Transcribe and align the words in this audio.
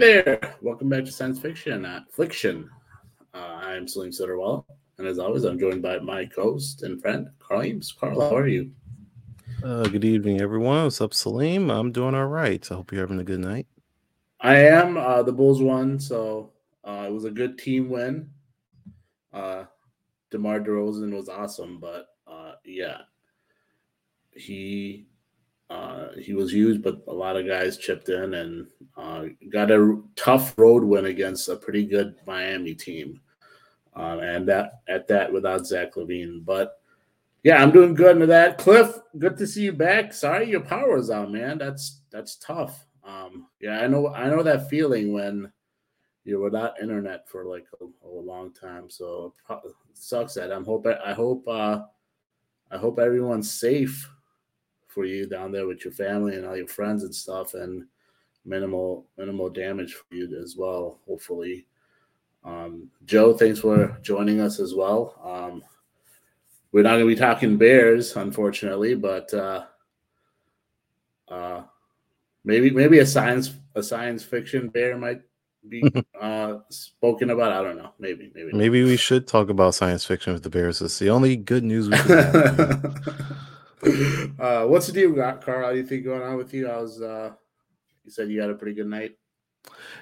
There! 0.00 0.56
Welcome 0.62 0.88
back 0.88 1.04
to 1.04 1.12
Science 1.12 1.38
Fiction 1.38 1.84
at 1.84 2.10
Fliction. 2.10 2.70
Uh, 3.34 3.60
I'm 3.60 3.86
Salim 3.86 4.08
Sitterwell, 4.08 4.64
and 4.96 5.06
as 5.06 5.18
always, 5.18 5.44
I'm 5.44 5.58
joined 5.58 5.82
by 5.82 5.98
my 5.98 6.24
co-host 6.24 6.84
and 6.84 6.98
friend 6.98 7.28
Carl 7.38 7.64
Eames. 7.64 7.92
Carl, 7.92 8.18
how 8.18 8.34
are 8.34 8.48
you? 8.48 8.70
Uh, 9.62 9.82
good 9.82 10.06
evening, 10.06 10.40
everyone. 10.40 10.84
What's 10.84 11.02
up, 11.02 11.12
Salim? 11.12 11.70
I'm 11.70 11.92
doing 11.92 12.14
all 12.14 12.28
right. 12.28 12.66
I 12.70 12.76
hope 12.76 12.90
you're 12.90 13.02
having 13.02 13.20
a 13.20 13.24
good 13.24 13.40
night. 13.40 13.66
I 14.40 14.56
am. 14.68 14.96
Uh, 14.96 15.22
the 15.22 15.34
Bulls 15.34 15.60
won, 15.60 16.00
so 16.00 16.52
uh, 16.82 17.04
it 17.06 17.12
was 17.12 17.26
a 17.26 17.30
good 17.30 17.58
team 17.58 17.90
win. 17.90 18.30
Uh, 19.34 19.64
DeMar 20.30 20.60
DeRozan 20.60 21.14
was 21.14 21.28
awesome, 21.28 21.78
but 21.78 22.06
uh, 22.26 22.52
yeah, 22.64 23.02
he 24.32 25.09
uh, 25.70 26.08
he 26.18 26.34
was 26.34 26.52
used, 26.52 26.82
but 26.82 27.00
a 27.06 27.12
lot 27.12 27.36
of 27.36 27.46
guys 27.46 27.78
chipped 27.78 28.08
in 28.08 28.34
and 28.34 28.66
uh, 28.96 29.26
got 29.50 29.70
a 29.70 30.02
tough 30.16 30.58
road 30.58 30.82
win 30.82 31.06
against 31.06 31.48
a 31.48 31.54
pretty 31.54 31.86
good 31.86 32.16
Miami 32.26 32.74
team, 32.74 33.20
uh, 33.96 34.18
and 34.18 34.48
that 34.48 34.80
at 34.88 35.06
that 35.06 35.32
without 35.32 35.64
Zach 35.64 35.94
LaVine. 35.94 36.44
But 36.44 36.80
yeah, 37.44 37.62
I'm 37.62 37.70
doing 37.70 37.94
good 37.94 38.16
into 38.16 38.26
that. 38.26 38.58
Cliff, 38.58 38.98
good 39.16 39.36
to 39.36 39.46
see 39.46 39.62
you 39.62 39.72
back. 39.72 40.12
Sorry 40.12 40.50
your 40.50 40.60
power 40.60 40.96
was 40.96 41.08
out, 41.08 41.30
man. 41.30 41.56
That's 41.56 42.00
that's 42.10 42.34
tough. 42.36 42.84
Um, 43.04 43.46
yeah, 43.60 43.80
I 43.80 43.86
know 43.86 44.08
I 44.08 44.28
know 44.28 44.42
that 44.42 44.68
feeling 44.68 45.12
when 45.12 45.52
you're 46.24 46.42
without 46.42 46.80
internet 46.82 47.28
for 47.28 47.44
like 47.44 47.66
a, 47.80 47.84
a 48.06 48.08
long 48.08 48.52
time. 48.52 48.90
So 48.90 49.34
sucks 49.94 50.34
that. 50.34 50.52
I'm 50.52 50.64
hope 50.64 50.84
I 50.86 51.12
hope 51.12 51.46
uh, 51.46 51.82
I 52.72 52.76
hope 52.76 52.98
everyone's 52.98 53.52
safe 53.52 54.10
for 54.90 55.04
you 55.04 55.26
down 55.26 55.52
there 55.52 55.66
with 55.66 55.84
your 55.84 55.92
family 55.92 56.36
and 56.36 56.44
all 56.44 56.56
your 56.56 56.66
friends 56.66 57.04
and 57.04 57.14
stuff, 57.14 57.54
and 57.54 57.86
minimal 58.44 59.06
minimal 59.16 59.48
damage 59.48 59.94
for 59.94 60.14
you 60.14 60.28
as 60.42 60.56
well. 60.56 60.98
Hopefully, 61.06 61.66
um, 62.44 62.90
Joe, 63.04 63.34
thanks 63.34 63.60
for 63.60 63.98
joining 64.02 64.40
us 64.40 64.60
as 64.60 64.74
well. 64.74 65.14
Um, 65.24 65.62
we're 66.72 66.82
not 66.82 66.98
going 66.98 67.08
to 67.08 67.14
be 67.14 67.16
talking 67.16 67.56
Bears, 67.56 68.16
unfortunately, 68.16 68.94
but 68.94 69.32
uh, 69.34 69.64
uh, 71.28 71.62
maybe 72.44 72.70
maybe 72.70 72.98
a 72.98 73.06
science 73.06 73.52
a 73.74 73.82
science 73.82 74.24
fiction 74.24 74.68
bear 74.68 74.96
might 74.96 75.22
be 75.68 75.82
uh, 76.20 76.58
spoken 76.70 77.30
about. 77.30 77.52
I 77.52 77.62
don't 77.62 77.76
know. 77.76 77.92
Maybe 77.98 78.30
maybe 78.34 78.52
maybe 78.52 78.84
we 78.84 78.96
should 78.96 79.26
talk 79.26 79.48
about 79.48 79.74
science 79.74 80.04
fiction 80.04 80.32
with 80.32 80.42
the 80.42 80.50
Bears. 80.50 80.80
It's 80.80 80.98
the 80.98 81.10
only 81.10 81.36
good 81.36 81.64
news 81.64 81.88
we 81.88 81.96
can 81.96 82.94
uh, 84.38 84.66
what's 84.66 84.86
the 84.86 84.92
deal, 84.92 85.14
Carl? 85.14 85.64
How 85.64 85.72
do 85.72 85.78
you 85.78 85.86
think 85.86 86.04
going 86.04 86.22
on 86.22 86.36
with 86.36 86.52
you? 86.52 86.68
I 86.68 86.76
was. 86.78 87.00
Uh, 87.00 87.32
you 88.04 88.10
said 88.10 88.28
you 88.30 88.40
had 88.40 88.50
a 88.50 88.54
pretty 88.54 88.74
good 88.74 88.86
night. 88.86 89.16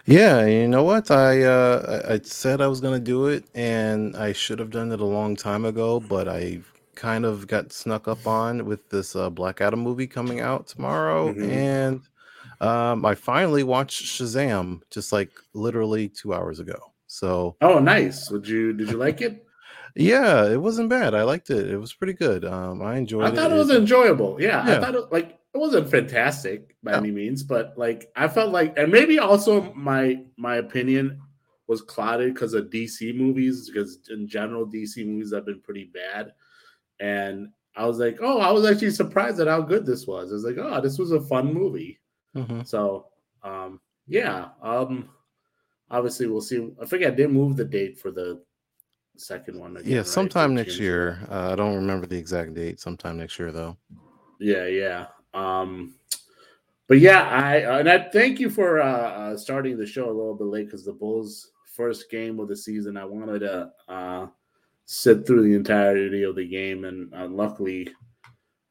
Yeah, 0.06 0.46
you 0.46 0.68
know 0.68 0.84
what? 0.84 1.10
I 1.10 1.42
uh, 1.42 2.02
I 2.08 2.20
said 2.22 2.60
I 2.60 2.66
was 2.66 2.80
gonna 2.80 3.00
do 3.00 3.26
it, 3.26 3.44
and 3.54 4.16
I 4.16 4.32
should 4.32 4.58
have 4.58 4.70
done 4.70 4.92
it 4.92 5.00
a 5.00 5.04
long 5.04 5.36
time 5.36 5.64
ago, 5.64 6.00
but 6.00 6.28
I 6.28 6.60
kind 6.94 7.24
of 7.24 7.46
got 7.46 7.72
snuck 7.72 8.08
up 8.08 8.26
on 8.26 8.64
with 8.64 8.88
this 8.90 9.14
uh, 9.14 9.30
Black 9.30 9.60
Adam 9.60 9.80
movie 9.80 10.06
coming 10.06 10.40
out 10.40 10.66
tomorrow, 10.66 11.32
mm-hmm. 11.32 11.50
and 11.50 12.00
um, 12.60 13.04
I 13.04 13.14
finally 13.14 13.62
watched 13.62 14.04
Shazam 14.04 14.80
just 14.90 15.12
like 15.12 15.30
literally 15.54 16.08
two 16.08 16.34
hours 16.34 16.60
ago. 16.60 16.78
So, 17.06 17.56
oh, 17.60 17.78
nice. 17.78 18.30
Would 18.30 18.46
you 18.46 18.72
did 18.72 18.90
you 18.90 18.96
like 18.96 19.20
it? 19.20 19.44
Yeah, 19.94 20.46
it 20.50 20.60
wasn't 20.60 20.88
bad. 20.88 21.14
I 21.14 21.22
liked 21.22 21.50
it. 21.50 21.70
It 21.70 21.78
was 21.78 21.92
pretty 21.92 22.12
good. 22.12 22.44
Um, 22.44 22.82
I 22.82 22.96
enjoyed 22.96 23.24
I 23.24 23.34
thought 23.34 23.50
it, 23.50 23.54
it 23.54 23.58
was 23.58 23.70
enjoyable. 23.70 24.40
Yeah, 24.40 24.66
yeah, 24.66 24.76
I 24.76 24.80
thought 24.80 24.94
it 24.94 25.12
like 25.12 25.38
it 25.54 25.58
wasn't 25.58 25.90
fantastic 25.90 26.76
by 26.82 26.94
any 26.94 27.10
means, 27.10 27.42
but 27.42 27.74
like 27.76 28.10
I 28.16 28.28
felt 28.28 28.52
like, 28.52 28.78
and 28.78 28.92
maybe 28.92 29.18
also 29.18 29.72
my 29.74 30.22
my 30.36 30.56
opinion 30.56 31.20
was 31.66 31.82
clouded 31.82 32.34
because 32.34 32.54
of 32.54 32.66
DC 32.66 33.16
movies. 33.16 33.70
Because 33.70 33.98
in 34.10 34.28
general, 34.28 34.66
DC 34.66 35.06
movies 35.06 35.32
have 35.32 35.46
been 35.46 35.60
pretty 35.60 35.90
bad, 35.92 36.32
and 37.00 37.48
I 37.76 37.86
was 37.86 37.98
like, 37.98 38.18
oh, 38.20 38.40
I 38.40 38.50
was 38.50 38.66
actually 38.66 38.90
surprised 38.90 39.40
at 39.40 39.46
how 39.46 39.60
good 39.60 39.86
this 39.86 40.06
was. 40.06 40.30
I 40.30 40.34
was 40.34 40.44
like, 40.44 40.58
oh, 40.58 40.80
this 40.80 40.98
was 40.98 41.12
a 41.12 41.20
fun 41.20 41.54
movie. 41.54 42.00
Mm-hmm. 42.36 42.62
So, 42.64 43.06
um, 43.44 43.80
yeah, 44.08 44.48
um, 44.62 45.08
obviously 45.90 46.26
we'll 46.26 46.40
see. 46.40 46.70
I 46.82 46.86
forget 46.86 47.16
they 47.16 47.26
moved 47.26 47.56
the 47.56 47.64
date 47.64 47.98
for 47.98 48.10
the 48.10 48.42
second 49.20 49.58
one. 49.58 49.76
Again, 49.76 49.92
yeah, 49.92 50.02
sometime 50.02 50.50
right? 50.50 50.66
next 50.66 50.78
year. 50.78 51.20
Uh, 51.30 51.52
I 51.52 51.56
don't 51.56 51.74
remember 51.74 52.06
the 52.06 52.16
exact 52.16 52.54
date. 52.54 52.80
Sometime 52.80 53.18
next 53.18 53.38
year, 53.38 53.52
though. 53.52 53.76
Yeah, 54.38 54.66
yeah. 54.66 55.06
Um, 55.34 55.94
but 56.86 56.98
yeah, 56.98 57.28
I 57.28 57.78
and 57.78 57.88
I 57.88 58.08
thank 58.10 58.40
you 58.40 58.50
for 58.50 58.80
uh, 58.80 58.86
uh 58.86 59.36
starting 59.36 59.76
the 59.76 59.86
show 59.86 60.06
a 60.06 60.12
little 60.12 60.34
bit 60.34 60.46
late 60.46 60.66
because 60.66 60.84
the 60.84 60.92
Bulls' 60.92 61.50
first 61.78 62.10
game 62.10 62.40
of 62.40 62.48
the 62.48 62.56
season. 62.56 62.96
I 62.96 63.04
wanted 63.04 63.40
to 63.40 63.70
uh, 63.88 64.26
sit 64.86 65.26
through 65.26 65.42
the 65.42 65.54
entirety 65.54 66.24
of 66.24 66.34
the 66.34 66.48
game, 66.48 66.84
and 66.84 67.14
uh, 67.14 67.28
luckily, 67.28 67.88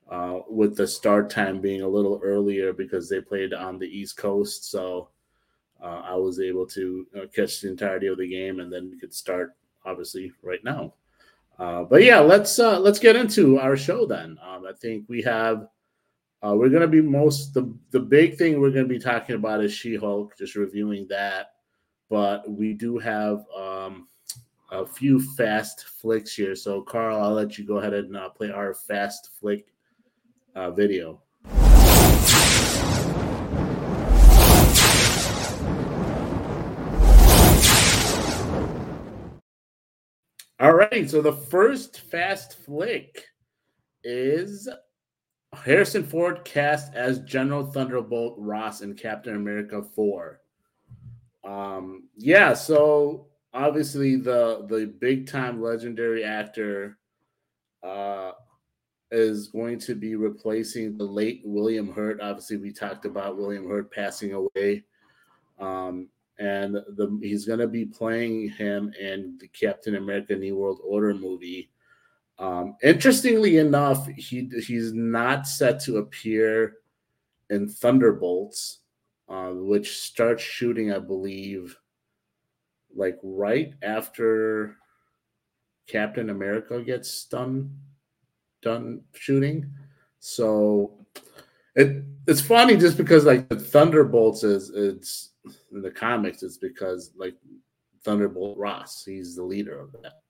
uh, 0.09 0.40
with 0.50 0.75
the 0.75 0.88
start 0.88 1.29
time 1.29 1.62
being 1.62 1.81
a 1.81 1.88
little 1.88 2.19
earlier 2.24 2.74
because 2.74 3.08
they 3.08 3.22
played 3.22 3.53
on 3.53 3.79
the 3.79 3.88
East 3.88 4.18
Coast, 4.18 4.69
so 4.69 5.09
uh, 5.81 6.02
I 6.03 6.16
was 6.16 6.40
able 6.40 6.66
to 6.68 7.08
uh, 7.16 7.28
catch 7.34 7.62
the 7.62 7.69
entirety 7.69 8.08
of 8.08 8.18
the 8.18 8.28
game, 8.28 8.59
and 8.59 8.72
then 8.72 8.90
we 8.90 9.00
could 9.00 9.14
start 9.14 9.56
obviously 9.88 10.31
right 10.44 10.64
now. 10.64 10.94
Uh, 11.58 11.84
but 11.84 12.03
yeah, 12.03 12.20
let's 12.20 12.59
uh, 12.59 12.79
let's 12.79 13.00
get 13.00 13.16
into 13.16 13.58
our 13.59 13.76
show 13.76 14.06
then. 14.06 14.38
Um, 14.47 14.66
I 14.67 14.73
think 14.73 15.06
we 15.08 15.22
have 15.23 15.67
uh, 16.44 16.53
we're 16.56 16.70
going 16.70 16.82
to 16.82 16.88
be 16.88 17.02
most 17.02 17.53
the 17.53 17.73
the 17.91 18.00
big 18.00 18.38
thing 18.38 18.59
we're 18.59 18.72
going 18.72 18.88
to 18.88 18.94
be 18.94 19.00
talking 19.00 19.35
about 19.35 19.64
is 19.64 19.73
She 19.73 19.96
Hulk, 19.96 20.38
just 20.38 20.56
reviewing 20.56 21.08
that. 21.09 21.53
But 22.09 22.50
we 22.50 22.73
do 22.73 22.97
have 23.00 23.44
um, 23.58 24.08
a 24.72 24.85
few 24.85 25.20
fast 25.34 25.85
flicks 25.85 26.35
here. 26.35 26.56
So 26.56 26.82
Carl, 26.82 27.22
I'll 27.22 27.34
let 27.34 27.58
you 27.58 27.66
go 27.66 27.78
ahead 27.78 27.94
and 27.94 28.16
uh, 28.16 28.29
play 28.29 28.52
our 28.52 28.73
fast 28.73 29.32
flick 29.40 29.66
uh, 30.56 30.72
video. 30.72 31.22
All 40.59 40.74
right, 40.74 41.08
so 41.08 41.22
the 41.22 41.34
first 41.34 42.02
fast 42.02 42.58
flick 42.66 43.26
is 44.04 44.68
Harrison 45.54 46.04
Ford 46.04 46.44
cast 46.46 46.96
as 46.96 47.20
General 47.20 47.64
Thunderbolt 47.64 48.34
Ross 48.40 48.82
in 48.82 48.96
Captain 48.96 49.36
America 49.36 49.84
4. 49.84 50.42
Um, 51.44 52.09
yeah, 52.16 52.56
so 52.56 53.28
obviously 53.54 54.16
the 54.16 54.66
the 54.68 54.94
big 55.00 55.28
time 55.28 55.62
legendary 55.62 56.24
actor 56.24 56.98
uh 57.84 58.32
is 59.12 59.48
going 59.48 59.80
to 59.80 59.96
be 59.96 60.16
replacing 60.16 60.98
the 60.98 61.04
late 61.04 61.42
William 61.46 61.94
Hurt. 61.94 62.20
Obviously, 62.20 62.58
we 62.58 62.74
talked 62.74 63.06
about 63.06 63.38
William 63.38 63.70
Hurt 63.70 63.92
passing 63.92 64.34
away. 64.34 64.84
Um, 65.59 66.09
and 66.39 66.75
the, 66.75 67.19
he's 67.22 67.45
going 67.45 67.59
to 67.59 67.67
be 67.67 67.85
playing 67.85 68.49
him 68.49 68.91
in 68.99 69.37
the 69.39 69.47
Captain 69.47 69.95
America 69.95 70.35
New 70.35 70.55
World 70.55 70.79
Order 70.84 71.13
movie. 71.13 71.69
Um, 72.39 72.75
interestingly 72.84 73.57
enough, 73.57 74.07
he 74.07 74.49
he's 74.66 74.93
not 74.93 75.47
set 75.47 75.79
to 75.81 75.97
appear 75.97 76.75
in 77.49 77.67
Thunderbolts, 77.67 78.79
uh, 79.28 79.49
which 79.49 79.99
starts 79.99 80.43
shooting, 80.43 80.93
I 80.93 80.99
believe, 80.99 81.75
like 82.95 83.17
right 83.23 83.73
after 83.81 84.75
Captain 85.87 86.29
America 86.29 86.81
gets 86.84 87.25
done 87.25 87.75
done 88.61 89.01
shooting. 89.13 89.72
So 90.19 91.05
it 91.75 92.03
it's 92.28 92.41
funny 92.41 92.78
just 92.78 92.97
because 92.97 93.25
like 93.25 93.49
the 93.49 93.55
Thunderbolts 93.55 94.43
is 94.43 94.69
it's 94.69 95.31
in 95.72 95.82
the 95.82 95.91
comics, 95.91 96.44
it's 96.44 96.58
because 96.58 97.11
like 97.17 97.35
Thunderbolt 98.03 98.58
Ross, 98.58 99.03
he's 99.05 99.35
the 99.35 99.44
leader 99.44 99.79
of 99.79 99.91
that. 100.02 100.22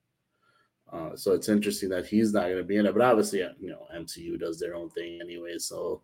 Uh, 0.92 1.16
so 1.16 1.34
it's 1.34 1.50
interesting 1.50 1.90
that 1.90 2.06
he's 2.06 2.34
not 2.34 2.44
going 2.44 2.58
to 2.58 2.64
be 2.64 2.78
in 2.78 2.86
it, 2.86 2.94
but 2.94 3.02
obviously, 3.02 3.40
you 3.60 3.70
know, 3.70 3.86
MCU 3.96 4.40
does 4.40 4.60
their 4.60 4.76
own 4.76 4.90
thing 4.90 5.20
anyway, 5.22 5.58
so 5.58 6.02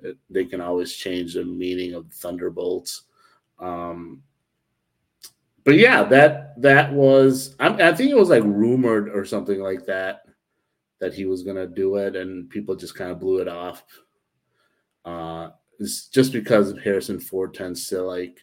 it, 0.00 0.16
they 0.28 0.44
can 0.44 0.60
always 0.60 0.92
change 0.92 1.34
the 1.34 1.44
meaning 1.44 1.94
of 1.94 2.12
Thunderbolts. 2.12 3.02
Um, 3.58 4.22
but 5.64 5.76
yeah, 5.76 6.04
that 6.04 6.60
that 6.60 6.92
was 6.92 7.56
I, 7.58 7.88
I 7.88 7.94
think 7.94 8.10
it 8.10 8.16
was 8.16 8.28
like 8.28 8.44
rumored 8.44 9.08
or 9.08 9.24
something 9.24 9.60
like 9.60 9.84
that 9.86 10.22
that 11.00 11.12
he 11.12 11.24
was 11.24 11.42
going 11.42 11.56
to 11.56 11.66
do 11.66 11.96
it, 11.96 12.14
and 12.14 12.48
people 12.48 12.76
just 12.76 12.94
kind 12.94 13.10
of 13.10 13.18
blew 13.20 13.40
it 13.40 13.48
off. 13.48 13.82
Uh, 15.04 15.50
it's 15.78 16.08
just 16.08 16.32
because 16.32 16.74
Harrison 16.84 17.20
Ford 17.20 17.52
tends 17.52 17.88
to 17.88 18.02
like 18.02 18.40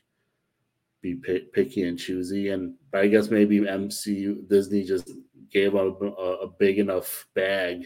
be 1.03 1.15
picky 1.53 1.83
and 1.83 1.99
choosy. 1.99 2.49
And 2.49 2.73
I 2.93 3.07
guess 3.07 3.29
maybe 3.29 3.59
MCU 3.59 4.47
Disney 4.49 4.83
just 4.83 5.11
gave 5.51 5.75
a, 5.75 5.89
a, 5.89 6.47
big 6.47 6.79
enough 6.79 7.27
bag 7.35 7.85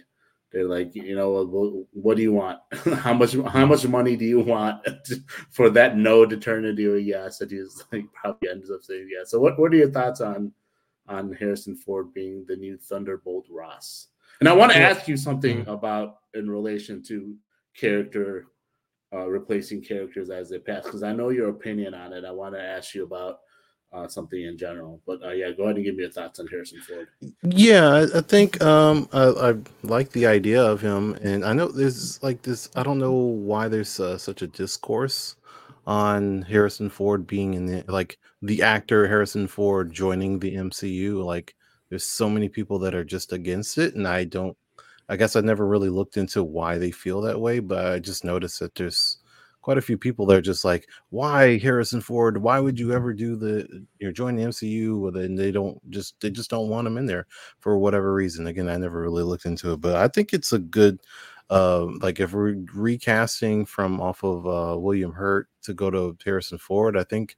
they're 0.52 0.68
like, 0.68 0.96
you 0.96 1.16
know, 1.16 1.44
what, 1.44 1.86
what 1.92 2.18
do 2.18 2.24
you 2.24 2.32
want? 2.32 2.60
how 3.00 3.14
much 3.14 3.36
how 3.36 3.66
much 3.66 3.86
money 3.86 4.16
do 4.16 4.26
you 4.26 4.40
want 4.40 4.86
for 5.52 5.70
that 5.72 5.98
no 5.98 6.26
to 6.26 6.38
turn 6.38 6.66
into 6.66 6.96
a 6.96 7.00
yes? 7.00 7.42
And 7.42 7.52
he's 7.52 7.84
like 7.92 8.06
probably 8.14 8.50
ends 8.50 8.72
up 8.72 8.82
saying 8.82 9.10
yes. 9.12 9.32
So 9.32 9.40
what 9.40 9.60
what 9.60 9.74
are 9.74 9.78
your 9.78 9.92
thoughts 9.92 10.22
on 10.22 10.54
on 11.08 11.34
Harrison 11.34 11.76
Ford 11.76 12.14
being 12.14 12.46
the 12.48 12.56
new 12.56 12.78
Thunderbolt 12.78 13.46
Ross? 13.50 14.08
And 14.40 14.48
I 14.48 14.54
want 14.54 14.72
to 14.72 14.78
ask 14.78 15.08
you 15.08 15.18
something 15.18 15.62
mm-hmm. 15.62 15.70
about 15.70 16.20
in 16.34 16.50
relation 16.50 17.04
to 17.04 17.36
character 17.76 18.48
uh, 19.14 19.28
replacing 19.28 19.82
characters 19.82 20.30
as 20.30 20.50
they 20.50 20.60
pass 20.60 20.84
because 20.84 21.04
I 21.04 21.14
know 21.14 21.30
your 21.30 21.50
opinion 21.50 21.94
on 21.94 22.14
it. 22.14 22.26
I 22.26 22.32
want 22.32 22.56
to 22.56 22.62
ask 22.62 22.94
you 22.94 23.04
about 23.04 23.40
uh, 23.94 24.08
something 24.08 24.42
in 24.42 24.58
general. 24.58 25.02
But 25.06 25.24
uh, 25.24 25.32
yeah, 25.32 25.52
go 25.52 25.64
ahead 25.64 25.76
and 25.78 25.86
give 25.86 25.96
me 25.96 26.04
your 26.04 26.12
thoughts 26.12 26.40
on 26.40 26.48
Harrison 26.48 26.82
Ford. 26.82 27.08
Yeah, 27.44 28.06
I, 28.14 28.22
think 28.22 28.62
um, 28.62 29.08
I, 29.14 29.24
I, 29.24 29.56
like 29.84 30.12
the 30.12 30.28
idea 30.28 30.62
of 30.62 30.82
him, 30.82 31.14
and 31.22 31.46
I 31.46 31.54
know 31.54 31.68
there's 31.68 32.22
like 32.22 32.42
this. 32.42 32.70
I 32.76 32.84
don't 32.84 33.00
know 33.00 33.14
why 33.14 33.68
there's 33.68 34.00
uh, 34.00 34.18
such 34.18 34.42
a 34.42 34.48
discourse 34.48 35.36
on 35.86 36.42
Harrison 36.42 36.90
Ford 36.90 37.26
being 37.26 37.54
in 37.54 37.66
the 37.66 37.84
like 37.88 38.18
the 38.42 38.62
actor 38.62 39.08
Harrison 39.08 39.48
Ford 39.48 39.92
joining 39.92 40.40
the 40.40 40.56
MCU. 40.56 41.24
Like, 41.24 41.56
there's 41.90 42.06
so 42.06 42.30
many 42.30 42.50
people 42.50 42.80
that 42.80 42.94
are 42.94 43.06
just 43.06 43.32
against 43.34 43.78
it, 43.78 43.96
and 43.96 44.08
I 44.08 44.26
don't. 44.26 44.58
I 45.10 45.16
guess 45.16 45.36
I 45.36 45.42
never 45.42 45.66
really 45.68 45.90
looked 45.90 46.18
into 46.18 46.44
why 46.44 46.78
they 46.78 46.92
feel 46.92 47.22
that 47.22 47.40
way, 47.40 47.60
but 47.60 47.86
I 47.86 48.00
just 48.00 48.24
noticed 48.26 48.60
that 48.60 48.76
there's 48.76 49.18
quite 49.62 49.78
a 49.78 49.82
few 49.82 49.98
people 49.98 50.26
that 50.26 50.38
are 50.38 50.42
just 50.42 50.64
like, 50.66 50.88
why 51.10 51.58
Harrison 51.58 52.02
Ford? 52.02 52.38
Why 52.42 52.60
would 52.60 52.80
you 52.80 52.94
ever 52.94 53.14
do 53.14 53.36
the 53.36 53.68
you 54.00 54.08
know 54.08 54.12
join 54.14 54.36
the 54.36 54.44
MCU? 54.44 55.12
Then 55.12 55.36
they 55.36 55.52
don't 55.52 55.78
just 55.92 56.20
they 56.22 56.30
just 56.30 56.50
don't 56.50 56.70
want 56.70 56.88
him 56.88 56.98
in 56.98 57.06
there 57.06 57.28
for 57.60 57.78
whatever 57.78 58.14
reason. 58.14 58.48
Again, 58.48 58.70
I 58.70 58.78
never 58.78 59.02
really 59.02 59.24
looked 59.24 59.46
into 59.46 59.74
it, 59.74 59.82
but 59.82 59.96
I 59.96 60.08
think 60.08 60.34
it's 60.34 60.54
a 60.54 60.60
good 60.60 61.00
uh 61.50 61.86
like 62.02 62.20
if 62.20 62.34
we're 62.34 62.56
recasting 62.74 63.66
from 63.66 64.02
off 64.02 64.24
of 64.24 64.46
uh 64.48 64.78
William 64.80 65.14
Hurt 65.14 65.48
to 65.64 65.74
go 65.74 65.90
to 65.90 66.18
Harrison 66.26 66.58
Ford, 66.58 66.98
I 66.98 67.04
think 67.04 67.38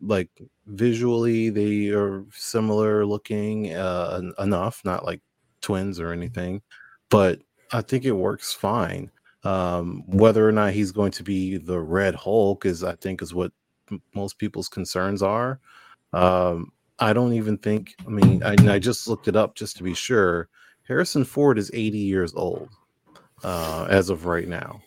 like 0.00 0.30
visually 0.66 1.50
they 1.50 1.88
are 1.90 2.24
similar 2.32 3.04
looking 3.06 3.74
uh 3.74 4.20
enough, 4.38 4.82
not 4.84 5.04
like 5.04 5.20
twins 5.60 6.00
or 6.00 6.12
anything, 6.12 6.62
but 7.10 7.40
I 7.72 7.82
think 7.82 8.04
it 8.04 8.12
works 8.12 8.52
fine. 8.52 9.10
Um, 9.44 10.02
whether 10.06 10.46
or 10.46 10.52
not 10.52 10.72
he's 10.72 10.92
going 10.92 11.12
to 11.12 11.22
be 11.22 11.56
the 11.56 11.78
Red 11.78 12.14
Hulk 12.14 12.66
is, 12.66 12.82
I 12.82 12.96
think, 12.96 13.22
is 13.22 13.32
what 13.32 13.52
most 14.14 14.38
people's 14.38 14.68
concerns 14.68 15.22
are. 15.22 15.60
Um, 16.12 16.72
I 16.98 17.12
don't 17.12 17.32
even 17.34 17.56
think. 17.58 17.94
I 18.06 18.10
mean, 18.10 18.42
I, 18.42 18.56
I, 18.68 18.78
just 18.78 19.06
looked 19.06 19.28
it 19.28 19.36
up 19.36 19.54
just 19.54 19.76
to 19.76 19.82
be 19.84 19.94
sure. 19.94 20.48
Harrison 20.86 21.24
Ford 21.24 21.58
is 21.58 21.70
80 21.72 21.98
years 21.98 22.34
old 22.34 22.68
uh, 23.44 23.86
as 23.88 24.10
of 24.10 24.26
right 24.26 24.48
now. 24.48 24.80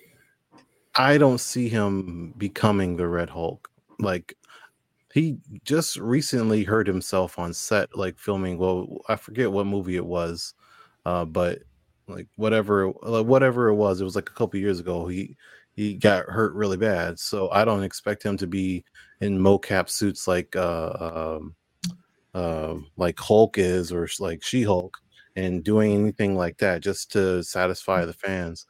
I 0.95 1.17
don't 1.17 1.39
see 1.39 1.69
him 1.69 2.33
becoming 2.37 2.97
the 2.97 3.07
Red 3.07 3.29
Hulk. 3.29 3.69
Like 3.99 4.35
he 5.13 5.37
just 5.63 5.97
recently 5.97 6.63
hurt 6.63 6.87
himself 6.87 7.39
on 7.39 7.53
set, 7.53 7.95
like 7.95 8.17
filming. 8.17 8.57
Well, 8.57 9.01
I 9.07 9.15
forget 9.15 9.51
what 9.51 9.67
movie 9.67 9.95
it 9.95 10.05
was, 10.05 10.53
uh, 11.05 11.25
but 11.25 11.59
like 12.11 12.27
whatever 12.35 12.91
like 13.03 13.25
whatever 13.25 13.69
it 13.69 13.75
was 13.75 14.01
it 14.01 14.05
was 14.05 14.15
like 14.15 14.29
a 14.29 14.33
couple 14.33 14.59
years 14.59 14.79
ago 14.79 15.07
he 15.07 15.35
he 15.73 15.95
got 15.95 16.25
hurt 16.25 16.53
really 16.53 16.77
bad 16.77 17.17
so 17.17 17.49
i 17.51 17.63
don't 17.63 17.83
expect 17.83 18.23
him 18.23 18.37
to 18.37 18.47
be 18.47 18.83
in 19.21 19.39
mocap 19.39 19.89
suits 19.89 20.27
like 20.27 20.55
uh 20.55 21.37
um 21.37 21.55
uh, 22.33 22.75
like 22.97 23.19
hulk 23.19 23.57
is 23.57 23.91
or 23.91 24.07
like 24.19 24.43
she-hulk 24.43 24.97
and 25.35 25.63
doing 25.63 25.93
anything 25.93 26.35
like 26.35 26.57
that 26.57 26.81
just 26.81 27.11
to 27.11 27.43
satisfy 27.43 28.05
the 28.05 28.13
fans. 28.13 28.65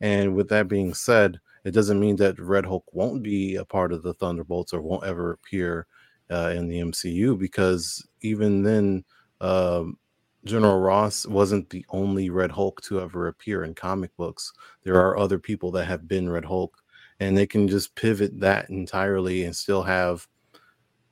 And 0.00 0.34
with 0.34 0.48
that 0.48 0.68
being 0.68 0.94
said 0.94 1.38
it 1.64 1.72
doesn't 1.72 2.00
mean 2.00 2.16
that 2.16 2.40
red 2.40 2.66
hulk 2.66 2.84
won't 2.92 3.22
be 3.22 3.56
a 3.56 3.64
part 3.64 3.92
of 3.92 4.02
the 4.02 4.14
thunderbolts 4.14 4.72
or 4.72 4.82
won't 4.82 5.04
ever 5.04 5.32
appear 5.32 5.86
uh, 6.30 6.52
in 6.56 6.66
the 6.66 6.78
mcu 6.78 7.38
because 7.38 8.06
even 8.22 8.62
then 8.62 9.04
um, 9.40 9.96
General 10.44 10.80
Ross 10.80 11.26
wasn't 11.26 11.70
the 11.70 11.84
only 11.90 12.30
Red 12.30 12.50
Hulk 12.50 12.80
to 12.82 13.00
ever 13.00 13.28
appear 13.28 13.64
in 13.64 13.74
comic 13.74 14.16
books. 14.16 14.52
There 14.82 14.96
are 14.96 15.16
other 15.16 15.38
people 15.38 15.70
that 15.72 15.86
have 15.86 16.08
been 16.08 16.28
Red 16.28 16.44
Hulk, 16.44 16.76
and 17.20 17.36
they 17.36 17.46
can 17.46 17.68
just 17.68 17.94
pivot 17.94 18.40
that 18.40 18.68
entirely 18.70 19.44
and 19.44 19.54
still 19.54 19.82
have, 19.82 20.26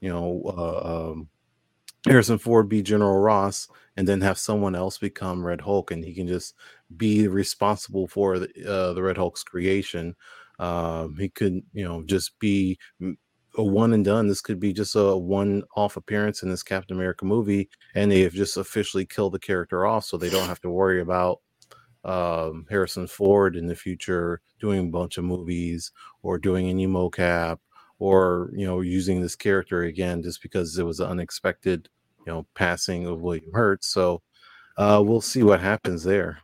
you 0.01 0.09
know, 0.09 0.43
uh, 0.47 1.11
um, 1.13 1.29
Harrison 2.07 2.39
Ford 2.39 2.69
be 2.69 2.83
General 2.83 3.19
Ross, 3.19 3.69
and 3.97 4.09
then 4.09 4.21
have 4.23 4.39
someone 4.39 4.75
else 4.75 4.99
become 4.99 5.45
Red 5.45 5.61
Hulk, 5.61 5.91
and 5.91 6.05
he 6.05 6.15
can 6.15 6.27
just 6.27 6.55
be 6.97 7.29
responsible 7.29 8.09
for 8.09 8.39
the, 8.39 8.49
uh, 8.67 8.95
the 8.95 9.03
Red 9.03 9.17
Hulk's 9.17 9.45
creation. 9.45 10.17
Um, 10.59 11.17
he 11.19 11.29
could, 11.29 11.63
you 11.73 11.85
know, 11.85 12.03
just 12.03 12.39
be 12.39 12.79
a 13.57 13.62
one 13.62 13.92
and 13.92 14.04
done. 14.04 14.28
This 14.28 14.40
could 14.40 14.61
be 14.61 14.73
just 14.73 14.95
a 14.95 15.16
one 15.16 15.62
off 15.76 15.97
appearance 15.97 16.42
in 16.42 16.50
this 16.50 16.62
Captain 16.62 16.97
America 16.97 17.25
movie, 17.25 17.69
and 17.95 18.11
they 18.11 18.21
have 18.21 18.33
just 18.33 18.57
officially 18.57 19.04
killed 19.04 19.33
the 19.33 19.38
character 19.38 19.87
off, 19.87 20.04
so 20.04 20.16
they 20.16 20.30
don't 20.30 20.49
have 20.49 20.61
to 20.61 20.71
worry 20.71 21.00
about 21.00 21.40
um, 22.04 22.66
Harrison 22.71 23.07
Ford 23.07 23.57
in 23.57 23.66
the 23.66 23.75
future 23.75 24.40
doing 24.59 24.88
a 24.88 24.90
bunch 24.90 25.19
of 25.19 25.25
movies 25.25 25.92
or 26.23 26.38
doing 26.38 26.69
any 26.69 26.87
mocap 26.87 27.59
or 27.99 28.50
you 28.54 28.66
know 28.66 28.80
using 28.80 29.21
this 29.21 29.37
character 29.37 29.83
again 29.83 30.23
just 30.23 30.42
because 30.42 30.78
it 30.78 30.87
was 30.87 31.00
an 31.00 31.09
unexpected 31.09 31.88
you 32.26 32.33
know 32.33 32.47
passing 32.54 33.07
of 33.07 33.21
William 33.21 33.52
Hurt. 33.52 33.85
So 33.85 34.23
uh, 34.76 35.02
we'll 35.04 35.21
see 35.21 35.42
what 35.42 35.61
happens 35.61 36.02
there. 36.02 36.38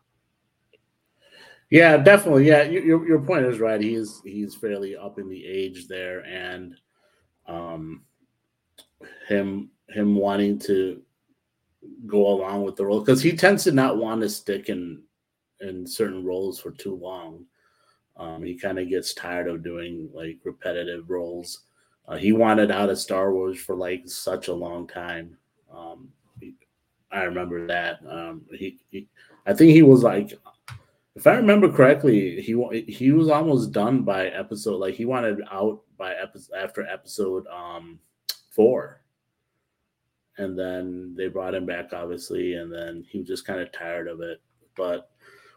Yeah, 1.70 1.96
definitely. 1.96 2.46
Yeah, 2.46 2.62
your 2.62 3.06
your 3.06 3.20
point 3.20 3.46
is 3.46 3.58
right. 3.58 3.80
He 3.80 3.94
is 3.94 4.20
he's 4.25 4.54
fairly 4.54 4.96
up 4.96 5.18
in 5.18 5.28
the 5.28 5.44
age 5.44 5.88
there, 5.88 6.25
and 6.25 6.76
um, 7.49 8.03
him 9.29 9.71
him 9.88 10.17
wanting 10.17 10.59
to 10.59 11.03
go 12.07 12.29
along 12.29 12.65
with 12.65 12.76
the 12.76 12.85
role 12.85 13.00
because 13.00 13.23
he 13.23 13.33
tends 13.33 13.65
to 13.65 13.73
not 13.73 13.99
want 13.99 14.21
to 14.21 14.29
stick 14.29 14.69
in 14.69 15.03
in 15.61 15.87
certain 15.87 16.25
roles 16.25 16.59
for 16.59 16.71
too 16.71 16.95
long. 16.97 17.45
Um, 18.17 18.43
he 18.43 18.59
kind 18.59 18.79
of 18.79 18.88
gets 18.88 19.15
tired 19.15 19.49
of 19.49 19.62
doing 19.62 20.09
like 20.12 20.38
repetitive 20.45 21.11
roles. 21.11 21.62
Uh, 22.09 22.17
he 22.17 22.33
wanted 22.33 22.71
out 22.71 22.88
of 22.88 22.99
Star 22.99 23.33
Wars 23.33 23.59
for 23.59 23.75
like 23.75 24.03
such 24.07 24.49
a 24.49 24.55
long 24.55 24.87
time. 24.87 25.37
Um, 25.73 26.09
he, 26.41 26.55
I 27.11 27.23
remember 27.23 27.67
that. 27.67 28.00
Um, 28.09 28.43
he, 28.53 28.79
he, 28.91 29.09
I 29.47 29.53
think 29.53 29.73
he 29.73 29.83
was 29.83 30.03
like 30.03 30.38
if 31.16 31.26
I 31.26 31.32
remember 31.37 31.73
correctly, 31.73 32.42
he 32.42 32.85
he 32.87 33.11
was 33.11 33.30
almost 33.30 33.73
done 33.73 34.02
by 34.02 34.26
episode. 34.26 34.76
Like 34.76 34.94
he 34.94 35.06
wanted 35.06 35.40
out 35.50 35.80
by 35.96 36.12
episode 36.12 36.56
after 36.56 36.87
episode 36.87 37.46
um 37.46 37.99
four, 38.50 39.02
and 40.37 40.58
then 40.58 41.14
they 41.16 41.28
brought 41.28 41.54
him 41.54 41.64
back, 41.64 41.94
obviously, 41.94 42.54
and 42.54 42.70
then 42.70 43.02
he 43.08 43.20
was 43.20 43.28
just 43.28 43.46
kind 43.46 43.61
of 43.61 43.73
tired 43.73 44.08
of 44.08 44.20
it. 44.20 44.42
But 44.76 45.08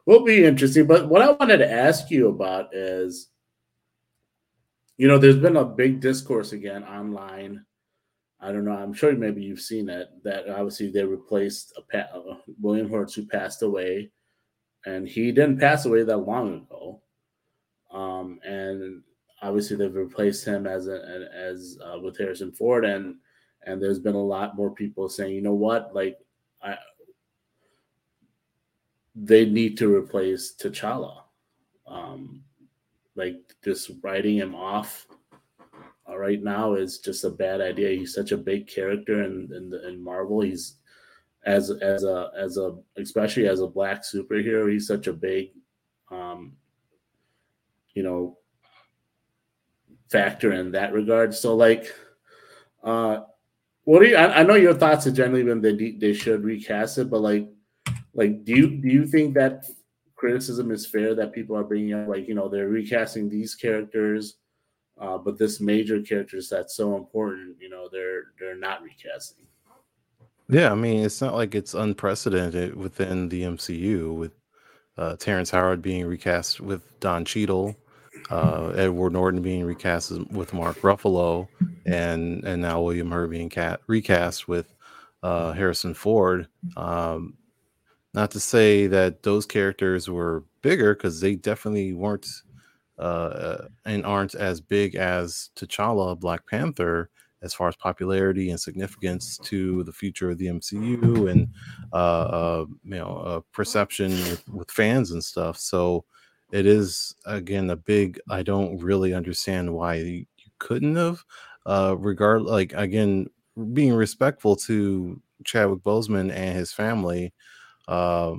will 0.05 0.23
be 0.23 0.45
interesting. 0.45 0.87
But 0.87 1.09
what 1.09 1.21
I 1.21 1.31
wanted 1.31 1.57
to 1.57 1.69
ask 1.69 2.09
you 2.09 2.29
about 2.29 2.73
is, 2.73 3.27
you 4.95 5.09
know, 5.09 5.17
there's 5.17 5.35
been 5.35 5.57
a 5.57 5.65
big 5.65 5.99
discourse 5.99 6.53
again 6.53 6.85
online. 6.85 7.65
I 8.39 8.53
don't 8.53 8.63
know. 8.63 8.71
I'm 8.71 8.93
sure 8.93 9.11
maybe 9.11 9.43
you've 9.43 9.59
seen 9.59 9.89
it. 9.89 10.07
That 10.23 10.47
obviously 10.47 10.89
they 10.89 11.03
replaced 11.03 11.77
a, 11.93 12.05
William 12.61 12.89
Hurt 12.89 13.13
who 13.13 13.25
passed 13.25 13.61
away 13.61 14.11
and 14.85 15.07
he 15.07 15.31
didn't 15.31 15.59
pass 15.59 15.85
away 15.85 16.03
that 16.03 16.17
long 16.17 16.55
ago. 16.55 17.01
Um, 17.91 18.39
and 18.43 19.01
obviously 19.41 19.77
they've 19.77 19.93
replaced 19.93 20.45
him 20.45 20.67
as 20.67 20.87
a, 20.87 21.29
as 21.33 21.77
uh, 21.83 21.99
with 21.99 22.17
Harrison 22.17 22.51
Ford, 22.51 22.85
and 22.85 23.15
and 23.65 23.81
there's 23.81 23.99
been 23.99 24.15
a 24.15 24.23
lot 24.23 24.55
more 24.55 24.71
people 24.71 25.09
saying, 25.09 25.35
you 25.35 25.41
know 25.41 25.53
what, 25.53 25.93
like 25.93 26.17
I, 26.61 26.77
they 29.15 29.45
need 29.45 29.77
to 29.77 29.93
replace 29.93 30.55
T'Challa. 30.55 31.23
Um, 31.87 32.43
like 33.15 33.37
just 33.63 33.91
writing 34.01 34.37
him 34.37 34.55
off 34.55 35.07
uh, 36.07 36.17
right 36.17 36.41
now 36.41 36.75
is 36.75 36.99
just 36.99 37.23
a 37.23 37.29
bad 37.29 37.59
idea. 37.59 37.97
He's 37.97 38.13
such 38.13 38.31
a 38.31 38.37
big 38.37 38.67
character 38.67 39.23
in 39.23 39.49
in, 39.53 39.69
the, 39.69 39.87
in 39.87 40.01
Marvel. 40.03 40.41
He's 40.41 40.75
as 41.45 41.71
as 41.71 42.03
a 42.03 42.31
as 42.37 42.57
a 42.57 42.75
especially 42.97 43.47
as 43.47 43.61
a 43.61 43.67
black 43.67 44.03
superhero 44.03 44.71
he's 44.71 44.87
such 44.87 45.07
a 45.07 45.13
big 45.13 45.51
um 46.11 46.53
you 47.93 48.03
know 48.03 48.37
factor 50.09 50.53
in 50.53 50.71
that 50.71 50.93
regard. 50.93 51.33
So 51.33 51.55
like 51.55 51.93
uh 52.83 53.21
what 53.83 54.01
do 54.01 54.09
you 54.09 54.15
I, 54.15 54.39
I 54.39 54.43
know 54.43 54.55
your 54.55 54.73
thoughts 54.73 55.05
have 55.05 55.13
generally 55.13 55.43
been 55.43 55.61
that 55.61 55.97
they 55.99 56.13
should 56.13 56.43
recast 56.43 56.97
it 56.97 57.09
but 57.09 57.21
like 57.21 57.49
like 58.13 58.45
do 58.45 58.55
you 58.55 58.69
do 58.81 58.87
you 58.87 59.05
think 59.05 59.33
that 59.33 59.65
criticism 60.15 60.71
is 60.71 60.85
fair 60.85 61.13
that 61.15 61.33
people 61.33 61.57
are 61.57 61.63
bringing 61.63 61.93
up 61.93 62.07
like 62.07 62.27
you 62.27 62.35
know 62.35 62.47
they're 62.47 62.69
recasting 62.69 63.27
these 63.27 63.53
characters 63.53 64.35
uh, 64.97 65.17
but 65.17 65.37
this 65.37 65.59
major 65.59 66.01
characters 66.01 66.47
that's 66.47 66.75
so 66.75 66.95
important 66.95 67.57
you 67.59 67.69
know 67.69 67.89
they're 67.91 68.31
they're 68.39 68.57
not 68.57 68.81
recasting 68.81 69.45
yeah, 70.49 70.71
I 70.71 70.75
mean, 70.75 71.03
it's 71.05 71.21
not 71.21 71.35
like 71.35 71.55
it's 71.55 71.73
unprecedented 71.73 72.75
within 72.75 73.29
the 73.29 73.43
MCU 73.43 74.15
with 74.15 74.31
uh, 74.97 75.15
Terrence 75.15 75.51
Howard 75.51 75.81
being 75.81 76.05
recast 76.05 76.59
with 76.59 76.99
Don 76.99 77.23
Cheadle, 77.23 77.75
uh, 78.31 78.69
Edward 78.75 79.13
Norton 79.13 79.41
being 79.41 79.63
recast 79.63 80.11
with 80.31 80.53
Mark 80.53 80.77
Ruffalo, 80.77 81.47
and 81.85 82.43
and 82.43 82.61
now 82.61 82.81
William 82.81 83.11
Hurt 83.11 83.29
being 83.29 83.49
cat, 83.49 83.81
recast 83.87 84.47
with 84.47 84.73
uh, 85.23 85.53
Harrison 85.53 85.93
Ford. 85.93 86.47
Um, 86.75 87.35
not 88.13 88.31
to 88.31 88.39
say 88.39 88.87
that 88.87 89.23
those 89.23 89.45
characters 89.45 90.09
were 90.09 90.43
bigger 90.61 90.95
because 90.95 91.21
they 91.21 91.35
definitely 91.35 91.93
weren't 91.93 92.27
uh, 92.97 93.65
and 93.85 94.05
aren't 94.05 94.35
as 94.35 94.59
big 94.61 94.95
as 94.95 95.51
T'Challa, 95.55 96.19
Black 96.19 96.45
Panther, 96.47 97.09
as 97.41 97.53
far 97.53 97.67
as 97.67 97.75
popularity 97.75 98.49
and 98.49 98.59
significance 98.59 99.37
to 99.37 99.83
the 99.83 99.91
future 99.91 100.29
of 100.29 100.37
the 100.37 100.47
MCU 100.47 101.31
and 101.31 101.47
uh, 101.93 101.95
uh, 101.95 102.65
you 102.83 102.97
know 102.97 103.17
uh, 103.17 103.41
perception 103.51 104.11
with, 104.11 104.49
with, 104.49 104.71
fans 104.71 105.11
and 105.11 105.23
stuff. 105.23 105.57
So 105.57 106.05
it 106.51 106.65
is 106.65 107.15
again 107.25 107.69
a 107.69 107.75
big. 107.75 108.19
I 108.29 108.43
don't 108.43 108.77
really 108.79 109.13
understand 109.13 109.73
why 109.73 109.95
you 109.95 110.25
couldn't 110.59 110.95
have. 110.95 111.23
Uh, 111.65 111.95
regard 111.97 112.41
like 112.43 112.73
again 112.73 113.27
being 113.73 113.93
respectful 113.93 114.55
to 114.55 115.21
Chadwick 115.43 115.83
Boseman 115.83 116.31
and 116.31 116.57
his 116.57 116.71
family. 116.71 117.33
Uh, 117.87 118.35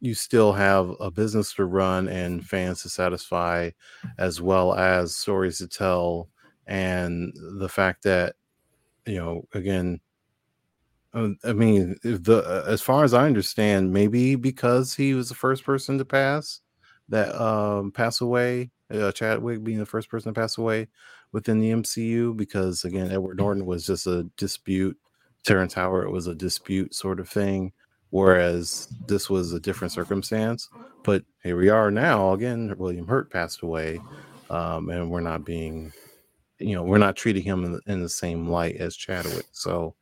you 0.00 0.14
still 0.14 0.52
have 0.52 0.94
a 0.98 1.10
business 1.10 1.52
to 1.54 1.66
run 1.66 2.08
and 2.08 2.44
fans 2.44 2.82
to 2.82 2.88
satisfy, 2.88 3.70
as 4.18 4.40
well 4.40 4.74
as 4.74 5.14
stories 5.14 5.58
to 5.58 5.68
tell 5.68 6.30
and 6.70 7.34
the 7.58 7.68
fact 7.68 8.04
that 8.04 8.36
you 9.06 9.16
know 9.16 9.46
again 9.52 10.00
um, 11.12 11.38
I 11.44 11.52
mean, 11.52 11.96
the 12.02 12.38
uh, 12.46 12.70
as 12.70 12.80
far 12.82 13.02
as 13.02 13.14
I 13.14 13.26
understand, 13.26 13.92
maybe 13.92 14.36
because 14.36 14.94
he 14.94 15.14
was 15.14 15.28
the 15.28 15.34
first 15.34 15.64
person 15.64 15.98
to 15.98 16.04
pass 16.04 16.60
that 17.08 17.34
um 17.40 17.90
pass 17.90 18.20
away, 18.20 18.70
uh, 18.92 19.10
Chadwick 19.12 19.64
being 19.64 19.78
the 19.78 19.86
first 19.86 20.08
person 20.08 20.32
to 20.32 20.40
pass 20.40 20.56
away 20.56 20.86
within 21.32 21.58
the 21.58 21.72
MCU, 21.72 22.36
because 22.36 22.84
again, 22.84 23.10
Edward 23.10 23.38
Norton 23.38 23.66
was 23.66 23.84
just 23.84 24.06
a 24.06 24.24
dispute. 24.36 24.96
Terrence 25.44 25.74
Howard 25.74 26.10
was 26.10 26.28
a 26.28 26.34
dispute 26.34 26.94
sort 26.94 27.18
of 27.18 27.28
thing, 27.28 27.72
whereas 28.10 28.88
this 29.08 29.28
was 29.28 29.52
a 29.52 29.60
different 29.60 29.92
circumstance. 29.92 30.68
But 31.02 31.24
here 31.42 31.56
we 31.56 31.70
are 31.70 31.90
now. 31.90 32.34
Again, 32.34 32.72
William 32.78 33.08
Hurt 33.08 33.32
passed 33.32 33.62
away, 33.62 34.00
um, 34.48 34.90
and 34.90 35.10
we're 35.10 35.20
not 35.20 35.44
being 35.44 35.92
you 36.60 36.74
know 36.74 36.82
we're 36.82 36.98
not 36.98 37.16
treating 37.16 37.42
him 37.42 37.64
in 37.64 37.72
the, 37.72 37.80
in 37.86 38.02
the 38.02 38.08
same 38.08 38.48
light 38.48 38.76
as 38.76 38.96
Chadwick. 38.96 39.46
So, 39.52 39.94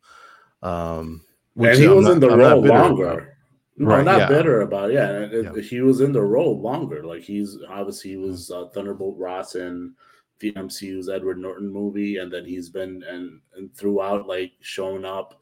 um, 0.63 1.23
and 1.57 1.79
he 1.79 1.87
I'm 1.87 1.97
was 1.97 2.05
not, 2.07 2.13
in 2.13 2.21
the 2.21 2.31
I'm 2.31 2.39
role 2.39 2.63
longer. 2.63 3.39
No, 3.77 3.87
right, 3.87 4.05
not 4.05 4.19
yeah. 4.19 4.29
bitter 4.29 4.63
about 4.63 4.91
it. 4.91 4.95
Yeah, 4.95 5.53
yeah, 5.53 5.63
he 5.63 5.81
was 5.83 6.01
in 6.01 6.13
the 6.13 6.23
role 6.23 6.61
longer. 6.61 7.05
Like 7.05 7.23
he's 7.23 7.57
obviously 7.69 8.11
he 8.11 8.17
was 8.17 8.51
uh, 8.51 8.67
Thunderbolt 8.75 9.17
Ross 9.17 9.55
in 9.55 9.95
the 10.41 10.53
MCU's 10.53 11.09
Edward 11.09 11.39
Norton 11.39 11.73
movie, 11.73 12.19
and 12.19 12.33
then 12.33 12.45
he's 12.45 12.69
been 12.69 13.03
and, 13.09 13.41
and 13.57 13.75
throughout 13.77 14.27
like 14.27 14.53
showing 14.61 15.05
up 15.05 15.41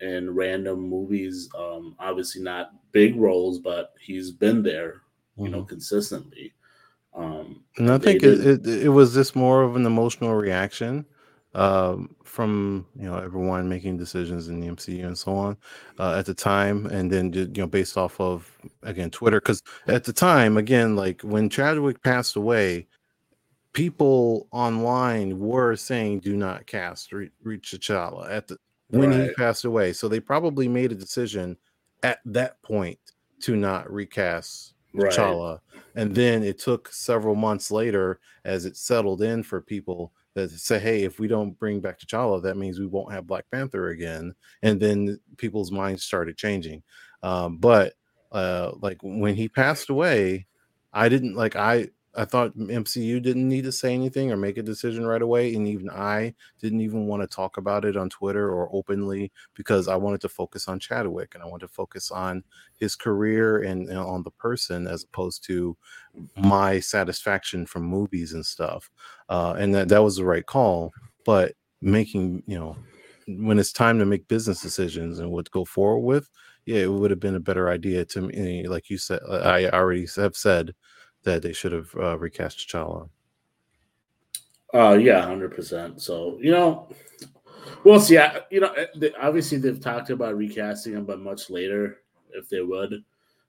in 0.00 0.34
random 0.34 0.88
movies. 0.88 1.48
Um, 1.58 1.96
obviously 1.98 2.42
not 2.42 2.72
big 2.92 3.16
roles, 3.16 3.58
but 3.58 3.92
he's 4.00 4.30
been 4.30 4.62
there, 4.62 5.02
you 5.36 5.44
mm-hmm. 5.44 5.52
know, 5.52 5.64
consistently. 5.64 6.52
Um, 7.14 7.64
and 7.76 7.90
I 7.90 7.98
think 7.98 8.22
it, 8.22 8.46
it, 8.46 8.66
it 8.66 8.88
was 8.88 9.14
just 9.14 9.36
more 9.36 9.62
of 9.62 9.76
an 9.76 9.86
emotional 9.86 10.34
reaction 10.34 11.06
um, 11.54 12.16
from 12.24 12.86
you 12.96 13.04
know 13.04 13.16
everyone 13.16 13.68
making 13.68 13.96
decisions 13.96 14.48
in 14.48 14.60
the 14.60 14.66
MCU 14.68 15.06
and 15.06 15.16
so 15.16 15.34
on 15.34 15.56
uh, 15.98 16.16
at 16.18 16.26
the 16.26 16.34
time, 16.34 16.86
and 16.86 17.10
then 17.10 17.32
you 17.32 17.46
know 17.56 17.66
based 17.66 17.96
off 17.96 18.20
of 18.20 18.50
again 18.82 19.10
Twitter 19.10 19.40
because 19.40 19.62
at 19.86 20.04
the 20.04 20.12
time 20.12 20.56
again 20.56 20.96
like 20.96 21.22
when 21.22 21.48
Chadwick 21.48 22.02
passed 22.02 22.34
away, 22.36 22.88
people 23.72 24.48
online 24.50 25.38
were 25.38 25.76
saying 25.76 26.20
do 26.20 26.36
not 26.36 26.66
cast 26.66 27.12
Re- 27.12 27.30
Reach 27.42 27.72
T'Challa 27.72 28.30
at 28.30 28.48
the 28.48 28.58
when 28.88 29.10
right. 29.10 29.28
he 29.28 29.34
passed 29.34 29.64
away, 29.64 29.92
so 29.92 30.08
they 30.08 30.20
probably 30.20 30.66
made 30.68 30.90
a 30.90 30.96
decision 30.96 31.56
at 32.02 32.18
that 32.24 32.60
point 32.62 32.98
to 33.42 33.54
not 33.54 33.90
recast 33.92 34.74
T'Challa. 34.94 35.60
And 35.94 36.14
then 36.14 36.42
it 36.42 36.58
took 36.58 36.92
several 36.92 37.34
months 37.34 37.70
later 37.70 38.20
as 38.44 38.64
it 38.64 38.76
settled 38.76 39.22
in 39.22 39.42
for 39.42 39.60
people 39.60 40.12
that 40.34 40.50
say, 40.50 40.78
hey, 40.78 41.04
if 41.04 41.20
we 41.20 41.28
don't 41.28 41.58
bring 41.58 41.80
back 41.80 42.00
T'Challa, 42.00 42.42
that 42.42 42.56
means 42.56 42.80
we 42.80 42.86
won't 42.86 43.12
have 43.12 43.26
Black 43.26 43.44
Panther 43.52 43.90
again. 43.90 44.34
And 44.62 44.80
then 44.80 45.20
people's 45.36 45.70
minds 45.70 46.04
started 46.04 46.36
changing. 46.36 46.82
Um, 47.22 47.58
but 47.58 47.94
uh, 48.32 48.72
like 48.80 48.98
when 49.02 49.36
he 49.36 49.48
passed 49.48 49.90
away, 49.90 50.46
I 50.92 51.08
didn't 51.08 51.36
like 51.36 51.56
I 51.56 51.88
I 52.16 52.24
thought 52.24 52.56
MCU 52.56 53.20
didn't 53.20 53.48
need 53.48 53.64
to 53.64 53.72
say 53.72 53.92
anything 53.92 54.30
or 54.30 54.36
make 54.36 54.56
a 54.56 54.62
decision 54.62 55.06
right 55.06 55.22
away. 55.22 55.54
And 55.54 55.66
even 55.66 55.90
I 55.90 56.34
didn't 56.60 56.80
even 56.80 57.06
want 57.06 57.22
to 57.22 57.26
talk 57.26 57.56
about 57.56 57.84
it 57.84 57.96
on 57.96 58.08
Twitter 58.08 58.50
or 58.50 58.68
openly 58.72 59.32
because 59.54 59.88
I 59.88 59.96
wanted 59.96 60.20
to 60.22 60.28
focus 60.28 60.68
on 60.68 60.78
Chadwick 60.78 61.34
and 61.34 61.42
I 61.42 61.46
wanted 61.46 61.66
to 61.66 61.72
focus 61.72 62.10
on 62.10 62.44
his 62.76 62.94
career 62.94 63.62
and, 63.62 63.88
and 63.88 63.98
on 63.98 64.22
the 64.22 64.30
person 64.30 64.86
as 64.86 65.04
opposed 65.04 65.44
to 65.44 65.76
my 66.36 66.78
satisfaction 66.80 67.66
from 67.66 67.82
movies 67.82 68.32
and 68.32 68.46
stuff. 68.46 68.90
Uh, 69.28 69.54
and 69.58 69.74
that, 69.74 69.88
that 69.88 70.02
was 70.02 70.16
the 70.16 70.24
right 70.24 70.46
call. 70.46 70.92
But 71.24 71.54
making, 71.80 72.42
you 72.46 72.58
know, 72.58 72.76
when 73.26 73.58
it's 73.58 73.72
time 73.72 73.98
to 73.98 74.06
make 74.06 74.28
business 74.28 74.60
decisions 74.60 75.18
and 75.18 75.30
what 75.30 75.46
to 75.46 75.50
go 75.50 75.64
forward 75.64 76.06
with, 76.06 76.30
yeah, 76.66 76.78
it 76.78 76.92
would 76.92 77.10
have 77.10 77.20
been 77.20 77.34
a 77.34 77.40
better 77.40 77.68
idea 77.68 78.04
to 78.06 78.22
me. 78.22 78.66
Like 78.68 78.88
you 78.88 78.98
said, 78.98 79.20
I 79.28 79.68
already 79.68 80.06
have 80.16 80.36
said 80.36 80.74
that 81.24 81.42
they 81.42 81.52
should 81.52 81.72
have 81.72 81.94
uh, 81.96 82.18
recast 82.18 82.58
T'Challa. 82.58 83.08
Uh, 84.72 84.98
yeah, 85.00 85.22
hundred 85.22 85.54
percent. 85.54 86.00
So 86.00 86.38
you 86.40 86.50
know, 86.50 86.88
we'll 87.84 88.00
see. 88.00 88.18
You 88.50 88.60
know, 88.60 88.72
eh, 88.72 88.86
they, 88.96 89.12
obviously 89.14 89.58
they've 89.58 89.80
talked 89.80 90.10
about 90.10 90.36
recasting 90.36 90.94
him, 90.94 91.04
but 91.04 91.20
much 91.20 91.50
later, 91.50 91.98
if 92.32 92.48
they 92.48 92.60
would, 92.60 93.04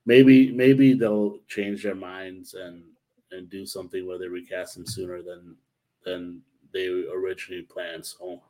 maybe 0.05 0.51
maybe 0.51 0.93
they'll 0.93 1.39
change 1.47 1.83
their 1.83 1.95
minds 1.95 2.53
and 2.53 2.83
and 3.31 3.49
do 3.49 3.65
something 3.65 4.07
where 4.07 4.19
they 4.19 4.27
recast 4.27 4.77
him 4.77 4.85
sooner 4.85 5.21
than 5.21 5.55
than 6.03 6.41
they 6.73 6.87
originally 6.87 7.63
planned. 7.63 8.05
So 8.05 8.41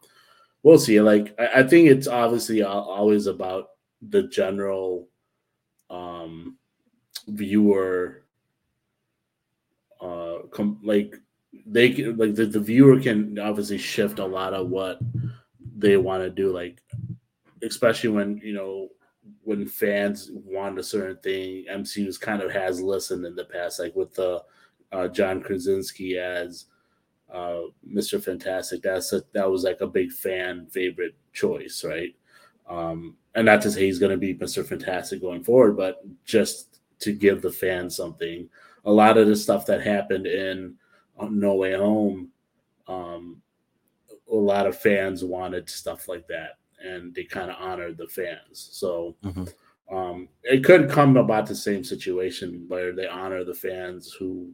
we'll 0.63 0.79
see. 0.79 1.00
Like 1.00 1.34
I, 1.39 1.62
I 1.62 1.63
think 1.63 1.89
it's 1.89 2.08
obviously 2.08 2.62
always 2.63 3.27
about 3.27 3.70
the 4.01 4.24
general 4.24 5.08
um 5.89 6.58
viewer 7.27 8.25
uh 10.02 10.40
com- 10.52 10.80
like 10.84 11.16
they 11.66 11.90
can, 11.90 12.18
like 12.18 12.36
the, 12.36 12.46
the 12.46 12.60
viewer 12.60 13.00
can 13.00 13.40
obviously 13.40 13.78
shift 13.78 14.20
a 14.20 14.25
lot 14.25 14.54
of 14.54 14.70
what 14.70 15.00
they 15.78 15.98
want 15.98 16.22
to 16.24 16.30
do 16.30 16.52
like 16.52 16.82
especially 17.64 18.10
when 18.10 18.38
you 18.44 18.54
know 18.54 18.90
when 19.44 19.66
fans 19.68 20.32
want 20.34 20.80
a 20.80 20.84
certain 20.84 21.18
thing 21.18 21.66
mcu's 21.72 22.18
kind 22.18 22.42
of 22.42 22.52
has 22.52 22.82
listened 22.82 23.25
in 23.25 23.36
the 23.36 23.46
past 23.46 23.80
like 23.80 23.96
with 23.96 24.14
the 24.16 24.42
uh, 24.92 25.08
john 25.08 25.42
krasinski 25.42 26.18
as 26.18 26.66
uh, 27.34 27.62
mr 27.92 28.24
fantastic. 28.24 28.82
That's 28.84 29.12
a, 29.12 29.24
that 29.34 29.50
was 29.50 29.64
like 29.64 29.82
a 29.82 29.88
big 29.88 30.12
fan 30.12 30.68
favorite 30.68 31.16
choice 31.34 31.84
right? 31.84 32.16
Um 32.70 33.18
and 33.34 33.46
not 33.46 33.62
to 33.64 33.72
say 33.72 33.86
he's 33.86 34.00
going 34.00 34.12
to 34.12 34.18
be 34.18 34.36
mr 34.36 34.66
fantastic 34.66 35.22
going 35.22 35.44
forward 35.44 35.75
but 35.75 36.02
just 36.24 36.80
to 37.00 37.12
give 37.12 37.42
the 37.42 37.52
fans 37.52 37.96
something 37.96 38.48
a 38.86 38.92
lot 38.92 39.18
of 39.18 39.27
the 39.27 39.36
stuff 39.36 39.65
that 39.65 39.82
happened 39.82 40.27
in 40.27 40.75
uh, 41.20 41.27
No 41.30 41.56
Way 41.56 41.74
Home, 41.74 42.30
um, 42.88 43.42
a 44.32 44.36
lot 44.36 44.68
of 44.68 44.77
fans 44.77 45.24
wanted 45.24 45.70
stuff 45.70 46.08
like 46.08 46.27
that, 46.27 46.60
and 46.84 47.13
they 47.13 47.24
kind 47.24 47.50
of 47.50 47.58
honored 47.60 47.98
the 47.98 48.08
fans. 48.08 48.70
So 48.72 49.15
mm-hmm. 49.24 49.96
um, 49.96 50.30
it 50.44 50.63
could 50.63 50.89
come 50.89 51.18
about 51.18 51.48
the 51.48 51.56
same 51.56 51.84
situation 51.84 52.65
where 52.68 52.94
they 52.94 53.08
honor 53.08 53.44
the 53.44 53.54
fans 53.54 54.13
who, 54.13 54.51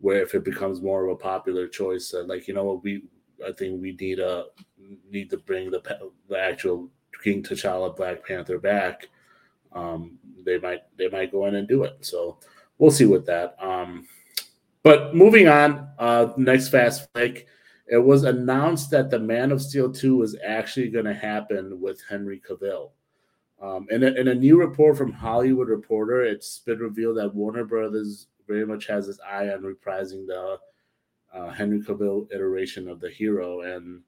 where 0.00 0.22
if 0.22 0.34
it 0.34 0.44
becomes 0.44 0.82
more 0.82 1.04
of 1.04 1.12
a 1.12 1.16
popular 1.16 1.66
choice, 1.66 2.14
uh, 2.14 2.24
like 2.24 2.48
you 2.48 2.54
know 2.54 2.64
what 2.64 2.82
we, 2.82 3.02
I 3.46 3.52
think 3.52 3.80
we 3.80 3.92
need 3.92 4.18
a 4.18 4.46
need 5.10 5.30
to 5.30 5.38
bring 5.38 5.70
the 5.70 5.82
the 6.28 6.38
actual 6.38 6.88
King 7.22 7.42
T'Challa 7.42 7.94
Black 7.96 8.26
Panther 8.26 8.58
back. 8.58 9.08
Um, 9.72 10.18
they 10.44 10.58
might 10.58 10.82
they 10.96 11.08
might 11.08 11.32
go 11.32 11.46
in 11.46 11.56
and 11.56 11.68
do 11.68 11.84
it. 11.84 11.98
So 12.00 12.38
we'll 12.78 12.90
see 12.90 13.06
with 13.06 13.26
that. 13.26 13.56
Um, 13.60 14.06
but 14.82 15.14
moving 15.14 15.48
on, 15.48 15.88
uh, 15.98 16.32
next 16.36 16.68
fast 16.68 17.08
flick, 17.12 17.46
it 17.86 17.98
was 17.98 18.24
announced 18.24 18.90
that 18.90 19.10
the 19.10 19.18
Man 19.18 19.50
of 19.50 19.62
Steel 19.62 19.92
2 19.92 20.16
was 20.16 20.36
actually 20.44 20.88
going 20.90 21.06
to 21.06 21.14
happen 21.14 21.80
with 21.80 22.02
Henry 22.08 22.40
Cavill. 22.46 22.90
Um, 23.60 23.86
in, 23.90 24.04
a, 24.04 24.08
in 24.08 24.28
a 24.28 24.34
new 24.34 24.58
report 24.58 24.96
from 24.96 25.12
Hollywood 25.12 25.68
Reporter, 25.68 26.22
it's 26.22 26.60
been 26.60 26.78
revealed 26.78 27.16
that 27.16 27.34
Warner 27.34 27.64
Brothers 27.64 28.28
very 28.46 28.64
much 28.64 28.86
has 28.86 29.08
its 29.08 29.18
eye 29.20 29.48
on 29.48 29.62
reprising 29.62 30.26
the 30.26 30.58
uh, 31.34 31.50
Henry 31.50 31.80
Cavill 31.80 32.32
iteration 32.32 32.88
of 32.88 33.00
the 33.00 33.10
hero. 33.10 33.62
And 33.62 34.02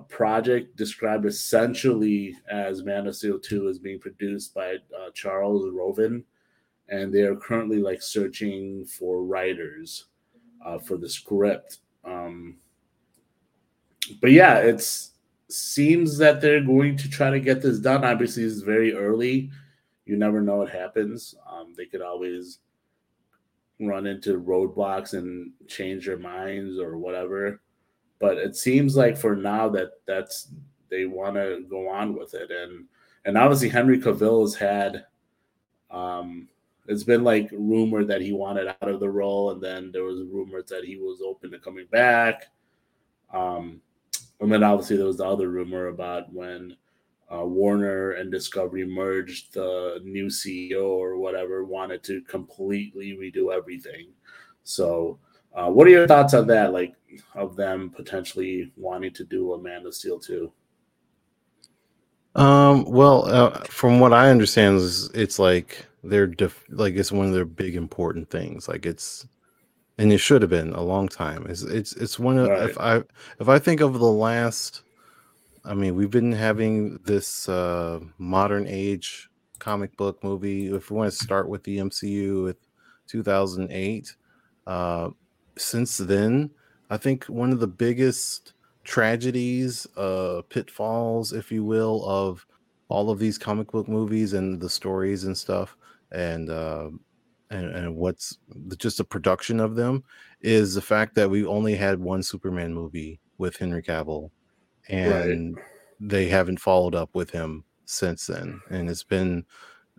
a 0.00 0.04
project 0.04 0.76
described 0.76 1.24
essentially 1.24 2.36
as 2.50 2.82
Man 2.82 3.06
of 3.06 3.16
Steel 3.16 3.38
2 3.38 3.68
is 3.68 3.78
being 3.78 4.00
produced 4.00 4.54
by 4.54 4.74
uh, 4.74 5.10
Charles 5.14 5.68
Roven 5.72 6.24
and 6.90 7.14
they 7.14 7.22
are 7.22 7.36
currently 7.36 7.78
like 7.78 8.02
searching 8.02 8.84
for 8.84 9.24
writers 9.24 10.06
uh, 10.64 10.78
for 10.78 10.96
the 10.96 11.08
script. 11.08 11.78
Um, 12.04 12.56
but 14.20 14.32
yeah, 14.32 14.58
it's 14.58 15.12
seems 15.48 16.18
that 16.18 16.40
they're 16.40 16.62
going 16.62 16.96
to 16.96 17.08
try 17.08 17.30
to 17.30 17.40
get 17.40 17.62
this 17.62 17.78
done. 17.78 18.04
Obviously, 18.04 18.44
it's 18.44 18.60
very 18.60 18.94
early. 18.94 19.50
You 20.04 20.16
never 20.16 20.40
know 20.40 20.56
what 20.56 20.70
happens. 20.70 21.34
Um, 21.50 21.74
they 21.76 21.86
could 21.86 22.02
always 22.02 22.58
run 23.80 24.06
into 24.06 24.40
roadblocks 24.40 25.14
and 25.14 25.52
change 25.66 26.06
their 26.06 26.18
minds 26.18 26.78
or 26.78 26.98
whatever. 26.98 27.60
But 28.18 28.36
it 28.36 28.56
seems 28.56 28.96
like 28.96 29.16
for 29.16 29.34
now 29.34 29.68
that 29.70 29.92
that's 30.06 30.48
they 30.90 31.06
want 31.06 31.36
to 31.36 31.64
go 31.68 31.88
on 31.88 32.14
with 32.18 32.34
it, 32.34 32.50
and 32.50 32.86
and 33.24 33.38
obviously 33.38 33.68
Henry 33.68 33.98
Cavill 33.98 34.42
has 34.42 34.54
had. 34.54 35.04
Um, 35.90 36.48
it's 36.90 37.04
been 37.04 37.22
like 37.22 37.48
rumored 37.52 38.08
that 38.08 38.20
he 38.20 38.32
wanted 38.32 38.66
out 38.66 38.88
of 38.88 38.98
the 38.98 39.08
role, 39.08 39.52
and 39.52 39.62
then 39.62 39.92
there 39.92 40.02
was 40.02 40.22
rumors 40.28 40.66
that 40.70 40.84
he 40.84 40.96
was 40.96 41.22
open 41.24 41.52
to 41.52 41.58
coming 41.60 41.86
back. 41.92 42.48
Um, 43.32 43.80
and 44.40 44.52
then 44.52 44.64
obviously 44.64 44.96
there 44.96 45.06
was 45.06 45.18
the 45.18 45.24
other 45.24 45.48
rumor 45.50 45.86
about 45.86 46.32
when 46.32 46.76
uh, 47.32 47.44
Warner 47.44 48.12
and 48.12 48.32
Discovery 48.32 48.84
merged, 48.84 49.54
the 49.54 50.00
new 50.02 50.26
CEO 50.26 50.84
or 50.84 51.16
whatever 51.16 51.64
wanted 51.64 52.02
to 52.04 52.22
completely 52.22 53.12
redo 53.12 53.56
everything. 53.56 54.08
So, 54.64 55.20
uh, 55.54 55.68
what 55.68 55.86
are 55.86 55.90
your 55.90 56.08
thoughts 56.08 56.34
on 56.34 56.48
that? 56.48 56.72
Like, 56.72 56.94
of 57.36 57.54
them 57.54 57.90
potentially 57.94 58.72
wanting 58.76 59.12
to 59.14 59.24
do 59.24 59.52
a 59.52 59.62
Man 59.62 59.86
of 59.86 59.94
Steel 59.94 60.18
too? 60.18 60.52
Um. 62.34 62.84
Well, 62.84 63.28
uh, 63.28 63.64
from 63.64 64.00
what 64.00 64.12
I 64.12 64.30
understand, 64.30 64.76
is 64.76 65.10
it's 65.14 65.38
like 65.38 65.86
they're 66.04 66.26
def- 66.26 66.64
like 66.70 66.94
it's 66.94 67.12
one 67.12 67.26
of 67.26 67.32
their 67.32 67.44
big 67.44 67.74
important 67.74 68.30
things. 68.30 68.68
Like 68.68 68.86
it's, 68.86 69.26
and 69.98 70.12
it 70.12 70.18
should 70.18 70.42
have 70.42 70.50
been 70.50 70.72
a 70.72 70.82
long 70.82 71.08
time. 71.08 71.46
It's 71.48 71.62
it's 71.62 71.92
it's 71.94 72.18
one 72.18 72.38
of 72.38 72.48
right. 72.48 72.70
if 72.70 72.78
I 72.78 73.02
if 73.40 73.48
I 73.48 73.58
think 73.58 73.80
of 73.80 73.94
the 73.94 74.04
last 74.06 74.82
I 75.64 75.74
mean, 75.74 75.94
we've 75.94 76.10
been 76.10 76.32
having 76.32 76.98
this 77.04 77.48
uh, 77.48 78.00
modern 78.18 78.66
age 78.66 79.28
comic 79.58 79.96
book 79.96 80.22
movie. 80.24 80.72
If 80.72 80.90
we 80.90 80.96
want 80.96 81.12
to 81.12 81.24
start 81.24 81.48
with 81.48 81.64
the 81.64 81.78
MCU 81.78 82.44
with 82.44 82.56
2008, 83.08 84.16
uh, 84.66 85.10
since 85.56 85.98
then, 85.98 86.50
I 86.88 86.96
think 86.96 87.24
one 87.26 87.52
of 87.52 87.60
the 87.60 87.66
biggest 87.66 88.54
tragedies, 88.90 89.86
uh, 89.96 90.42
pitfalls, 90.48 91.32
if 91.32 91.52
you 91.52 91.64
will, 91.64 92.04
of 92.04 92.44
all 92.88 93.08
of 93.08 93.20
these 93.20 93.38
comic 93.38 93.70
book 93.70 93.86
movies 93.86 94.32
and 94.32 94.60
the 94.60 94.68
stories 94.68 95.22
and 95.22 95.38
stuff, 95.38 95.76
and 96.10 96.50
uh, 96.50 96.90
and, 97.50 97.66
and 97.66 97.94
what's 97.94 98.38
the, 98.66 98.74
just 98.74 98.98
the 98.98 99.04
production 99.04 99.60
of 99.60 99.76
them, 99.76 100.02
is 100.40 100.74
the 100.74 100.82
fact 100.82 101.14
that 101.14 101.30
we 101.30 101.46
only 101.46 101.76
had 101.76 102.00
one 102.00 102.20
Superman 102.20 102.74
movie 102.74 103.20
with 103.38 103.56
Henry 103.56 103.80
Cavill 103.80 104.30
and 104.88 105.56
right. 105.56 105.64
they 106.00 106.26
haven't 106.26 106.58
followed 106.58 106.96
up 106.96 107.10
with 107.14 107.30
him 107.30 107.62
since 107.84 108.26
then 108.26 108.60
and 108.70 108.88
it's 108.90 109.04
been 109.04 109.44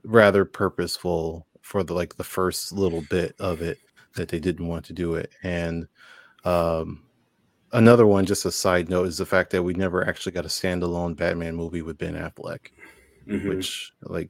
rather 0.04 0.43
purposeful 0.43 1.45
for 1.62 1.84
the 1.84 1.93
like 1.93 2.15
the 2.17 2.23
first 2.23 2.71
little 2.71 3.01
bit 3.10 3.36
of 3.39 3.62
it 3.62 3.77
that 4.15 4.27
they 4.27 4.39
didn't 4.39 4.67
want 4.67 4.84
to 4.84 4.93
do 4.93 5.15
it 5.15 5.32
and 5.43 5.88
um 6.45 7.04
another 7.73 8.05
one 8.05 8.25
just 8.25 8.45
a 8.45 8.51
side 8.51 8.89
note 8.89 9.07
is 9.07 9.17
the 9.17 9.25
fact 9.25 9.51
that 9.51 9.63
we 9.63 9.73
never 9.73 10.07
actually 10.07 10.31
got 10.31 10.45
a 10.45 10.49
standalone 10.49 11.15
batman 11.15 11.55
movie 11.55 11.81
with 11.81 11.97
ben 11.97 12.15
affleck 12.15 12.71
mm-hmm. 13.27 13.47
which 13.47 13.93
like 14.03 14.29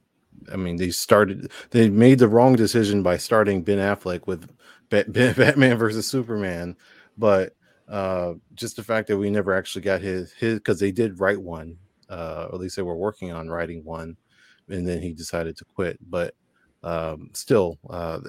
i 0.52 0.56
mean 0.56 0.76
they 0.76 0.90
started 0.90 1.50
they 1.70 1.88
made 1.88 2.18
the 2.18 2.28
wrong 2.28 2.54
decision 2.54 3.02
by 3.02 3.16
starting 3.16 3.62
ben 3.62 3.78
affleck 3.78 4.26
with 4.26 4.48
batman 4.90 5.76
versus 5.76 6.06
superman 6.06 6.76
but 7.16 7.54
uh, 7.88 8.34
just 8.54 8.76
the 8.76 8.82
fact 8.82 9.08
that 9.08 9.18
we 9.18 9.30
never 9.30 9.54
actually 9.54 9.82
got 9.82 10.00
his 10.00 10.32
his 10.32 10.54
because 10.54 10.80
they 10.80 10.90
did 10.90 11.20
write 11.20 11.40
one, 11.40 11.76
uh, 12.08 12.46
or 12.48 12.54
at 12.54 12.60
least 12.60 12.76
they 12.76 12.82
were 12.82 12.96
working 12.96 13.32
on 13.32 13.50
writing 13.50 13.84
one, 13.84 14.16
and 14.68 14.88
then 14.88 15.02
he 15.02 15.12
decided 15.12 15.56
to 15.56 15.64
quit. 15.64 15.98
But 16.08 16.34
um, 16.82 17.30
still, 17.34 17.78
uh, 17.90 18.20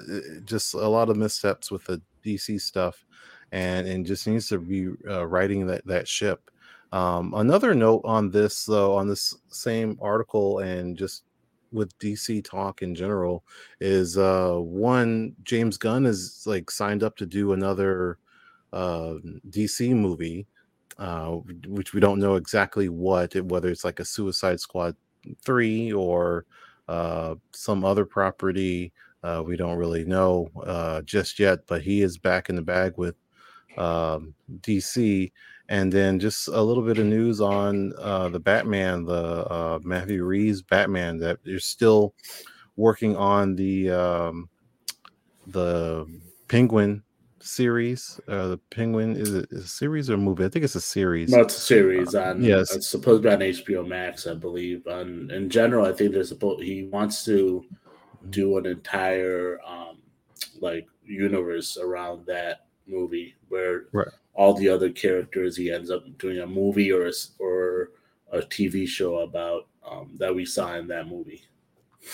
just 0.44 0.74
a 0.74 0.86
lot 0.86 1.08
of 1.08 1.16
missteps 1.16 1.70
with 1.70 1.84
the 1.84 2.02
DC 2.24 2.60
stuff, 2.60 3.06
and 3.54 3.86
and 3.86 4.04
just 4.04 4.26
needs 4.26 4.48
to 4.48 4.58
be 4.58 4.88
uh, 5.08 5.24
writing 5.26 5.66
that 5.68 5.86
that 5.86 6.08
ship. 6.08 6.50
Um, 6.92 7.32
another 7.34 7.74
note 7.74 8.02
on 8.04 8.30
this, 8.30 8.64
though, 8.64 8.96
on 8.96 9.08
this 9.08 9.34
same 9.48 9.96
article, 10.02 10.58
and 10.58 10.96
just 10.96 11.22
with 11.72 11.96
DC 11.98 12.44
talk 12.44 12.82
in 12.82 12.94
general, 12.94 13.44
is 13.80 14.18
uh, 14.18 14.56
one 14.56 15.34
James 15.44 15.78
Gunn 15.78 16.04
is 16.04 16.42
like 16.46 16.68
signed 16.70 17.04
up 17.04 17.16
to 17.16 17.26
do 17.26 17.52
another 17.52 18.18
uh, 18.72 19.14
DC 19.50 19.94
movie, 19.94 20.46
uh, 20.98 21.30
which 21.68 21.94
we 21.94 22.00
don't 22.00 22.20
know 22.20 22.34
exactly 22.34 22.88
what, 22.88 23.34
whether 23.36 23.68
it's 23.68 23.84
like 23.84 24.00
a 24.00 24.04
Suicide 24.04 24.58
Squad 24.58 24.96
3 25.44 25.92
or 25.92 26.44
uh, 26.88 27.36
some 27.52 27.84
other 27.84 28.04
property. 28.04 28.92
Uh, 29.22 29.42
we 29.46 29.56
don't 29.56 29.78
really 29.78 30.04
know 30.04 30.50
uh, 30.66 31.02
just 31.02 31.38
yet, 31.38 31.60
but 31.66 31.82
he 31.82 32.02
is 32.02 32.18
back 32.18 32.50
in 32.50 32.56
the 32.56 32.62
bag 32.62 32.94
with 32.96 33.14
um, 33.78 34.34
DC. 34.60 35.32
And 35.68 35.90
then 35.90 36.18
just 36.18 36.48
a 36.48 36.60
little 36.60 36.82
bit 36.82 36.98
of 36.98 37.06
news 37.06 37.40
on 37.40 37.94
uh, 37.98 38.28
the 38.28 38.40
Batman, 38.40 39.06
the 39.06 39.46
uh, 39.50 39.78
Matthew 39.82 40.22
Reeves 40.22 40.60
Batman, 40.60 41.18
that 41.18 41.38
they're 41.42 41.58
still 41.58 42.14
working 42.76 43.16
on 43.16 43.56
the 43.56 43.90
um, 43.90 44.48
the 45.46 46.06
Penguin 46.48 47.02
series. 47.40 48.20
Uh, 48.28 48.48
the 48.48 48.58
Penguin 48.70 49.16
is 49.16 49.32
it 49.32 49.50
a 49.52 49.62
series 49.62 50.10
or 50.10 50.14
a 50.14 50.18
movie? 50.18 50.44
I 50.44 50.48
think 50.48 50.64
it's 50.64 50.74
a 50.74 50.80
series. 50.80 51.30
No, 51.30 51.40
it's 51.40 51.56
a 51.56 51.60
series 51.60 52.14
uh, 52.14 52.24
on. 52.24 52.42
Yes, 52.42 52.74
it's 52.74 52.88
supposed 52.88 53.22
to 53.22 53.28
be 53.28 53.34
on 53.34 53.40
HBO 53.40 53.86
Max, 53.86 54.26
I 54.26 54.34
believe. 54.34 54.86
On 54.86 55.30
in 55.30 55.48
general, 55.50 55.86
I 55.86 55.92
think 55.92 56.12
there's 56.12 56.28
supposed 56.28 56.62
he 56.62 56.84
wants 56.84 57.24
to 57.24 57.64
do 58.30 58.56
an 58.58 58.66
entire 58.66 59.60
um 59.66 59.98
like 60.60 60.86
universe 61.04 61.76
around 61.76 62.26
that 62.26 62.63
movie 62.86 63.34
where 63.48 63.84
right. 63.92 64.08
all 64.34 64.54
the 64.54 64.68
other 64.68 64.90
characters 64.90 65.56
he 65.56 65.70
ends 65.70 65.90
up 65.90 66.02
doing 66.18 66.38
a 66.38 66.46
movie 66.46 66.92
or 66.92 67.06
a, 67.06 67.12
or 67.38 67.90
a 68.32 68.38
TV 68.38 68.86
show 68.86 69.18
about 69.18 69.66
um, 69.88 70.10
that 70.18 70.34
we 70.34 70.44
saw 70.44 70.74
in 70.74 70.86
that 70.88 71.08
movie. 71.08 71.44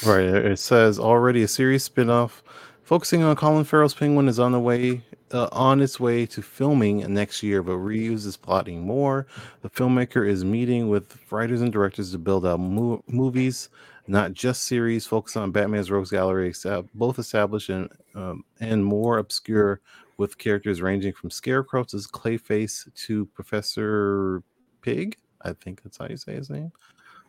Right. 0.05 0.25
It 0.25 0.59
says 0.59 0.99
already 0.99 1.43
a 1.43 1.49
series 1.49 1.89
spinoff 1.89 2.43
focusing 2.83 3.23
on 3.23 3.37
Colin 3.37 3.65
Farrell's 3.65 3.95
Penguin 3.95 4.29
is 4.29 4.39
on 4.39 4.53
the 4.53 4.61
way 4.61 5.03
uh, 5.33 5.49
on 5.53 5.81
its 5.81 6.01
way 6.01 6.27
to 6.27 6.43
filming 6.43 7.13
next 7.13 7.43
year, 7.43 7.63
but 7.63 7.77
Reeves 7.77 8.27
is 8.27 8.37
plotting 8.37 8.81
more. 8.81 9.27
The 9.63 9.71
filmmaker 9.71 10.29
is 10.29 10.45
meeting 10.45 10.89
with 10.89 11.17
writers 11.31 11.61
and 11.61 11.73
directors 11.73 12.11
to 12.13 12.19
build 12.19 12.45
out 12.45 12.59
mo- 12.59 13.05
movies, 13.07 13.69
not 14.07 14.33
just 14.33 14.65
series, 14.65 15.07
focused 15.07 15.37
on 15.37 15.53
Batman's 15.53 15.91
Rogues 15.91 16.11
Gallery, 16.11 16.49
except 16.49 16.93
both 16.95 17.19
established 17.19 17.69
and, 17.69 17.89
um, 18.15 18.45
and 18.59 18.85
more 18.85 19.19
obscure, 19.19 19.81
with 20.21 20.39
characters 20.39 20.81
ranging 20.81 21.13
from 21.13 21.31
Scarecrow 21.31 21.83
to 21.85 21.97
Clayface 21.97 22.93
to 23.07 23.27
Professor 23.27 24.43
Pyg. 24.83 25.15
I 25.43 25.53
think 25.55 25.83
that's 25.83 25.99
how 25.99 26.07
you 26.07 26.17
say 26.17 26.35
his 26.35 26.51
name. 26.51 26.71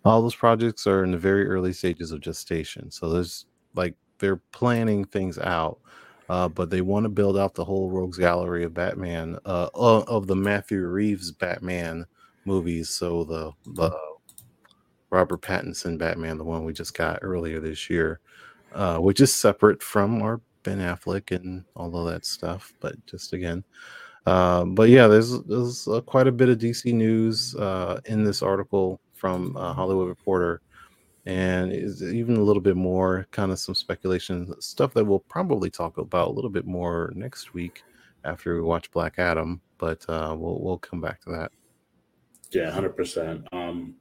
All 0.05 0.21
those 0.21 0.35
projects 0.35 0.85
are 0.85 1.03
in 1.03 1.11
the 1.11 1.17
very 1.17 1.47
early 1.47 1.73
stages 1.73 2.11
of 2.11 2.21
gestation. 2.21 2.91
So 2.91 3.09
there's 3.09 3.45
like 3.75 3.95
they're 4.19 4.41
planning 4.51 5.05
things 5.05 5.39
out 5.39 5.79
uh, 6.31 6.47
but 6.47 6.69
they 6.69 6.79
want 6.79 7.03
to 7.03 7.09
build 7.09 7.37
out 7.37 7.55
the 7.55 7.65
whole 7.65 7.89
rogues 7.89 8.17
gallery 8.17 8.63
of 8.63 8.73
Batman, 8.73 9.37
uh, 9.45 9.67
of 9.75 10.27
the 10.27 10.35
Matthew 10.35 10.79
Reeves 10.79 11.29
Batman 11.29 12.05
movies. 12.45 12.89
So 12.89 13.25
the 13.25 13.51
the 13.73 13.91
Robert 15.09 15.41
Pattinson 15.41 15.97
Batman, 15.97 16.37
the 16.37 16.45
one 16.45 16.63
we 16.63 16.71
just 16.71 16.93
got 16.93 17.19
earlier 17.21 17.59
this 17.59 17.89
year, 17.89 18.21
uh, 18.73 18.97
which 18.99 19.19
is 19.19 19.33
separate 19.33 19.83
from 19.83 20.21
our 20.21 20.39
Ben 20.63 20.79
Affleck 20.79 21.35
and 21.35 21.63
all 21.75 21.95
of 21.95 22.11
that 22.11 22.25
stuff. 22.25 22.73
But 22.79 23.03
just 23.05 23.33
again, 23.33 23.63
uh, 24.25 24.65
but 24.65 24.89
yeah, 24.89 25.07
there's 25.07 25.41
there's 25.43 25.87
uh, 25.87 26.01
quite 26.01 26.27
a 26.27 26.31
bit 26.31 26.49
of 26.49 26.57
DC 26.57 26.93
news 26.93 27.55
uh, 27.55 27.99
in 28.05 28.23
this 28.23 28.41
article 28.41 28.99
from 29.13 29.55
uh, 29.57 29.73
Hollywood 29.73 30.07
Reporter 30.07 30.61
and 31.25 31.71
even 31.71 32.35
a 32.35 32.41
little 32.41 32.61
bit 32.61 32.75
more 32.75 33.27
kind 33.31 33.51
of 33.51 33.59
some 33.59 33.75
speculation 33.75 34.59
stuff 34.59 34.93
that 34.93 35.05
we'll 35.05 35.19
probably 35.19 35.69
talk 35.69 35.97
about 35.97 36.29
a 36.29 36.31
little 36.31 36.49
bit 36.49 36.65
more 36.65 37.11
next 37.15 37.53
week 37.53 37.83
after 38.23 38.55
we 38.55 38.61
watch 38.61 38.89
Black 38.91 39.19
Adam. 39.19 39.61
But 39.77 40.03
uh, 40.09 40.35
we'll 40.37 40.59
we'll 40.59 40.77
come 40.77 41.01
back 41.01 41.21
to 41.21 41.31
that. 41.31 41.51
Yeah, 42.51 42.71
hundred 42.71 42.95
percent. 42.95 43.47
Um, 43.51 43.95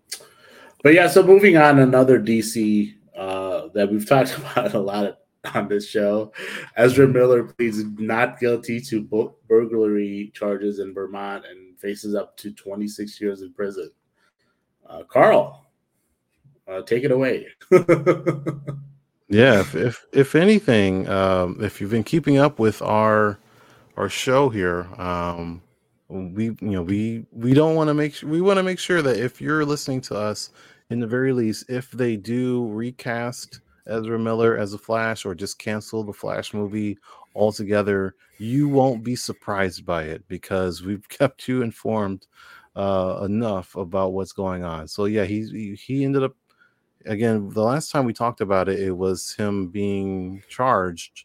but 0.83 0.95
yeah, 0.95 1.09
so 1.09 1.23
moving 1.23 1.57
on, 1.57 1.79
another 1.79 2.19
DC 2.19 2.95
uh, 3.17 3.69
that 3.75 3.91
we've 3.91 4.07
talked 4.09 4.37
about 4.37 4.75
a 4.75 4.81
lot 4.81 5.19
on 5.55 5.69
this 5.69 5.89
show. 5.89 6.33
Ezra 6.77 7.09
Miller 7.09 7.45
pleads 7.45 7.83
not 7.99 8.39
guilty 8.39 8.81
to 8.81 9.37
burglary 9.49 10.31
charges 10.35 10.79
in 10.79 10.93
Vermont 10.93 11.45
and 11.49 11.79
faces 11.79 12.15
up 12.15 12.37
to 12.39 12.53
26 12.53 13.21
years 13.21 13.43
in 13.43 13.53
prison. 13.53 13.91
Uh, 14.87 15.03
Carl, 15.05 15.67
uh, 16.69 16.83
take 16.83 17.05
it 17.05 17.13
away. 17.13 17.47
Yeah, 19.31 19.61
if 19.61 19.77
if, 19.77 20.07
if 20.13 20.35
anything, 20.35 21.09
um, 21.09 21.57
if 21.61 21.81
you've 21.81 21.93
been 21.93 22.03
keeping 22.03 22.39
up 22.39 22.59
with 22.59 22.83
our 22.83 23.39
our 23.97 24.09
show 24.09 24.49
here, 24.49 24.89
um, 25.01 25.63
we 26.09 26.47
you 26.47 26.57
know 26.61 26.83
we 26.83 27.25
we 27.31 27.55
don't 27.55 27.77
want 27.77 27.87
to 27.89 27.95
make 27.95 28.15
sure 28.17 28.29
we 28.29 28.41
want 28.41 28.57
to 28.57 28.65
make 28.65 28.81
sure 28.81 29.03
that 29.03 29.17
if 29.17 29.41
you're 29.41 29.65
listening 29.65 30.01
to 30.03 30.17
us, 30.17 30.51
in 30.91 30.99
the 30.99 31.07
very 31.07 31.33
least, 31.33 31.71
if 31.71 31.93
they 31.93 32.17
do 32.17 32.67
recast 32.73 33.61
Ezra 33.91 34.19
Miller 34.19 34.57
as 34.57 34.73
a 34.75 34.79
Flash 34.79 35.25
or 35.25 35.35
just 35.35 35.59
cancel 35.59 36.05
the 36.05 36.13
Flash 36.13 36.55
movie 36.55 36.99
altogether, 37.35 38.15
you 38.39 38.69
won't 38.69 39.05
be 39.05 39.17
surprised 39.17 39.85
by 39.85 40.05
it 40.05 40.27
because 40.29 40.83
we've 40.83 41.09
kept 41.11 41.49
you 41.49 41.63
informed 41.63 42.27
uh, 42.77 43.23
enough 43.25 43.77
about 43.77 44.13
what's 44.13 44.33
going 44.33 44.65
on. 44.65 44.89
So 44.89 45.07
yeah, 45.07 45.25
he 45.25 45.75
he 45.75 46.05
ended 46.05 46.23
up 46.23 46.35
again 47.07 47.49
the 47.51 47.63
last 47.63 47.91
time 47.91 48.05
we 48.05 48.13
talked 48.13 48.41
about 48.41 48.69
it, 48.69 48.81
it 48.81 48.93
was 48.97 49.35
him 49.35 49.69
being 49.69 50.43
charged 50.49 51.25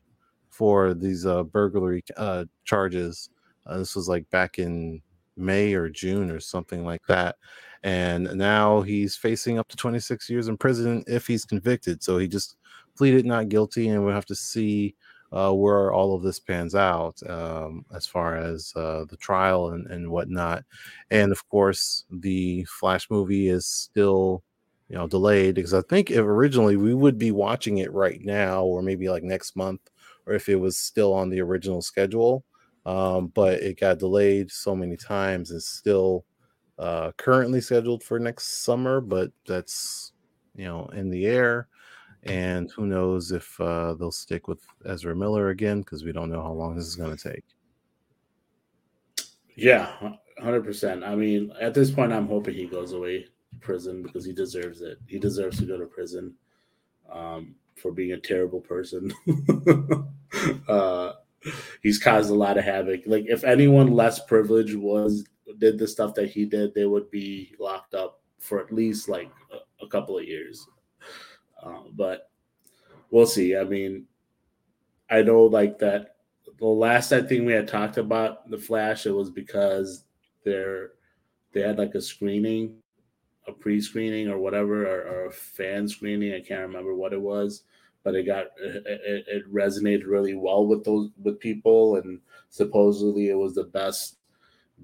for 0.50 0.94
these 0.94 1.26
uh, 1.26 1.44
burglary 1.44 2.04
uh, 2.18 2.46
charges. 2.64 3.30
Uh, 3.66 3.80
this 3.80 3.96
was 3.96 4.08
like 4.08 4.30
back 4.30 4.60
in 4.60 5.02
May 5.38 5.74
or 5.74 5.90
June 5.90 6.32
or 6.32 6.40
something 6.40 6.86
like 6.86 7.06
that. 7.08 7.36
And 7.84 8.34
now 8.36 8.82
he's 8.82 9.16
facing 9.16 9.60
up 9.60 9.68
to 9.70 9.78
26 9.78 10.30
years 10.30 10.48
in 10.48 10.58
prison 10.58 11.04
if 11.08 11.28
he's 11.28 11.46
convicted. 11.46 12.04
So 12.04 12.18
he 12.18 12.28
just 12.28 12.58
pleaded 12.98 13.26
not 13.26 13.50
guilty, 13.50 13.90
and 13.90 14.04
we'll 14.04 14.16
have 14.16 14.26
to 14.28 14.36
see 14.36 14.96
uh, 15.32 15.52
where 15.52 15.92
all 15.92 16.16
of 16.16 16.24
this 16.24 16.40
pans 16.40 16.76
out 16.76 17.22
um, 17.30 17.86
as 17.94 18.08
far 18.08 18.38
as 18.38 18.72
uh, 18.76 19.06
the 19.10 19.18
trial 19.18 19.70
and, 19.72 19.88
and 19.88 20.10
whatnot. 20.10 20.64
And 21.12 21.32
of 21.32 21.48
course, 21.50 22.06
the 22.10 22.66
Flash 22.66 23.10
movie 23.10 23.50
is 23.50 23.66
still, 23.66 24.44
you 24.88 24.96
know, 24.96 25.08
delayed 25.08 25.56
because 25.56 25.74
I 25.74 25.82
think 25.82 26.10
if 26.12 26.20
originally 26.20 26.78
we 26.78 26.94
would 26.94 27.18
be 27.18 27.32
watching 27.32 27.80
it 27.80 27.92
right 27.92 28.22
now 28.24 28.64
or 28.64 28.82
maybe 28.82 29.10
like 29.10 29.24
next 29.24 29.56
month, 29.56 29.82
or 30.26 30.34
if 30.34 30.50
it 30.50 30.56
was 30.56 30.78
still 30.78 31.14
on 31.14 31.30
the 31.30 31.42
original 31.42 31.82
schedule. 31.82 32.44
Um, 32.86 33.28
but 33.28 33.62
it 33.62 33.80
got 33.80 34.00
delayed 34.00 34.52
so 34.52 34.76
many 34.76 34.96
times 34.96 35.52
and 35.52 35.62
still 35.62 36.26
uh, 36.78 37.12
currently 37.18 37.62
scheduled 37.62 38.04
for 38.04 38.20
next 38.20 38.64
summer, 38.64 39.02
but 39.02 39.32
that's 39.48 40.14
you 40.56 40.66
know 40.66 40.88
in 40.94 41.10
the 41.10 41.26
air. 41.26 41.68
And 42.24 42.72
who 42.72 42.88
knows 42.88 43.32
if 43.32 43.60
uh, 43.62 43.94
they'll 43.94 44.12
stick 44.12 44.48
with 44.48 44.60
Ezra 44.86 45.16
Miller 45.16 45.50
again 45.50 45.82
because 45.82 46.04
we 46.04 46.12
don't 46.12 46.32
know 46.32 46.42
how 46.42 46.54
long 46.54 46.76
this 46.76 46.86
is 46.86 46.96
going 46.96 47.16
to 47.16 47.32
take. 47.32 47.44
Yeah, 49.56 49.92
hundred 50.40 50.64
percent. 50.64 51.04
I 51.04 51.16
mean, 51.16 51.52
at 51.62 51.74
this 51.74 51.92
point, 51.92 52.12
I'm 52.12 52.28
hoping 52.28 52.56
he 52.56 52.66
goes 52.66 52.94
away 52.94 53.24
to 53.24 53.30
prison 53.62 54.02
because 54.02 54.26
he 54.26 54.34
deserves 54.34 54.82
it. 54.82 54.98
He 55.08 55.20
deserves 55.20 55.60
to 55.60 55.66
go 55.66 55.78
to 55.78 55.86
prison 55.86 56.34
um, 57.12 57.56
for 57.76 57.92
being 57.92 58.14
a 58.14 58.20
terrible 58.20 58.60
person. 58.60 59.14
uh, 60.68 61.14
he's 61.82 62.00
caused 62.00 62.30
a 62.30 62.36
lot 62.36 62.58
of 62.58 62.64
havoc. 62.64 63.02
Like 63.06 63.26
if 63.28 63.44
anyone 63.44 63.94
less 63.94 64.20
privileged 64.20 64.76
was 64.76 65.26
did 65.60 65.78
the 65.78 65.88
stuff 65.88 66.14
that 66.16 66.30
he 66.30 66.46
did, 66.46 66.74
they 66.74 66.86
would 66.86 67.10
be 67.12 67.56
locked 67.60 67.94
up 67.94 68.22
for 68.40 68.60
at 68.60 68.72
least 68.72 69.08
like 69.10 69.32
a, 69.52 69.86
a 69.86 69.88
couple 69.88 70.18
of 70.18 70.26
years. 70.26 70.68
Uh, 71.64 71.84
but 71.94 72.30
we'll 73.12 73.26
see. 73.26 73.56
I 73.56 73.64
mean, 73.64 74.06
I 75.10 75.22
know 75.22 75.44
like 75.44 75.80
that 75.80 76.16
the 76.58 76.66
last 76.66 77.12
I 77.12 77.22
think 77.22 77.46
we 77.46 77.54
had 77.54 77.68
talked 77.68 77.98
about 77.98 78.50
the 78.50 78.58
Flash, 78.58 79.06
it 79.06 79.12
was 79.12 79.30
because 79.30 80.06
they're 80.44 80.92
they 81.52 81.62
had 81.62 81.78
like 81.78 81.96
a 81.96 82.02
screening, 82.02 82.76
a 83.48 83.52
pre-screening 83.52 84.28
or 84.28 84.38
whatever, 84.38 84.86
or, 84.86 85.02
or 85.04 85.26
a 85.28 85.32
fan 85.32 85.88
screening. 85.88 86.34
I 86.34 86.42
can't 86.42 86.62
remember 86.62 86.96
what 86.96 87.14
it 87.14 87.22
was, 87.22 87.64
but 88.06 88.16
it 88.16 88.24
got 88.24 88.46
it, 88.62 89.26
it 89.28 89.54
resonated 89.54 90.06
really 90.06 90.36
well 90.36 90.66
with 90.66 90.86
those 90.86 91.10
with 91.22 91.40
people, 91.40 91.98
and 91.98 92.22
supposedly 92.50 93.30
it 93.30 93.38
was 93.38 93.56
the 93.56 93.64
best 93.66 94.20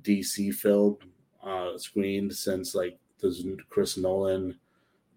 DC 0.02 0.54
film 0.56 0.98
uh, 1.44 1.78
screened 1.78 2.34
since 2.34 2.76
like 2.76 2.98
the 3.20 3.58
Chris 3.70 3.96
Nolan 3.96 4.60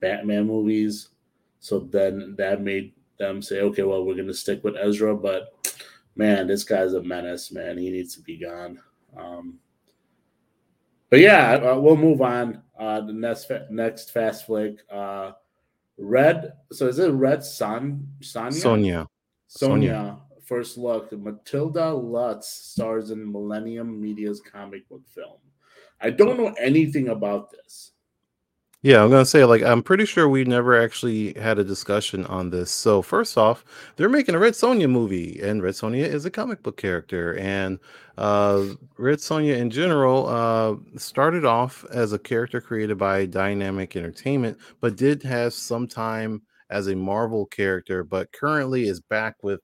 Batman 0.01 0.47
movies. 0.47 1.09
So 1.61 1.81
then 1.81 2.35
that 2.37 2.61
made 2.61 2.93
them 3.19 3.41
say, 3.41 3.61
okay, 3.63 3.83
well, 3.83 4.05
we're 4.05 4.15
to 4.23 4.35
stick 4.35 4.63
with 4.63 4.77
Ezra, 4.77 5.17
but 5.17 5.55
man, 6.15 6.47
this 6.47 6.63
guy's 6.63 6.93
a 6.93 7.03
menace, 7.03 7.51
man. 7.51 7.79
He 7.79 7.91
needs 7.91 8.15
to 8.17 8.21
be 8.21 8.37
gone. 8.37 8.79
Um, 9.17 9.59
but 11.09 11.21
yeah, 11.21 11.55
uh, 11.55 11.79
we'll 11.79 11.97
move 11.97 12.21
on. 12.21 12.63
Uh, 12.79 13.01
the 13.01 13.13
next 13.15 13.51
next 13.71 14.11
fast 14.11 14.45
flick, 14.45 14.81
uh, 14.93 15.33
Red. 15.97 16.53
So 16.73 16.89
is 16.89 16.99
it 16.99 17.11
Red 17.11 17.45
Son 17.45 18.09
Sonia? 18.21 18.61
Sonia. 18.61 19.09
Sonia. 19.47 20.19
First 20.45 20.77
look. 20.77 21.13
Matilda 21.13 21.93
Lutz 21.93 22.49
stars 22.49 23.11
in 23.11 23.31
Millennium 23.31 24.01
Media's 24.01 24.41
comic 24.41 24.89
book 24.89 25.03
film. 25.15 25.39
I 26.01 26.11
don't 26.11 26.37
know 26.37 26.55
anything 26.61 27.09
about 27.09 27.51
this. 27.51 27.93
Yeah, 28.85 29.03
I'm 29.03 29.11
gonna 29.11 29.25
say 29.25 29.45
like 29.47 29.63
I'm 29.63 29.83
pretty 29.83 30.05
sure 30.05 30.29
we 30.29 30.45
never 30.45 30.79
actually 30.81 31.33
had 31.35 31.59
a 31.59 31.65
discussion 31.65 32.27
on 32.27 32.51
this. 32.51 32.71
So 32.71 33.01
first 33.01 33.39
off, 33.39 33.65
they're 33.97 34.11
making 34.11 34.35
a 34.35 34.39
Red 34.39 34.53
Sonja 34.53 34.91
movie, 34.91 35.41
and 35.43 35.63
Red 35.63 35.73
Sonja 35.75 36.05
is 36.07 36.27
a 36.27 36.31
comic 36.31 36.63
book 36.63 36.77
character, 36.77 37.35
and 37.39 37.79
uh, 38.19 38.63
Red 38.99 39.19
Sonja 39.21 39.57
in 39.57 39.71
general 39.71 40.27
uh, 40.29 40.99
started 40.99 41.47
off 41.47 41.85
as 41.93 42.13
a 42.13 42.19
character 42.19 42.61
created 42.61 42.99
by 42.99 43.25
Dynamite 43.25 43.97
Entertainment, 43.97 44.59
but 44.83 44.97
did 44.97 45.23
have 45.23 45.55
some 45.55 45.89
time 45.89 46.43
as 46.69 46.89
a 46.89 46.95
Marvel 46.97 47.47
character, 47.47 48.05
but 48.05 48.33
currently 48.33 48.87
is 48.87 49.01
back 49.01 49.37
with. 49.43 49.61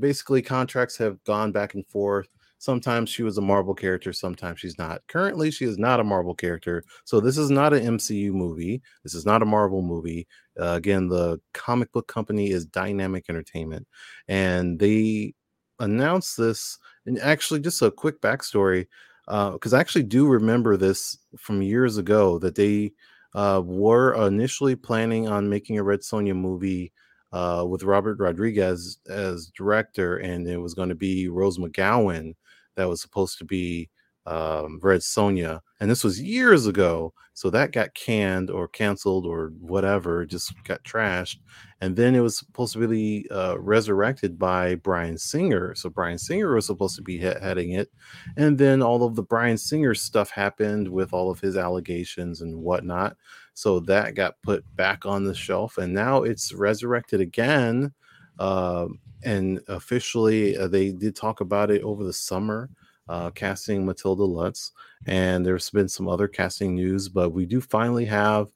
Basically, 0.00 0.42
contracts 0.42 0.96
have 0.98 1.22
gone 1.24 1.52
back 1.52 1.74
and 1.74 1.86
forth 1.86 2.28
Sometimes 2.58 3.08
she 3.08 3.22
was 3.22 3.38
a 3.38 3.42
Marvel 3.42 3.74
character, 3.74 4.12
sometimes 4.12 4.58
she's 4.58 4.78
not. 4.78 5.00
Currently, 5.06 5.52
she 5.52 5.64
is 5.64 5.78
not 5.78 6.00
a 6.00 6.04
Marvel 6.04 6.34
character. 6.34 6.82
So 7.04 7.20
this 7.20 7.38
is 7.38 7.50
not 7.50 7.72
an 7.72 7.96
MCU 7.96 8.32
movie. 8.32 8.82
This 9.04 9.14
is 9.14 9.24
not 9.24 9.42
a 9.42 9.46
Marvel 9.46 9.80
movie. 9.80 10.26
Uh, 10.58 10.74
again, 10.74 11.08
the 11.08 11.40
comic 11.54 11.92
book 11.92 12.08
company 12.08 12.50
is 12.50 12.66
Dynamite 12.66 13.26
Entertainment, 13.28 13.86
and 14.26 14.78
they 14.78 15.34
announced 15.78 16.36
this. 16.36 16.78
And 17.06 17.20
actually, 17.20 17.60
just 17.60 17.80
a 17.80 17.92
quick 17.92 18.20
backstory, 18.20 18.88
because 19.26 19.72
uh, 19.72 19.76
I 19.76 19.80
actually 19.80 20.02
do 20.02 20.26
remember 20.26 20.76
this 20.76 21.16
from 21.38 21.62
years 21.62 21.96
ago 21.96 22.40
that 22.40 22.56
they 22.56 22.92
uh, 23.34 23.62
were 23.64 24.14
initially 24.26 24.74
planning 24.74 25.28
on 25.28 25.48
making 25.48 25.78
a 25.78 25.84
Red 25.84 26.00
Sonja 26.00 26.34
movie 26.34 26.92
uh, 27.32 27.64
with 27.68 27.82
Robert 27.82 28.18
Rodriguez 28.18 28.98
as 29.08 29.52
director, 29.56 30.16
and 30.16 30.48
it 30.48 30.56
was 30.56 30.74
going 30.74 30.88
to 30.88 30.94
be 30.94 31.28
Rose 31.28 31.58
McGowan 31.58 32.34
that 32.78 32.88
was 32.88 33.02
supposed 33.02 33.38
to 33.38 33.44
be 33.44 33.90
um, 34.26 34.78
Red 34.82 35.00
Sonja, 35.00 35.60
and 35.80 35.90
this 35.90 36.04
was 36.04 36.20
years 36.20 36.66
ago. 36.66 37.12
So 37.34 37.50
that 37.50 37.72
got 37.72 37.94
canned 37.94 38.50
or 38.50 38.68
canceled 38.68 39.24
or 39.24 39.52
whatever, 39.60 40.26
just 40.26 40.52
got 40.64 40.82
trashed. 40.82 41.36
And 41.80 41.94
then 41.94 42.16
it 42.16 42.20
was 42.20 42.36
supposed 42.36 42.72
to 42.72 42.88
be 42.88 43.26
uh, 43.30 43.56
resurrected 43.60 44.38
by 44.38 44.74
Bryan 44.74 45.16
Singer. 45.16 45.74
So 45.76 45.88
Bryan 45.88 46.18
Singer 46.18 46.52
was 46.52 46.66
supposed 46.66 46.96
to 46.96 47.02
be 47.02 47.16
he- 47.16 47.24
heading 47.40 47.72
it, 47.72 47.90
and 48.36 48.58
then 48.58 48.82
all 48.82 49.04
of 49.04 49.14
the 49.14 49.22
Bryan 49.22 49.56
Singer 49.56 49.94
stuff 49.94 50.30
happened 50.30 50.88
with 50.88 51.12
all 51.12 51.30
of 51.30 51.40
his 51.40 51.56
allegations 51.56 52.40
and 52.40 52.56
whatnot. 52.56 53.16
So 53.54 53.80
that 53.80 54.14
got 54.14 54.42
put 54.42 54.64
back 54.76 55.06
on 55.06 55.24
the 55.24 55.34
shelf, 55.34 55.78
and 55.78 55.94
now 55.94 56.22
it's 56.22 56.52
resurrected 56.52 57.20
again. 57.20 57.92
Uh, 58.38 58.88
and 59.24 59.60
officially 59.68 60.56
uh, 60.56 60.68
they 60.68 60.92
did 60.92 61.16
talk 61.16 61.40
about 61.40 61.70
it 61.70 61.82
over 61.82 62.04
the 62.04 62.12
summer 62.12 62.70
uh, 63.08 63.30
casting 63.30 63.84
matilda 63.84 64.22
lutz 64.22 64.72
and 65.06 65.44
there's 65.44 65.70
been 65.70 65.88
some 65.88 66.08
other 66.08 66.28
casting 66.28 66.74
news 66.74 67.08
but 67.08 67.30
we 67.30 67.46
do 67.46 67.60
finally 67.60 68.04
have 68.04 68.48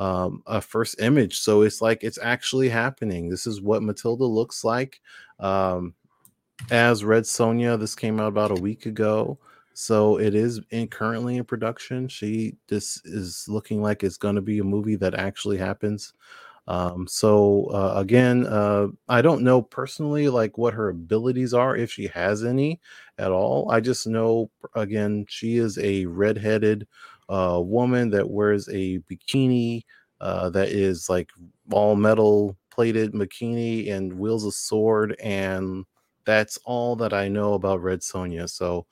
um, 0.00 0.42
a 0.46 0.60
first 0.62 1.00
image 1.00 1.38
so 1.38 1.60
it's 1.60 1.82
like 1.82 2.02
it's 2.02 2.18
actually 2.22 2.70
happening. 2.70 3.28
This 3.28 3.46
is 3.46 3.60
what 3.60 3.82
matilda 3.82 4.24
looks 4.24 4.64
like 4.64 5.00
um, 5.38 5.94
as 6.70 7.04
red 7.04 7.24
sonja. 7.24 7.78
This 7.78 7.94
came 7.94 8.18
out 8.18 8.28
about 8.28 8.50
a 8.50 8.62
week 8.62 8.86
ago 8.86 9.38
so 9.74 10.18
it 10.18 10.34
is 10.34 10.60
in, 10.70 10.88
currently 10.88 11.36
in 11.36 11.44
production. 11.44 12.08
She 12.08 12.56
this 12.68 13.00
is 13.04 13.44
looking 13.46 13.82
like 13.82 14.02
it's 14.02 14.16
going 14.16 14.36
to 14.36 14.40
be 14.40 14.58
a 14.58 14.64
movie 14.64 14.96
that 14.96 15.14
actually 15.14 15.58
happens 15.58 16.14
um, 16.70 17.06
so 17.08 17.66
uh, 17.72 17.94
again, 17.96 18.46
uh, 18.46 18.88
I 19.08 19.22
don't 19.22 19.42
know 19.42 19.60
personally 19.62 20.28
like 20.28 20.56
what 20.56 20.74
her 20.74 20.88
abilities 20.90 21.52
are, 21.52 21.76
if 21.76 21.90
she 21.90 22.06
has 22.08 22.44
any 22.44 22.80
at 23.18 23.32
all. 23.32 23.70
I 23.70 23.80
just 23.80 24.06
know 24.06 24.50
again 24.76 25.26
she 25.28 25.56
is 25.56 25.78
a 25.78 26.06
redheaded 26.06 26.86
uh, 27.28 27.60
woman 27.62 28.10
that 28.10 28.30
wears 28.30 28.68
a 28.68 29.00
bikini 29.10 29.82
uh, 30.20 30.50
that 30.50 30.68
is 30.68 31.08
like 31.10 31.30
all 31.72 31.96
metal 31.96 32.56
plated 32.70 33.12
bikini 33.14 33.90
and 33.90 34.12
wields 34.12 34.44
a 34.44 34.52
sword, 34.52 35.16
and 35.20 35.84
that's 36.24 36.56
all 36.64 36.94
that 36.96 37.12
I 37.12 37.28
know 37.28 37.54
about 37.54 37.82
Red 37.82 38.00
Sonja. 38.00 38.48
So 38.48 38.86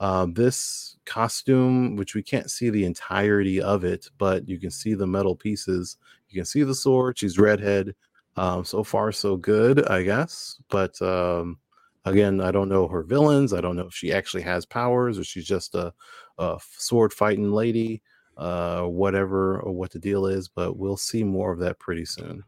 uh, 0.00 0.26
this 0.32 0.96
costume, 1.06 1.96
which 1.96 2.14
we 2.14 2.22
can't 2.22 2.50
see 2.50 2.70
the 2.70 2.84
entirety 2.84 3.60
of 3.60 3.84
it, 3.84 4.08
but 4.18 4.48
you 4.48 4.58
can 4.58 4.70
see 4.70 4.94
the 4.94 5.06
metal 5.06 5.36
pieces. 5.36 5.96
You 6.30 6.40
can 6.40 6.46
see 6.46 6.62
the 6.62 6.74
sword. 6.74 7.18
She's 7.18 7.38
redhead. 7.38 7.94
Um, 8.36 8.64
so 8.64 8.84
far, 8.84 9.12
so 9.12 9.36
good, 9.36 9.86
I 9.88 10.02
guess. 10.02 10.60
But 10.70 11.00
um, 11.02 11.58
again, 12.04 12.40
I 12.40 12.50
don't 12.50 12.68
know 12.68 12.86
her 12.88 13.02
villains. 13.02 13.52
I 13.52 13.60
don't 13.60 13.76
know 13.76 13.86
if 13.86 13.94
she 13.94 14.12
actually 14.12 14.42
has 14.42 14.64
powers 14.64 15.18
or 15.18 15.24
she's 15.24 15.46
just 15.46 15.74
a, 15.74 15.92
a 16.38 16.58
sword 16.78 17.12
fighting 17.12 17.50
lady, 17.50 18.02
uh, 18.36 18.82
whatever 18.82 19.60
or 19.60 19.72
what 19.72 19.90
the 19.90 19.98
deal 19.98 20.26
is. 20.26 20.48
But 20.48 20.76
we'll 20.76 20.96
see 20.96 21.24
more 21.24 21.52
of 21.52 21.58
that 21.58 21.78
pretty 21.80 22.04
soon. 22.04 22.44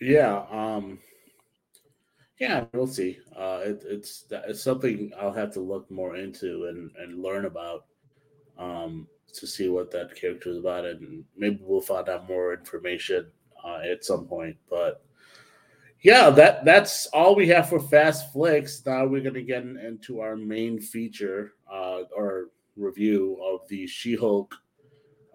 Yeah. 0.00 0.44
Um, 0.50 0.98
yeah, 2.40 2.64
we'll 2.72 2.86
see. 2.86 3.18
Uh, 3.36 3.60
it, 3.64 3.84
it's 3.84 4.24
it's 4.30 4.62
something 4.62 5.12
I'll 5.20 5.32
have 5.32 5.52
to 5.54 5.60
look 5.60 5.90
more 5.90 6.16
into 6.16 6.66
and, 6.66 6.90
and 6.96 7.22
learn 7.22 7.44
about 7.44 7.84
um, 8.58 9.06
to 9.34 9.46
see 9.46 9.68
what 9.68 9.90
that 9.92 10.14
character 10.14 10.50
is 10.50 10.58
about, 10.58 10.84
and 10.84 11.24
maybe 11.36 11.60
we'll 11.62 11.80
find 11.80 12.08
out 12.08 12.28
more 12.28 12.54
information 12.54 13.26
uh, 13.64 13.78
at 13.90 14.04
some 14.04 14.26
point. 14.26 14.56
But 14.68 15.02
yeah, 16.02 16.30
that 16.30 16.64
that's 16.64 17.06
all 17.06 17.34
we 17.34 17.48
have 17.48 17.68
for 17.68 17.80
fast 17.80 18.32
flicks. 18.32 18.82
Now 18.84 19.06
we're 19.06 19.22
gonna 19.22 19.42
get 19.42 19.62
into 19.62 20.20
our 20.20 20.36
main 20.36 20.80
feature 20.80 21.54
uh, 21.70 22.02
or 22.14 22.50
review 22.76 23.38
of 23.42 23.66
the 23.68 23.86
She-Hulk 23.86 24.54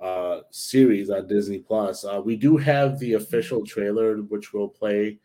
uh, 0.01 0.39
series 0.49 1.09
on 1.09 1.27
Disney 1.27 1.59
Plus. 1.59 2.05
Uh, 2.05 2.21
we 2.23 2.35
do 2.35 2.57
have 2.57 2.99
the 2.99 3.13
official 3.13 3.65
trailer, 3.65 4.17
which 4.17 4.53
we'll 4.53 4.67
play 4.69 5.19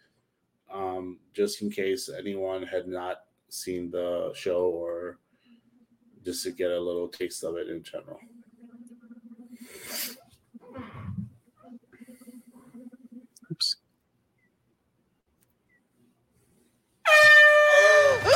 um, 0.72 1.18
just 1.32 1.62
in 1.62 1.70
case 1.70 2.10
anyone 2.16 2.62
had 2.62 2.86
not 2.86 3.22
seen 3.48 3.90
the 3.90 4.32
show 4.34 4.66
or 4.66 5.18
just 6.28 6.42
to 6.44 6.50
get 6.50 6.70
a 6.70 6.78
little 6.78 7.08
taste 7.08 7.42
of 7.42 7.56
it 7.56 7.70
in 7.70 7.82
general. 7.82 8.20
Oops. 13.50 13.76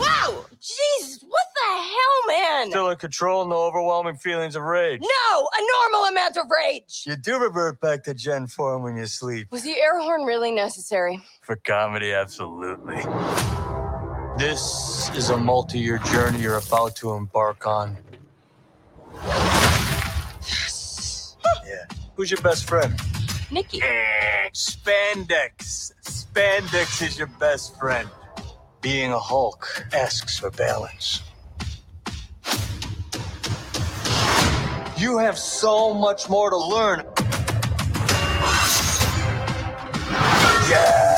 wow! 0.00 0.46
Jesus, 0.58 1.22
what 1.28 1.42
the 1.54 1.70
hell, 1.70 2.26
man? 2.28 2.70
Still 2.70 2.88
in 2.88 2.96
control, 2.96 3.46
no 3.46 3.56
overwhelming 3.56 4.16
feelings 4.16 4.56
of 4.56 4.62
rage. 4.62 5.02
No, 5.02 5.48
a 5.52 5.90
normal 5.90 6.08
amount 6.08 6.38
of 6.38 6.46
rage. 6.48 7.02
You 7.06 7.16
do 7.16 7.38
revert 7.38 7.78
back 7.82 8.04
to 8.04 8.14
Jen 8.14 8.46
form 8.46 8.84
when 8.84 8.96
you 8.96 9.04
sleep. 9.04 9.48
Was 9.50 9.64
the 9.64 9.78
air 9.78 10.00
horn 10.00 10.22
really 10.22 10.50
necessary? 10.50 11.20
For 11.42 11.56
comedy, 11.56 12.14
absolutely. 12.14 13.02
This 14.38 15.10
is 15.16 15.30
a 15.30 15.36
multi 15.36 15.80
year 15.80 15.98
journey 15.98 16.40
you're 16.40 16.58
about 16.58 16.94
to 16.96 17.14
embark 17.14 17.66
on. 17.66 17.96
Yes. 20.40 21.36
Yeah. 21.66 21.84
Who's 22.14 22.30
your 22.30 22.40
best 22.40 22.68
friend? 22.68 22.94
Nikki. 23.50 23.80
Spandex. 24.52 25.90
Spandex 26.04 27.02
is 27.04 27.18
your 27.18 27.26
best 27.40 27.76
friend. 27.80 28.08
Being 28.80 29.10
a 29.10 29.18
Hulk 29.18 29.88
asks 29.92 30.38
for 30.38 30.52
balance. 30.52 31.20
You 34.96 35.18
have 35.18 35.36
so 35.36 35.92
much 35.92 36.28
more 36.28 36.50
to 36.50 36.56
learn. 36.56 37.04
Yes! 40.70 41.17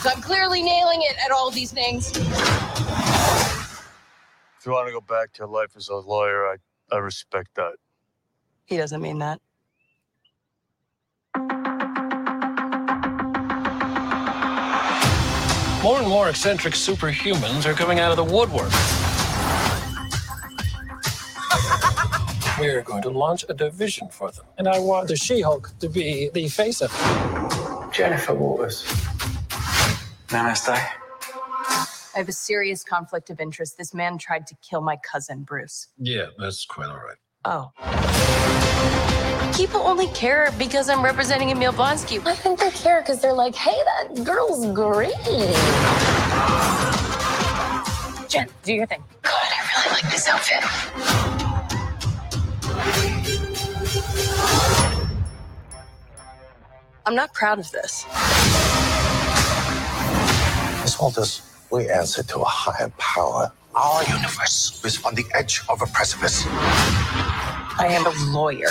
So 0.00 0.08
I'm 0.08 0.22
clearly 0.22 0.62
nailing 0.62 1.02
it 1.02 1.16
at 1.22 1.30
all 1.30 1.50
these 1.50 1.72
things. 1.72 2.10
If 2.16 2.24
you 4.64 4.72
want 4.72 4.88
to 4.88 4.92
go 4.92 5.02
back 5.02 5.32
to 5.34 5.46
life 5.46 5.76
as 5.76 5.88
a 5.88 5.96
lawyer, 5.96 6.46
I, 6.46 6.56
I 6.90 6.98
respect 6.98 7.54
that. 7.56 7.74
He 8.64 8.78
doesn't 8.78 9.02
mean 9.02 9.18
that. 9.18 9.40
More 15.82 15.98
and 15.98 16.08
more 16.08 16.30
eccentric 16.30 16.72
superhumans 16.72 17.66
are 17.66 17.74
coming 17.74 18.00
out 18.00 18.10
of 18.10 18.16
the 18.16 18.24
woodwork. 18.24 18.72
We're 22.58 22.80
going 22.82 23.02
to 23.02 23.10
launch 23.10 23.44
a 23.50 23.54
division 23.54 24.08
for 24.08 24.30
them. 24.30 24.46
And 24.56 24.66
I 24.66 24.78
want 24.78 25.08
the 25.08 25.16
She 25.16 25.42
Hulk 25.42 25.72
to 25.80 25.90
be 25.90 26.30
the 26.32 26.48
face 26.48 26.80
of 26.80 26.90
it. 26.94 27.92
Jennifer 27.92 28.34
Walters. 28.34 29.09
Namaste. 30.30 30.68
I 30.70 32.18
have 32.18 32.28
a 32.28 32.32
serious 32.32 32.84
conflict 32.84 33.30
of 33.30 33.40
interest. 33.40 33.76
This 33.76 33.92
man 33.92 34.16
tried 34.16 34.46
to 34.46 34.54
kill 34.62 34.80
my 34.80 34.96
cousin, 34.96 35.42
Bruce. 35.42 35.88
Yeah, 35.98 36.26
that's 36.38 36.64
quite 36.64 36.88
all 36.88 37.00
right. 37.00 37.16
Oh. 37.44 37.72
People 39.56 39.80
only 39.80 40.06
care 40.08 40.52
because 40.56 40.88
I'm 40.88 41.02
representing 41.04 41.50
Emil 41.50 41.72
Blonsky. 41.72 42.24
I 42.24 42.36
think 42.36 42.60
they 42.60 42.70
care 42.70 43.00
because 43.00 43.20
they're 43.20 43.32
like, 43.32 43.56
hey, 43.56 43.76
that 43.84 44.24
girl's 44.24 44.66
great. 44.72 45.14
Jen, 48.30 48.48
do 48.62 48.72
your 48.72 48.86
thing. 48.86 49.02
God, 49.22 49.34
I 49.34 49.66
really 49.74 49.90
like 50.00 50.12
this 50.12 50.28
outfit. 50.28 50.62
I'm 57.04 57.16
not 57.16 57.34
proud 57.34 57.58
of 57.58 57.68
this. 57.72 58.04
Miss 61.00 61.16
Walters, 61.16 61.42
we 61.70 61.88
answer 61.88 62.22
to 62.22 62.40
a 62.40 62.44
higher 62.44 62.90
power. 62.98 63.50
Our 63.74 64.04
universe 64.04 64.84
is 64.84 65.02
on 65.02 65.14
the 65.14 65.24
edge 65.32 65.62
of 65.70 65.80
a 65.80 65.86
precipice. 65.86 66.44
I 66.46 67.86
am 67.88 68.04
a 68.04 68.12
lawyer. 68.30 68.68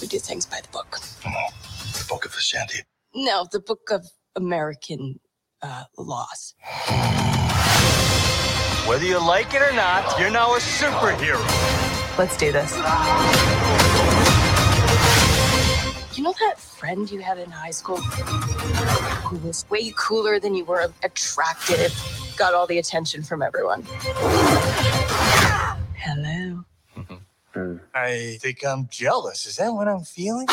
We 0.00 0.06
do 0.06 0.18
things 0.18 0.46
by 0.46 0.60
the 0.62 0.68
book. 0.68 0.98
The 1.22 2.04
Book 2.08 2.24
of 2.24 2.32
Vishanti. 2.32 2.84
No, 3.14 3.44
the 3.52 3.60
book 3.60 3.90
of 3.90 4.06
American 4.34 5.20
uh, 5.60 5.84
laws. 5.98 6.54
Whether 8.88 9.04
you 9.04 9.18
like 9.18 9.52
it 9.52 9.60
or 9.60 9.72
not, 9.72 10.18
you're 10.18 10.30
now 10.30 10.54
a 10.54 10.58
superhero. 10.58 11.38
Let's 12.16 12.38
do 12.38 12.50
this. 12.50 13.91
You 16.14 16.22
know 16.24 16.34
that 16.40 16.60
friend 16.60 17.10
you 17.10 17.20
had 17.20 17.38
in 17.38 17.50
high 17.50 17.70
school 17.70 17.96
who 17.96 19.38
was 19.46 19.64
way 19.70 19.94
cooler 19.96 20.38
than 20.38 20.54
you 20.54 20.66
were 20.66 20.92
attractive, 21.02 21.90
got 22.36 22.52
all 22.52 22.66
the 22.66 22.78
attention 22.78 23.22
from 23.22 23.40
everyone? 23.40 23.82
Hello. 25.96 26.64
Mm-hmm. 26.98 27.76
I 27.94 28.36
think 28.42 28.62
I'm 28.62 28.88
jealous. 28.90 29.46
Is 29.46 29.56
that 29.56 29.70
what 29.70 29.88
I'm 29.88 30.04
feeling? 30.04 30.48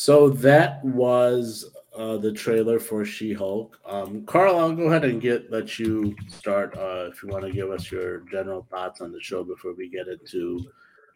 So 0.00 0.30
that 0.30 0.82
was 0.82 1.72
uh, 1.94 2.16
the 2.16 2.32
trailer 2.32 2.78
for 2.78 3.04
She-Hulk. 3.04 3.78
Um, 3.84 4.24
Carl, 4.24 4.58
I'll 4.58 4.72
go 4.72 4.84
ahead 4.84 5.04
and 5.04 5.20
get 5.20 5.52
let 5.52 5.78
you 5.78 6.16
start 6.26 6.74
uh, 6.78 7.10
if 7.12 7.22
you 7.22 7.28
want 7.28 7.44
to 7.44 7.52
give 7.52 7.70
us 7.70 7.92
your 7.92 8.20
general 8.20 8.66
thoughts 8.70 9.02
on 9.02 9.12
the 9.12 9.20
show 9.20 9.44
before 9.44 9.74
we 9.74 9.90
get 9.90 10.08
into 10.08 10.64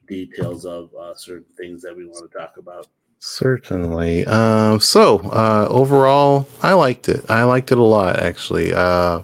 details 0.07 0.66
of 0.66 0.94
uh, 0.94 1.14
certain 1.14 1.47
things 1.57 1.81
that 1.81 1.97
we 1.97 2.05
want 2.05 2.31
to 2.31 2.38
talk 2.38 2.59
about. 2.59 2.87
Certainly. 3.20 4.27
Um, 4.27 4.81
so 4.81 5.20
uh, 5.31 5.66
overall, 5.70 6.47
I 6.61 6.75
liked 6.75 7.09
it. 7.09 7.25
I 7.31 7.44
liked 7.44 7.73
it 7.73 7.79
a 7.79 7.83
lot, 7.83 8.18
actually. 8.18 8.75
Uh, 8.75 9.23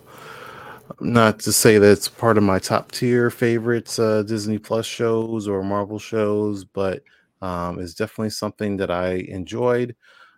not 1.00 1.38
to 1.40 1.52
say 1.52 1.76
that 1.76 1.92
it's 1.92 2.08
part 2.08 2.38
of 2.38 2.44
my 2.44 2.60
top 2.60 2.92
tier 2.92 3.28
favorites 3.28 3.98
uh, 3.98 4.22
Disney 4.22 4.56
Plus 4.56 4.86
shows 4.86 5.46
or 5.46 5.62
Marvel 5.62 5.98
shows, 5.98 6.64
but 6.64 7.02
um, 7.42 7.78
it's 7.78 7.94
definitely 7.94 8.30
something 8.30 8.76
that 8.78 8.90
I 8.90 9.14
enjoyed. 9.28 9.96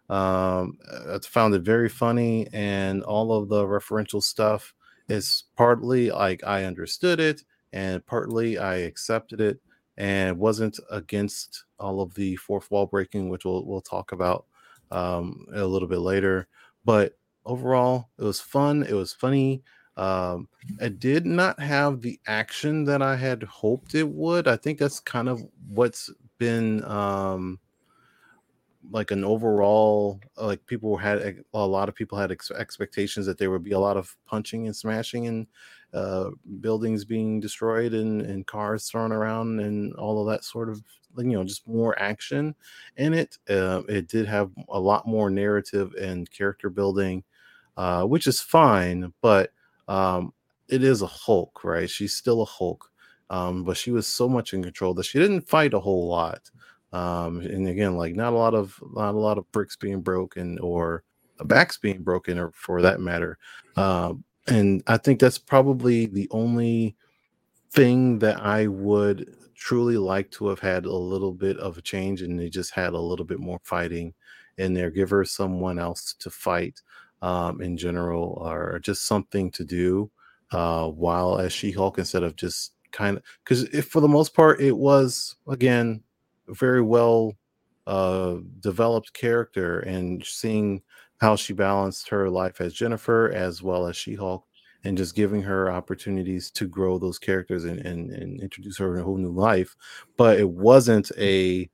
Um, 0.08 0.78
I 1.08 1.18
found 1.22 1.54
it 1.54 1.62
very 1.62 1.88
funny, 1.88 2.48
and 2.52 3.02
all 3.02 3.32
of 3.32 3.48
the 3.48 3.64
referential 3.64 4.22
stuff 4.22 4.74
is 5.08 5.44
partly 5.56 6.10
like 6.10 6.44
I 6.44 6.64
understood 6.64 7.20
it, 7.20 7.44
and 7.72 8.04
partly 8.04 8.58
I 8.58 8.76
accepted 8.78 9.40
it, 9.40 9.60
and 9.96 10.38
wasn't 10.38 10.78
against 10.90 11.64
all 11.78 12.00
of 12.00 12.14
the 12.14 12.36
fourth 12.36 12.70
wall 12.70 12.86
breaking, 12.86 13.28
which 13.28 13.44
we'll 13.44 13.64
we'll 13.64 13.80
talk 13.80 14.12
about 14.12 14.46
um, 14.90 15.46
a 15.54 15.64
little 15.64 15.88
bit 15.88 16.00
later. 16.00 16.46
But 16.84 17.16
overall, 17.44 18.10
it 18.18 18.24
was 18.24 18.40
fun. 18.40 18.82
It 18.82 18.94
was 18.94 19.12
funny. 19.12 19.62
Um, 19.96 20.48
it 20.80 20.98
did 21.00 21.26
not 21.26 21.60
have 21.60 22.00
the 22.00 22.18
action 22.26 22.84
that 22.84 23.02
I 23.02 23.16
had 23.16 23.42
hoped 23.42 23.94
it 23.94 24.08
would. 24.08 24.48
I 24.48 24.56
think 24.56 24.78
that's 24.78 25.00
kind 25.00 25.28
of 25.28 25.42
what's 25.68 26.10
been 26.42 26.84
um, 26.84 27.58
like 28.90 29.10
an 29.12 29.24
overall 29.24 30.20
like 30.36 30.64
people 30.66 30.96
had 30.96 31.42
a 31.54 31.66
lot 31.66 31.88
of 31.88 31.94
people 31.94 32.18
had 32.18 32.32
ex- 32.32 32.50
expectations 32.50 33.26
that 33.26 33.38
there 33.38 33.50
would 33.50 33.62
be 33.62 33.72
a 33.72 33.78
lot 33.78 33.96
of 33.96 34.16
punching 34.26 34.66
and 34.66 34.74
smashing 34.74 35.28
and 35.28 35.46
uh, 35.94 36.30
buildings 36.60 37.04
being 37.04 37.38
destroyed 37.38 37.94
and, 37.94 38.22
and 38.22 38.46
cars 38.46 38.88
thrown 38.90 39.12
around 39.12 39.60
and 39.60 39.94
all 39.94 40.20
of 40.20 40.26
that 40.26 40.42
sort 40.44 40.68
of 40.68 40.82
you 41.16 41.32
know 41.32 41.44
just 41.44 41.68
more 41.68 41.96
action 42.00 42.54
in 42.96 43.14
it. 43.14 43.38
Uh, 43.48 43.82
it 43.88 44.08
did 44.08 44.26
have 44.26 44.50
a 44.68 44.80
lot 44.80 45.06
more 45.06 45.30
narrative 45.30 45.94
and 46.00 46.30
character 46.32 46.68
building, 46.70 47.22
uh, 47.78 48.04
which 48.04 48.28
is 48.28 48.40
fine, 48.40 49.12
but 49.22 49.52
um, 49.88 50.32
it 50.68 50.84
is 50.84 51.02
a 51.02 51.08
Hulk, 51.08 51.64
right? 51.64 51.90
She's 51.90 52.16
still 52.16 52.42
a 52.42 52.46
Hulk, 52.46 52.91
um, 53.30 53.64
but 53.64 53.76
she 53.76 53.90
was 53.90 54.06
so 54.06 54.28
much 54.28 54.52
in 54.54 54.62
control 54.62 54.94
that 54.94 55.04
she 55.04 55.18
didn't 55.18 55.48
fight 55.48 55.74
a 55.74 55.80
whole 55.80 56.08
lot. 56.08 56.50
Um, 56.92 57.40
and 57.40 57.68
again, 57.68 57.96
like 57.96 58.14
not 58.14 58.32
a 58.32 58.36
lot 58.36 58.54
of 58.54 58.78
not 58.94 59.14
a 59.14 59.18
lot 59.18 59.38
of 59.38 59.50
bricks 59.52 59.76
being 59.76 60.02
broken 60.02 60.58
or 60.58 61.04
backs 61.44 61.78
being 61.78 62.02
broken, 62.02 62.38
or 62.38 62.52
for 62.52 62.82
that 62.82 63.00
matter. 63.00 63.38
Um, 63.76 64.24
and 64.46 64.82
I 64.86 64.96
think 64.98 65.20
that's 65.20 65.38
probably 65.38 66.06
the 66.06 66.28
only 66.30 66.96
thing 67.70 68.18
that 68.18 68.40
I 68.40 68.66
would 68.66 69.34
truly 69.54 69.96
like 69.96 70.30
to 70.32 70.48
have 70.48 70.58
had 70.58 70.84
a 70.84 70.92
little 70.92 71.32
bit 71.32 71.56
of 71.58 71.78
a 71.78 71.82
change, 71.82 72.22
and 72.22 72.38
they 72.38 72.50
just 72.50 72.72
had 72.72 72.92
a 72.92 73.00
little 73.00 73.24
bit 73.24 73.40
more 73.40 73.60
fighting 73.62 74.14
in 74.58 74.74
there. 74.74 74.90
Give 74.90 75.10
her 75.10 75.24
someone 75.24 75.78
else 75.78 76.14
to 76.18 76.30
fight 76.30 76.82
um, 77.22 77.62
in 77.62 77.76
general, 77.78 78.38
or 78.44 78.78
just 78.80 79.06
something 79.06 79.50
to 79.52 79.64
do 79.64 80.10
uh, 80.50 80.88
while 80.88 81.38
as 81.38 81.52
She 81.52 81.70
Hulk 81.70 81.98
instead 81.98 82.22
of 82.22 82.36
just 82.36 82.71
kind 82.92 83.16
of 83.16 83.22
because 83.44 83.64
if 83.74 83.86
for 83.88 84.00
the 84.00 84.08
most 84.08 84.34
part 84.34 84.60
it 84.60 84.76
was 84.76 85.36
again 85.48 86.02
very 86.48 86.82
well 86.82 87.34
uh, 87.86 88.36
developed 88.60 89.12
character 89.12 89.80
and 89.80 90.24
seeing 90.24 90.82
how 91.20 91.36
she 91.36 91.52
balanced 91.52 92.08
her 92.08 92.28
life 92.28 92.60
as 92.60 92.74
Jennifer 92.74 93.30
as 93.32 93.62
well 93.62 93.86
as 93.86 93.96
She 93.96 94.14
Hulk 94.14 94.44
and 94.84 94.98
just 94.98 95.14
giving 95.14 95.42
her 95.42 95.70
opportunities 95.70 96.50
to 96.50 96.66
grow 96.66 96.98
those 96.98 97.18
characters 97.18 97.64
and, 97.64 97.78
and, 97.80 98.10
and 98.10 98.40
introduce 98.40 98.78
her 98.78 98.94
in 98.94 99.00
a 99.00 99.04
whole 99.04 99.16
new 99.16 99.30
life. 99.30 99.76
But 100.16 100.40
it 100.40 100.48
wasn't 100.48 101.12
a, 101.16 101.70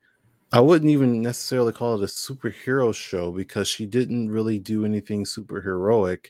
I 0.53 0.61
wouldn't 0.61 0.91
even 0.91 1.23
necessarily 1.23 1.73
call 1.73 1.95
it 1.95 2.05
a 2.05 2.07
superhero 2.07 2.95
show 2.95 3.33
because 3.33 3.69
she 3.69 3.87
didn't 3.87 4.31
really 4.31 4.59
do 4.59 4.85
anything 4.85 5.25
superheroic 5.25 6.27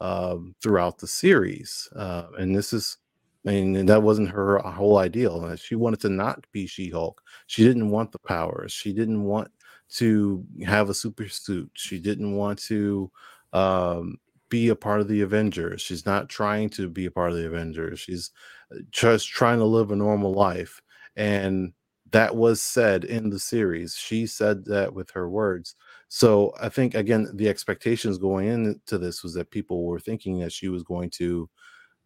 um, 0.00 0.54
throughout 0.62 0.98
the 0.98 1.06
series. 1.06 1.88
Uh, 1.96 2.26
and 2.38 2.54
this 2.54 2.72
is, 2.74 2.98
I 3.46 3.50
mean, 3.50 3.86
that 3.86 4.02
wasn't 4.02 4.30
her 4.30 4.58
whole 4.58 4.98
ideal. 4.98 5.56
She 5.56 5.74
wanted 5.74 6.00
to 6.00 6.10
not 6.10 6.46
be 6.52 6.66
She 6.66 6.90
Hulk. 6.90 7.22
She 7.46 7.64
didn't 7.64 7.90
want 7.90 8.12
the 8.12 8.18
powers. 8.18 8.72
She 8.72 8.92
didn't 8.92 9.24
want 9.24 9.50
to 9.96 10.44
have 10.66 10.90
a 10.90 10.94
super 10.94 11.28
suit. 11.28 11.70
She 11.74 11.98
didn't 11.98 12.36
want 12.36 12.58
to 12.64 13.10
um, 13.52 14.18
be 14.50 14.68
a 14.68 14.76
part 14.76 15.00
of 15.00 15.08
the 15.08 15.22
Avengers. 15.22 15.80
She's 15.80 16.04
not 16.04 16.28
trying 16.28 16.68
to 16.70 16.88
be 16.88 17.06
a 17.06 17.10
part 17.10 17.30
of 17.30 17.38
the 17.38 17.46
Avengers. 17.46 18.00
She's 18.00 18.30
uh, 18.72 18.80
just 18.90 19.28
trying 19.28 19.58
to 19.58 19.64
live 19.64 19.90
a 19.90 19.96
normal 19.96 20.32
life. 20.32 20.80
And 21.16 21.72
that 22.12 22.36
was 22.36 22.60
said 22.60 23.04
in 23.04 23.30
the 23.30 23.38
series. 23.38 23.94
She 23.94 24.26
said 24.26 24.64
that 24.66 24.92
with 24.92 25.10
her 25.12 25.30
words. 25.30 25.76
So 26.08 26.52
I 26.60 26.68
think 26.68 26.94
again, 26.94 27.28
the 27.34 27.48
expectations 27.48 28.18
going 28.18 28.48
into 28.48 28.98
this 28.98 29.22
was 29.22 29.34
that 29.34 29.50
people 29.50 29.84
were 29.84 30.00
thinking 30.00 30.40
that 30.40 30.52
she 30.52 30.68
was 30.68 30.82
going 30.82 31.10
to 31.10 31.48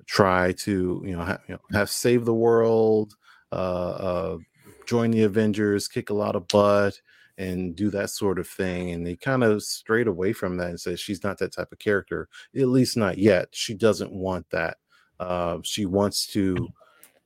try 0.06 0.52
to, 0.52 1.02
you 1.04 1.16
know, 1.16 1.38
you 1.48 1.54
know 1.54 1.60
have 1.72 1.90
save 1.90 2.24
the 2.24 2.34
world, 2.34 3.14
uh, 3.52 3.54
uh, 3.54 4.38
join 4.86 5.10
the 5.10 5.22
Avengers, 5.22 5.88
kick 5.88 6.10
a 6.10 6.14
lot 6.14 6.36
of 6.36 6.48
butt, 6.48 7.00
and 7.38 7.74
do 7.74 7.90
that 7.90 8.10
sort 8.10 8.38
of 8.38 8.46
thing. 8.46 8.90
And 8.90 9.06
they 9.06 9.16
kind 9.16 9.42
of 9.42 9.62
strayed 9.62 10.06
away 10.06 10.32
from 10.32 10.56
that 10.58 10.70
and 10.70 10.80
said 10.80 10.98
she's 10.98 11.24
not 11.24 11.38
that 11.38 11.52
type 11.52 11.72
of 11.72 11.78
character, 11.78 12.28
at 12.56 12.68
least 12.68 12.96
not 12.96 13.18
yet. 13.18 13.48
She 13.52 13.74
doesn't 13.74 14.12
want 14.12 14.48
that. 14.50 14.78
Uh, 15.18 15.58
she 15.62 15.86
wants 15.86 16.26
to 16.28 16.68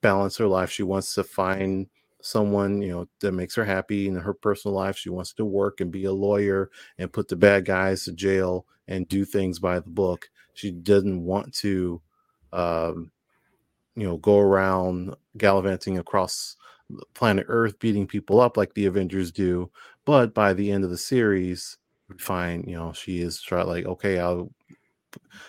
balance 0.00 0.36
her 0.36 0.46
life. 0.46 0.70
She 0.70 0.82
wants 0.82 1.14
to 1.14 1.24
find 1.24 1.88
someone 2.20 2.82
you 2.82 2.90
know 2.90 3.08
that 3.20 3.32
makes 3.32 3.54
her 3.54 3.64
happy 3.64 4.08
in 4.08 4.16
her 4.16 4.34
personal 4.34 4.74
life. 4.74 4.96
She 4.96 5.10
wants 5.10 5.32
to 5.34 5.44
work 5.44 5.80
and 5.80 5.90
be 5.90 6.04
a 6.04 6.12
lawyer 6.12 6.70
and 6.98 7.12
put 7.12 7.28
the 7.28 7.36
bad 7.36 7.64
guys 7.64 8.04
to 8.04 8.12
jail 8.12 8.66
and 8.88 9.08
do 9.08 9.24
things 9.24 9.58
by 9.58 9.80
the 9.80 9.90
book. 9.90 10.28
She 10.54 10.70
doesn't 10.70 11.22
want 11.22 11.54
to, 11.56 12.00
um, 12.52 13.10
you 13.96 14.04
know, 14.06 14.16
go 14.16 14.38
around 14.38 15.14
gallivanting 15.36 15.98
across 15.98 16.56
planet 17.14 17.46
Earth 17.48 17.78
beating 17.78 18.06
people 18.06 18.40
up 18.40 18.56
like 18.56 18.72
the 18.74 18.86
Avengers 18.86 19.30
do. 19.30 19.70
But 20.04 20.32
by 20.34 20.52
the 20.52 20.70
end 20.70 20.84
of 20.84 20.90
the 20.90 20.98
series, 20.98 21.76
we 22.08 22.16
find, 22.18 22.64
you 22.66 22.76
know, 22.76 22.92
she 22.92 23.20
is 23.20 23.40
try 23.42 23.62
like, 23.62 23.84
okay, 23.84 24.18
I'll 24.18 24.50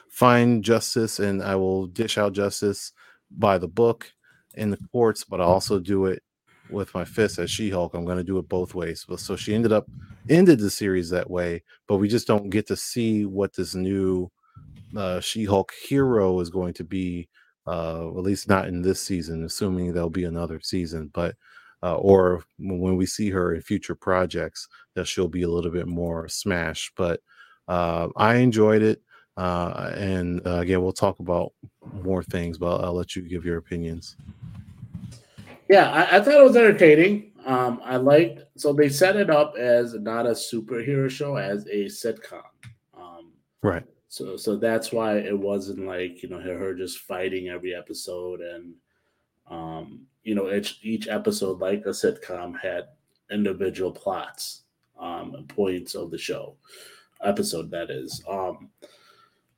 find 0.09 0.63
justice 0.63 1.19
and 1.19 1.41
I 1.41 1.55
will 1.55 1.87
dish 1.87 2.17
out 2.17 2.33
justice 2.33 2.91
by 3.31 3.57
the 3.57 3.67
book 3.67 4.11
in 4.55 4.69
the 4.69 4.79
courts, 4.91 5.23
but 5.23 5.39
I 5.39 5.45
also 5.45 5.79
do 5.79 6.07
it 6.07 6.23
with 6.69 6.93
my 6.93 7.05
fist 7.05 7.39
as 7.39 7.49
She-Hulk. 7.49 7.93
I'm 7.93 8.05
going 8.05 8.17
to 8.17 8.23
do 8.23 8.37
it 8.37 8.49
both 8.49 8.75
ways. 8.75 9.05
So 9.17 9.35
she 9.35 9.55
ended 9.55 9.71
up 9.71 9.87
ended 10.27 10.59
the 10.59 10.69
series 10.69 11.09
that 11.09 11.29
way, 11.29 11.63
but 11.87 11.97
we 11.97 12.07
just 12.07 12.27
don't 12.27 12.49
get 12.49 12.67
to 12.67 12.75
see 12.75 13.25
what 13.25 13.53
this 13.53 13.75
new 13.75 14.29
uh, 14.95 15.19
She-Hulk 15.19 15.71
hero 15.87 16.39
is 16.39 16.49
going 16.49 16.73
to 16.75 16.83
be 16.83 17.29
uh, 17.67 18.07
at 18.07 18.23
least 18.23 18.47
not 18.49 18.67
in 18.67 18.81
this 18.81 19.01
season, 19.01 19.43
assuming 19.43 19.93
there'll 19.93 20.09
be 20.09 20.23
another 20.23 20.59
season. 20.61 21.11
But 21.13 21.35
uh, 21.83 21.95
or 21.95 22.43
when 22.57 22.97
we 22.97 23.05
see 23.05 23.29
her 23.29 23.53
in 23.53 23.61
future 23.61 23.95
projects, 23.95 24.67
that 24.95 25.07
she'll 25.07 25.27
be 25.27 25.43
a 25.43 25.49
little 25.49 25.71
bit 25.71 25.87
more 25.87 26.27
smash. 26.27 26.91
But 26.97 27.21
uh, 27.67 28.09
I 28.17 28.35
enjoyed 28.35 28.81
it, 28.81 29.01
uh, 29.37 29.91
and 29.95 30.45
uh, 30.45 30.59
again, 30.59 30.81
we'll 30.81 30.91
talk 30.91 31.19
about 31.19 31.53
more 32.03 32.23
things. 32.23 32.57
But 32.57 32.83
I'll 32.83 32.95
let 32.95 33.15
you 33.15 33.21
give 33.21 33.45
your 33.45 33.57
opinions. 33.57 34.17
Yeah, 35.69 35.91
I, 35.91 36.17
I 36.17 36.21
thought 36.21 36.39
it 36.39 36.43
was 36.43 36.55
entertaining. 36.55 37.33
Um, 37.45 37.79
I 37.83 37.97
liked 37.97 38.41
so 38.57 38.73
they 38.73 38.89
set 38.89 39.15
it 39.15 39.29
up 39.29 39.55
as 39.57 39.93
not 39.93 40.25
a 40.25 40.31
superhero 40.31 41.09
show, 41.09 41.35
as 41.35 41.65
a 41.67 41.85
sitcom. 41.85 42.41
Um, 42.97 43.31
right 43.61 43.85
so 44.09 44.35
so 44.35 44.57
that's 44.57 44.91
why 44.91 45.17
it 45.17 45.37
wasn't 45.37 45.85
like 45.85 46.21
you 46.23 46.29
know 46.29 46.39
her, 46.39 46.73
just 46.73 46.99
fighting 46.99 47.47
every 47.47 47.75
episode 47.75 48.41
and 48.41 48.73
um 49.49 50.01
you 50.23 50.35
know 50.35 50.51
each 50.51 50.79
each 50.81 51.07
episode 51.07 51.59
like 51.59 51.85
a 51.85 51.89
sitcom 51.89 52.59
had 52.59 52.85
individual 53.31 53.91
plots 53.91 54.63
um 54.99 55.45
points 55.47 55.95
of 55.95 56.11
the 56.11 56.17
show 56.17 56.55
episode 57.23 57.69
that 57.71 57.89
is. 57.91 58.23
Um 58.27 58.69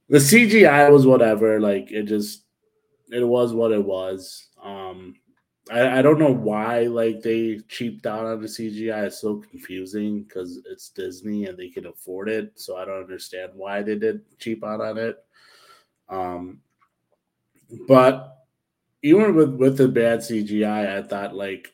the 0.10 0.18
cgi 0.18 0.92
was 0.92 1.08
whatever 1.08 1.60
like 1.62 1.90
it 1.90 2.04
just 2.04 2.44
it 3.10 3.24
was 3.24 3.54
what 3.54 3.72
it 3.72 3.84
was. 3.84 4.50
Um 4.62 5.16
I, 5.70 6.00
I 6.00 6.02
don't 6.02 6.20
know 6.20 6.32
why 6.32 6.82
like 6.82 7.22
they 7.22 7.60
cheaped 7.68 8.06
out 8.06 8.26
on 8.26 8.42
the 8.42 8.48
CGI. 8.48 9.06
It's 9.06 9.22
so 9.22 9.38
confusing 9.38 10.24
because 10.24 10.60
it's 10.70 10.90
Disney 10.90 11.46
and 11.46 11.58
they 11.58 11.70
can 11.70 11.86
afford 11.86 12.30
it. 12.30 12.60
So 12.60 12.78
I 12.78 12.86
don't 12.86 13.02
understand 13.02 13.52
why 13.54 13.84
they 13.84 13.96
did 13.96 14.22
cheap 14.40 14.64
out 14.64 14.82
on 14.82 14.98
it. 14.98 15.24
Um, 16.10 16.62
but 17.88 18.46
even 19.04 19.36
with 19.36 19.56
with 19.56 19.78
the 19.78 19.88
bad 19.88 20.20
CGI, 20.20 20.98
I 20.98 21.02
thought 21.04 21.36
like 21.36 21.74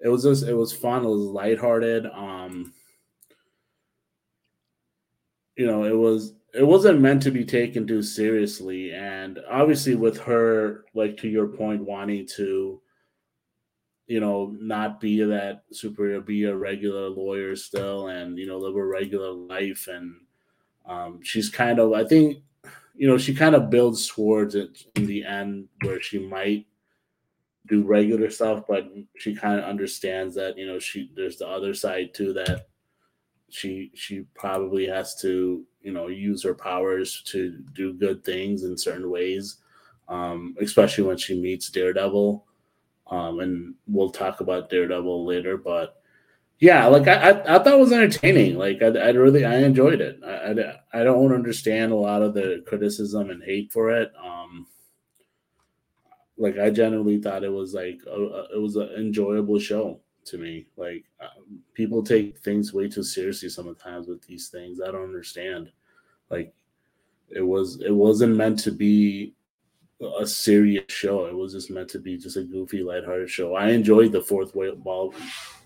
it 0.00 0.08
was 0.08 0.22
just 0.22 0.44
it 0.46 0.54
was 0.54 0.72
fun. 0.72 1.04
It 1.04 1.08
was 1.08 1.26
lighthearted. 1.26 2.06
Um, 2.06 2.72
you 5.56 5.66
know, 5.66 5.84
it 5.84 5.96
was 5.96 6.34
it 6.54 6.66
wasn't 6.66 7.00
meant 7.00 7.22
to 7.22 7.30
be 7.30 7.44
taken 7.44 7.86
too 7.86 8.02
seriously, 8.02 8.92
and 8.92 9.38
obviously 9.50 9.94
with 9.94 10.18
her, 10.20 10.84
like 10.94 11.16
to 11.18 11.28
your 11.28 11.48
point, 11.48 11.84
wanting 11.84 12.26
to 12.36 12.80
you 14.08 14.20
know, 14.20 14.56
not 14.58 15.00
be 15.00 15.22
that 15.22 15.64
superior, 15.70 16.20
be 16.20 16.44
a 16.44 16.56
regular 16.56 17.08
lawyer 17.08 17.54
still, 17.54 18.08
and 18.08 18.38
you 18.38 18.46
know, 18.46 18.56
live 18.56 18.74
a 18.74 18.84
regular 18.84 19.30
life. 19.30 19.86
And 19.86 20.16
um, 20.86 21.20
she's 21.22 21.50
kind 21.50 21.78
of, 21.78 21.92
I 21.92 22.04
think, 22.04 22.38
you 22.96 23.06
know, 23.06 23.18
she 23.18 23.34
kind 23.34 23.54
of 23.54 23.70
builds 23.70 24.08
towards 24.08 24.54
it 24.54 24.84
in 24.96 25.06
the 25.06 25.24
end 25.24 25.68
where 25.82 26.00
she 26.00 26.18
might 26.18 26.66
do 27.68 27.82
regular 27.82 28.30
stuff, 28.30 28.64
but 28.66 28.90
she 29.18 29.34
kind 29.34 29.58
of 29.60 29.66
understands 29.66 30.34
that 30.34 30.56
you 30.56 30.66
know 30.66 30.78
she 30.78 31.10
there's 31.14 31.36
the 31.36 31.46
other 31.46 31.74
side 31.74 32.14
too 32.14 32.32
that 32.32 32.68
she 33.50 33.90
she 33.94 34.24
probably 34.34 34.86
has 34.86 35.20
to 35.20 35.64
you 35.82 35.92
know 35.92 36.08
use 36.08 36.42
her 36.42 36.54
powers 36.54 37.22
to 37.26 37.58
do 37.74 37.92
good 37.92 38.24
things 38.24 38.64
in 38.64 38.76
certain 38.76 39.10
ways, 39.10 39.58
um, 40.08 40.56
especially 40.60 41.04
when 41.04 41.18
she 41.18 41.38
meets 41.38 41.68
Daredevil 41.68 42.46
um, 43.10 43.40
and 43.40 43.74
we'll 43.86 44.10
talk 44.10 44.40
about 44.40 44.70
Daredevil 44.70 45.26
later. 45.26 45.56
But 45.56 46.00
yeah, 46.58 46.86
like 46.86 47.06
I, 47.08 47.30
I, 47.30 47.56
I 47.56 47.58
thought 47.62 47.74
it 47.74 47.78
was 47.78 47.92
entertaining. 47.92 48.58
Like 48.58 48.82
I, 48.82 48.86
I 48.86 49.10
really, 49.10 49.44
I 49.44 49.58
enjoyed 49.58 50.00
it. 50.00 50.20
I, 50.24 50.98
I, 50.98 51.00
I, 51.00 51.04
don't 51.04 51.32
understand 51.32 51.92
a 51.92 51.96
lot 51.96 52.22
of 52.22 52.34
the 52.34 52.64
criticism 52.66 53.30
and 53.30 53.42
hate 53.42 53.72
for 53.72 53.90
it. 53.90 54.12
Um, 54.22 54.66
like 56.36 56.58
I 56.58 56.70
generally 56.70 57.20
thought 57.20 57.44
it 57.44 57.52
was 57.52 57.74
like 57.74 58.00
a, 58.06 58.10
a, 58.10 58.56
it 58.56 58.60
was 58.60 58.76
an 58.76 58.90
enjoyable 58.96 59.58
show 59.58 60.00
to 60.26 60.38
me. 60.38 60.66
Like 60.76 61.04
um, 61.20 61.60
people 61.74 62.02
take 62.02 62.38
things 62.38 62.72
way 62.72 62.88
too 62.88 63.02
seriously 63.02 63.48
sometimes 63.48 64.08
with 64.08 64.22
these 64.26 64.48
things. 64.48 64.80
I 64.80 64.90
don't 64.90 65.04
understand. 65.04 65.70
Like 66.30 66.52
it 67.30 67.42
was, 67.42 67.80
it 67.80 67.94
wasn't 67.94 68.36
meant 68.36 68.58
to 68.60 68.72
be 68.72 69.34
a 70.20 70.26
serious 70.26 70.84
show. 70.88 71.26
It 71.26 71.36
was 71.36 71.52
just 71.52 71.70
meant 71.70 71.88
to 71.90 71.98
be 71.98 72.16
just 72.16 72.36
a 72.36 72.42
goofy, 72.42 72.82
lighthearted 72.82 73.30
show. 73.30 73.54
I 73.54 73.70
enjoyed 73.70 74.12
the 74.12 74.20
fourth 74.22 74.54
wall 74.54 75.14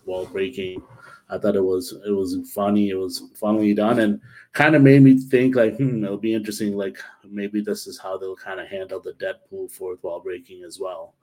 wall 0.06 0.26
breaking. 0.26 0.82
I 1.28 1.38
thought 1.38 1.56
it 1.56 1.64
was 1.64 1.94
it 2.06 2.10
was 2.10 2.36
funny. 2.52 2.90
It 2.90 2.98
was 2.98 3.22
funnily 3.34 3.74
done, 3.74 4.00
and 4.00 4.20
kind 4.52 4.74
of 4.74 4.82
made 4.82 5.02
me 5.02 5.18
think 5.18 5.56
like, 5.56 5.76
hmm, 5.76 6.04
it'll 6.04 6.18
be 6.18 6.34
interesting. 6.34 6.76
Like 6.76 6.98
maybe 7.28 7.60
this 7.60 7.86
is 7.86 7.98
how 7.98 8.16
they'll 8.16 8.36
kind 8.36 8.60
of 8.60 8.68
handle 8.68 9.00
the 9.00 9.12
Deadpool 9.12 9.70
fourth 9.70 10.02
wall 10.02 10.20
breaking 10.20 10.64
as 10.64 10.78
well. 10.78 11.14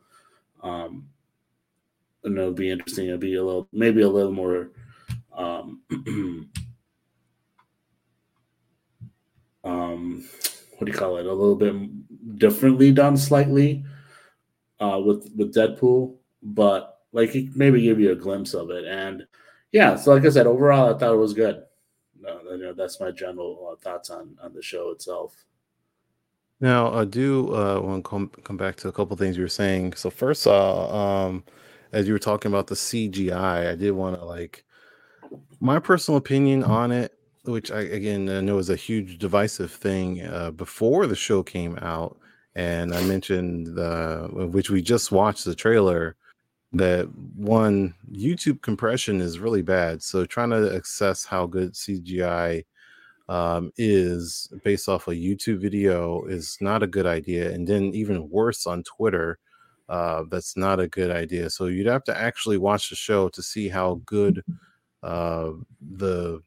Um, 0.61 1.07
and 2.23 2.37
it'll 2.37 2.51
be 2.51 2.69
interesting. 2.69 3.07
It'll 3.07 3.17
be 3.17 3.35
a 3.35 3.43
little, 3.43 3.67
maybe 3.71 4.01
a 4.01 4.09
little 4.09 4.31
more. 4.31 4.71
Um, 5.31 5.81
um, 9.63 10.25
what 10.77 10.85
do 10.85 10.91
you 10.91 10.97
call 10.97 11.17
it? 11.17 11.25
A 11.25 11.33
little 11.33 11.55
bit 11.55 11.75
differently 12.35 12.91
done, 12.91 13.17
slightly, 13.17 13.83
uh, 14.79 15.01
with 15.03 15.31
with 15.35 15.53
Deadpool, 15.53 16.15
but 16.41 16.99
like 17.11 17.35
maybe 17.55 17.81
give 17.81 17.99
you 17.99 18.11
a 18.11 18.15
glimpse 18.15 18.53
of 18.53 18.69
it. 18.69 18.85
And 18.85 19.25
yeah, 19.71 19.95
so 19.95 20.13
like 20.13 20.25
I 20.25 20.29
said, 20.29 20.47
overall, 20.47 20.93
I 20.93 20.97
thought 20.97 21.13
it 21.13 21.17
was 21.17 21.33
good. 21.33 21.63
Uh, 22.27 22.51
you 22.51 22.57
know, 22.57 22.73
that's 22.73 22.99
my 22.99 23.11
general 23.11 23.71
uh, 23.71 23.75
thoughts 23.81 24.09
on 24.09 24.37
on 24.41 24.53
the 24.53 24.61
show 24.61 24.91
itself. 24.91 25.45
Now, 26.61 26.93
I 26.93 27.05
do 27.05 27.55
uh, 27.55 27.79
want 27.79 28.03
to 28.03 28.09
come 28.09 28.29
come 28.43 28.57
back 28.57 28.75
to 28.77 28.89
a 28.89 28.91
couple 28.91 29.15
things 29.15 29.37
you 29.37 29.43
were 29.43 29.49
saying. 29.49 29.93
So 29.93 30.09
first, 30.09 30.45
uh, 30.45 30.89
um, 30.93 31.43
as 31.93 32.07
you 32.07 32.13
were 32.13 32.19
talking 32.19 32.51
about 32.51 32.67
the 32.67 32.75
CGI, 32.75 33.71
I 33.71 33.75
did 33.75 33.91
want 33.91 34.19
to 34.19 34.25
like 34.25 34.65
my 35.59 35.79
personal 35.79 36.17
opinion 36.17 36.63
on 36.63 36.91
it, 36.91 37.17
which 37.43 37.71
I 37.71 37.81
again 37.81 38.29
I 38.29 38.41
know 38.41 38.57
is 38.57 38.69
a 38.69 38.75
huge 38.75 39.17
divisive 39.19 39.71
thing. 39.71 40.25
Uh, 40.25 40.51
before 40.51 41.07
the 41.07 41.15
show 41.15 41.43
came 41.43 41.77
out, 41.81 42.18
and 42.59 42.93
I 42.93 43.01
mentioned 43.03 43.67
the 43.67 44.27
which 44.51 44.69
we 44.69 44.81
just 44.81 45.13
watched 45.13 45.45
the 45.45 45.55
trailer 45.55 46.17
that 46.73 47.07
one 47.37 47.93
YouTube 48.11 48.61
compression 48.61 49.21
is 49.21 49.39
really 49.39 49.61
bad. 49.61 50.03
So 50.03 50.25
trying 50.25 50.49
to 50.49 50.75
assess 50.75 51.23
how 51.23 51.45
good 51.45 51.71
CGI 51.71 52.65
um, 53.29 53.71
is 53.77 54.51
based 54.65 54.89
off 54.89 55.07
a 55.07 55.11
YouTube 55.11 55.61
video 55.61 56.25
is 56.25 56.57
not 56.59 56.83
a 56.83 56.87
good 56.87 57.05
idea, 57.05 57.49
and 57.49 57.65
then 57.65 57.93
even 57.93 58.29
worse 58.29 58.67
on 58.67 58.83
Twitter, 58.83 59.39
uh, 59.87 60.23
that's 60.29 60.57
not 60.57 60.81
a 60.81 60.87
good 60.87 61.11
idea. 61.11 61.49
So 61.49 61.67
you'd 61.67 61.87
have 61.87 62.03
to 62.05 62.17
actually 62.17 62.57
watch 62.57 62.89
the 62.89 62.97
show 62.97 63.29
to 63.29 63.41
see 63.41 63.69
how 63.69 64.01
good 64.05 64.43
uh, 65.01 65.51
the 65.79 66.43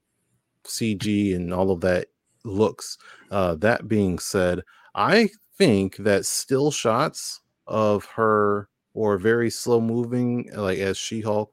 CG 0.65 1.35
and 1.35 1.55
all 1.55 1.71
of 1.71 1.81
that 1.81 2.09
looks. 2.45 2.99
Uh, 3.31 3.55
that 3.55 3.89
being 3.89 4.19
said, 4.19 4.61
I 4.95 5.31
think 5.63 5.97
that 5.99 6.27
still 6.27 6.71
shots 6.71 7.41
of 7.67 8.05
her 8.07 8.69
or 8.95 9.19
very 9.19 9.51
slow 9.51 9.81
moving, 9.81 10.51
uh, 10.57 10.63
like 10.63 10.79
as 10.79 10.97
She 10.99 11.21
Hulk 11.21 11.53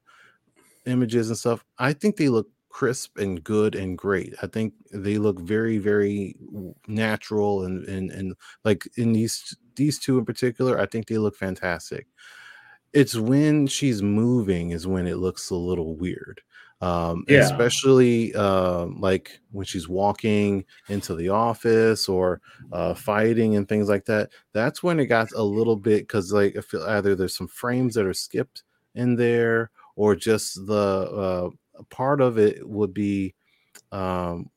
images 0.86 1.30
and 1.30 1.38
stuff, 1.38 1.66
I 1.78 1.93
think 1.93 2.18
they 2.18 2.30
look 2.30 2.49
crisp 2.70 3.18
and 3.18 3.43
good 3.43 3.76
and 3.76 3.97
great. 3.97 4.36
I 4.41 4.47
think 4.47 4.74
they 4.93 5.18
look 5.18 5.39
very, 5.39 5.78
very 5.78 6.36
natural 6.88 7.64
and 7.66 7.86
and 7.88 8.12
and 8.12 8.36
like 8.66 8.88
in 8.97 9.14
these 9.14 9.55
these 9.76 9.99
two 9.99 10.18
in 10.20 10.26
particular, 10.26 10.80
I 10.80 10.86
think 10.88 11.07
they 11.07 11.18
look 11.18 11.36
fantastic. 11.36 12.07
It's 12.93 13.16
when 13.16 13.68
she's 13.68 14.01
moving 14.01 14.72
is 14.72 14.88
when 14.88 15.07
it 15.07 15.18
looks 15.18 15.49
a 15.49 15.55
little 15.55 15.95
weird. 15.97 16.41
Um, 16.82 17.26
Yeah. 17.28 17.40
especially 17.40 18.34
uh, 18.36 18.86
like 18.86 19.42
when 19.52 19.66
she's 19.66 19.90
walking 19.90 20.64
into 20.88 21.14
the 21.14 21.28
office 21.30 22.08
or 22.08 22.42
uh, 22.72 22.94
fighting 22.94 23.56
and 23.58 23.68
things 23.68 23.90
like 23.90 24.06
that. 24.06 24.32
That's 24.54 24.82
when 24.82 24.98
it 25.00 25.08
got 25.08 25.28
a 25.34 25.44
little 25.44 25.76
bit 25.76 26.04
because 26.04 26.32
like 26.32 26.56
I 26.56 26.62
feel 26.62 26.84
either 26.84 27.16
there's 27.16 27.36
some 27.36 27.50
frames 27.50 27.96
that 27.96 28.06
are 28.06 28.14
skipped 28.14 28.64
in 28.96 29.18
there 29.18 29.72
or 29.98 30.16
just 30.16 30.66
the 30.68 31.52
uh, 31.78 31.84
part 31.90 32.22
of 32.22 32.38
it 32.40 32.68
would 32.68 32.94
be 32.94 33.36
um 33.92 34.50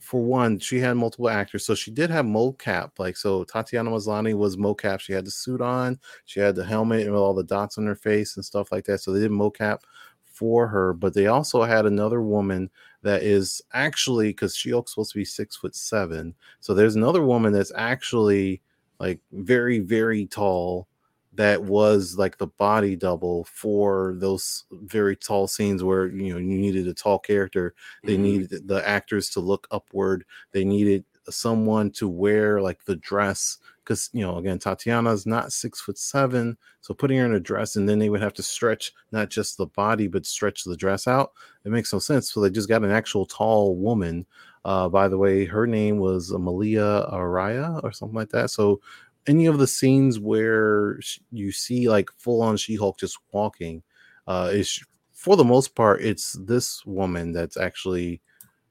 for 0.00 0.22
one 0.22 0.58
she 0.58 0.78
had 0.80 0.96
multiple 0.96 1.28
actors 1.28 1.64
so 1.64 1.74
she 1.74 1.90
did 1.90 2.10
have 2.10 2.24
mocap 2.24 2.90
like 2.98 3.16
so 3.16 3.44
tatiana 3.44 3.90
maslany 3.90 4.34
was 4.34 4.56
mocap 4.56 4.98
she 5.00 5.12
had 5.12 5.24
the 5.24 5.30
suit 5.30 5.60
on 5.60 5.98
she 6.24 6.40
had 6.40 6.56
the 6.56 6.64
helmet 6.64 7.02
and 7.02 7.12
with 7.12 7.20
all 7.20 7.34
the 7.34 7.44
dots 7.44 7.78
on 7.78 7.86
her 7.86 7.94
face 7.94 8.36
and 8.36 8.44
stuff 8.44 8.72
like 8.72 8.84
that 8.84 8.98
so 9.00 9.12
they 9.12 9.20
did 9.20 9.30
mocap 9.30 9.80
for 10.38 10.68
her 10.68 10.92
but 10.92 11.14
they 11.14 11.26
also 11.26 11.62
had 11.62 11.86
another 11.86 12.22
woman 12.22 12.70
that 13.02 13.22
is 13.22 13.62
actually 13.72 14.28
because 14.28 14.54
she 14.56 14.70
Hulk's 14.70 14.92
supposed 14.92 15.12
to 15.12 15.18
be 15.18 15.24
six 15.24 15.56
foot 15.56 15.74
seven 15.74 16.34
so 16.60 16.74
there's 16.74 16.96
another 16.96 17.22
woman 17.24 17.52
that's 17.52 17.72
actually 17.76 18.62
like 19.00 19.20
very 19.32 19.78
very 19.80 20.26
tall 20.26 20.88
that 21.34 21.62
was 21.62 22.16
like 22.18 22.38
the 22.38 22.46
body 22.46 22.96
double 22.96 23.44
for 23.44 24.14
those 24.18 24.64
very 24.72 25.14
tall 25.16 25.46
scenes 25.46 25.84
where 25.84 26.06
you 26.08 26.32
know 26.32 26.38
you 26.38 26.58
needed 26.58 26.88
a 26.88 26.94
tall 26.94 27.18
character 27.18 27.74
they 28.06 28.16
Mhm. 28.16 28.20
needed 28.20 28.68
the 28.68 28.86
actors 28.88 29.30
to 29.30 29.40
look 29.40 29.66
upward 29.70 30.24
they 30.52 30.64
needed 30.64 31.04
someone 31.30 31.90
to 31.90 32.08
wear 32.08 32.60
like 32.62 32.84
the 32.84 32.96
dress 32.96 33.58
because 33.88 34.10
you 34.12 34.20
know 34.20 34.36
again 34.36 34.58
tatiana's 34.58 35.24
not 35.24 35.50
six 35.50 35.80
foot 35.80 35.96
seven 35.96 36.58
so 36.82 36.92
putting 36.92 37.16
her 37.16 37.24
in 37.24 37.34
a 37.34 37.40
dress 37.40 37.76
and 37.76 37.88
then 37.88 37.98
they 37.98 38.10
would 38.10 38.20
have 38.20 38.34
to 38.34 38.42
stretch 38.42 38.92
not 39.12 39.30
just 39.30 39.56
the 39.56 39.66
body 39.66 40.06
but 40.06 40.26
stretch 40.26 40.64
the 40.64 40.76
dress 40.76 41.08
out 41.08 41.32
it 41.64 41.72
makes 41.72 41.92
no 41.92 41.98
sense 41.98 42.30
so 42.30 42.40
they 42.40 42.50
just 42.50 42.68
got 42.68 42.84
an 42.84 42.90
actual 42.90 43.24
tall 43.24 43.74
woman 43.76 44.26
uh 44.66 44.88
by 44.90 45.08
the 45.08 45.16
way 45.16 45.46
her 45.46 45.66
name 45.66 45.98
was 45.98 46.30
malia 46.32 47.06
araya 47.10 47.82
or 47.82 47.90
something 47.90 48.16
like 48.16 48.28
that 48.28 48.50
so 48.50 48.78
any 49.26 49.46
of 49.46 49.58
the 49.58 49.66
scenes 49.66 50.20
where 50.20 51.00
you 51.32 51.50
see 51.50 51.88
like 51.88 52.10
full 52.18 52.42
on 52.42 52.58
she-hulk 52.58 52.98
just 52.98 53.18
walking 53.32 53.82
uh 54.26 54.50
is 54.52 54.80
for 55.14 55.34
the 55.34 55.44
most 55.44 55.74
part 55.74 56.02
it's 56.02 56.32
this 56.44 56.84
woman 56.84 57.32
that's 57.32 57.56
actually 57.56 58.20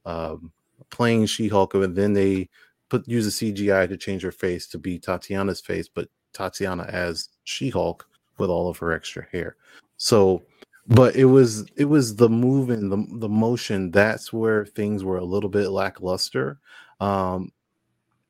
um 0.06 0.52
playing 0.92 1.26
she-hulk 1.26 1.74
and 1.74 1.96
then 1.96 2.14
they 2.14 2.48
put 2.90 3.08
use 3.08 3.28
a 3.28 3.30
cgi 3.46 3.88
to 3.88 3.98
change 3.98 4.22
her 4.22 4.32
face 4.32 4.68
to 4.68 4.78
be 4.78 5.00
tatiana's 5.00 5.62
face 5.62 5.88
but 5.88 6.08
tatiana 6.34 6.84
as 6.84 7.30
she-hulk 7.44 8.08
with 8.38 8.50
all 8.50 8.70
of 8.70 8.78
her 8.78 8.92
extra 8.92 9.26
hair 9.32 9.56
so 9.98 10.44
but 10.88 11.16
it 11.16 11.26
was 11.26 11.66
it 11.76 11.86
was 11.86 12.16
the 12.16 12.30
movement 12.30 12.90
the, 12.90 13.20
the 13.20 13.30
motion 13.30 13.92
that's 13.92 14.32
where 14.32 14.66
things 14.66 15.04
were 15.04 15.18
a 15.18 15.26
little 15.26 15.50
bit 15.50 15.70
lackluster 15.70 16.60
um 17.00 17.52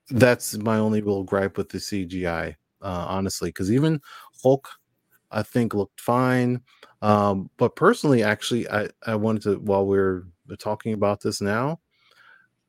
that's 0.09 0.57
my 0.57 0.77
only 0.77 1.01
real 1.01 1.23
gripe 1.23 1.57
with 1.57 1.69
the 1.69 1.77
CGI, 1.77 2.55
uh, 2.81 3.05
honestly, 3.09 3.49
because 3.49 3.71
even 3.71 4.01
Hulk, 4.41 4.69
I 5.31 5.43
think 5.43 5.73
looked 5.73 5.99
fine. 5.99 6.61
Um, 7.01 7.49
but 7.57 7.75
personally, 7.75 8.23
actually, 8.23 8.69
I 8.69 8.87
I 9.05 9.15
wanted 9.15 9.41
to 9.43 9.55
while 9.59 9.85
we're 9.85 10.25
talking 10.59 10.93
about 10.93 11.21
this 11.21 11.41
now, 11.41 11.79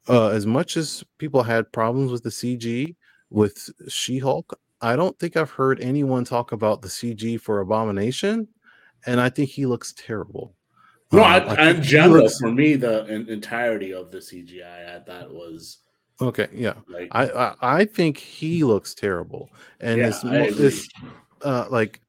uh, 0.09 0.29
as 0.29 0.47
much 0.47 0.77
as 0.77 1.05
people 1.19 1.43
had 1.43 1.71
problems 1.73 2.11
with 2.13 2.23
the 2.23 2.31
CG 2.31 2.95
with 3.31 3.71
She 3.89 4.19
Hulk, 4.19 4.59
I 4.81 4.97
don't 4.97 5.19
think 5.19 5.37
I've 5.37 5.51
heard 5.51 5.81
anyone 5.81 6.25
talk 6.25 6.53
about 6.53 6.83
the 6.83 6.89
CG 6.89 7.41
for 7.41 7.61
Abomination, 7.61 8.49
and 9.07 9.21
I 9.21 9.29
think 9.29 9.51
he 9.51 9.67
looks 9.67 9.93
terrible. 9.95 10.55
No, 11.11 11.23
Um, 11.25 11.27
I, 11.27 11.41
think 11.57 11.79
in 11.79 11.83
general, 11.83 12.23
looks- 12.25 12.39
for 12.39 12.51
me, 12.53 12.77
the 12.77 13.05
en- 13.09 13.29
entirety 13.29 13.93
of 13.95 14.11
the 14.11 14.19
CGI, 14.19 14.97
I 14.97 15.01
thought 15.01 15.33
was 15.33 15.79
okay, 16.21 16.49
yeah. 16.53 16.75
like 16.89 17.09
I, 17.13 17.29
I 17.31 17.55
I 17.81 17.85
think 17.85 18.19
he 18.19 18.63
looks 18.65 18.95
terrible, 18.95 19.51
and 19.81 19.99
Yeah, 19.99 20.09
it's 20.09 20.25
I 20.25 20.37
it's 20.65 20.89
uh 21.43 21.67
like 21.71 22.01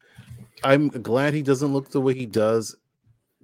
I'm 0.63 0.89
glad 0.89 1.33
he 1.33 1.41
doesn't 1.41 1.71
look 1.71 1.89
the 1.91 2.01
way 2.01 2.13
he 2.13 2.25
does. 2.25 2.75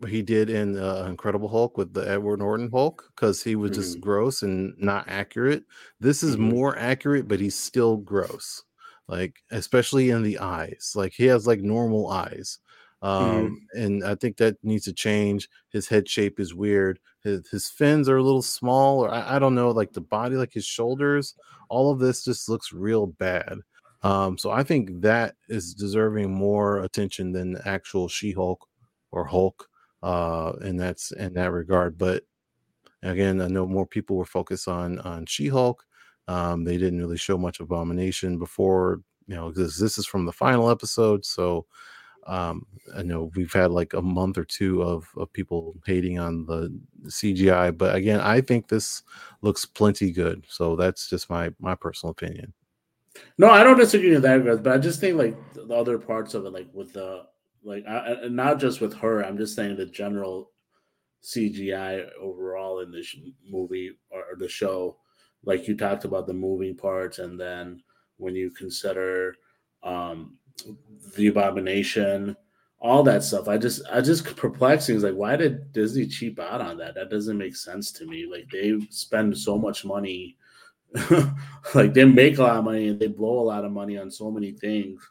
He 0.07 0.21
did 0.21 0.49
in 0.49 0.77
uh, 0.77 1.05
Incredible 1.09 1.47
Hulk 1.47 1.77
with 1.77 1.93
the 1.93 2.07
Edward 2.09 2.39
Norton 2.39 2.69
Hulk 2.69 3.11
because 3.15 3.41
he 3.43 3.55
was 3.55 3.71
just 3.71 3.99
Mhm. 3.99 4.01
gross 4.01 4.43
and 4.43 4.77
not 4.77 5.07
accurate. 5.07 5.63
This 6.01 6.21
is 6.21 6.37
Mhm. 6.37 6.37
more 6.37 6.77
accurate, 6.77 7.27
but 7.29 7.39
he's 7.39 7.55
still 7.55 7.97
gross. 7.97 8.63
Like 9.07 9.37
especially 9.51 10.09
in 10.09 10.23
the 10.23 10.39
eyes, 10.39 10.91
like 10.95 11.13
he 11.13 11.25
has 11.25 11.47
like 11.47 11.61
normal 11.61 12.09
eyes, 12.09 12.59
um, 13.03 13.59
and 13.73 14.03
I 14.03 14.15
think 14.15 14.37
that 14.37 14.57
needs 14.63 14.85
to 14.85 14.93
change. 14.93 15.47
His 15.69 15.87
head 15.87 16.09
shape 16.09 16.39
is 16.39 16.53
weird. 16.55 16.99
His 17.23 17.47
his 17.49 17.69
fins 17.69 18.09
are 18.09 18.17
a 18.17 18.23
little 18.23 18.41
small, 18.41 18.99
or 19.05 19.09
I, 19.11 19.35
I 19.35 19.39
don't 19.39 19.55
know, 19.55 19.69
like 19.71 19.93
the 19.93 20.01
body, 20.01 20.35
like 20.37 20.53
his 20.53 20.65
shoulders. 20.65 21.35
All 21.69 21.91
of 21.91 21.99
this 21.99 22.23
just 22.23 22.49
looks 22.49 22.73
real 22.73 23.05
bad. 23.07 23.59
Um, 24.01 24.37
so 24.39 24.49
I 24.51 24.63
think 24.63 25.01
that 25.01 25.35
is 25.49 25.73
deserving 25.75 26.33
more 26.33 26.79
attention 26.79 27.31
than 27.31 27.53
the 27.53 27.67
actual 27.67 28.07
She-Hulk 28.09 28.67
or 29.11 29.25
Hulk, 29.25 29.69
uh, 30.05 30.53
and 30.61 30.79
that's 30.79 31.11
in 31.11 31.33
that 31.33 31.51
regard. 31.51 31.97
But 31.97 32.23
again, 33.01 33.41
I 33.41 33.47
know 33.47 33.65
more 33.65 33.87
people 33.87 34.15
were 34.15 34.25
focused 34.25 34.67
on 34.67 34.99
on 34.99 35.25
She-Hulk. 35.25 35.83
Um, 36.27 36.63
they 36.63 36.77
didn't 36.77 36.99
really 36.99 37.17
show 37.17 37.39
much 37.39 37.59
Abomination 37.59 38.37
before, 38.37 39.01
you 39.27 39.35
know, 39.35 39.49
because 39.49 39.79
this 39.79 39.97
is 39.97 40.05
from 40.05 40.25
the 40.25 40.31
final 40.31 40.69
episode. 40.69 41.25
So 41.25 41.65
um, 42.27 42.67
I 42.95 43.01
know 43.01 43.31
we've 43.35 43.51
had 43.51 43.71
like 43.71 43.93
a 43.93 44.01
month 44.01 44.37
or 44.37 44.45
two 44.45 44.83
of, 44.83 45.07
of 45.17 45.33
people 45.33 45.75
hating 45.87 46.19
on 46.19 46.45
the 46.45 46.71
CGI, 47.07 47.75
but 47.75 47.95
again, 47.95 48.19
I 48.19 48.41
think 48.41 48.67
this 48.67 49.01
looks 49.41 49.65
plenty 49.65 50.11
good. 50.11 50.45
So 50.47 50.75
that's 50.75 51.09
just 51.09 51.31
my 51.31 51.51
my 51.59 51.73
personal 51.73 52.11
opinion. 52.11 52.53
No, 53.39 53.49
I 53.49 53.63
don't 53.63 53.77
disagree 53.79 54.13
with 54.13 54.21
that, 54.21 54.43
but 54.63 54.71
I 54.71 54.77
just 54.77 54.99
think 54.99 55.17
like 55.17 55.35
the 55.53 55.73
other 55.73 55.97
parts 55.97 56.35
of 56.35 56.45
it, 56.45 56.51
like 56.51 56.67
with 56.73 56.93
the 56.93 57.25
like 57.65 57.85
I, 57.87 58.27
not 58.29 58.59
just 58.59 58.79
with 58.79 58.93
her. 58.97 59.23
I'm 59.25 59.37
just 59.37 59.55
saying 59.55 59.75
the 59.75 59.87
general 59.87 60.51
CGI 61.23 62.07
overall 62.21 62.79
in 62.79 62.91
this 62.91 63.15
movie 63.49 63.91
or, 64.11 64.19
or 64.31 64.35
the 64.37 64.47
show. 64.47 64.97
Like 65.43 65.67
you 65.67 65.75
talked 65.75 66.05
about 66.05 66.27
the 66.27 66.33
moving 66.33 66.77
parts, 66.77 67.19
and 67.19 67.39
then 67.39 67.81
when 68.17 68.35
you 68.35 68.51
consider 68.51 69.35
um, 69.83 70.37
the 71.15 71.27
abomination, 71.27 72.37
all 72.79 73.03
that 73.03 73.23
stuff, 73.23 73.47
I 73.47 73.57
just 73.57 73.81
I 73.91 74.01
just 74.01 74.35
perplexing. 74.35 74.95
Is 74.95 75.03
like, 75.03 75.15
why 75.15 75.35
did 75.35 75.73
Disney 75.73 76.05
cheap 76.05 76.39
out 76.39 76.61
on 76.61 76.77
that? 76.77 76.93
That 76.95 77.09
doesn't 77.09 77.37
make 77.37 77.55
sense 77.55 77.91
to 77.93 78.05
me. 78.05 78.27
Like 78.31 78.47
they 78.51 78.79
spend 78.89 79.35
so 79.37 79.57
much 79.57 79.85
money, 79.85 80.37
like 81.73 81.93
they 81.95 82.05
make 82.05 82.37
a 82.37 82.43
lot 82.43 82.57
of 82.57 82.65
money 82.65 82.89
and 82.89 82.99
they 82.99 83.07
blow 83.07 83.39
a 83.39 83.49
lot 83.49 83.65
of 83.65 83.71
money 83.71 83.97
on 83.97 84.11
so 84.11 84.29
many 84.29 84.51
things. 84.51 85.01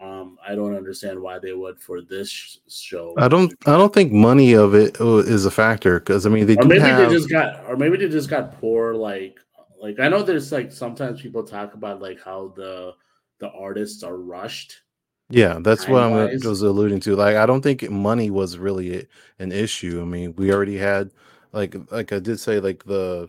Um, 0.00 0.38
I 0.46 0.54
don't 0.54 0.74
understand 0.74 1.20
why 1.20 1.38
they 1.38 1.52
would 1.52 1.80
for 1.80 2.02
this 2.02 2.58
show. 2.68 3.14
I 3.16 3.28
don't. 3.28 3.54
I 3.66 3.76
don't 3.76 3.94
think 3.94 4.12
money 4.12 4.52
of 4.52 4.74
it 4.74 5.00
uh, 5.00 5.18
a 5.18 5.50
factor 5.50 6.00
because 6.00 6.26
I 6.26 6.28
mean 6.28 6.46
they 6.46 6.56
or 6.56 6.64
maybe 6.64 6.80
have. 6.80 7.08
they 7.08 7.14
just 7.14 7.30
got 7.30 7.64
or 7.66 7.76
maybe 7.76 7.96
they 7.96 8.08
just 8.08 8.28
got 8.28 8.60
poor 8.60 8.94
like 8.94 9.38
like 9.80 10.00
i 10.00 10.08
know 10.08 10.22
there's 10.22 10.52
like 10.52 10.72
sometimes 10.72 11.20
people 11.20 11.42
talk 11.44 11.74
about 11.74 12.00
like 12.00 12.20
how 12.22 12.52
the 12.56 12.92
the 13.38 13.50
artists 13.50 14.02
are 14.02 14.16
rushed 14.16 14.82
Yeah, 15.28 15.58
that's 15.60 15.88
what 15.88 16.02
I'm 16.02 16.12
was 16.12 16.62
alluding 16.62 17.00
to. 17.00 17.16
Like, 17.16 17.36
I 17.36 17.46
don't 17.46 17.62
think 17.62 17.90
money 17.90 18.30
was 18.30 18.58
really 18.58 19.06
an 19.38 19.50
issue. 19.50 20.00
I 20.00 20.04
mean, 20.04 20.34
we 20.36 20.52
already 20.52 20.78
had, 20.78 21.10
like, 21.52 21.74
like 21.90 22.12
I 22.12 22.20
did 22.20 22.38
say, 22.38 22.60
like 22.60 22.84
the 22.84 23.28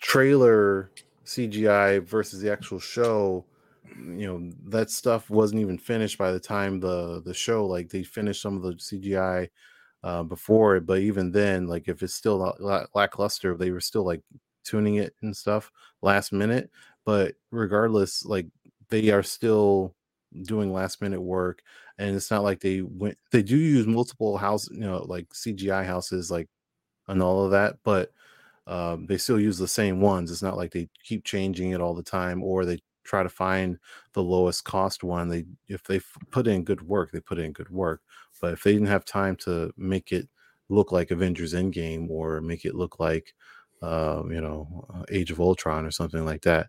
trailer 0.00 0.90
CGI 1.26 2.02
versus 2.02 2.40
the 2.40 2.50
actual 2.50 2.80
show. 2.80 3.44
You 3.98 4.26
know, 4.26 4.52
that 4.68 4.90
stuff 4.90 5.30
wasn't 5.30 5.60
even 5.60 5.78
finished 5.78 6.18
by 6.18 6.32
the 6.32 6.40
time 6.40 6.80
the 6.80 7.22
the 7.22 7.34
show. 7.34 7.66
Like, 7.66 7.88
they 7.90 8.02
finished 8.02 8.42
some 8.42 8.56
of 8.56 8.62
the 8.62 8.76
CGI 8.78 9.48
uh, 10.02 10.22
before 10.24 10.76
it, 10.76 10.86
but 10.86 11.00
even 11.00 11.32
then, 11.32 11.66
like, 11.66 11.88
if 11.88 12.02
it's 12.02 12.14
still 12.14 12.38
la- 12.38 12.54
la- 12.60 12.86
lackluster, 12.94 13.56
they 13.56 13.70
were 13.70 13.80
still 13.80 14.04
like 14.04 14.22
tuning 14.64 14.96
it 14.96 15.14
and 15.22 15.36
stuff 15.36 15.70
last 16.02 16.32
minute. 16.32 16.70
But 17.04 17.34
regardless, 17.50 18.24
like, 18.24 18.46
they 18.90 19.10
are 19.10 19.22
still 19.22 19.94
doing 20.42 20.72
last 20.72 21.00
minute 21.00 21.20
work 21.20 21.62
and 21.98 22.14
it's 22.14 22.30
not 22.30 22.42
like 22.42 22.60
they 22.60 22.82
went 22.82 23.16
they 23.32 23.42
do 23.42 23.56
use 23.56 23.86
multiple 23.86 24.36
house 24.36 24.68
you 24.70 24.80
know 24.80 24.98
like 25.08 25.26
cgi 25.30 25.84
houses 25.86 26.30
like 26.30 26.48
and 27.08 27.22
all 27.22 27.44
of 27.44 27.50
that 27.52 27.76
but 27.84 28.12
um, 28.66 29.06
they 29.06 29.18
still 29.18 29.40
use 29.40 29.58
the 29.58 29.68
same 29.68 30.00
ones 30.00 30.30
it's 30.30 30.42
not 30.42 30.56
like 30.56 30.72
they 30.72 30.88
keep 31.04 31.24
changing 31.24 31.70
it 31.72 31.80
all 31.80 31.94
the 31.94 32.02
time 32.02 32.42
or 32.42 32.64
they 32.64 32.78
try 33.06 33.22
to 33.22 33.28
find 33.28 33.78
the 34.12 34.22
lowest 34.22 34.64
cost 34.64 35.04
one 35.04 35.28
they 35.28 35.44
if 35.68 35.82
they 35.84 36.00
put 36.30 36.46
in 36.46 36.64
good 36.64 36.82
work 36.82 37.10
they 37.12 37.20
put 37.20 37.38
in 37.38 37.52
good 37.52 37.70
work 37.70 38.02
but 38.40 38.52
if 38.52 38.62
they 38.62 38.72
didn't 38.72 38.88
have 38.88 39.04
time 39.04 39.36
to 39.36 39.72
make 39.76 40.12
it 40.12 40.28
look 40.68 40.92
like 40.92 41.10
avengers 41.10 41.54
endgame 41.54 42.10
or 42.10 42.40
make 42.40 42.64
it 42.64 42.74
look 42.74 42.98
like 43.00 43.34
um, 43.82 44.30
you 44.32 44.40
know 44.40 44.86
uh, 44.94 45.04
age 45.10 45.30
of 45.30 45.40
ultron 45.40 45.84
or 45.86 45.90
something 45.90 46.24
like 46.24 46.42
that 46.42 46.68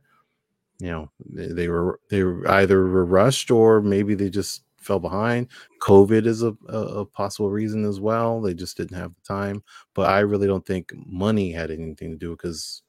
you 0.79 0.91
know 0.91 1.09
they, 1.25 1.47
they 1.47 1.67
were 1.67 1.99
they 2.09 2.23
were 2.23 2.47
either 2.51 2.85
were 2.87 3.05
rushed 3.05 3.51
or 3.51 3.81
maybe 3.81 4.13
they 4.15 4.29
just 4.29 4.63
fell 4.79 4.99
behind. 4.99 5.47
Covid 5.81 6.25
is 6.25 6.43
a, 6.43 6.55
a, 6.69 6.77
a 7.01 7.05
possible 7.05 7.49
reason 7.49 7.83
as 7.83 7.99
well 7.99 8.41
they 8.41 8.53
just 8.53 8.77
didn't 8.77 8.95
have 8.97 9.13
the 9.15 9.21
time 9.21 9.63
but 9.93 10.09
i 10.09 10.19
really 10.19 10.47
don't 10.47 10.65
think 10.65 10.93
money 11.05 11.51
had 11.51 11.71
anything 11.71 12.11
to 12.11 12.17
do 12.17 12.31
because 12.31 12.83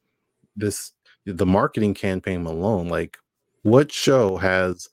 this 0.57 0.93
the 1.27 1.47
marketing 1.47 1.95
campaign 1.95 2.45
alone 2.47 2.89
like 2.89 3.19
what 3.63 3.91
show 3.93 4.37
has 4.37 4.89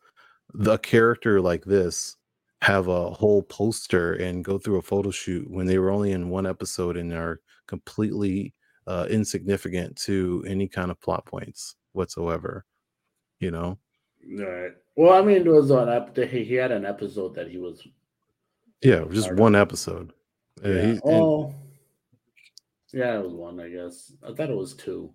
the 0.53 0.78
character 0.80 1.41
like 1.41 1.66
this 1.66 2.18
have 2.61 2.88
a 2.88 3.09
whole 3.11 3.43
poster 3.43 4.13
and 4.13 4.43
go 4.45 4.57
through 4.57 4.78
a 4.78 4.82
photo 4.82 5.11
shoot 5.11 5.49
when 5.51 5.66
they 5.68 5.78
were 5.78 5.91
only 5.91 6.11
in 6.13 6.30
one 6.30 6.47
episode 6.47 6.97
and 6.97 7.13
are 7.13 7.41
completely 7.68 8.53
uh, 8.88 9.05
insignificant 9.09 9.95
to 9.97 10.43
any 10.47 10.68
kind 10.68 10.89
of 10.91 10.99
plot 11.01 11.26
points 11.26 11.76
whatsoever 11.93 12.66
you 13.39 13.51
know? 13.51 13.78
Right. 14.39 14.72
Well 14.95 15.13
i 15.13 15.22
mean 15.26 15.38
it 15.45 15.47
was 15.47 15.70
an 15.72 15.89
ep- 15.89 16.16
he 16.18 16.43
he 16.45 16.53
had 16.55 16.72
an 16.72 16.86
episode 16.86 17.36
that 17.36 17.47
he 17.49 17.57
was 17.57 17.86
yeah 18.82 19.03
just 19.11 19.30
of. 19.30 19.38
one 19.39 19.55
it. 19.55 19.59
episode. 19.59 20.13
Uh, 20.63 20.70
yeah, 20.70 20.82
he- 20.82 20.88
and- 20.91 21.01
oh 21.03 21.53
yeah 22.93 23.20
it 23.20 23.24
was 23.24 23.34
one 23.34 23.59
i 23.59 23.68
guess. 23.70 24.13
I 24.24 24.34
thought 24.34 24.49
it 24.49 24.55
was 24.57 24.74
two 24.74 25.11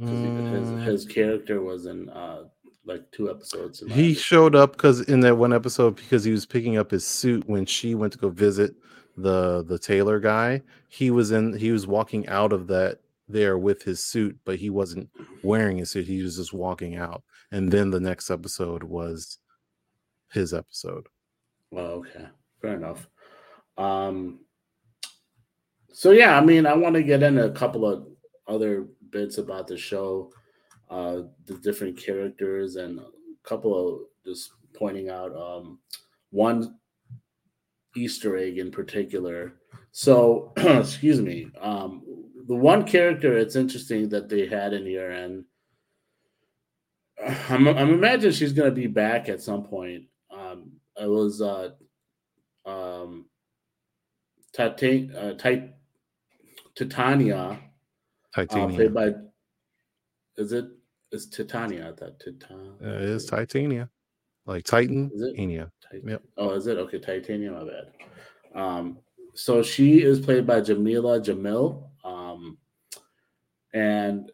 his, 0.00 0.84
his 0.84 1.04
character 1.06 1.60
was 1.62 1.86
in 1.86 2.08
uh 2.10 2.44
like 2.86 3.10
two 3.12 3.30
episodes 3.30 3.78
he 3.80 3.84
understanding. 3.84 4.14
showed 4.14 4.54
up 4.54 4.72
because 4.72 5.00
in 5.02 5.20
that 5.20 5.36
one 5.36 5.52
episode 5.52 5.96
because 5.96 6.24
he 6.24 6.32
was 6.32 6.44
picking 6.46 6.76
up 6.76 6.90
his 6.90 7.06
suit 7.06 7.42
when 7.48 7.64
she 7.64 7.94
went 7.94 8.12
to 8.12 8.18
go 8.18 8.28
visit 8.28 8.74
the 9.16 9.64
the 9.68 9.78
tailor 9.78 10.18
guy 10.20 10.60
he 10.88 11.10
was 11.10 11.30
in 11.30 11.56
he 11.56 11.70
was 11.70 11.86
walking 11.86 12.26
out 12.28 12.52
of 12.52 12.66
that 12.66 12.98
there 13.28 13.56
with 13.56 13.82
his 13.82 14.02
suit 14.02 14.36
but 14.44 14.56
he 14.56 14.68
wasn't 14.68 15.08
wearing 15.42 15.78
his 15.78 15.90
suit 15.90 16.06
he 16.06 16.22
was 16.22 16.36
just 16.36 16.52
walking 16.52 16.96
out 16.96 17.22
and 17.52 17.70
then 17.72 17.90
the 17.90 18.00
next 18.00 18.30
episode 18.30 18.82
was 18.82 19.38
his 20.32 20.52
episode 20.52 21.06
Well, 21.70 21.92
okay, 22.02 22.26
fair 22.60 22.74
enough. 22.76 23.08
Um, 23.78 24.40
so 25.92 26.10
yeah, 26.10 26.36
I 26.36 26.44
mean, 26.44 26.66
I 26.66 26.74
want 26.74 26.94
to 26.96 27.02
get 27.02 27.22
into 27.22 27.44
a 27.44 27.50
couple 27.52 27.86
of 27.86 28.06
other 28.48 28.86
bits 29.14 29.38
about 29.38 29.66
the 29.68 29.78
show, 29.78 30.30
uh, 30.90 31.22
the 31.46 31.54
different 31.62 31.96
characters, 31.96 32.76
and 32.76 32.98
a 32.98 33.06
couple 33.48 33.72
of 33.78 34.00
just 34.26 34.50
pointing 34.76 35.08
out 35.08 35.34
um, 35.34 35.78
one 36.30 36.76
Easter 37.96 38.36
egg 38.36 38.58
in 38.58 38.70
particular. 38.70 39.54
So, 39.92 40.52
excuse 40.56 41.20
me, 41.20 41.48
um, 41.60 42.02
the 42.48 42.56
one 42.56 42.84
character 42.84 43.38
it's 43.38 43.56
interesting 43.56 44.08
that 44.10 44.28
they 44.28 44.46
had 44.46 44.74
in 44.74 44.84
here, 44.84 45.12
and 45.12 45.44
I'm, 47.48 47.68
I'm 47.68 47.90
imagining 47.94 48.32
she's 48.32 48.52
going 48.52 48.68
to 48.68 48.74
be 48.74 48.88
back 48.88 49.28
at 49.28 49.40
some 49.40 49.62
point. 49.62 50.04
Um, 50.30 50.72
it 51.00 51.08
was 51.08 51.40
uh, 51.40 51.70
um, 52.66 53.26
uh, 54.58 54.68
Tit- 54.74 55.74
Titania, 56.74 57.60
titania 58.34 58.76
played 58.76 58.94
by. 58.94 59.14
Is 60.36 60.52
it? 60.52 60.66
Is 61.12 61.26
Titania 61.28 61.94
that 61.98 62.18
Titan? 62.18 62.74
Uh, 62.82 62.88
it 62.88 63.02
is 63.02 63.26
titania 63.26 63.88
like 64.46 64.64
titan 64.64 65.10
Is 65.14 65.22
it? 65.22 65.30
Titania. 65.30 65.70
Yep. 66.04 66.22
Oh, 66.38 66.50
is 66.50 66.66
it 66.66 66.76
okay? 66.76 66.98
Titania, 66.98 67.52
my 67.52 67.64
bad. 67.64 68.60
Um, 68.60 68.98
so 69.34 69.62
she 69.62 70.02
is 70.02 70.18
played 70.18 70.46
by 70.46 70.60
Jamila 70.60 71.20
Jamil, 71.20 71.88
um, 72.04 72.58
and 73.72 74.32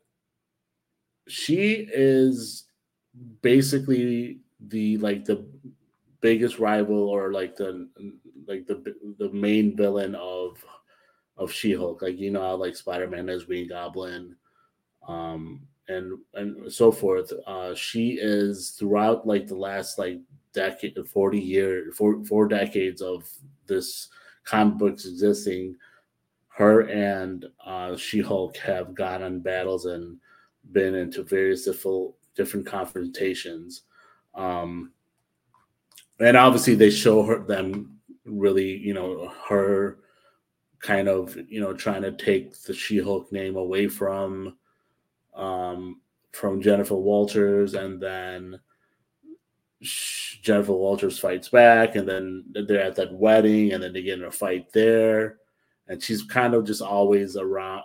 she 1.28 1.86
is 1.92 2.66
basically 3.42 4.40
the 4.68 4.96
like 4.98 5.24
the 5.24 5.46
biggest 6.20 6.58
rival 6.58 7.08
or 7.08 7.32
like 7.32 7.56
the 7.56 7.88
like 8.46 8.66
the 8.66 8.94
the 9.18 9.30
main 9.32 9.76
villain 9.76 10.14
of 10.14 10.64
of 11.40 11.50
She-Hulk. 11.50 12.02
Like 12.02 12.18
you 12.18 12.30
know 12.30 12.42
how 12.42 12.54
like 12.54 12.76
Spider-Man 12.76 13.26
has 13.28 13.44
Green 13.44 13.68
Goblin, 13.68 14.36
um, 15.08 15.62
and 15.88 16.18
and 16.34 16.72
so 16.72 16.92
forth. 16.92 17.32
Uh, 17.46 17.74
she 17.74 18.18
is 18.20 18.70
throughout 18.78 19.26
like 19.26 19.48
the 19.48 19.56
last 19.56 19.98
like 19.98 20.20
decade, 20.52 20.96
forty 21.08 21.40
years, 21.40 21.96
four 21.96 22.22
four 22.24 22.46
decades 22.46 23.02
of 23.02 23.28
this 23.66 24.08
comic 24.44 24.78
books 24.78 25.06
existing. 25.06 25.74
Her 26.48 26.82
and 26.82 27.46
uh, 27.64 27.96
She-Hulk 27.96 28.56
have 28.58 28.94
gone 28.94 29.22
on 29.22 29.40
battles 29.40 29.86
and 29.86 30.18
been 30.72 30.94
into 30.94 31.22
various 31.22 31.64
different 31.64 32.12
different 32.36 32.66
confrontations. 32.66 33.82
Um, 34.34 34.92
and 36.18 36.36
obviously 36.36 36.74
they 36.74 36.90
show 36.90 37.22
her 37.22 37.38
them 37.38 37.98
really, 38.26 38.76
you 38.76 38.92
know, 38.92 39.32
her 39.48 40.00
kind 40.80 41.08
of, 41.08 41.36
you 41.48 41.60
know, 41.60 41.72
trying 41.74 42.02
to 42.02 42.12
take 42.12 42.60
the 42.62 42.74
She-Hulk 42.74 43.30
name 43.32 43.56
away 43.56 43.88
from 43.88 44.56
um 45.34 46.00
from 46.32 46.60
Jennifer 46.60 46.96
Walters 46.96 47.74
and 47.74 48.00
then 48.00 48.58
sh- 49.80 50.38
Jennifer 50.42 50.72
Walters 50.72 51.18
fights 51.18 51.48
back 51.48 51.96
and 51.96 52.08
then 52.08 52.44
they're 52.52 52.82
at 52.82 52.96
that 52.96 53.12
wedding 53.12 53.72
and 53.72 53.82
then 53.82 53.92
they 53.92 54.02
get 54.02 54.18
in 54.18 54.24
a 54.24 54.30
fight 54.30 54.72
there 54.72 55.38
and 55.88 56.02
she's 56.02 56.22
kind 56.22 56.54
of 56.54 56.64
just 56.64 56.82
always 56.82 57.36
around 57.36 57.82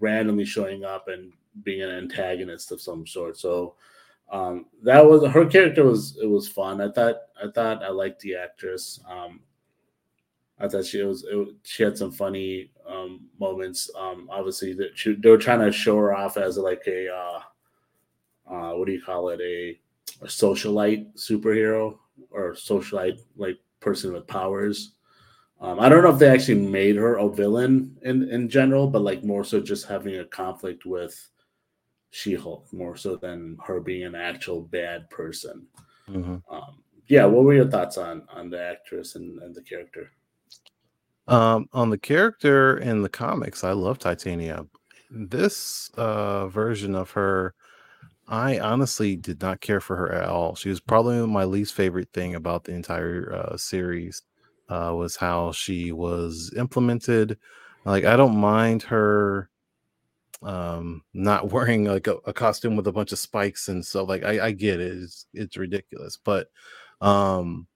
randomly 0.00 0.44
showing 0.44 0.84
up 0.84 1.08
and 1.08 1.32
being 1.62 1.82
an 1.82 1.90
antagonist 1.90 2.72
of 2.72 2.80
some 2.80 3.06
sort. 3.06 3.38
So 3.38 3.74
um, 4.30 4.66
that 4.82 5.04
was 5.04 5.26
her 5.30 5.46
character 5.46 5.84
was 5.84 6.18
it 6.22 6.26
was 6.26 6.48
fun. 6.48 6.80
I 6.80 6.90
thought 6.90 7.16
I 7.42 7.50
thought 7.50 7.82
I 7.82 7.88
liked 7.88 8.20
the 8.20 8.36
actress. 8.36 9.00
Um, 9.08 9.40
I 10.62 10.68
thought 10.68 10.86
she 10.86 11.02
was 11.02 11.24
it, 11.28 11.48
she 11.64 11.82
had 11.82 11.98
some 11.98 12.12
funny 12.12 12.70
um, 12.88 13.28
moments. 13.38 13.90
Um, 13.98 14.28
obviously, 14.30 14.72
that 14.74 14.92
she, 14.94 15.14
they 15.14 15.28
were 15.28 15.36
trying 15.36 15.60
to 15.60 15.72
show 15.72 15.96
her 15.98 16.14
off 16.14 16.36
as 16.36 16.56
like 16.56 16.84
a 16.86 17.12
uh, 17.12 17.40
uh, 18.50 18.72
what 18.76 18.86
do 18.86 18.92
you 18.92 19.02
call 19.02 19.28
it 19.30 19.40
a, 19.40 19.78
a 20.24 20.28
socialite 20.28 21.14
superhero. 21.16 21.98
or 22.30 22.54
socialite 22.54 23.20
like 23.36 23.58
person 23.80 24.12
with 24.12 24.26
powers. 24.26 24.94
Um, 25.60 25.78
I 25.80 25.88
don't 25.88 26.02
know 26.02 26.12
if 26.12 26.18
they 26.18 26.28
actually 26.28 26.60
made 26.60 26.96
her 26.96 27.16
a 27.16 27.28
villain 27.28 27.96
in 28.02 28.28
in 28.30 28.48
general, 28.48 28.86
but 28.88 29.02
like 29.02 29.24
more 29.24 29.44
so 29.44 29.60
just 29.60 29.86
having 29.86 30.16
a 30.18 30.24
conflict 30.24 30.84
with 30.86 31.14
She 32.10 32.34
Hulk 32.34 32.72
more 32.72 32.96
so 32.96 33.16
than 33.16 33.58
her 33.66 33.80
being 33.80 34.04
an 34.04 34.14
actual 34.14 34.60
bad 34.62 35.08
person. 35.10 35.66
Mhm. 36.08 36.42
Um, 36.50 36.82
yeah, 37.06 37.24
what 37.26 37.44
were 37.44 37.54
your 37.54 37.70
thoughts 37.70 37.98
on 37.98 38.22
on 38.28 38.50
the 38.50 38.60
actress 38.60 39.16
and, 39.16 39.42
and 39.42 39.54
the 39.54 39.62
character? 39.62 40.10
Um, 41.28 41.68
on 41.72 41.90
the 41.90 41.98
character 41.98 42.76
in 42.76 43.02
the 43.02 43.08
comics, 43.08 43.64
I 43.64 43.72
love 43.72 43.98
Titania. 43.98 44.66
This 45.10 45.90
uh, 45.96 46.48
version 46.48 46.94
of 46.94 47.10
her, 47.12 47.54
I 48.28 48.58
honestly 48.58 49.16
did 49.16 49.40
not 49.42 49.60
care 49.60 49.80
for 49.80 49.96
her 49.96 50.12
at 50.12 50.28
all. 50.28 50.54
She 50.54 50.68
was 50.68 50.80
probably 50.80 51.26
my 51.26 51.44
least 51.44 51.74
favorite 51.74 52.08
thing 52.12 52.34
about 52.34 52.64
the 52.64 52.72
entire 52.72 53.32
uh, 53.34 53.56
series. 53.56 54.22
Uh, 54.68 54.94
was 54.96 55.16
how 55.16 55.52
she 55.52 55.92
was 55.92 56.52
implemented. 56.56 57.38
Like 57.84 58.04
I 58.04 58.16
don't 58.16 58.36
mind 58.36 58.82
her 58.84 59.50
um 60.42 61.02
not 61.14 61.50
wearing 61.52 61.84
like 61.84 62.06
a, 62.06 62.16
a 62.26 62.32
costume 62.32 62.74
with 62.76 62.86
a 62.86 62.92
bunch 62.92 63.12
of 63.12 63.18
spikes 63.18 63.68
and 63.68 63.84
so 63.84 64.04
like 64.04 64.24
I, 64.24 64.46
I 64.46 64.50
get 64.52 64.80
it 64.80 64.96
it's 64.96 65.26
it's 65.34 65.56
ridiculous 65.56 66.18
but 66.24 66.48
um 67.00 67.66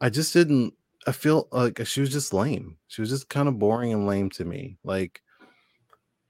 I 0.00 0.10
just 0.10 0.32
didn't. 0.32 0.74
I 1.06 1.12
feel 1.12 1.48
like 1.52 1.84
she 1.86 2.00
was 2.00 2.10
just 2.10 2.32
lame. 2.32 2.76
She 2.88 3.00
was 3.00 3.10
just 3.10 3.28
kind 3.28 3.48
of 3.48 3.58
boring 3.58 3.92
and 3.92 4.06
lame 4.06 4.30
to 4.30 4.44
me. 4.44 4.78
Like 4.84 5.20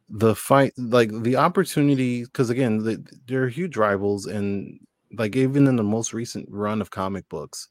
the 0.08 0.34
fight, 0.34 0.72
like 0.76 1.10
the 1.22 1.36
opportunity, 1.36 2.24
because 2.24 2.50
again, 2.50 2.78
the, 2.78 3.04
they're 3.26 3.48
huge 3.48 3.76
rivals, 3.76 4.26
and 4.26 4.80
like 5.16 5.36
even 5.36 5.66
in 5.66 5.76
the 5.76 5.82
most 5.82 6.12
recent 6.12 6.48
run 6.50 6.80
of 6.80 6.90
comic 6.90 7.28
books, 7.28 7.68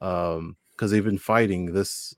um, 0.00 0.56
because 0.72 0.90
they've 0.90 1.04
been 1.04 1.18
fighting 1.18 1.72
this, 1.72 2.14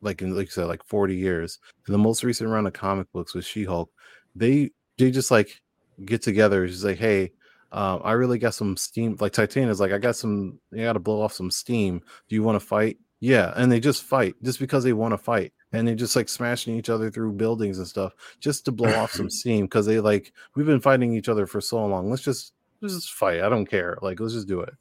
like 0.00 0.22
in 0.22 0.36
like 0.36 0.46
you 0.46 0.52
said, 0.52 0.66
like 0.66 0.84
forty 0.84 1.16
years. 1.16 1.58
In 1.88 1.92
The 1.92 1.98
most 1.98 2.24
recent 2.24 2.48
run 2.50 2.66
of 2.66 2.72
comic 2.72 3.10
books 3.12 3.34
with 3.34 3.44
She 3.44 3.64
Hulk, 3.64 3.90
they 4.34 4.70
they 4.98 5.10
just 5.10 5.30
like 5.30 5.60
get 6.04 6.22
together. 6.22 6.66
She's 6.68 6.84
like, 6.84 6.98
hey, 6.98 7.32
um, 7.72 8.00
I 8.04 8.12
really 8.12 8.38
got 8.38 8.54
some 8.54 8.76
steam. 8.76 9.16
Like 9.20 9.32
Titania's 9.32 9.80
like, 9.80 9.92
I 9.92 9.98
got 9.98 10.16
some. 10.16 10.60
You 10.70 10.84
got 10.84 10.92
to 10.94 11.00
blow 11.00 11.22
off 11.22 11.32
some 11.32 11.50
steam. 11.50 12.02
Do 12.28 12.34
you 12.34 12.42
want 12.42 12.60
to 12.60 12.66
fight? 12.66 12.98
Yeah, 13.22 13.52
and 13.54 13.70
they 13.70 13.78
just 13.78 14.02
fight 14.02 14.34
just 14.42 14.58
because 14.58 14.82
they 14.82 14.92
want 14.92 15.12
to 15.12 15.16
fight, 15.18 15.52
and 15.70 15.86
they 15.86 15.94
just 15.94 16.16
like 16.16 16.28
smashing 16.28 16.74
each 16.74 16.90
other 16.90 17.08
through 17.08 17.34
buildings 17.34 17.78
and 17.78 17.86
stuff 17.86 18.12
just 18.40 18.64
to 18.64 18.72
blow 18.72 18.92
off 18.96 19.12
some 19.12 19.30
steam 19.30 19.66
because 19.66 19.86
they 19.86 20.00
like 20.00 20.32
we've 20.56 20.66
been 20.66 20.80
fighting 20.80 21.14
each 21.14 21.28
other 21.28 21.46
for 21.46 21.60
so 21.60 21.86
long. 21.86 22.10
Let's 22.10 22.24
just 22.24 22.52
let's 22.80 22.96
just 22.96 23.12
fight. 23.12 23.40
I 23.40 23.48
don't 23.48 23.66
care. 23.66 23.96
Like 24.02 24.18
let's 24.18 24.34
just 24.34 24.48
do 24.48 24.60
it. 24.62 24.74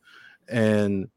And 0.49 1.09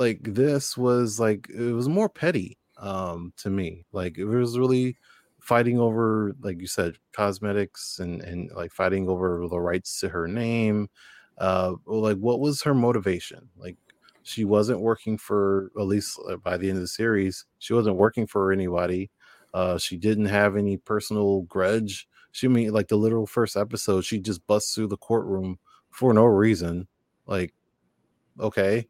like 0.00 0.18
this 0.24 0.76
was 0.76 1.20
like 1.20 1.48
it 1.48 1.72
was 1.72 1.88
more 1.88 2.08
petty 2.08 2.58
um 2.78 3.32
to 3.36 3.48
me. 3.48 3.84
Like 3.92 4.18
it 4.18 4.24
was 4.24 4.58
really 4.58 4.96
fighting 5.38 5.78
over 5.78 6.34
like 6.42 6.60
you 6.60 6.66
said 6.66 6.96
cosmetics 7.12 8.00
and 8.00 8.20
and 8.22 8.50
like 8.56 8.72
fighting 8.72 9.08
over 9.08 9.46
the 9.48 9.60
rights 9.60 10.00
to 10.00 10.08
her 10.08 10.28
name 10.28 10.88
uh 11.38 11.72
like 11.86 12.18
what 12.18 12.40
was 12.40 12.62
her 12.62 12.74
motivation 12.74 13.48
like 13.56 13.76
she 14.22 14.44
wasn't 14.44 14.80
working 14.80 15.16
for 15.16 15.70
at 15.78 15.86
least 15.86 16.18
uh, 16.28 16.36
by 16.36 16.56
the 16.56 16.68
end 16.68 16.76
of 16.76 16.82
the 16.82 16.88
series 16.88 17.46
she 17.58 17.72
wasn't 17.72 17.96
working 17.96 18.26
for 18.26 18.52
anybody 18.52 19.10
uh 19.54 19.78
she 19.78 19.96
didn't 19.96 20.26
have 20.26 20.56
any 20.56 20.76
personal 20.76 21.42
grudge 21.42 22.08
she 22.32 22.46
mean 22.48 22.72
like 22.72 22.88
the 22.88 22.96
literal 22.96 23.26
first 23.26 23.56
episode 23.56 24.04
she 24.04 24.18
just 24.18 24.46
busts 24.46 24.74
through 24.74 24.86
the 24.86 24.96
courtroom 24.98 25.58
for 25.90 26.12
no 26.12 26.24
reason 26.24 26.86
like 27.26 27.52
okay 28.38 28.86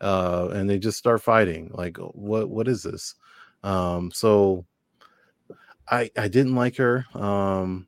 uh 0.00 0.48
and 0.52 0.68
they 0.68 0.78
just 0.78 0.98
start 0.98 1.22
fighting 1.22 1.70
like 1.74 1.96
what 1.98 2.50
what 2.50 2.68
is 2.68 2.82
this 2.82 3.14
um 3.62 4.10
so 4.12 4.64
I 5.88 6.10
I 6.16 6.28
didn't 6.28 6.54
like 6.54 6.76
her. 6.76 7.04
Um, 7.14 7.86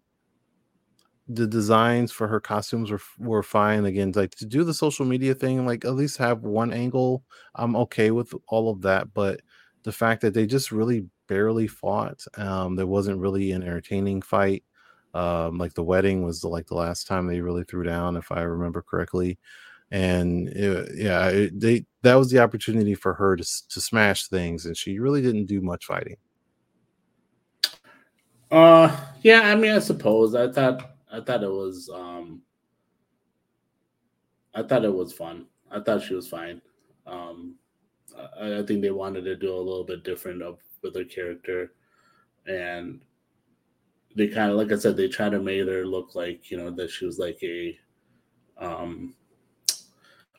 the 1.29 1.47
designs 1.47 2.13
for 2.13 2.29
her 2.29 2.41
costumes 2.41 2.91
were 2.91 3.01
were 3.19 3.43
fine. 3.43 3.87
Again, 3.87 4.13
like 4.15 4.35
to 4.37 4.47
do 4.47 4.65
the 4.65 4.75
social 4.75 5.07
media 5.07 5.35
thing, 5.35 5.65
like 5.67 5.85
at 5.85 5.95
least 5.95 6.19
have 6.19 6.43
one 6.43 6.73
angle. 6.73 7.25
I'm 7.55 7.77
okay 7.77 8.11
with 8.11 8.35
all 8.49 8.71
of 8.71 8.83
that, 8.83 9.15
but 9.15 9.41
the 9.85 9.93
fact 9.93 10.23
that 10.23 10.35
they 10.35 10.47
just 10.47 10.73
really 10.73 11.07
barely 11.27 11.67
fought, 11.67 12.23
um, 12.37 12.77
there 12.77 12.87
wasn't 12.87 13.21
really 13.21 13.53
an 13.53 13.63
entertaining 13.63 14.23
fight. 14.23 14.65
Um, 15.15 15.59
like 15.59 15.75
the 15.75 15.85
wedding 15.85 16.23
was 16.25 16.41
the, 16.41 16.49
like 16.49 16.67
the 16.67 16.75
last 16.75 17.07
time 17.07 17.27
they 17.27 17.41
really 17.41 17.65
threw 17.65 17.85
down, 17.85 18.17
if 18.17 18.33
I 18.33 18.43
remember 18.43 18.83
correctly. 18.83 19.39
And 19.91 20.49
it, 20.49 20.91
yeah, 20.97 21.29
it, 21.29 21.61
they 21.61 21.87
that 22.03 22.17
was 22.17 22.31
the 22.31 22.41
opportunity 22.41 22.95
for 22.95 23.15
her 23.15 23.37
to 23.37 23.45
to 23.69 23.81
smash 23.81 24.29
things, 24.29 24.67
and 24.67 24.77
she 24.77 24.99
really 24.99 25.23
didn't 25.23 25.47
do 25.47 25.61
much 25.61 25.87
fighting. 25.87 26.17
Uh, 28.51 28.95
yeah, 29.23 29.43
I 29.43 29.55
mean, 29.55 29.73
I 29.73 29.79
suppose 29.79 30.35
I 30.35 30.51
thought 30.51 30.94
I 31.15 31.21
thought 31.21 31.43
it 31.45 31.51
was 31.51 31.89
um, 31.95 32.43
I 34.55 34.63
thought 34.63 34.85
it 34.85 34.93
was 34.93 35.13
fun. 35.13 35.47
I 35.71 35.81
thought 35.81 36.03
she 36.03 36.15
was 36.15 36.29
fine. 36.29 36.61
Um, 37.07 37.57
I, 38.41 38.59
I 38.59 38.63
think 38.63 38.83
they 38.83 38.91
wanted 38.91 39.23
to 39.25 39.37
do 39.37 39.55
a 39.55 39.57
little 39.57 39.85
bit 39.85 40.05
different 40.05 40.43
of 40.43 40.59
with 40.83 40.97
her 40.97 41.05
character, 41.05 41.73
and 42.47 43.01
they 44.17 44.29
kind 44.29 44.51
of, 44.51 44.57
like 44.57 44.73
I 44.73 44.77
said, 44.77 44.97
they 44.97 45.09
tried 45.09 45.33
to 45.33 45.41
make 45.41 45.67
her 45.67 45.87
look 45.87 46.15
like 46.15 46.51
you 46.51 46.57
know 46.57 46.71
that 46.71 46.91
she 46.91 47.07
was 47.07 47.19
like 47.19 47.39
a 47.43 47.79
um, 48.59 49.15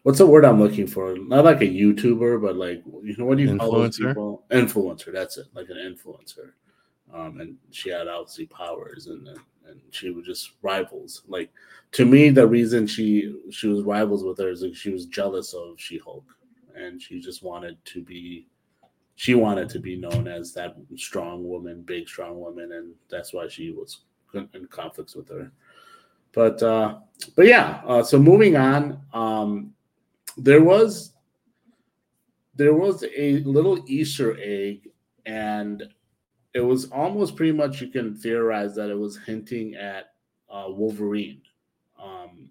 what's 0.04 0.18
the 0.18 0.28
word 0.28 0.46
I'm 0.46 0.62
looking 0.62 0.88
for? 0.88 1.16
Not 1.18 1.46
like 1.46 1.62
a 1.62 1.66
YouTuber, 1.66 2.42
but 2.42 2.58
like 2.58 2.84
you 3.02 3.16
know 3.18 3.26
what 3.26 3.38
do 3.38 3.44
you 3.44 3.58
call 3.58 3.72
those 3.72 3.98
Influencer? 3.98 4.08
people? 4.10 4.44
Influencer. 4.52 5.14
That's 5.14 5.38
it, 5.38 5.48
like 5.54 5.70
an 5.70 5.78
influencer 5.78 6.52
um, 7.14 7.40
and 7.40 7.56
she 7.72 7.90
had 7.90 8.08
obviously 8.08 8.46
powers 8.48 9.08
and 9.08 9.28
and 9.68 9.80
she 9.92 10.10
was 10.10 10.26
just 10.26 10.52
rivals. 10.62 11.24
Like 11.28 11.52
to 11.94 12.06
me, 12.06 12.30
the 12.30 12.48
reason 12.48 12.88
she 12.88 13.40
she 13.52 13.68
was 13.68 13.84
rivals 13.84 14.24
with 14.24 14.38
her 14.40 14.50
is 14.50 14.62
like 14.62 14.76
she 14.76 14.92
was 14.92 15.06
jealous 15.06 15.54
of 15.54 15.80
She 15.80 15.98
Hulk, 15.98 16.26
and 16.76 17.02
she 17.02 17.20
just 17.20 17.44
wanted 17.44 17.84
to 17.86 18.04
be 18.04 18.48
she 19.16 19.34
wanted 19.34 19.70
to 19.70 19.80
be 19.80 19.96
known 19.96 20.28
as 20.28 20.54
that 20.54 20.76
strong 20.98 21.48
woman, 21.48 21.82
big 21.82 22.08
strong 22.08 22.40
woman, 22.40 22.74
and 22.74 22.94
that's 23.10 23.34
why 23.34 23.48
she 23.48 23.72
was 23.72 24.02
in 24.34 24.68
conflicts 24.70 25.16
with 25.16 25.30
her. 25.30 25.52
But 26.34 26.62
uh, 26.62 27.00
but 27.36 27.48
yeah, 27.48 27.82
uh, 27.86 28.04
so 28.04 28.20
moving 28.20 28.58
on, 28.58 29.00
um, 29.14 29.74
there 30.38 30.62
was 30.62 31.14
there 32.56 32.74
was 32.74 33.04
a 33.16 33.40
little 33.44 33.80
Easter 33.88 34.38
egg, 34.42 34.90
and 35.26 35.84
it 36.56 36.62
was 36.62 36.86
almost 36.86 37.36
pretty 37.36 37.52
much 37.52 37.82
you 37.82 37.88
can 37.88 38.16
theorize 38.16 38.74
that 38.76 38.90
it 38.90 38.98
was 38.98 39.18
hinting 39.18 39.76
at 39.76 40.14
uh, 40.50 40.68
Wolverine. 40.70 41.42
Um, 42.02 42.50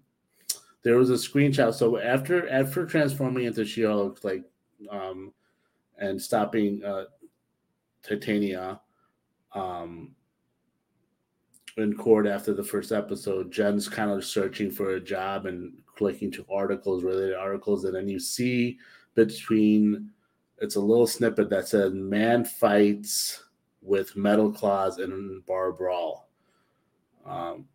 there 0.83 0.97
was 0.97 1.09
a 1.09 1.13
screenshot. 1.13 1.73
So 1.73 1.97
after 1.97 2.47
after 2.47 2.85
transforming 2.85 3.45
into 3.45 3.65
She-Hulk, 3.65 4.23
like 4.23 4.43
um, 4.91 5.33
and 5.97 6.21
stopping 6.21 6.83
uh, 6.85 7.05
Titania 8.03 8.79
um, 9.53 10.11
in 11.77 11.95
court 11.95 12.27
after 12.27 12.53
the 12.53 12.63
first 12.63 12.91
episode, 12.91 13.51
Jen's 13.51 13.89
kind 13.89 14.11
of 14.11 14.23
searching 14.23 14.69
for 14.69 14.91
a 14.91 15.01
job 15.01 15.47
and 15.47 15.73
clicking 15.95 16.31
to 16.33 16.45
articles, 16.53 17.03
related 17.03 17.33
articles, 17.33 17.85
and 17.85 17.95
then 17.95 18.07
you 18.07 18.19
see 18.19 18.77
between 19.15 20.11
it's 20.59 20.75
a 20.75 20.79
little 20.79 21.07
snippet 21.07 21.49
that 21.49 21.67
says 21.67 21.91
"Man 21.91 22.45
fights." 22.45 23.41
With 23.85 24.15
metal 24.15 24.51
claws 24.51 24.97
and 24.97 25.45
bar 25.45 25.71
brawl. 25.71 26.29
Um, 27.25 27.65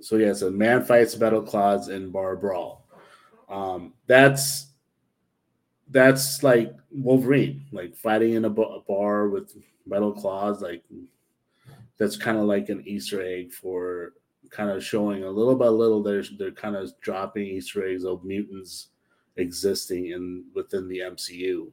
so 0.00 0.16
yes, 0.16 0.42
a 0.42 0.50
man 0.50 0.84
fights 0.84 1.16
metal 1.16 1.42
claws 1.42 1.88
and 1.88 2.12
bar 2.12 2.36
brawl. 2.36 2.86
Um, 3.48 3.94
that's 4.06 4.68
that's 5.88 6.42
like 6.42 6.74
Wolverine, 6.90 7.64
like 7.72 7.96
fighting 7.96 8.34
in 8.34 8.44
a, 8.44 8.50
a 8.50 8.80
bar 8.80 9.28
with 9.28 9.56
metal 9.86 10.12
claws. 10.12 10.62
Like 10.62 10.84
that's 11.98 12.16
kind 12.16 12.38
of 12.38 12.44
like 12.44 12.68
an 12.68 12.82
Easter 12.86 13.22
egg 13.22 13.52
for 13.52 14.12
kind 14.50 14.70
of 14.70 14.84
showing 14.84 15.24
a 15.24 15.30
little 15.30 15.54
by 15.54 15.68
little. 15.68 16.02
They're 16.02 16.24
they're 16.38 16.50
kind 16.50 16.76
of 16.76 16.92
dropping 17.00 17.46
Easter 17.46 17.86
eggs 17.86 18.04
of 18.04 18.24
mutants 18.24 18.88
existing 19.36 20.06
in 20.06 20.44
within 20.54 20.88
the 20.88 20.98
MCU. 21.00 21.68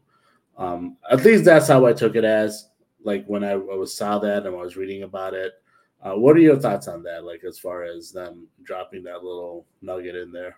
Um, 0.57 0.97
at 1.09 1.23
least 1.23 1.45
that's 1.45 1.67
how 1.67 1.85
I 1.85 1.93
took 1.93 2.15
it 2.15 2.23
as. 2.23 2.69
Like 3.03 3.25
when 3.25 3.43
I, 3.43 3.55
was 3.55 3.95
saw 3.95 4.17
that 4.19 4.45
and 4.45 4.55
I 4.55 4.59
was 4.61 4.77
reading 4.77 5.03
about 5.03 5.33
it. 5.33 5.53
Uh, 6.01 6.13
what 6.13 6.35
are 6.35 6.41
your 6.41 6.57
thoughts 6.59 6.87
on 6.87 7.03
that? 7.03 7.23
Like 7.25 7.43
as 7.43 7.59
far 7.59 7.83
as 7.83 8.11
them 8.11 8.47
dropping 8.63 9.03
that 9.03 9.23
little 9.23 9.65
nugget 9.81 10.15
in 10.15 10.31
there? 10.31 10.57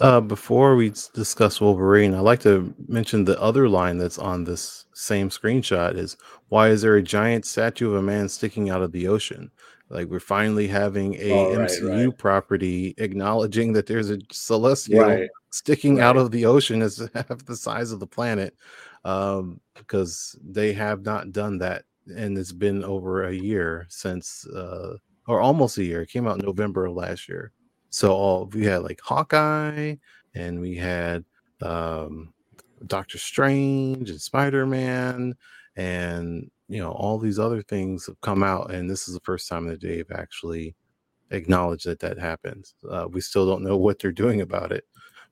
Uh, 0.00 0.20
before 0.20 0.74
we 0.74 0.90
discuss 1.14 1.60
Wolverine, 1.60 2.14
I'd 2.14 2.20
like 2.20 2.40
to 2.40 2.74
mention 2.88 3.24
the 3.24 3.40
other 3.40 3.68
line 3.68 3.96
that's 3.96 4.18
on 4.18 4.42
this 4.42 4.86
same 4.92 5.28
screenshot 5.30 5.96
is 5.96 6.16
why 6.48 6.68
is 6.68 6.82
there 6.82 6.96
a 6.96 7.02
giant 7.02 7.46
statue 7.46 7.88
of 7.90 7.94
a 7.96 8.02
man 8.02 8.28
sticking 8.28 8.70
out 8.70 8.82
of 8.82 8.90
the 8.92 9.06
ocean? 9.06 9.50
Like 9.90 10.08
we're 10.08 10.18
finally 10.18 10.66
having 10.66 11.14
a 11.14 11.30
Oh, 11.30 11.56
right, 11.56 11.68
MCU 11.70 12.06
right. 12.08 12.18
property 12.18 12.94
acknowledging 12.98 13.72
that 13.74 13.86
there's 13.86 14.10
a 14.10 14.18
celestial 14.32 15.00
Right. 15.00 15.28
sticking 15.50 16.00
out 16.00 16.16
of 16.16 16.30
the 16.32 16.44
ocean 16.46 16.82
as 16.82 17.08
half 17.14 17.44
the 17.46 17.56
size 17.56 17.92
of 17.92 18.00
the 18.00 18.06
planet. 18.06 18.56
Um, 19.04 19.60
because 19.76 20.36
they 20.42 20.72
have 20.74 21.04
not 21.04 21.32
done 21.32 21.58
that, 21.58 21.84
and 22.16 22.38
it's 22.38 22.52
been 22.52 22.84
over 22.84 23.24
a 23.24 23.34
year 23.34 23.86
since 23.90 24.46
uh 24.48 24.96
or 25.26 25.40
almost 25.40 25.78
a 25.78 25.84
year. 25.84 26.02
It 26.02 26.10
came 26.10 26.26
out 26.26 26.38
in 26.38 26.44
November 26.46 26.86
of 26.86 26.94
last 26.94 27.28
year. 27.28 27.52
So 27.90 28.12
all 28.12 28.46
we 28.52 28.64
had 28.64 28.78
like 28.82 29.00
Hawkeye, 29.02 29.96
and 30.34 30.60
we 30.60 30.76
had 30.76 31.24
um, 31.62 32.32
Doctor 32.86 33.18
Strange 33.18 34.10
and 34.10 34.20
Spider 34.20 34.66
Man, 34.66 35.34
and 35.76 36.50
you 36.68 36.80
know 36.80 36.92
all 36.92 37.18
these 37.18 37.38
other 37.38 37.62
things 37.62 38.06
have 38.06 38.20
come 38.20 38.42
out, 38.42 38.72
and 38.72 38.90
this 38.90 39.08
is 39.08 39.14
the 39.14 39.20
first 39.20 39.48
time 39.48 39.66
that 39.68 39.80
they've 39.80 40.10
actually 40.12 40.74
acknowledged 41.30 41.86
that 41.86 42.00
that 42.00 42.18
happened. 42.18 42.66
Uh, 42.90 43.06
we 43.10 43.20
still 43.20 43.46
don't 43.46 43.62
know 43.64 43.76
what 43.76 43.98
they're 44.00 44.12
doing 44.12 44.40
about 44.40 44.72
it, 44.72 44.84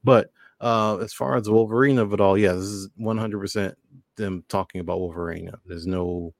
but 0.04 0.30
uh, 0.62 0.96
as 0.98 1.12
far 1.12 1.36
as 1.36 1.50
Wolverine 1.50 1.98
of 1.98 2.14
it 2.14 2.20
all, 2.20 2.38
yeah, 2.38 2.52
this 2.52 2.64
is 2.64 2.88
one 2.96 3.18
hundred 3.18 3.40
percent 3.40 3.76
them 4.16 4.44
talking 4.48 4.80
about 4.80 5.00
Wolverine. 5.00 5.50
There's 5.66 5.86
no, 5.86 6.32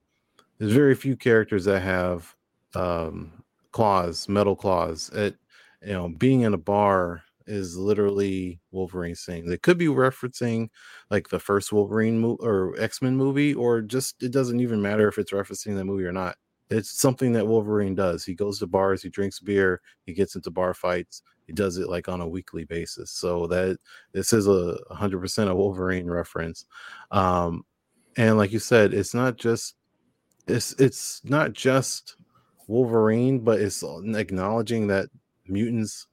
there's 0.58 0.72
very 0.72 0.94
few 0.94 1.16
characters 1.16 1.64
that 1.66 1.80
have 1.80 2.34
um, 2.74 3.44
claws, 3.72 4.28
metal 4.28 4.56
claws. 4.56 5.10
It 5.10 5.36
you 5.84 5.92
know, 5.92 6.08
being 6.08 6.42
in 6.42 6.54
a 6.54 6.58
bar 6.58 7.22
is 7.46 7.76
literally 7.76 8.60
Wolverine 8.70 9.16
saying 9.16 9.46
they 9.46 9.58
could 9.58 9.76
be 9.76 9.86
referencing 9.88 10.68
like 11.10 11.28
the 11.28 11.40
first 11.40 11.72
Wolverine 11.72 12.20
mo- 12.20 12.38
or 12.40 12.74
X 12.78 13.02
Men 13.02 13.16
movie, 13.16 13.52
or 13.52 13.80
just 13.80 14.22
it 14.22 14.30
doesn't 14.30 14.60
even 14.60 14.80
matter 14.80 15.08
if 15.08 15.18
it's 15.18 15.32
referencing 15.32 15.74
the 15.74 15.84
movie 15.84 16.04
or 16.04 16.12
not. 16.12 16.36
It's 16.70 16.98
something 16.98 17.32
that 17.32 17.46
Wolverine 17.46 17.94
does. 17.94 18.24
He 18.24 18.34
goes 18.34 18.60
to 18.60 18.66
bars, 18.66 19.02
he 19.02 19.10
drinks 19.10 19.40
beer, 19.40 19.80
he 20.06 20.14
gets 20.14 20.36
into 20.36 20.50
bar 20.50 20.72
fights. 20.72 21.22
He 21.52 21.54
does 21.54 21.76
it 21.76 21.90
like 21.90 22.08
on 22.08 22.22
a 22.22 22.26
weekly 22.26 22.64
basis. 22.64 23.10
So 23.10 23.46
that 23.48 23.78
this 24.12 24.32
is 24.32 24.48
a 24.48 24.78
hundred 24.90 25.20
percent 25.20 25.50
a 25.50 25.54
Wolverine 25.54 26.06
reference. 26.06 26.64
Um, 27.10 27.64
and 28.16 28.38
like 28.38 28.52
you 28.52 28.58
said, 28.58 28.94
it's 28.94 29.12
not 29.12 29.36
just 29.36 29.74
it's 30.46 30.72
it's 30.80 31.20
not 31.24 31.52
just 31.52 32.16
Wolverine, 32.66 33.40
but 33.40 33.60
it's 33.60 33.82
acknowledging 33.82 34.86
that 34.86 35.08
mutants 35.46 36.06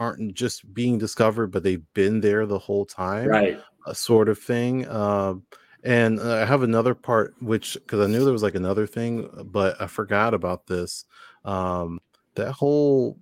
aren't 0.00 0.34
just 0.34 0.74
being 0.74 0.98
discovered, 0.98 1.52
but 1.52 1.62
they've 1.62 1.84
been 1.94 2.20
there 2.20 2.46
the 2.46 2.58
whole 2.58 2.84
time, 2.84 3.28
Right. 3.28 3.60
a 3.86 3.94
sort 3.94 4.28
of 4.28 4.38
thing. 4.40 4.88
Um, 4.88 5.44
and 5.84 6.18
uh, 6.18 6.36
I 6.36 6.44
have 6.46 6.62
another 6.64 6.94
part, 6.94 7.34
which 7.40 7.74
because 7.74 8.00
I 8.00 8.10
knew 8.10 8.24
there 8.24 8.32
was 8.32 8.42
like 8.42 8.56
another 8.56 8.88
thing, 8.88 9.28
but 9.52 9.80
I 9.80 9.86
forgot 9.86 10.34
about 10.34 10.66
this. 10.66 11.04
Um, 11.44 12.00
that 12.34 12.50
whole 12.52 13.18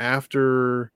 after 0.00 0.92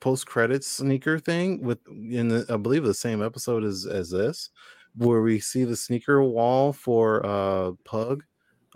post 0.00 0.26
credits 0.26 0.66
sneaker 0.66 1.18
thing 1.18 1.62
with 1.62 1.78
in 1.88 2.28
the, 2.28 2.46
I 2.48 2.56
believe 2.56 2.84
the 2.84 2.94
same 2.94 3.22
episode 3.22 3.64
as 3.64 3.86
as 3.86 4.10
this, 4.10 4.50
where 4.96 5.20
we 5.20 5.40
see 5.40 5.64
the 5.64 5.76
sneaker 5.76 6.22
wall 6.22 6.72
for 6.72 7.24
uh 7.26 7.72
Pug. 7.84 8.24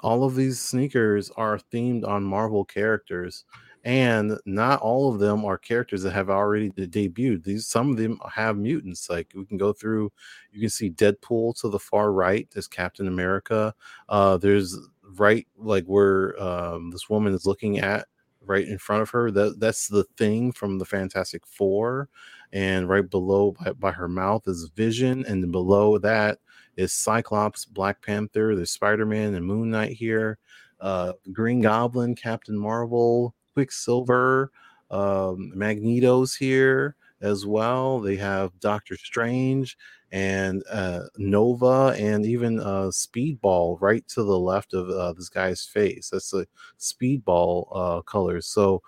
All 0.01 0.24
of 0.24 0.37
these 0.37 0.61
sneakers 0.61 1.31
are 1.37 1.59
themed 1.72 2.07
on 2.07 2.22
Marvel 2.22 2.64
characters, 2.64 3.45
and 3.85 4.39
not 4.47 4.81
all 4.81 5.12
of 5.12 5.18
them 5.20 5.45
are 5.45 5.59
characters 5.59 6.03
that 6.03 6.12
have 6.12 6.31
already 6.31 6.70
de- 6.70 6.87
debuted. 6.87 7.45
These 7.45 7.66
some 7.66 7.91
of 7.91 7.97
them 7.97 8.18
have 8.33 8.57
mutants. 8.57 9.09
Like 9.11 9.33
we 9.35 9.47
can 9.47 9.57
go 9.59 9.72
through, 9.72 10.12
you 10.53 10.61
can 10.61 10.70
see 10.70 10.91
Deadpool 10.91 11.59
to 11.61 11.68
the 11.68 11.79
far 11.81 12.12
right. 12.12 12.49
There's 12.53 12.68
Captain 12.68 13.09
America. 13.09 13.74
Uh, 14.09 14.37
there's 14.37 14.76
right 15.16 15.47
like 15.57 15.85
where 15.87 16.41
um, 16.43 16.91
this 16.91 17.09
woman 17.09 17.33
is 17.35 17.47
looking 17.47 17.79
at 17.79 18.07
right 18.49 18.66
in 18.66 18.78
front 18.78 19.03
of 19.03 19.11
her. 19.11 19.30
That 19.30 19.61
that's 19.61 19.88
the 19.88 20.05
thing 20.16 20.53
from 20.53 20.78
the 20.78 20.84
Fantastic 20.84 21.46
Four, 21.46 22.09
and 22.53 22.88
right 22.88 23.09
below 23.09 23.53
by, 23.53 23.72
by 23.72 23.92
her 23.92 24.09
mouth 24.09 24.49
is 24.49 24.70
Vision, 24.74 25.24
and 25.26 25.53
below 25.53 25.99
that 25.99 26.38
is 26.76 26.92
Cyclops, 26.92 27.64
Black 27.64 28.03
Panther. 28.03 28.57
There's 28.57 28.70
Spider 28.70 29.07
Man 29.07 29.34
and 29.34 29.46
Moon 29.46 29.70
Knight 29.70 29.92
here. 29.92 30.38
Uh, 30.80 31.12
Green 31.32 31.61
Goblin, 31.61 32.14
Captain 32.14 32.57
Marvel, 32.57 33.34
Quicksilver, 33.53 34.53
um, 34.90 35.53
Magneto's 35.55 36.34
here 36.34 36.96
as 37.20 37.46
well. 37.46 38.00
They 38.00 38.16
have 38.16 38.58
Doctor 38.60 38.96
Strange 38.96 39.76
and 40.10 40.62
uh, 40.70 41.02
Nova, 41.16 41.94
and 41.98 42.24
even 42.24 42.60
uh, 42.60 42.90
Speedball 42.90 43.78
right 43.80 44.06
to 44.08 44.22
the 44.22 44.38
left 44.38 44.72
of 44.72 44.88
uh, 44.88 45.12
this 45.12 45.28
guy's 45.28 45.64
face. 45.64 46.10
That's 46.10 46.30
the 46.30 46.46
Speedball 46.78 47.68
uh, 47.72 48.02
colors. 48.02 48.46
So 48.46 48.82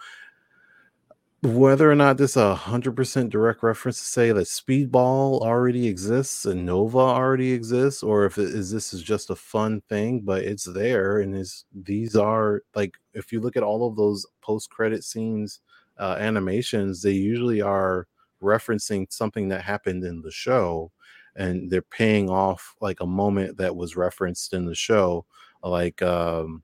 whether 1.43 1.91
or 1.91 1.95
not 1.95 2.19
this 2.19 2.37
a 2.37 2.55
hundred 2.55 2.95
percent 2.95 3.31
direct 3.31 3.63
reference 3.63 3.99
to 3.99 4.05
say 4.05 4.31
that 4.31 4.47
Speedball 4.47 5.41
already 5.41 5.89
exists 5.89 6.45
and 6.45 6.67
Nova 6.67 6.99
already 6.99 7.53
exists, 7.53 8.03
or 8.03 8.27
if 8.27 8.37
it 8.37 8.51
is 8.51 8.71
this 8.71 8.93
is 8.93 9.03
just 9.03 9.31
a 9.31 9.37
fun 9.37 9.81
thing, 9.89 10.21
but 10.21 10.43
it's 10.45 10.65
there 10.65 11.19
and 11.21 11.35
is 11.35 11.65
these 11.75 12.15
are 12.15 12.63
like 12.75 12.97
if 13.15 13.33
you 13.33 13.41
look 13.41 13.57
at 13.57 13.63
all 13.63 13.89
of 13.89 13.97
those 13.97 14.27
post 14.43 14.69
credit 14.71 15.03
scenes 15.03 15.61
uh, 15.99 16.17
animations, 16.19 17.03
they 17.03 17.13
usually 17.13 17.63
are 17.63 18.07
referencing 18.43 19.13
something 19.13 19.49
that 19.49 19.63
happened 19.63 20.05
in 20.05 20.23
the 20.23 20.31
show, 20.31 20.91
and 21.37 21.71
they're 21.71 21.83
paying 21.83 22.29
off 22.31 22.75
like 22.81 23.01
a 23.01 23.07
moment 23.07 23.57
that 23.59 23.77
was 23.77 23.97
referenced 23.97 24.53
in 24.55 24.67
the 24.67 24.75
show, 24.75 25.25
like 25.63 26.03
um 26.03 26.63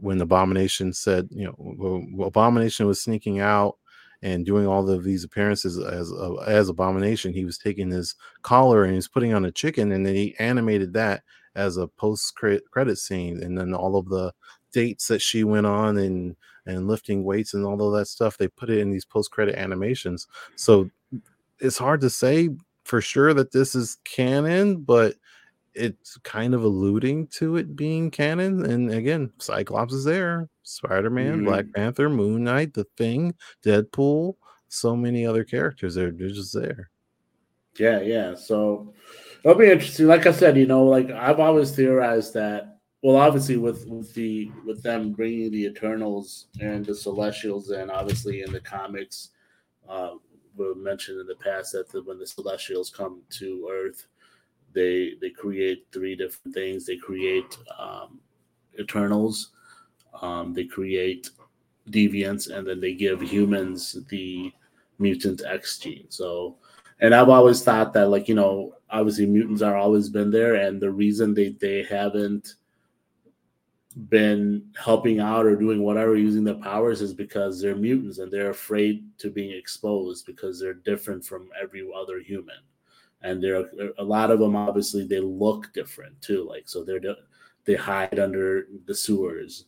when 0.00 0.20
Abomination 0.20 0.92
said, 0.92 1.28
you 1.32 1.44
know, 1.44 2.24
Abomination 2.24 2.86
was 2.86 3.02
sneaking 3.02 3.40
out 3.40 3.78
and 4.22 4.46
doing 4.46 4.66
all 4.66 4.88
of 4.88 5.04
these 5.04 5.24
appearances 5.24 5.78
as 5.78 6.12
uh, 6.12 6.34
as 6.46 6.68
Abomination, 6.68 7.32
he 7.32 7.44
was 7.44 7.58
taking 7.58 7.90
his 7.90 8.14
collar 8.42 8.84
and 8.84 8.94
he's 8.94 9.08
putting 9.08 9.34
on 9.34 9.44
a 9.44 9.52
chicken, 9.52 9.92
and 9.92 10.06
then 10.06 10.14
he 10.14 10.36
animated 10.38 10.92
that 10.94 11.22
as 11.54 11.76
a 11.76 11.88
post 11.88 12.34
credit 12.36 12.98
scene, 12.98 13.42
and 13.42 13.58
then 13.58 13.74
all 13.74 13.96
of 13.96 14.08
the 14.08 14.32
dates 14.72 15.08
that 15.08 15.20
she 15.20 15.44
went 15.44 15.66
on 15.66 15.98
and 15.98 16.36
and 16.66 16.86
lifting 16.86 17.24
weights 17.24 17.54
and 17.54 17.64
all 17.64 17.82
of 17.82 17.98
that 17.98 18.06
stuff, 18.06 18.36
they 18.36 18.48
put 18.48 18.70
it 18.70 18.78
in 18.78 18.90
these 18.90 19.04
post 19.04 19.30
credit 19.30 19.56
animations. 19.56 20.26
So 20.54 20.90
it's 21.60 21.78
hard 21.78 22.00
to 22.02 22.10
say 22.10 22.50
for 22.84 23.00
sure 23.00 23.34
that 23.34 23.52
this 23.52 23.74
is 23.74 23.98
canon, 24.04 24.76
but 24.76 25.14
it's 25.74 26.16
kind 26.18 26.54
of 26.54 26.64
alluding 26.64 27.26
to 27.28 27.56
it 27.56 27.76
being 27.76 28.10
canon. 28.10 28.64
And 28.64 28.90
again, 28.90 29.32
Cyclops 29.38 29.94
is 29.94 30.04
there, 30.04 30.48
Spider 30.62 31.10
Man, 31.10 31.44
Black 31.44 31.66
Panther, 31.74 32.08
Moon 32.08 32.44
Knight, 32.44 32.74
The 32.74 32.84
Thing, 32.96 33.34
Deadpool, 33.64 34.34
so 34.68 34.96
many 34.96 35.26
other 35.26 35.44
characters. 35.44 35.94
They're, 35.94 36.10
they're 36.10 36.28
just 36.28 36.54
there. 36.54 36.90
Yeah, 37.78 38.00
yeah. 38.00 38.34
So 38.34 38.92
it'll 39.44 39.56
be 39.56 39.70
interesting. 39.70 40.06
Like 40.06 40.26
I 40.26 40.32
said, 40.32 40.56
you 40.56 40.66
know, 40.66 40.84
like 40.84 41.10
I've 41.10 41.40
always 41.40 41.70
theorized 41.70 42.34
that. 42.34 42.78
Well, 43.02 43.16
obviously, 43.16 43.56
with 43.56 43.86
with 43.86 44.12
the 44.14 44.50
with 44.66 44.82
them 44.82 45.12
bringing 45.12 45.52
the 45.52 45.66
Eternals 45.66 46.46
and 46.60 46.84
the 46.84 46.94
Celestials, 46.94 47.70
and 47.70 47.92
obviously 47.92 48.42
in 48.42 48.50
the 48.50 48.60
comics, 48.60 49.30
uh, 49.88 50.14
we 50.58 50.74
mentioned 50.74 51.20
in 51.20 51.26
the 51.26 51.36
past 51.36 51.72
that 51.72 51.90
the, 51.90 52.02
when 52.02 52.18
the 52.18 52.26
Celestials 52.26 52.90
come 52.90 53.22
to 53.30 53.68
Earth, 53.70 54.06
they 54.72 55.14
they 55.20 55.30
create 55.30 55.86
three 55.92 56.14
different 56.14 56.54
things. 56.54 56.84
They 56.84 56.96
create 56.96 57.56
um, 57.78 58.20
Eternals, 58.78 59.50
um, 60.20 60.52
they 60.52 60.64
create 60.64 61.30
deviants, 61.90 62.50
and 62.50 62.66
then 62.66 62.80
they 62.80 62.94
give 62.94 63.20
humans 63.20 63.96
the 64.08 64.52
mutant 64.98 65.42
X 65.46 65.78
gene. 65.78 66.06
So, 66.08 66.56
and 67.00 67.14
I've 67.14 67.28
always 67.28 67.62
thought 67.62 67.92
that, 67.94 68.08
like 68.08 68.28
you 68.28 68.34
know, 68.34 68.74
obviously 68.90 69.26
mutants 69.26 69.62
are 69.62 69.76
always 69.76 70.08
been 70.08 70.30
there, 70.30 70.56
and 70.56 70.80
the 70.80 70.90
reason 70.90 71.34
they 71.34 71.50
they 71.50 71.82
haven't 71.84 72.54
been 74.08 74.64
helping 74.78 75.18
out 75.18 75.44
or 75.44 75.56
doing 75.56 75.82
whatever 75.82 76.16
using 76.16 76.44
their 76.44 76.54
powers 76.54 77.00
is 77.00 77.12
because 77.12 77.60
they're 77.60 77.74
mutants 77.74 78.18
and 78.18 78.30
they're 78.30 78.50
afraid 78.50 79.04
to 79.18 79.30
being 79.30 79.50
exposed 79.50 80.24
because 80.24 80.60
they're 80.60 80.74
different 80.74 81.24
from 81.24 81.48
every 81.60 81.86
other 81.96 82.20
human. 82.20 82.58
And 83.22 83.42
there 83.42 83.58
are 83.58 83.90
a 83.98 84.04
lot 84.04 84.30
of 84.30 84.38
them 84.38 84.54
obviously 84.54 85.04
they 85.04 85.18
look 85.18 85.72
different 85.72 86.20
too 86.22 86.46
like 86.48 86.68
so 86.68 86.84
they're 86.84 87.00
they 87.64 87.74
hide 87.74 88.20
under 88.20 88.68
the 88.86 88.94
sewers 88.94 89.64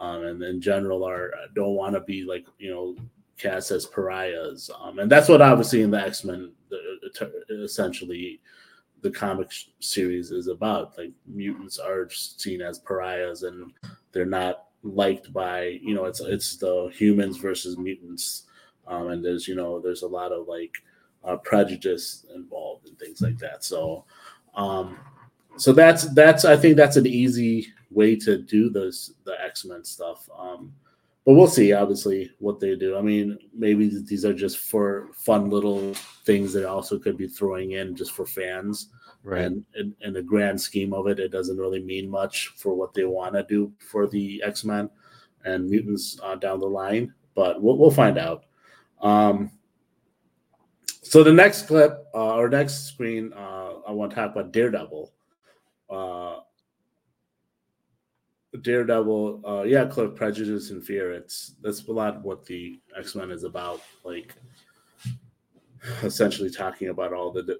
um, 0.00 0.24
and 0.24 0.42
in 0.42 0.60
general 0.60 1.04
are 1.04 1.32
don't 1.54 1.74
want 1.74 1.94
to 1.94 2.00
be 2.00 2.24
like 2.24 2.46
you 2.58 2.70
know 2.70 2.96
cast 3.36 3.70
as 3.70 3.84
pariahs 3.84 4.70
um, 4.80 4.98
and 5.00 5.12
that's 5.12 5.28
what 5.28 5.42
obviously 5.42 5.82
in 5.82 5.90
the 5.90 6.00
x-men 6.00 6.50
the, 6.70 7.62
essentially 7.62 8.40
the 9.02 9.10
comic 9.10 9.50
series 9.80 10.30
is 10.30 10.48
about 10.48 10.96
like 10.98 11.12
mutants 11.26 11.78
are 11.78 12.08
seen 12.10 12.60
as 12.60 12.78
pariahs 12.80 13.42
and 13.44 13.72
they're 14.12 14.26
not 14.26 14.64
liked 14.82 15.32
by 15.32 15.78
you 15.82 15.94
know 15.94 16.04
it's 16.04 16.20
it's 16.20 16.56
the 16.56 16.90
humans 16.94 17.36
versus 17.36 17.76
mutants 17.78 18.44
um, 18.88 19.08
and 19.08 19.24
there's 19.24 19.46
you 19.46 19.54
know 19.54 19.80
there's 19.80 20.02
a 20.02 20.08
lot 20.08 20.32
of 20.32 20.48
like 20.48 20.82
uh, 21.24 21.36
prejudice 21.36 22.24
involved 22.34 22.86
and 22.88 22.98
things 22.98 23.20
like 23.20 23.38
that. 23.38 23.64
So, 23.64 24.04
um, 24.54 24.98
so 25.56 25.72
that's 25.72 26.04
that's 26.14 26.44
I 26.44 26.56
think 26.56 26.76
that's 26.76 26.96
an 26.96 27.06
easy 27.06 27.72
way 27.90 28.16
to 28.16 28.38
do 28.38 28.70
this 28.70 29.12
the 29.24 29.40
X 29.42 29.64
Men 29.64 29.84
stuff. 29.84 30.28
Um, 30.36 30.72
but 31.28 31.34
we'll 31.34 31.46
see, 31.46 31.74
obviously, 31.74 32.30
what 32.38 32.58
they 32.58 32.74
do. 32.74 32.96
I 32.96 33.02
mean, 33.02 33.36
maybe 33.52 33.90
these 34.02 34.24
are 34.24 34.32
just 34.32 34.56
for 34.56 35.10
fun 35.12 35.50
little 35.50 35.92
things 36.24 36.54
that 36.54 36.66
also 36.66 36.98
could 36.98 37.18
be 37.18 37.28
throwing 37.28 37.72
in 37.72 37.94
just 37.94 38.12
for 38.12 38.24
fans. 38.24 38.88
Right. 39.22 39.42
And 39.42 39.62
in, 39.74 39.94
in 40.00 40.14
the 40.14 40.22
grand 40.22 40.58
scheme 40.58 40.94
of 40.94 41.06
it, 41.06 41.18
it 41.18 41.30
doesn't 41.30 41.58
really 41.58 41.82
mean 41.84 42.08
much 42.08 42.54
for 42.56 42.72
what 42.72 42.94
they 42.94 43.04
want 43.04 43.34
to 43.34 43.42
do 43.42 43.70
for 43.78 44.06
the 44.06 44.42
X 44.42 44.64
Men 44.64 44.88
and 45.44 45.68
mutants 45.68 46.18
uh, 46.22 46.36
down 46.36 46.60
the 46.60 46.66
line. 46.66 47.12
But 47.34 47.60
we'll, 47.60 47.76
we'll 47.76 47.90
find 47.90 48.16
out. 48.16 48.44
Um, 49.02 49.50
so 51.02 51.22
the 51.22 51.30
next 51.30 51.66
clip 51.66 52.06
uh, 52.14 52.36
or 52.36 52.48
next 52.48 52.84
screen, 52.86 53.34
uh, 53.34 53.72
I 53.86 53.92
want 53.92 54.12
to 54.12 54.14
talk 54.14 54.32
about 54.32 54.50
Daredevil. 54.50 55.12
Uh, 55.90 56.36
Daredevil, 58.62 59.42
uh, 59.46 59.62
yeah, 59.62 59.84
Cliff, 59.86 60.14
prejudice 60.14 60.70
and 60.70 60.84
fear. 60.84 61.12
It's 61.12 61.54
that's 61.62 61.86
a 61.86 61.92
lot 61.92 62.22
what 62.22 62.44
the 62.44 62.80
X 62.96 63.14
Men 63.14 63.30
is 63.30 63.44
about. 63.44 63.80
Like, 64.04 64.34
essentially 66.02 66.50
talking 66.50 66.88
about 66.88 67.12
all 67.12 67.30
the 67.30 67.58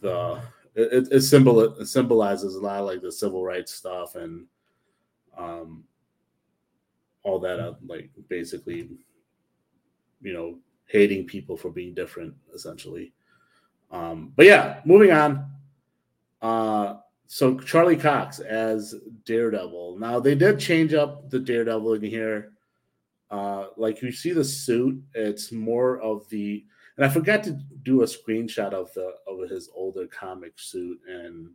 the 0.00 0.40
it, 0.74 1.08
it, 1.10 1.20
symbol 1.22 1.60
it 1.60 1.86
symbolizes 1.86 2.54
a 2.54 2.60
lot 2.60 2.80
of 2.80 2.86
like 2.86 3.02
the 3.02 3.10
civil 3.10 3.44
rights 3.44 3.74
stuff 3.74 4.14
and 4.14 4.46
um 5.36 5.84
all 7.24 7.38
that 7.38 7.58
uh, 7.58 7.74
like 7.86 8.10
basically 8.28 8.88
you 10.22 10.32
know 10.32 10.58
hating 10.86 11.26
people 11.26 11.56
for 11.56 11.70
being 11.70 11.94
different 11.94 12.34
essentially 12.54 13.12
um 13.90 14.32
but 14.36 14.46
yeah 14.46 14.80
moving 14.84 15.10
on 15.10 15.50
uh 16.42 16.94
so 17.28 17.58
Charlie 17.58 17.96
Cox 17.96 18.40
as 18.40 18.94
Daredevil. 19.26 19.98
Now 19.98 20.18
they 20.18 20.34
did 20.34 20.58
change 20.58 20.94
up 20.94 21.28
the 21.28 21.38
Daredevil 21.38 21.92
in 21.92 22.02
here. 22.02 22.52
Uh, 23.30 23.66
like 23.76 24.00
you 24.00 24.10
see 24.10 24.32
the 24.32 24.42
suit, 24.42 25.00
it's 25.14 25.52
more 25.52 26.00
of 26.00 26.26
the 26.30 26.64
and 26.96 27.04
I 27.04 27.10
forgot 27.10 27.44
to 27.44 27.52
do 27.82 28.02
a 28.02 28.06
screenshot 28.06 28.72
of 28.72 28.92
the 28.94 29.12
of 29.26 29.48
his 29.50 29.68
older 29.74 30.06
comic 30.06 30.54
suit, 30.56 30.98
and 31.06 31.50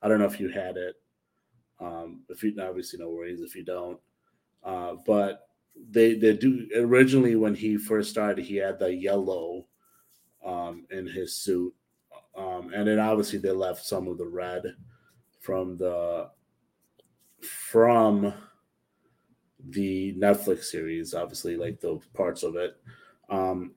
I 0.00 0.08
don't 0.08 0.20
know 0.20 0.26
if 0.26 0.38
you 0.38 0.48
had 0.48 0.76
it. 0.76 0.94
Um, 1.80 2.22
if 2.28 2.44
you 2.44 2.54
obviously 2.62 3.00
no 3.00 3.10
worries 3.10 3.40
if 3.40 3.56
you 3.56 3.64
don't. 3.64 3.98
Uh, 4.62 4.94
but 5.04 5.48
they 5.90 6.14
they 6.14 6.36
do 6.36 6.68
originally 6.76 7.34
when 7.34 7.54
he 7.56 7.76
first 7.76 8.10
started, 8.10 8.44
he 8.44 8.56
had 8.56 8.78
the 8.78 8.94
yellow 8.94 9.66
um, 10.44 10.86
in 10.92 11.08
his 11.08 11.34
suit, 11.34 11.74
um, 12.36 12.70
and 12.72 12.86
then 12.86 13.00
obviously 13.00 13.40
they 13.40 13.50
left 13.50 13.84
some 13.84 14.06
of 14.06 14.18
the 14.18 14.26
red 14.26 14.62
from 15.46 15.76
the 15.76 16.28
from 17.40 18.34
the 19.68 20.12
Netflix 20.18 20.64
series, 20.64 21.14
obviously, 21.14 21.56
like 21.56 21.80
the 21.80 22.00
parts 22.14 22.42
of 22.42 22.56
it. 22.56 22.76
Um, 23.30 23.74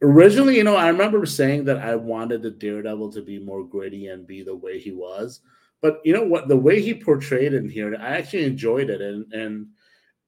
originally, 0.00 0.56
you 0.56 0.64
know, 0.64 0.76
I 0.76 0.88
remember 0.88 1.26
saying 1.26 1.64
that 1.66 1.76
I 1.76 1.96
wanted 1.96 2.40
the 2.40 2.50
Daredevil 2.50 3.12
to 3.12 3.20
be 3.20 3.38
more 3.38 3.62
gritty 3.62 4.06
and 4.06 4.26
be 4.26 4.42
the 4.42 4.56
way 4.56 4.78
he 4.78 4.90
was. 4.90 5.40
But 5.82 6.00
you 6.02 6.14
know 6.14 6.24
what? 6.24 6.48
The 6.48 6.56
way 6.56 6.80
he 6.80 6.94
portrayed 6.94 7.52
in 7.52 7.68
here, 7.68 7.94
I 8.00 8.16
actually 8.16 8.44
enjoyed 8.44 8.88
it, 8.88 9.02
and 9.02 9.30
and 9.34 9.66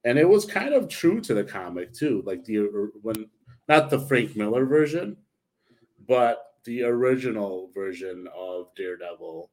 and 0.03 0.19
it 0.19 0.29
was 0.29 0.45
kind 0.45 0.75
of 0.75 0.87
true 0.87 1.19
to 1.21 1.33
the 1.33 1.43
comic 1.43 1.93
too. 1.93 2.21
Like 2.27 2.43
the 2.45 2.91
when 3.01 3.27
not 3.67 3.89
the 3.89 3.99
Frank 3.99 4.35
Miller 4.35 4.65
version, 4.65 5.17
but 6.07 6.53
the 6.63 6.83
original 6.83 7.71
version 7.73 8.27
of 8.35 8.67
Daredevil 8.75 9.49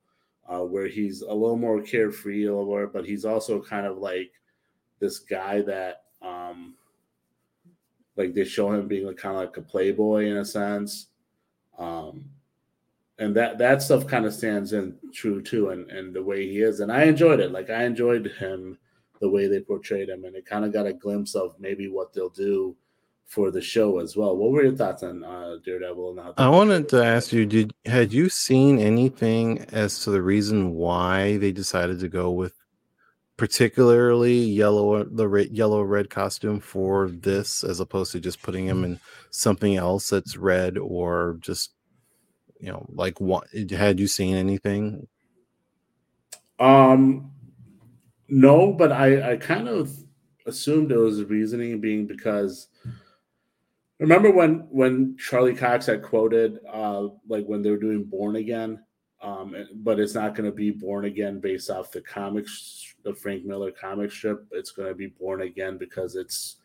uh, 0.51 0.65
where 0.65 0.89
he's 0.89 1.23
a 1.23 1.33
little 1.33 1.57
more 1.57 1.81
carefree, 1.81 2.45
a 2.45 2.51
little 2.51 2.67
more, 2.67 2.87
but 2.87 3.07
he's 3.07 3.25
also 3.25 3.63
kind 3.63 3.87
of 3.87 3.99
like 3.99 4.33
this 4.99 5.21
guy 5.21 5.63
that, 5.63 6.03
um, 6.21 6.75
like 8.17 8.35
they 8.35 8.45
show 8.45 8.73
him 8.73 8.89
being 8.89 9.07
like, 9.07 9.17
kind 9.17 9.37
of 9.37 9.43
like 9.43 9.57
a 9.57 9.63
playboy 9.63 10.27
in 10.27 10.39
a 10.39 10.45
sense, 10.45 11.07
um, 11.79 12.25
and 13.19 13.35
that 13.37 13.59
that 13.59 13.81
stuff 13.83 14.07
kind 14.07 14.27
of 14.27 14.35
stands 14.35 14.73
in 14.73 14.97
true 15.13 15.41
too, 15.41 15.71
and 15.71 15.91
and 15.91 16.13
the 16.13 16.23
way 16.23 16.47
he 16.47 16.61
is, 16.61 16.81
and 16.81 16.91
I 16.91 17.05
enjoyed 17.05 17.41
it. 17.41 17.53
Like 17.53 17.71
I 17.71 17.85
enjoyed 17.85 18.27
him 18.39 18.77
the 19.21 19.29
way 19.29 19.47
they 19.47 19.61
portrayed 19.61 20.09
him, 20.09 20.25
and 20.25 20.35
it 20.35 20.47
kind 20.47 20.65
of 20.65 20.73
got 20.73 20.87
a 20.87 20.93
glimpse 20.93 21.35
of 21.35 21.55
maybe 21.61 21.89
what 21.89 22.13
they'll 22.13 22.29
do 22.29 22.77
for 23.31 23.53
the 23.53 23.61
show 23.61 24.01
as 24.01 24.17
well. 24.17 24.37
What 24.37 24.51
were 24.51 24.65
your 24.65 24.75
thoughts 24.75 25.05
on 25.05 25.23
uh, 25.23 25.57
Daredevil? 25.65 26.11
And 26.11 26.19
how 26.19 26.35
I 26.37 26.49
wanted 26.49 26.89
to 26.91 27.03
ask 27.03 27.33
you: 27.33 27.47
Did 27.47 27.73
had 27.87 28.13
you 28.13 28.29
seen 28.29 28.79
anything 28.79 29.61
as 29.73 30.01
to 30.01 30.11
the 30.11 30.21
reason 30.21 30.75
why 30.75 31.37
they 31.37 31.53
decided 31.53 32.01
to 32.01 32.09
go 32.09 32.33
with 32.33 32.55
particularly 33.37 34.35
yellow 34.35 35.05
the 35.05 35.29
red, 35.29 35.51
yellow 35.53 35.81
red 35.83 36.11
costume 36.11 36.59
for 36.59 37.09
this, 37.09 37.63
as 37.63 37.79
opposed 37.79 38.11
to 38.13 38.21
just 38.21 38.43
putting 38.43 38.67
him 38.67 38.83
in 38.85 38.99
something 39.31 39.77
else 39.77 40.11
that's 40.11 40.37
red 40.37 40.77
or 40.77 41.39
just 41.41 41.71
you 42.59 42.73
know 42.73 42.85
like 42.91 43.21
what? 43.21 43.47
Had 43.71 44.01
you 44.01 44.09
seen 44.09 44.35
anything? 44.35 45.07
Um, 46.59 47.31
no, 48.29 48.73
but 48.73 48.91
I 48.91 49.33
I 49.33 49.37
kind 49.37 49.69
of 49.69 49.93
assumed 50.47 50.91
it 50.91 50.97
was 50.97 51.23
reasoning 51.23 51.81
being 51.81 52.07
because 52.07 52.67
Remember 54.01 54.31
when 54.31 54.67
when 54.71 55.17
Charlie 55.19 55.55
Cox 55.55 55.87
had 55.87 56.03
quoted 56.03 56.59
uh 56.73 57.09
like 57.29 57.45
when 57.45 57.63
they 57.63 57.71
were 57.71 57.77
doing 57.77 58.05
Born 58.05 58.37
Again, 58.37 58.83
um, 59.23 59.55
but 59.75 60.01
it's 60.01 60.15
not 60.15 60.35
going 60.35 60.51
to 60.51 60.55
be 60.55 60.71
Born 60.71 61.05
Again 61.05 61.39
based 61.39 61.71
off 61.71 61.93
the 61.93 62.01
comics, 62.01 62.95
the 63.05 63.15
Frank 63.15 63.45
Miller 63.45 63.71
comic 63.71 64.11
strip. 64.11 64.47
It's 64.53 64.73
going 64.73 64.89
to 64.89 64.95
be 64.95 65.09
Born 65.09 65.43
Again 65.43 65.77
because 65.77 66.17
it's 66.17 66.57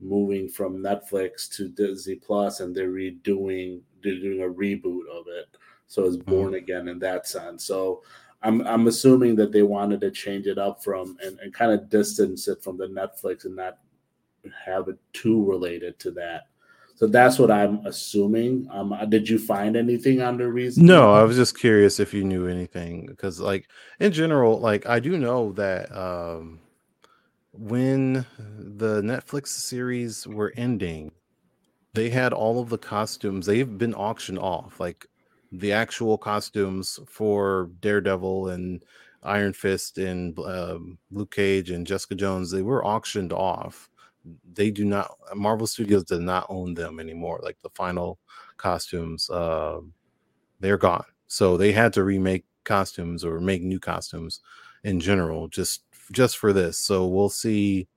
moving 0.00 0.48
from 0.50 0.82
Netflix 0.82 1.48
to 1.56 1.68
Disney 1.68 2.16
Plus, 2.16 2.60
and 2.60 2.76
they're 2.76 2.90
redoing 2.90 3.80
they're 4.04 4.20
doing 4.20 4.42
a 4.42 4.54
reboot 4.54 5.08
of 5.10 5.26
it. 5.28 5.56
So 5.86 6.04
it's 6.04 6.16
mm-hmm. 6.18 6.30
Born 6.30 6.54
Again 6.54 6.88
in 6.88 6.98
that 6.98 7.26
sense. 7.26 7.64
So 7.64 8.02
I'm 8.42 8.66
I'm 8.66 8.86
assuming 8.86 9.34
that 9.36 9.50
they 9.50 9.62
wanted 9.62 10.02
to 10.02 10.10
change 10.10 10.46
it 10.46 10.58
up 10.58 10.84
from 10.84 11.16
and, 11.24 11.38
and 11.40 11.54
kind 11.54 11.72
of 11.72 11.88
distance 11.88 12.48
it 12.48 12.62
from 12.62 12.76
the 12.76 12.88
Netflix 12.88 13.46
and 13.46 13.56
not 13.56 13.78
have 14.66 14.88
it 14.88 14.98
too 15.14 15.42
related 15.46 15.98
to 16.00 16.10
that. 16.10 16.48
So 17.02 17.08
that's 17.08 17.36
what 17.36 17.50
I'm 17.50 17.84
assuming. 17.84 18.68
Um, 18.70 18.96
did 19.08 19.28
you 19.28 19.36
find 19.36 19.74
anything 19.74 20.22
on 20.22 20.38
the 20.38 20.46
reason? 20.46 20.86
No, 20.86 21.12
I 21.12 21.24
was 21.24 21.34
just 21.34 21.58
curious 21.58 21.98
if 21.98 22.14
you 22.14 22.22
knew 22.22 22.46
anything 22.46 23.06
because, 23.06 23.40
like, 23.40 23.68
in 23.98 24.12
general, 24.12 24.60
like 24.60 24.86
I 24.86 25.00
do 25.00 25.18
know 25.18 25.50
that 25.54 25.90
um, 25.90 26.60
when 27.50 28.24
the 28.56 29.02
Netflix 29.02 29.48
series 29.48 30.28
were 30.28 30.52
ending, 30.56 31.10
they 31.92 32.08
had 32.08 32.32
all 32.32 32.60
of 32.60 32.68
the 32.68 32.78
costumes. 32.78 33.46
They've 33.46 33.76
been 33.76 33.94
auctioned 33.94 34.38
off, 34.38 34.78
like 34.78 35.04
the 35.50 35.72
actual 35.72 36.16
costumes 36.16 37.00
for 37.08 37.68
Daredevil 37.80 38.50
and 38.50 38.84
Iron 39.24 39.54
Fist 39.54 39.98
and 39.98 40.38
um, 40.38 40.98
Luke 41.10 41.34
Cage 41.34 41.72
and 41.72 41.84
Jessica 41.84 42.14
Jones. 42.14 42.52
They 42.52 42.62
were 42.62 42.86
auctioned 42.86 43.32
off 43.32 43.90
they 44.52 44.70
do 44.70 44.84
not 44.84 45.16
Marvel 45.34 45.66
Studios 45.66 46.04
does 46.04 46.20
not 46.20 46.46
own 46.48 46.74
them 46.74 47.00
anymore. 47.00 47.40
Like 47.42 47.58
the 47.62 47.70
final 47.70 48.18
costumes, 48.56 49.28
uh, 49.30 49.80
they're 50.60 50.78
gone. 50.78 51.04
So 51.26 51.56
they 51.56 51.72
had 51.72 51.92
to 51.94 52.04
remake 52.04 52.44
costumes 52.64 53.24
or 53.24 53.40
make 53.40 53.62
new 53.62 53.80
costumes 53.80 54.40
in 54.84 55.00
general, 55.00 55.48
just 55.48 55.84
just 56.12 56.38
for 56.38 56.52
this. 56.52 56.78
So 56.78 57.06
we'll 57.06 57.28
see 57.28 57.88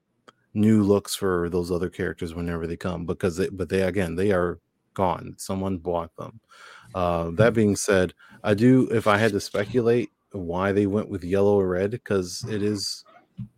new 0.54 0.84
looks 0.84 1.16
for 1.16 1.50
those 1.50 1.72
other 1.72 1.90
characters 1.90 2.34
whenever 2.34 2.66
they 2.66 2.78
come 2.78 3.06
because 3.06 3.38
they, 3.38 3.50
but 3.50 3.70
they 3.70 3.82
again 3.84 4.16
they 4.16 4.32
are 4.32 4.60
gone. 4.94 5.36
Someone 5.38 5.78
bought 5.78 6.16
them. 6.16 6.40
Uh, 6.96 7.32
that 7.32 7.54
being 7.54 7.76
said, 7.76 8.14
I 8.44 8.54
do 8.54 8.88
if 8.90 9.08
I 9.08 9.18
had 9.18 9.34
to 9.34 9.40
speculate 9.40 10.10
why 10.32 10.72
they 10.72 10.88
went 10.88 11.10
with 11.10 11.24
yellow 11.24 11.60
or 11.60 11.68
red 11.68 11.92
because 11.92 12.44
it 12.50 12.62
is 12.62 13.05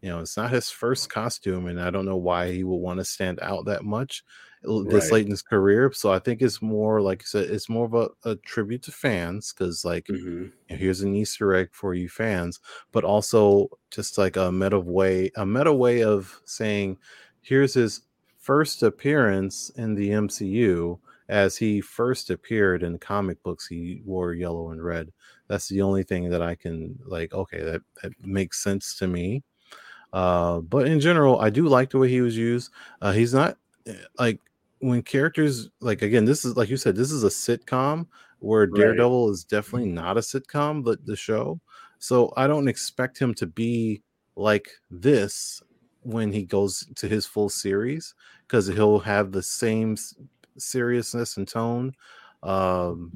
you 0.02 0.10
know, 0.10 0.20
it's 0.20 0.38
not 0.38 0.52
his 0.52 0.70
first 0.70 1.10
costume, 1.10 1.68
and 1.68 1.80
I 1.80 1.90
don't 1.90 2.06
know 2.06 2.18
why 2.18 2.52
he 2.52 2.64
will 2.64 2.80
want 2.80 3.00
to 3.00 3.06
stand 3.06 3.40
out 3.42 3.66
that 3.66 3.84
much 3.84 4.24
this 4.64 5.06
right. 5.06 5.12
late 5.12 5.26
in 5.26 5.32
his 5.32 5.42
career. 5.42 5.92
So 5.94 6.12
I 6.12 6.20
think 6.20 6.42
it's 6.42 6.62
more 6.62 7.02
like 7.02 7.26
said, 7.26 7.50
it's 7.50 7.70
more 7.70 7.86
of 7.86 7.94
a, 7.94 8.10
a 8.30 8.36
tribute 8.38 8.84
to 8.84 8.92
fans 8.92 9.54
because, 9.54 9.86
like, 9.86 10.06
mm-hmm. 10.06 10.44
you 10.44 10.52
know, 10.70 10.76
here's 10.76 11.02
an 11.02 11.16
Easter 11.16 11.54
egg 11.56 11.70
for 11.72 11.94
you 11.94 12.10
fans, 12.10 12.60
but 12.92 13.04
also 13.04 13.70
just 13.92 14.18
like 14.18 14.36
a 14.36 14.52
meta 14.52 14.80
way, 14.80 15.32
a 15.36 15.46
meta 15.46 15.74
way 15.74 16.04
of 16.04 16.40
saying, 16.46 16.98
here's 17.42 17.74
his 17.74 18.02
first 18.40 18.84
appearance 18.84 19.70
in 19.76 19.96
the 19.96 20.10
MCU. 20.10 21.00
As 21.30 21.58
he 21.58 21.82
first 21.82 22.30
appeared 22.30 22.84
in 22.84 23.00
comic 23.00 23.44
books, 23.44 23.68
he 23.68 24.02
wore 24.06 24.34
yellow 24.34 24.72
and 24.72 24.82
red. 24.82 25.12
That's 25.50 25.68
the 25.68 25.82
only 25.82 26.04
thing 26.04 26.30
that 26.30 26.42
I 26.42 26.56
can 26.56 26.98
like. 27.06 27.34
Okay, 27.34 27.62
that 27.62 27.82
that 28.02 28.14
makes 28.22 28.64
sense 28.64 28.98
to 29.00 29.08
me. 29.08 29.44
Uh, 30.14 30.62
but 30.62 30.88
in 30.88 31.00
general, 31.00 31.40
I 31.40 31.50
do 31.50 31.68
like 31.68 31.90
the 31.92 32.00
way 32.00 32.10
he 32.10 32.22
was 32.22 32.38
used. 32.38 32.72
Uh, 33.02 33.12
he's 33.12 33.34
not 33.34 33.58
eh, 33.86 33.96
like 34.20 34.40
when 34.80 35.02
characters 35.04 35.70
like 35.82 36.02
again, 36.02 36.26
this 36.26 36.46
is 36.46 36.56
like 36.56 36.70
you 36.70 36.78
said, 36.78 36.96
this 36.96 37.12
is 37.12 37.24
a 37.24 37.28
sitcom 37.30 38.08
where 38.40 38.66
Right. 38.66 38.74
Daredevil 38.76 39.32
is 39.32 39.44
definitely 39.44 39.90
not 39.90 40.18
a 40.18 40.22
sitcom, 40.22 40.84
but 40.84 41.06
the 41.06 41.16
show. 41.16 41.60
So 42.00 42.32
I 42.38 42.48
don't 42.48 42.68
expect 42.68 43.18
him 43.20 43.34
to 43.36 43.48
be 43.48 44.04
like 44.36 44.70
this 44.90 45.62
when 46.02 46.32
he 46.32 46.44
goes 46.46 46.86
to 46.96 47.08
his 47.08 47.26
full 47.26 47.50
series 47.50 48.14
because 48.48 48.68
he'll 48.68 49.00
have 49.00 49.32
the 49.32 49.44
same 49.44 49.98
seriousness 50.58 51.38
and 51.38 51.48
tone. 51.48 51.94
Um, 52.44 53.14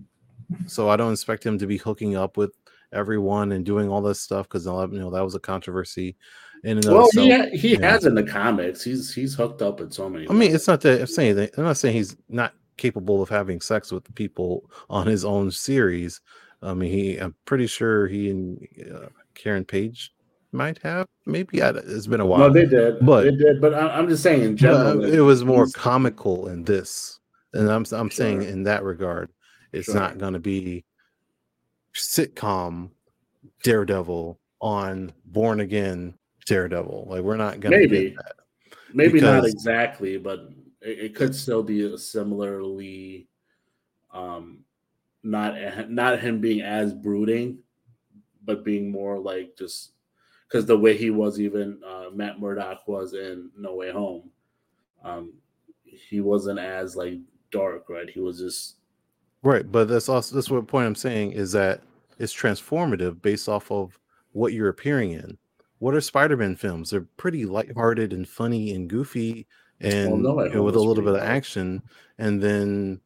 so 0.65 0.89
I 0.89 0.97
don't 0.97 1.13
expect 1.13 1.45
him 1.45 1.57
to 1.59 1.67
be 1.67 1.77
hooking 1.77 2.15
up 2.15 2.37
with 2.37 2.53
everyone 2.93 3.51
and 3.51 3.65
doing 3.65 3.89
all 3.89 4.01
this 4.01 4.21
stuff 4.21 4.47
because 4.47 4.65
you 4.65 4.99
know 4.99 5.11
that 5.11 5.23
was 5.23 5.35
a 5.35 5.39
controversy. 5.39 6.17
In 6.63 6.77
and 6.77 6.85
Well, 6.85 7.07
itself. 7.07 7.25
he 7.25 7.31
ha- 7.31 7.49
he 7.53 7.73
yeah. 7.75 7.91
has 7.91 8.05
in 8.05 8.13
the 8.15 8.23
comics. 8.23 8.83
He's 8.83 9.13
he's 9.13 9.33
hooked 9.33 9.61
up 9.61 9.81
in 9.81 9.89
so 9.91 10.09
many. 10.09 10.29
I 10.29 10.33
mean, 10.33 10.53
it's 10.53 10.67
not 10.67 10.81
that 10.81 11.01
I'm 11.01 11.07
saying 11.07 11.35
that 11.37 11.57
I'm 11.57 11.63
not 11.63 11.77
saying 11.77 11.95
he's 11.95 12.15
not 12.29 12.53
capable 12.77 13.21
of 13.21 13.29
having 13.29 13.59
sex 13.61 13.91
with 13.91 14.03
the 14.05 14.11
people 14.13 14.69
on 14.89 15.07
his 15.07 15.25
own 15.25 15.49
series. 15.51 16.21
I 16.61 16.73
mean, 16.75 16.91
he 16.91 17.17
I'm 17.17 17.35
pretty 17.45 17.65
sure 17.67 18.07
he 18.07 18.29
and 18.29 18.67
uh, 18.93 19.07
Karen 19.33 19.65
Page 19.65 20.13
might 20.51 20.77
have. 20.83 21.07
Maybe 21.25 21.63
I, 21.63 21.69
it's 21.69 22.05
been 22.07 22.19
a 22.19 22.25
while. 22.25 22.39
no, 22.39 22.49
they 22.51 22.65
did, 22.67 23.03
but- 23.05 23.23
they 23.23 23.31
did. 23.35 23.59
But 23.61 23.73
I, 23.73 23.87
I'm 23.97 24.07
just 24.07 24.21
saying 24.21 24.43
in 24.43 24.55
general, 24.57 25.03
uh, 25.03 25.07
it 25.07 25.21
was 25.21 25.43
more 25.43 25.67
comical 25.73 26.47
in 26.49 26.63
this, 26.63 27.19
and 27.53 27.71
I'm 27.71 27.85
I'm 27.91 28.11
saying 28.11 28.43
in 28.43 28.63
that 28.63 28.83
regard, 28.83 29.31
it's 29.73 29.85
Sure. 29.87 29.95
not 29.95 30.19
going 30.19 30.33
to 30.33 30.39
be 30.39 30.85
sitcom 31.95 32.91
Daredevil 33.63 34.39
on 34.61 35.11
Born 35.25 35.59
Again 35.59 36.13
Daredevil. 36.45 37.07
Like 37.09 37.21
we're 37.21 37.37
not 37.37 37.59
going 37.59 37.71
to 37.71 37.77
Maybe. 37.77 38.15
maybe 38.93 39.21
not 39.21 39.45
exactly, 39.45 40.17
but 40.17 40.49
it, 40.81 40.99
it 40.99 41.15
could 41.15 41.35
still 41.35 41.63
be 41.63 41.81
a 41.81 41.97
similarly, 41.97 43.27
um, 44.13 44.59
not 45.23 45.89
not 45.89 46.19
him 46.19 46.41
being 46.41 46.61
as 46.61 46.93
brooding, 46.93 47.59
but 48.43 48.63
being 48.63 48.91
more 48.91 49.19
like 49.19 49.55
just 49.57 49.91
because 50.47 50.65
the 50.65 50.77
way 50.77 50.97
he 50.97 51.09
was, 51.09 51.39
even 51.39 51.79
uh, 51.85 52.09
Matt 52.13 52.39
Murdock 52.39 52.87
was 52.87 53.13
in 53.13 53.51
No 53.57 53.75
Way 53.75 53.91
Home, 53.91 54.29
um, 55.03 55.33
he 55.83 56.19
wasn't 56.21 56.59
as 56.59 56.95
like 56.95 57.19
dark, 57.51 57.89
right? 57.89 58.09
He 58.09 58.19
was 58.19 58.39
just 58.39 58.75
Right, 59.43 59.69
but 59.69 59.87
that's 59.87 60.07
also 60.07 60.35
that's 60.35 60.49
what 60.49 60.67
point 60.67 60.85
I'm 60.85 60.95
saying 60.95 61.31
is 61.31 61.51
that 61.53 61.81
it's 62.19 62.35
transformative 62.35 63.21
based 63.21 63.49
off 63.49 63.71
of 63.71 63.97
what 64.33 64.53
you're 64.53 64.69
appearing 64.69 65.11
in. 65.11 65.37
What 65.81 65.95
are 65.95 66.01
Spider-Man 66.01 66.57
films? 66.57 66.91
They're 66.91 67.07
pretty 67.17 67.43
lighthearted 67.43 68.13
and 68.13 68.29
funny 68.29 68.75
and 68.75 68.87
goofy 68.87 69.47
and 69.79 70.21
No 70.21 70.43
you 70.43 70.53
know, 70.53 70.61
with 70.61 70.75
a 70.75 70.79
little 70.79 71.03
bit 71.03 71.15
of 71.15 71.23
action. 71.23 71.81
And 72.19 72.39
then 72.39 73.01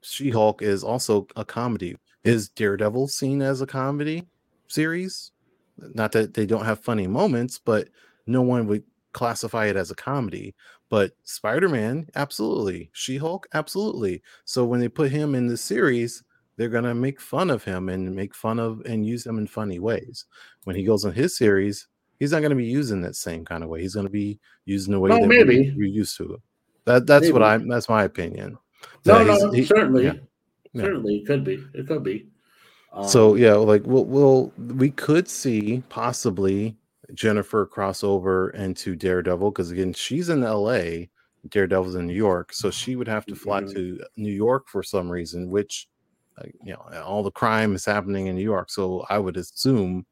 She-Hulk 0.00 0.62
is 0.62 0.82
also 0.82 1.26
a 1.36 1.44
comedy. 1.44 1.98
Is 2.24 2.48
Daredevil 2.48 3.08
seen 3.08 3.42
as 3.42 3.60
a 3.60 3.66
comedy 3.66 4.26
series? 4.68 5.32
Not 5.76 6.12
that 6.12 6.32
they 6.32 6.46
don't 6.46 6.64
have 6.64 6.80
funny 6.80 7.06
moments, 7.06 7.60
but 7.62 7.88
no 8.26 8.40
one 8.40 8.66
would 8.68 8.84
classify 9.12 9.66
it 9.66 9.76
as 9.76 9.90
a 9.90 9.94
comedy. 9.94 10.54
But 10.88 11.12
Spider-Man, 11.24 12.08
absolutely. 12.16 12.88
She-Hulk, 12.94 13.48
absolutely. 13.52 14.22
So 14.46 14.64
when 14.64 14.80
they 14.80 14.88
put 14.88 15.10
him 15.10 15.34
in 15.34 15.46
the 15.46 15.58
series, 15.58 16.24
they're 16.56 16.70
gonna 16.70 16.94
make 16.94 17.20
fun 17.20 17.50
of 17.50 17.64
him 17.64 17.90
and 17.90 18.16
make 18.16 18.34
fun 18.34 18.58
of 18.58 18.80
and 18.86 19.06
use 19.06 19.26
him 19.26 19.36
in 19.36 19.46
funny 19.46 19.78
ways. 19.78 20.24
When 20.64 20.74
he 20.74 20.84
goes 20.84 21.04
on 21.04 21.12
his 21.12 21.36
series, 21.36 21.86
he's 22.18 22.32
not 22.32 22.42
gonna 22.42 22.54
be 22.54 22.64
using 22.66 23.00
that 23.02 23.16
same 23.16 23.44
kind 23.44 23.62
of 23.62 23.70
way. 23.70 23.80
He's 23.82 23.94
gonna 23.94 24.08
be 24.10 24.38
using 24.64 24.92
the 24.92 25.00
way 25.00 25.10
No, 25.10 25.20
that 25.20 25.28
maybe. 25.28 25.58
we- 25.70 25.74
we're 25.76 25.84
used 25.88 26.16
to. 26.18 26.40
That 26.84 27.06
that's 27.06 27.30
what 27.30 27.42
Maybe. 27.42 27.64
I 27.64 27.68
that's 27.68 27.88
my 27.88 28.04
opinion. 28.04 28.58
no, 29.04 29.24
That 29.24 29.26
no, 29.42 29.50
he- 29.52 29.64
certainly, 29.64 30.04
yeah, 30.04 30.14
yeah. 30.72 30.82
certainly 30.84 31.16
it 31.18 31.26
could 31.26 31.44
be, 31.44 31.62
it 31.74 31.86
could 31.86 32.02
be. 32.02 32.26
So 33.06 33.32
Um, 33.32 33.38
yeah, 33.38 33.54
like 33.54 33.82
we'll, 33.86 34.06
we'll 34.06 34.52
we 34.56 34.90
could 34.90 35.28
see 35.28 35.82
possibly 35.90 36.76
Jennifer 37.14 37.66
crossover 37.66 38.54
into 38.54 38.96
Daredevil 38.96 39.50
because 39.50 39.70
again 39.70 39.92
she's 39.92 40.28
in 40.30 40.42
L.A. 40.42 41.10
Daredevil's 41.50 41.94
in 41.94 42.06
New 42.06 42.14
York, 42.14 42.52
so 42.52 42.70
she 42.70 42.96
would 42.96 43.06
have 43.08 43.24
to 43.26 43.34
fly 43.36 43.60
Mhm. 43.62 43.72
to 43.74 44.00
New 44.16 44.32
York 44.32 44.68
for 44.68 44.82
some 44.82 45.10
reason, 45.10 45.50
which 45.50 45.88
uh, 46.38 46.44
you 46.64 46.72
know 46.72 47.02
all 47.04 47.22
the 47.22 47.30
crime 47.30 47.74
is 47.74 47.84
happening 47.84 48.26
in 48.28 48.34
New 48.36 48.42
York. 48.42 48.70
So 48.70 49.04
I 49.10 49.18
would 49.18 49.36
assume 49.36 50.06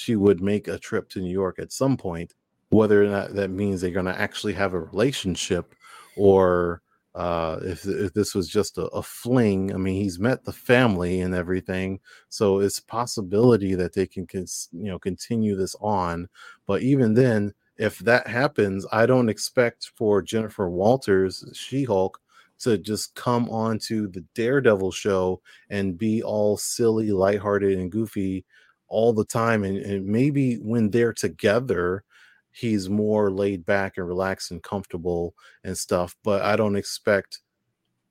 she 0.00 0.16
would 0.16 0.40
make 0.40 0.66
a 0.66 0.78
trip 0.78 1.10
to 1.10 1.20
New 1.20 1.30
York 1.30 1.58
at 1.58 1.72
some 1.72 1.96
point. 1.96 2.32
Whether 2.70 3.02
or 3.02 3.08
not 3.08 3.34
that 3.34 3.50
means 3.50 3.80
they're 3.80 3.90
going 3.90 4.06
to 4.06 4.18
actually 4.18 4.54
have 4.54 4.72
a 4.72 4.80
relationship, 4.80 5.74
or 6.16 6.82
uh, 7.14 7.58
if 7.62 7.84
if 7.84 8.14
this 8.14 8.34
was 8.34 8.48
just 8.48 8.78
a, 8.78 8.84
a 8.86 9.02
fling. 9.02 9.74
I 9.74 9.76
mean, 9.76 10.00
he's 10.00 10.18
met 10.18 10.44
the 10.44 10.52
family 10.52 11.20
and 11.20 11.34
everything, 11.34 12.00
so 12.28 12.60
it's 12.60 12.80
possibility 12.80 13.74
that 13.74 13.92
they 13.92 14.06
can, 14.06 14.26
cons- 14.26 14.68
you 14.72 14.84
know, 14.84 14.98
continue 14.98 15.56
this 15.56 15.74
on. 15.80 16.28
But 16.66 16.82
even 16.82 17.14
then, 17.14 17.52
if 17.76 17.98
that 18.00 18.26
happens, 18.26 18.86
I 18.92 19.04
don't 19.06 19.28
expect 19.28 19.90
for 19.96 20.22
Jennifer 20.22 20.70
Walters, 20.70 21.44
She 21.52 21.84
Hulk, 21.84 22.20
to 22.60 22.78
just 22.78 23.14
come 23.16 23.50
onto 23.50 24.08
the 24.08 24.24
Daredevil 24.34 24.92
show 24.92 25.42
and 25.68 25.98
be 25.98 26.22
all 26.22 26.56
silly, 26.56 27.10
lighthearted, 27.10 27.78
and 27.78 27.90
goofy 27.90 28.44
all 28.90 29.14
the 29.14 29.24
time. 29.24 29.64
And, 29.64 29.78
and 29.78 30.04
maybe 30.06 30.56
when 30.56 30.90
they're 30.90 31.14
together, 31.14 32.04
he's 32.52 32.90
more 32.90 33.30
laid 33.30 33.64
back 33.64 33.96
and 33.96 34.06
relaxed 34.06 34.50
and 34.50 34.62
comfortable 34.62 35.34
and 35.64 35.78
stuff. 35.78 36.14
But 36.22 36.42
I 36.42 36.56
don't 36.56 36.76
expect 36.76 37.40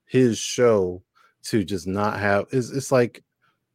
his 0.05 0.39
show 0.39 1.03
to 1.43 1.63
just 1.63 1.85
not 1.85 2.19
have. 2.19 2.45
It's, 2.51 2.71
it's 2.71 2.91
like 2.91 3.23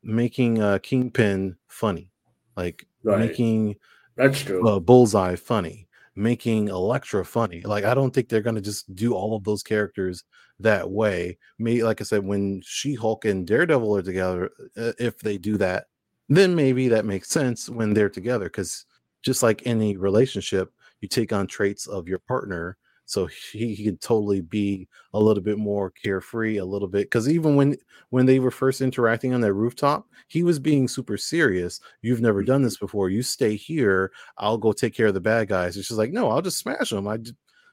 making 0.02 0.60
uh, 0.60 0.78
Kingpin 0.82 1.56
funny, 1.68 2.10
like 2.56 2.86
Right. 3.04 3.18
making 3.18 3.76
that's 4.16 4.40
true. 4.42 4.66
uh, 4.66 4.80
Bullseye 4.80 5.36
funny, 5.36 5.86
making 6.16 6.68
Elektra 6.68 7.22
funny. 7.24 7.60
Like 7.60 7.84
I 7.84 7.92
don't 7.92 8.12
think 8.14 8.28
they're 8.28 8.40
gonna 8.40 8.62
just 8.62 8.94
do 8.94 9.12
all 9.12 9.36
of 9.36 9.44
those 9.44 9.62
characters 9.62 10.24
that 10.60 10.90
way. 10.90 11.36
Me, 11.58 11.84
like 11.84 12.00
I 12.00 12.04
said, 12.04 12.24
when 12.24 12.62
She 12.64 12.94
Hulk 12.94 13.26
and 13.26 13.46
Daredevil 13.46 13.96
are 13.96 14.02
together, 14.02 14.50
uh, 14.76 14.92
if 14.98 15.18
they 15.18 15.36
do 15.36 15.58
that, 15.58 15.86
then 16.28 16.54
maybe 16.54 16.88
that 16.88 17.04
makes 17.04 17.28
sense 17.28 17.68
when 17.68 17.94
they're 17.94 18.10
together. 18.10 18.46
Because 18.46 18.86
just 19.22 19.42
like 19.42 19.62
any 19.66 19.96
relationship, 19.96 20.72
you 21.00 21.08
take 21.08 21.32
on 21.32 21.46
traits 21.46 21.86
of 21.86 22.08
your 22.08 22.18
partner. 22.20 22.76
So 23.06 23.26
he, 23.26 23.74
he 23.74 23.84
could 23.84 24.00
totally 24.00 24.40
be 24.40 24.88
a 25.12 25.20
little 25.20 25.42
bit 25.42 25.58
more 25.58 25.90
carefree, 25.90 26.56
a 26.56 26.64
little 26.64 26.88
bit. 26.88 27.04
Because 27.04 27.28
even 27.28 27.54
when 27.54 27.76
when 28.08 28.24
they 28.24 28.38
were 28.38 28.50
first 28.50 28.80
interacting 28.80 29.34
on 29.34 29.42
that 29.42 29.52
rooftop, 29.52 30.06
he 30.28 30.42
was 30.42 30.58
being 30.58 30.88
super 30.88 31.18
serious. 31.18 31.80
You've 32.00 32.22
never 32.22 32.42
done 32.42 32.62
this 32.62 32.78
before. 32.78 33.10
You 33.10 33.22
stay 33.22 33.56
here. 33.56 34.10
I'll 34.38 34.56
go 34.56 34.72
take 34.72 34.94
care 34.94 35.08
of 35.08 35.14
the 35.14 35.20
bad 35.20 35.48
guys. 35.48 35.76
It's 35.76 35.88
just 35.88 35.98
like, 35.98 36.12
no, 36.12 36.30
I'll 36.30 36.40
just 36.40 36.58
smash 36.58 36.90
them. 36.90 37.06
I, 37.06 37.18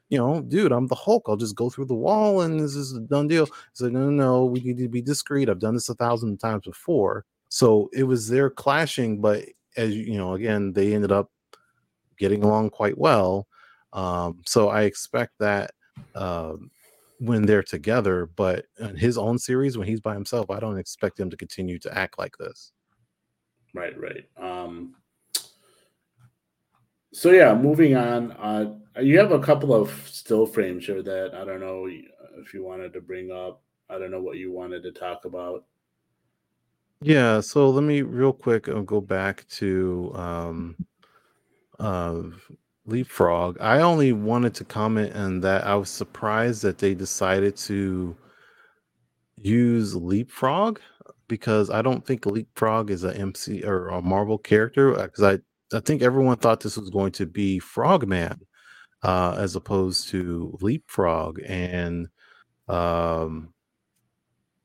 you 0.10 0.18
know, 0.18 0.41
dude, 0.41 0.74
I'm 0.74 0.88
the 0.88 0.95
Hulk. 0.95 1.24
I'll 1.28 1.38
just 1.38 1.56
go 1.56 1.70
through 1.70 1.86
the 1.86 1.95
wall 1.95 2.41
and 2.41 2.60
this 2.60 2.76
is 2.76 2.93
a 2.93 2.99
done 2.99 3.30
deal. 3.30 3.47
It's 3.72 3.80
like, 3.80 3.93
no, 3.93 4.10
no, 4.10 4.10
no, 4.10 4.45
we 4.45 4.60
need 4.60 4.78
to 4.80 4.89
be 4.89 5.02
discreet. 5.02 5.49
I've 5.49 5.60
done 5.60 5.74
this 5.76 5.88
a 5.88 5.95
thousand 5.95 6.38
times 6.39 6.66
before. 6.66 7.26
So 7.52 7.89
it 7.91 8.04
was 8.04 8.30
their 8.30 8.49
clashing, 8.49 9.20
but 9.20 9.43
as 9.76 9.93
you 9.93 10.18
know, 10.18 10.36
again, 10.36 10.72
they 10.72 10.93
ended 10.93 11.12
up 11.12 11.30
getting 12.18 12.45
along 12.45 12.70
quite 12.70 12.97
well. 12.97 13.45
Um, 13.91 14.39
so 14.45 14.70
I 14.70 14.84
expect 14.84 15.34
that 15.39 15.72
um, 16.16 16.72
when 17.20 17.45
they're 17.45 17.62
together, 17.62 18.30
but 18.38 18.68
in 18.80 18.95
his 18.95 19.18
own 19.18 19.38
series, 19.38 19.78
when 19.78 19.86
he's 19.86 19.99
by 19.99 20.14
himself, 20.14 20.49
I 20.49 20.62
don't 20.62 20.78
expect 20.78 21.20
him 21.20 21.30
to 21.30 21.36
continue 21.36 21.78
to 21.80 21.93
act 21.93 22.18
like 22.18 22.38
this. 22.38 22.72
Right, 23.74 23.99
right. 23.99 24.24
Um, 24.38 24.95
so 27.12 27.32
yeah, 27.32 27.54
moving 27.54 27.97
on. 27.97 28.32
Uh, 28.32 28.76
you 29.02 29.20
have 29.20 29.34
a 29.34 29.39
couple 29.39 29.76
of 29.76 29.91
still 30.08 30.45
frames 30.45 30.86
here 30.86 31.04
that 31.04 31.36
I 31.36 31.43
don't 31.43 31.60
know 31.60 31.86
if 32.38 32.54
you 32.54 32.64
wanted 32.64 32.93
to 32.93 33.02
bring 33.02 33.30
up. 33.30 33.62
I 33.89 33.99
don't 33.99 34.12
know 34.12 34.22
what 34.22 34.38
you 34.38 34.54
wanted 34.54 34.84
to 34.84 34.93
talk 34.93 35.26
about. 35.26 35.66
Yeah, 37.02 37.39
so 37.41 37.70
let 37.70 37.84
me 37.84 38.02
real 38.04 38.34
quick 38.34 38.68
uh, 38.68 38.82
go 38.82 39.02
back 39.02 39.47
to 39.60 40.12
um 40.16 40.76
uh 41.80 42.24
Leapfrog. 42.86 43.58
I 43.62 43.82
only 43.82 44.12
wanted 44.14 44.56
to 44.56 44.66
comment 44.66 45.16
on 45.16 45.41
that. 45.41 45.66
I 45.66 45.76
was 45.76 45.89
surprised 45.89 46.64
that 46.64 46.80
they 46.80 46.93
decided 46.95 47.56
to 47.58 48.16
use 49.38 49.95
Leapfrog 49.95 50.80
because 51.28 51.70
I 51.70 51.82
don't 51.82 52.06
think 52.06 52.26
Leapfrog 52.26 52.89
is 52.89 53.04
a 53.04 53.16
MC 53.16 53.64
or 53.64 53.88
a 53.89 54.02
Marvel 54.02 54.38
character 54.38 54.93
because 54.93 55.24
I 55.24 55.39
I 55.76 55.80
think 55.80 56.02
everyone 56.02 56.38
thought 56.38 56.60
this 56.60 56.78
was 56.78 56.89
going 56.89 57.12
to 57.14 57.26
be 57.26 57.60
Frogman 57.60 58.39
uh 59.04 59.36
as 59.39 59.56
opposed 59.56 60.10
to 60.10 60.58
Leapfrog 60.62 61.39
and 61.45 62.08
um 62.70 63.54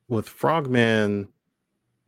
with 0.09 0.28
Frogman 0.28 1.28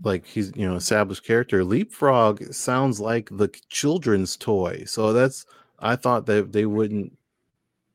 like 0.03 0.27
he's 0.27 0.53
you 0.57 0.69
know 0.69 0.77
established 0.77 1.25
character 1.25 1.65
leapfrog 1.65 2.43
sounds 2.53 3.01
like 3.01 3.29
the 3.33 3.49
children's 3.69 4.37
toy 4.37 4.85
so 4.87 5.13
that's 5.13 5.45
i 5.81 5.97
thought 5.97 6.27
that 6.27 6.53
they 6.53 6.67
wouldn't 6.67 7.13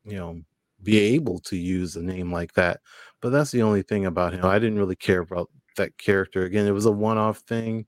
you 0.06 0.16
know 0.18 0.42
be 0.82 1.00
able 1.00 1.40
to 1.40 1.56
use 1.58 1.96
a 1.96 2.02
name 2.04 2.32
like 2.32 2.54
that. 2.54 2.82
But 3.22 3.30
that's 3.30 3.52
the 3.52 3.62
only 3.62 3.84
thing 3.84 4.06
about 4.06 4.34
him. 4.34 4.44
I 4.46 4.60
didn't 4.60 4.78
really 4.80 4.98
care 4.98 5.22
about 5.22 5.50
that 5.78 5.98
character. 5.98 6.44
Again, 6.44 6.68
it 6.68 6.72
was 6.72 6.86
a 6.86 6.92
one-off 6.92 7.38
thing, 7.40 7.86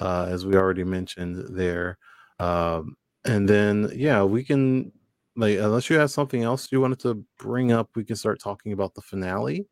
uh, 0.00 0.26
as 0.30 0.46
we 0.46 0.56
already 0.56 0.84
mentioned 0.84 1.54
there. 1.56 1.98
Um, 2.40 2.96
and 3.24 3.48
then 3.48 3.90
yeah, 3.94 4.22
we 4.24 4.44
can 4.44 4.92
like 5.36 5.58
unless 5.58 5.90
you 5.90 5.98
have 5.98 6.10
something 6.10 6.42
else 6.42 6.72
you 6.72 6.80
wanted 6.80 7.00
to 7.00 7.24
bring 7.38 7.72
up, 7.72 7.90
we 7.94 8.04
can 8.04 8.16
start 8.16 8.40
talking 8.40 8.72
about 8.72 8.94
the 8.94 9.02
finale. 9.02 9.66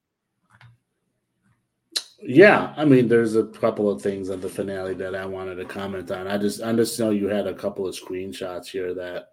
Yeah, 2.22 2.72
I 2.76 2.84
mean, 2.84 3.08
there's 3.08 3.36
a 3.36 3.44
couple 3.44 3.90
of 3.90 4.00
things 4.00 4.30
in 4.30 4.40
the 4.40 4.48
finale 4.48 4.94
that 4.94 5.14
I 5.14 5.26
wanted 5.26 5.56
to 5.56 5.64
comment 5.64 6.10
on. 6.10 6.26
I 6.26 6.38
just, 6.38 6.62
I 6.62 6.72
just 6.72 6.98
know 6.98 7.10
you 7.10 7.28
had 7.28 7.46
a 7.46 7.54
couple 7.54 7.86
of 7.86 7.94
screenshots 7.94 8.66
here 8.66 8.94
that. 8.94 9.32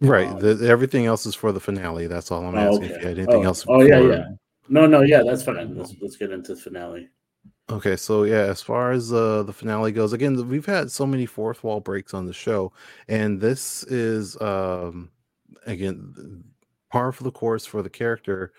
Right. 0.00 0.28
Um, 0.28 0.40
the, 0.40 0.66
everything 0.68 1.06
else 1.06 1.26
is 1.26 1.34
for 1.34 1.52
the 1.52 1.60
finale. 1.60 2.06
That's 2.06 2.32
all 2.32 2.44
I'm 2.44 2.56
asking. 2.56 2.84
If 2.84 3.02
you 3.02 3.08
had 3.08 3.18
anything 3.18 3.34
Oh, 3.34 3.42
else? 3.42 3.64
oh, 3.68 3.82
yeah, 3.82 4.00
yeah. 4.00 4.24
No, 4.68 4.86
no, 4.86 5.02
yeah, 5.02 5.22
that's 5.24 5.42
fine. 5.42 5.76
Let's 5.76 5.94
let's 6.00 6.16
get 6.16 6.30
into 6.30 6.54
the 6.54 6.60
finale. 6.60 7.10
Okay, 7.70 7.96
so 7.96 8.24
yeah, 8.24 8.44
as 8.44 8.62
far 8.62 8.92
as 8.92 9.12
uh, 9.12 9.42
the 9.44 9.52
finale 9.52 9.92
goes, 9.92 10.12
again, 10.12 10.48
we've 10.48 10.66
had 10.66 10.90
so 10.90 11.06
many 11.06 11.26
fourth 11.26 11.62
wall 11.62 11.80
breaks 11.80 12.14
on 12.14 12.26
the 12.26 12.32
show, 12.32 12.72
and 13.08 13.40
this 13.40 13.82
is 13.84 14.40
um, 14.40 15.10
again 15.66 16.44
par 16.90 17.12
for 17.12 17.24
the 17.24 17.30
course 17.30 17.64
for 17.64 17.82
the 17.82 17.90
character 17.90 18.52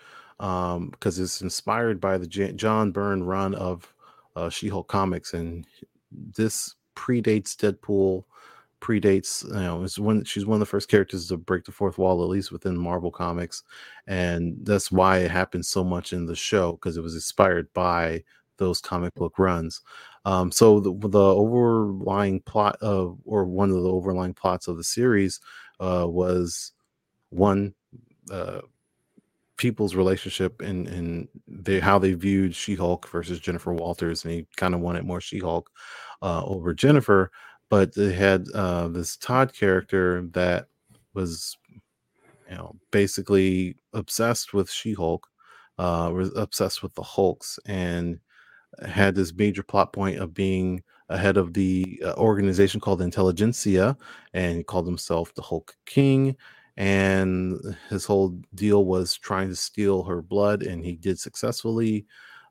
um, 0.44 0.89
because 0.89 1.18
it's 1.20 1.41
inspired 1.41 2.02
by 2.02 2.18
the 2.18 2.28
J- 2.28 2.52
John 2.52 2.91
Byrne 2.91 3.24
run 3.24 3.56
of 3.56 3.94
uh, 4.36 4.50
She-Hulk 4.50 4.88
comics, 4.88 5.34
and 5.34 5.66
this 6.12 6.76
predates 6.96 7.56
Deadpool, 7.56 8.26
predates 8.82 9.46
you 9.46 9.54
know, 9.54 9.84
it's 9.84 9.98
one 9.98 10.26
she's 10.26 10.46
one 10.46 10.58
of 10.58 10.60
the 10.60 10.66
first 10.66 10.89
characters 10.89 11.30
to 11.30 11.38
break 11.38 11.64
the 11.64 11.72
fourth 11.72 11.98
wall, 11.98 12.22
at 12.22 12.30
least 12.30 12.52
within 12.52 12.78
Marvel 12.78 13.10
comics, 13.10 13.64
and 14.06 14.58
that's 14.64 14.91
why 14.91 15.20
it 15.20 15.32
happened 15.32 15.66
so 15.66 15.82
much 15.84 16.12
in 16.12 16.26
the 16.26 16.36
show 16.36 16.74
because 16.74 16.98
it 16.98 17.02
was 17.04 17.16
inspired 17.16 17.72
by 17.74 18.22
those 18.58 18.82
comic 18.82 19.14
book 19.16 19.39
runs. 19.39 19.82
Um, 20.26 20.52
so 20.52 20.80
the, 20.82 20.94
the 21.08 21.20
overlying 21.20 22.41
plot 22.41 22.78
of, 22.82 23.18
or 23.26 23.46
one 23.46 23.70
of 23.70 23.76
the 23.76 23.89
overlying 23.89 24.34
plots 24.34 24.68
of 24.68 24.78
the 24.78 24.84
series, 24.84 25.39
uh, 25.80 26.06
was 26.08 26.74
one, 27.30 27.74
uh, 28.32 28.62
people's 29.58 29.95
relationship 29.95 30.62
and 30.62 30.88
and 30.88 31.28
they 31.47 31.80
how 31.80 31.99
they 31.99 32.14
viewed 32.14 32.56
She-Hulk 32.56 33.08
versus 33.10 33.39
Jennifer 33.39 33.74
Walters, 33.74 34.26
and 34.26 34.34
he 34.34 34.47
kind 34.58 34.74
of 34.74 34.82
wanted 34.82 35.06
more 35.06 35.22
She-Hulk 35.22 35.70
uh, 36.22 36.43
over 36.45 36.74
Jennifer, 36.74 37.32
but 37.70 37.93
they 37.95 38.14
had 38.14 38.47
uh, 38.54 38.88
this 38.88 39.18
Todd 39.18 39.54
character 39.54 40.24
that 40.34 40.68
was, 41.14 41.58
you 42.49 42.56
know, 42.56 42.76
basically 42.91 43.76
obsessed 43.93 44.54
with 44.54 44.70
She-Hulk, 44.70 45.28
uh, 45.78 46.12
was 46.14 46.32
obsessed 46.36 46.82
with 46.82 46.93
the 46.95 47.04
Hulks, 47.04 47.60
and 47.66 48.20
had 48.88 49.16
this 49.16 49.34
major 49.34 49.64
plot 49.64 49.93
point 49.93 50.20
of 50.20 50.34
being 50.34 50.82
ahead 51.10 51.38
of 51.38 51.54
the 51.54 52.01
uh, 52.04 52.14
organization 52.14 52.80
called 52.80 53.01
Intelligentsia, 53.01 53.95
and 54.34 54.58
he 54.58 54.64
called 54.64 54.88
himself 54.88 55.34
the 55.36 55.41
Hulk 55.43 55.76
King. 55.86 56.36
And 56.78 57.78
his 57.89 58.05
whole 58.05 58.39
deal 58.55 58.86
was 58.86 59.15
trying 59.15 59.49
to 59.49 59.55
steal 59.55 60.03
her 60.03 60.21
blood, 60.21 60.63
and 60.63 60.84
he 60.84 60.95
did 60.95 61.19
successfully 61.19 62.05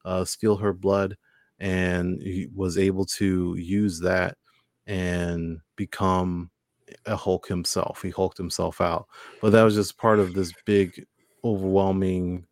uh, 0.05 0.25
steal 0.25 0.57
her 0.57 0.73
blood, 0.73 1.17
and 1.59 2.21
he 2.23 2.49
was 2.55 2.79
able 2.79 3.05
to 3.07 3.57
use 3.57 4.01
that 4.01 4.37
and 4.87 5.61
become 5.77 6.51
a 7.07 7.17
Hulk 7.17 7.49
himself. 7.49 8.03
He 8.03 8.11
hulked 8.11 8.39
himself 8.39 8.81
out, 8.81 9.07
but 9.41 9.51
that 9.51 9.63
was 9.63 9.75
just 9.75 9.99
part 9.99 10.19
of 10.21 10.35
this 10.35 10.53
big, 10.67 11.05
overwhelming 11.45 12.47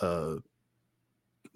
uh 0.00 0.36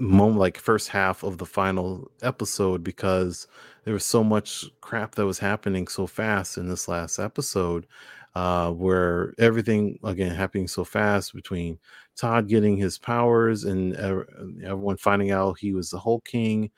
moment 0.03 0.39
like 0.39 0.59
first 0.59 0.89
half 0.89 1.23
of 1.23 1.39
the 1.39 1.47
final 1.47 2.11
episode 2.23 2.83
because 2.85 3.47
there 3.85 3.95
was 3.95 4.05
so 4.05 4.25
much 4.25 4.65
crap 4.81 5.15
that 5.15 5.27
was 5.27 5.39
happening 5.39 5.87
so 5.89 6.07
fast 6.07 6.59
in 6.59 6.69
this 6.69 6.89
last 6.89 7.19
episode 7.19 7.87
uh 8.35 8.71
where 8.71 9.35
everything 9.39 9.99
again 10.05 10.35
happening 10.35 10.67
so 10.69 10.85
fast 10.85 11.35
between 11.35 11.79
Todd 12.17 12.49
getting 12.49 12.77
his 12.77 12.99
powers 12.99 13.65
and 13.65 13.95
everyone 13.97 14.97
finding 14.97 15.31
out 15.31 15.59
he 15.59 15.73
was 15.73 15.91
the 15.91 15.99
Hulk 15.99 16.25
King 16.25 16.71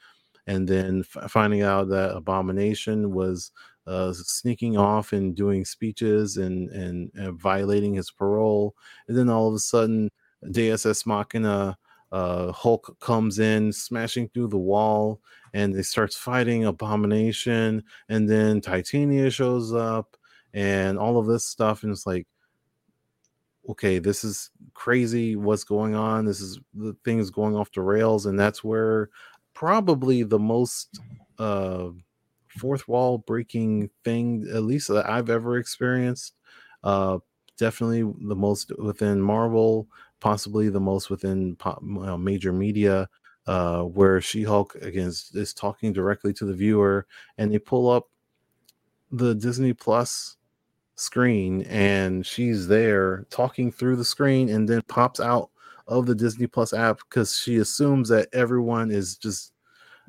and 0.47 0.69
then 0.69 1.05
f- 1.17 1.31
finding 1.31 1.63
out 1.63 1.89
that 1.89 2.15
Abomination 2.17 3.13
was 3.13 3.53
uh, 3.87 4.13
sneaking 4.13 4.77
off 4.77 5.13
and 5.13 5.35
doing 5.35 5.65
speeches 5.65 6.37
and, 6.39 6.71
and 6.71 7.11
and 7.15 7.39
violating 7.41 7.95
his 7.95 8.11
parole 8.11 8.75
and 9.09 9.17
then 9.17 9.29
all 9.29 9.49
of 9.49 9.55
a 9.55 9.59
sudden 9.59 10.11
Deus 10.51 10.87
Ex 10.87 11.07
Machina 11.07 11.77
uh, 12.15 12.53
Hulk 12.53 12.97
comes 13.01 13.41
in, 13.41 13.73
smashing 13.73 14.29
through 14.29 14.47
the 14.47 14.57
wall, 14.57 15.21
and 15.53 15.75
they 15.75 15.83
starts 15.83 16.17
fighting 16.17 16.65
Abomination, 16.65 17.83
and 18.09 18.31
then 18.31 18.61
Titania 18.61 19.31
shows 19.33 19.75
up, 19.75 20.17
and 20.53 20.97
all 20.97 21.19
of 21.19 21.27
this 21.27 21.45
stuff, 21.45 21.83
and 21.83 21.91
it's 21.91 22.07
like, 22.07 22.29
okay, 23.69 23.99
this 23.99 24.23
is 24.23 24.53
crazy. 24.75 25.35
What's 25.35 25.65
going 25.65 25.97
on? 25.97 26.25
This 26.25 26.41
is 26.41 26.61
the 26.73 26.95
thing 27.05 27.19
is 27.19 27.33
going 27.33 27.57
off 27.57 27.73
the 27.73 27.81
rails, 27.81 28.27
and 28.27 28.39
that's 28.39 28.63
where 28.63 29.11
probably 29.53 30.23
the 30.23 30.39
most 30.39 31.01
uh, 31.41 31.89
fourth 32.47 32.87
wall 32.87 33.19
breaking 33.19 33.91
thing, 34.05 34.47
at 34.55 34.63
least 34.63 34.87
that 34.87 35.11
I've 35.11 35.31
ever 35.31 35.59
experienced. 35.59 36.35
Uh, 36.85 37.19
definitely 37.59 38.03
the 38.29 38.37
most 38.37 38.71
within 38.79 39.21
Marvel 39.21 39.89
possibly 40.25 40.71
the 40.71 40.81
most 40.81 41.11
within 41.11 41.55
pop, 41.57 41.83
uh, 42.01 42.17
major 42.17 42.51
media, 42.51 43.07
uh, 43.47 43.83
where 43.83 44.23
She 44.23 44.43
Hulk 44.43 44.75
again 44.77 45.09
is, 45.09 45.31
is 45.35 45.53
talking 45.53 45.93
directly 45.93 46.33
to 46.33 46.47
the 46.47 46.55
viewer, 46.55 47.07
and 47.37 47.53
they 47.53 47.59
pull 47.59 47.91
up 47.91 48.09
the 49.13 49.35
Disney 49.35 49.75
Plus 49.75 50.39
screen, 50.95 51.61
and 51.65 52.25
she's 52.25 52.67
there 52.67 53.27
talking 53.29 53.71
through 53.71 53.97
the 53.97 54.05
screen, 54.05 54.49
and 54.49 54.67
then 54.67 54.81
pops 54.89 55.21
out 55.21 55.51
of 55.89 56.07
the 56.07 56.15
Disney 56.15 56.47
Plus 56.47 56.73
app 56.73 57.01
because 57.01 57.37
she 57.37 57.57
assumes 57.59 58.09
that 58.09 58.29
everyone 58.33 58.91
is 58.91 59.19
just 59.19 59.53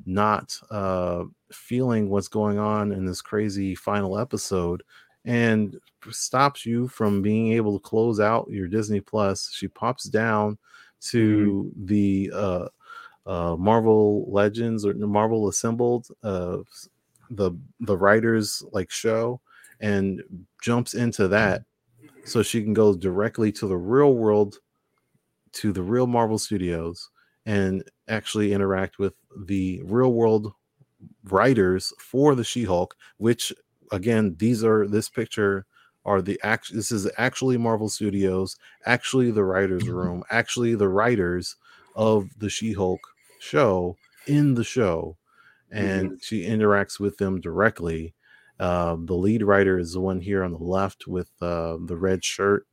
not 0.06 0.58
uh, 0.70 1.24
feeling 1.52 2.08
what's 2.08 2.28
going 2.28 2.58
on 2.58 2.90
in 2.90 3.04
this 3.04 3.20
crazy 3.20 3.74
final 3.74 4.18
episode 4.18 4.82
and 5.26 5.76
stops 6.10 6.64
you 6.64 6.86
from 6.88 7.20
being 7.20 7.52
able 7.52 7.78
to 7.78 7.82
close 7.82 8.20
out 8.20 8.48
your 8.48 8.68
Disney 8.68 9.00
Plus. 9.00 9.52
She 9.52 9.68
pops 9.68 10.04
down 10.04 10.56
to 11.00 11.72
the 11.76 12.30
uh, 12.32 12.68
uh, 13.26 13.56
Marvel 13.56 14.24
Legends 14.30 14.86
or 14.86 14.94
Marvel 14.94 15.48
Assembled, 15.48 16.08
uh, 16.22 16.58
the 17.30 17.50
the 17.80 17.96
writers 17.96 18.62
like 18.72 18.90
show, 18.90 19.40
and 19.80 20.22
jumps 20.62 20.94
into 20.94 21.28
that 21.28 21.62
so 22.24 22.42
she 22.42 22.62
can 22.62 22.72
go 22.72 22.94
directly 22.94 23.50
to 23.52 23.66
the 23.66 23.76
real 23.76 24.14
world, 24.14 24.58
to 25.52 25.72
the 25.72 25.82
real 25.82 26.06
Marvel 26.06 26.38
Studios, 26.38 27.10
and 27.46 27.82
actually 28.08 28.52
interact 28.52 28.98
with 28.98 29.14
the 29.44 29.82
real 29.84 30.12
world 30.12 30.52
writers 31.24 31.92
for 31.98 32.34
the 32.34 32.44
She-Hulk, 32.44 32.96
which 33.18 33.52
again, 33.92 34.36
these 34.38 34.64
are 34.64 34.86
this 34.86 35.08
picture 35.08 35.66
are 36.04 36.22
the 36.22 36.40
act. 36.42 36.72
This 36.72 36.92
is 36.92 37.10
actually 37.18 37.58
Marvel 37.58 37.88
Studios, 37.88 38.56
actually 38.84 39.30
the 39.30 39.44
writers' 39.44 39.88
room, 39.88 40.22
actually 40.30 40.74
the 40.74 40.88
writers 40.88 41.56
of 41.96 42.28
the 42.38 42.48
She-Hulk 42.48 43.00
show 43.40 43.96
in 44.26 44.54
the 44.54 44.64
show, 44.64 45.16
and 45.70 46.22
she 46.22 46.46
interacts 46.46 47.00
with 47.00 47.18
them 47.18 47.40
directly. 47.40 48.14
Uh, 48.58 48.96
the 48.98 49.14
lead 49.14 49.42
writer 49.42 49.78
is 49.78 49.92
the 49.92 50.00
one 50.00 50.20
here 50.20 50.42
on 50.42 50.52
the 50.52 50.58
left 50.58 51.06
with 51.06 51.30
uh, 51.42 51.76
the 51.84 51.96
red 51.96 52.24
shirt, 52.24 52.66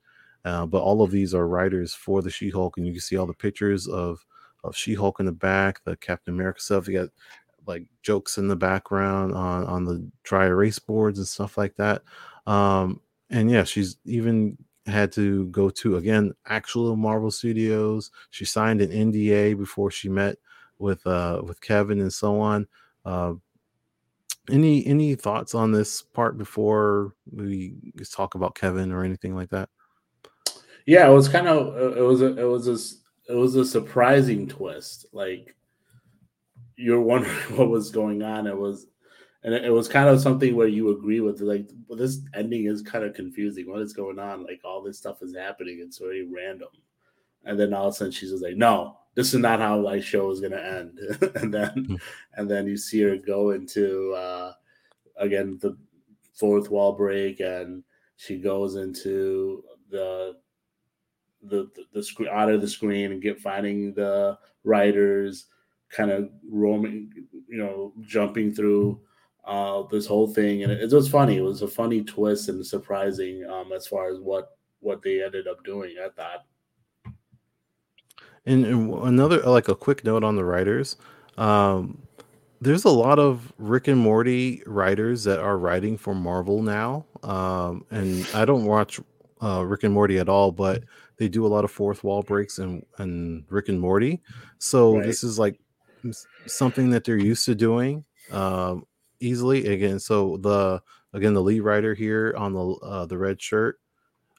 uh, 0.45 0.65
but 0.65 0.81
all 0.81 1.01
of 1.01 1.11
these 1.11 1.33
are 1.33 1.47
writers 1.47 1.93
for 1.93 2.21
the 2.21 2.29
She-Hulk, 2.29 2.77
and 2.77 2.85
you 2.85 2.93
can 2.93 3.01
see 3.01 3.17
all 3.17 3.25
the 3.25 3.33
pictures 3.33 3.87
of 3.87 4.25
of 4.63 4.77
She-Hulk 4.77 5.19
in 5.19 5.25
the 5.25 5.33
back, 5.33 5.83
the 5.83 5.97
Captain 5.97 6.33
America 6.33 6.61
stuff. 6.61 6.87
You 6.87 6.99
got 6.99 7.09
like 7.65 7.85
jokes 8.01 8.37
in 8.37 8.47
the 8.47 8.55
background 8.55 9.33
on 9.33 9.65
on 9.65 9.85
the 9.85 10.05
dry 10.23 10.45
erase 10.45 10.79
boards 10.79 11.19
and 11.19 11.27
stuff 11.27 11.57
like 11.57 11.75
that. 11.75 12.01
Um, 12.45 13.01
and 13.29 13.49
yeah, 13.49 13.63
she's 13.63 13.97
even 14.05 14.57
had 14.85 15.11
to 15.13 15.45
go 15.45 15.69
to 15.69 15.97
again 15.97 16.33
actual 16.45 16.95
Marvel 16.95 17.31
Studios. 17.31 18.11
She 18.31 18.45
signed 18.45 18.81
an 18.81 18.91
NDA 18.91 19.57
before 19.57 19.91
she 19.91 20.09
met 20.09 20.37
with 20.79 21.05
uh 21.07 21.41
with 21.45 21.61
Kevin 21.61 21.99
and 21.99 22.13
so 22.13 22.39
on. 22.39 22.67
Uh, 23.05 23.33
any 24.51 24.85
any 24.85 25.15
thoughts 25.15 25.55
on 25.55 25.71
this 25.71 26.01
part 26.01 26.37
before 26.37 27.13
we 27.31 27.75
talk 28.11 28.35
about 28.35 28.55
Kevin 28.55 28.91
or 28.91 29.03
anything 29.03 29.35
like 29.35 29.49
that? 29.49 29.69
Yeah, 30.85 31.07
it 31.09 31.13
was 31.13 31.29
kind 31.29 31.47
of 31.47 31.97
it 31.97 32.01
was 32.01 32.21
a 32.21 32.37
it 32.37 32.43
was 32.43 32.67
a 32.67 33.31
it 33.31 33.35
was 33.35 33.55
a 33.55 33.63
surprising 33.63 34.47
twist. 34.47 35.05
Like 35.13 35.55
you're 36.77 37.01
wondering 37.01 37.35
what 37.57 37.69
was 37.69 37.91
going 37.91 38.21
on. 38.21 38.47
It 38.47 38.57
was 38.57 38.87
and 39.43 39.53
it, 39.53 39.65
it 39.65 39.71
was 39.71 39.87
kind 39.87 40.07
of 40.09 40.21
something 40.21 40.55
where 40.55 40.67
you 40.67 40.89
agree 40.97 41.19
with 41.19 41.41
like 41.41 41.69
well, 41.87 41.97
this 41.97 42.19
ending 42.33 42.65
is 42.65 42.81
kind 42.81 43.03
of 43.03 43.13
confusing. 43.13 43.69
What 43.69 43.81
is 43.81 43.93
going 43.93 44.19
on? 44.19 44.43
Like 44.43 44.61
all 44.63 44.81
this 44.81 44.97
stuff 44.97 45.21
is 45.21 45.35
happening. 45.35 45.79
It's 45.81 45.97
very 45.97 46.25
random, 46.25 46.69
and 47.43 47.59
then 47.59 47.73
all 47.73 47.87
of 47.87 47.93
a 47.93 47.97
sudden 47.97 48.11
she's 48.11 48.31
just 48.31 48.43
like, 48.43 48.55
no, 48.55 48.97
this 49.15 49.33
is 49.33 49.39
not 49.39 49.59
how 49.59 49.79
my 49.81 49.99
show 49.99 50.31
is 50.31 50.39
gonna 50.39 50.57
end. 50.57 50.99
and 51.35 51.53
then 51.53 51.85
Hmm. 51.85 51.95
and 52.35 52.49
then 52.49 52.67
you 52.67 52.77
see 52.77 53.01
her 53.01 53.17
go 53.17 53.51
into 53.51 54.13
uh 54.13 54.53
again 55.17 55.59
the 55.61 55.77
fourth 56.33 56.69
wall 56.71 56.93
break 56.93 57.39
and 57.39 57.83
she 58.15 58.37
goes 58.39 58.75
into 58.75 59.63
the 59.89 60.35
the 61.43 61.69
the, 61.75 61.83
the 61.93 62.03
screen 62.03 62.29
out 62.31 62.49
of 62.49 62.61
the 62.61 62.67
screen 62.67 63.11
and 63.11 63.21
get 63.21 63.39
finding 63.39 63.93
the 63.93 64.37
writers 64.63 65.47
kind 65.93 66.11
of 66.11 66.29
roaming 66.49 67.11
you 67.47 67.57
know 67.57 67.93
jumping 68.01 68.53
through 68.53 68.99
uh 69.45 69.83
this 69.91 70.05
whole 70.07 70.27
thing 70.27 70.63
and 70.63 70.71
it, 70.71 70.81
it 70.91 70.95
was 70.95 71.07
funny 71.09 71.37
it 71.37 71.41
was 71.41 71.61
a 71.61 71.67
funny 71.67 72.03
twist 72.03 72.49
and 72.49 72.65
surprising 72.65 73.45
um 73.49 73.71
as 73.71 73.87
far 73.87 74.09
as 74.09 74.19
what 74.19 74.57
what 74.79 75.01
they 75.03 75.23
ended 75.23 75.47
up 75.47 75.63
doing 75.63 75.95
i 76.03 76.09
thought 76.09 76.45
And, 78.45 78.65
and 78.65 78.93
another 79.07 79.41
like 79.43 79.69
a 79.69 79.75
quick 79.75 80.03
note 80.03 80.23
on 80.23 80.35
the 80.35 80.43
writers. 80.43 80.97
Um, 81.37 82.03
there's 82.61 82.85
a 82.85 82.89
lot 82.89 83.19
of 83.19 83.51
Rick 83.57 83.87
and 83.87 83.99
Morty 83.99 84.63
writers 84.65 85.23
that 85.25 85.39
are 85.39 85.57
writing 85.57 85.97
for 85.97 86.13
Marvel 86.13 86.61
now. 86.61 87.05
Um, 87.23 87.85
and 87.91 88.25
I 88.33 88.45
don't 88.45 88.65
watch 88.65 88.99
uh, 89.41 89.63
Rick 89.65 89.83
and 89.83 89.93
Morty 89.93 90.19
at 90.19 90.29
all, 90.29 90.51
but 90.51 90.83
they 91.17 91.27
do 91.29 91.45
a 91.45 91.47
lot 91.47 91.63
of 91.63 91.71
fourth 91.71 92.03
wall 92.03 92.21
breaks 92.23 92.59
and 92.59 92.85
and 92.97 93.45
Rick 93.49 93.69
and 93.69 93.79
Morty. 93.79 94.21
So 94.59 94.95
Right. 94.95 95.05
this 95.05 95.23
is 95.23 95.39
like 95.39 95.59
something 96.45 96.89
that 96.89 97.03
they're 97.03 97.17
used 97.17 97.45
to 97.45 97.55
doing 97.55 98.05
um, 98.31 98.85
easily. 99.19 99.67
Again, 99.67 99.99
so 99.99 100.37
the 100.37 100.81
again 101.13 101.33
the 101.33 101.41
lead 101.41 101.61
writer 101.61 101.93
here 101.93 102.33
on 102.37 102.53
the 102.53 102.65
uh, 102.83 103.05
the 103.05 103.17
red 103.17 103.41
shirt 103.41 103.79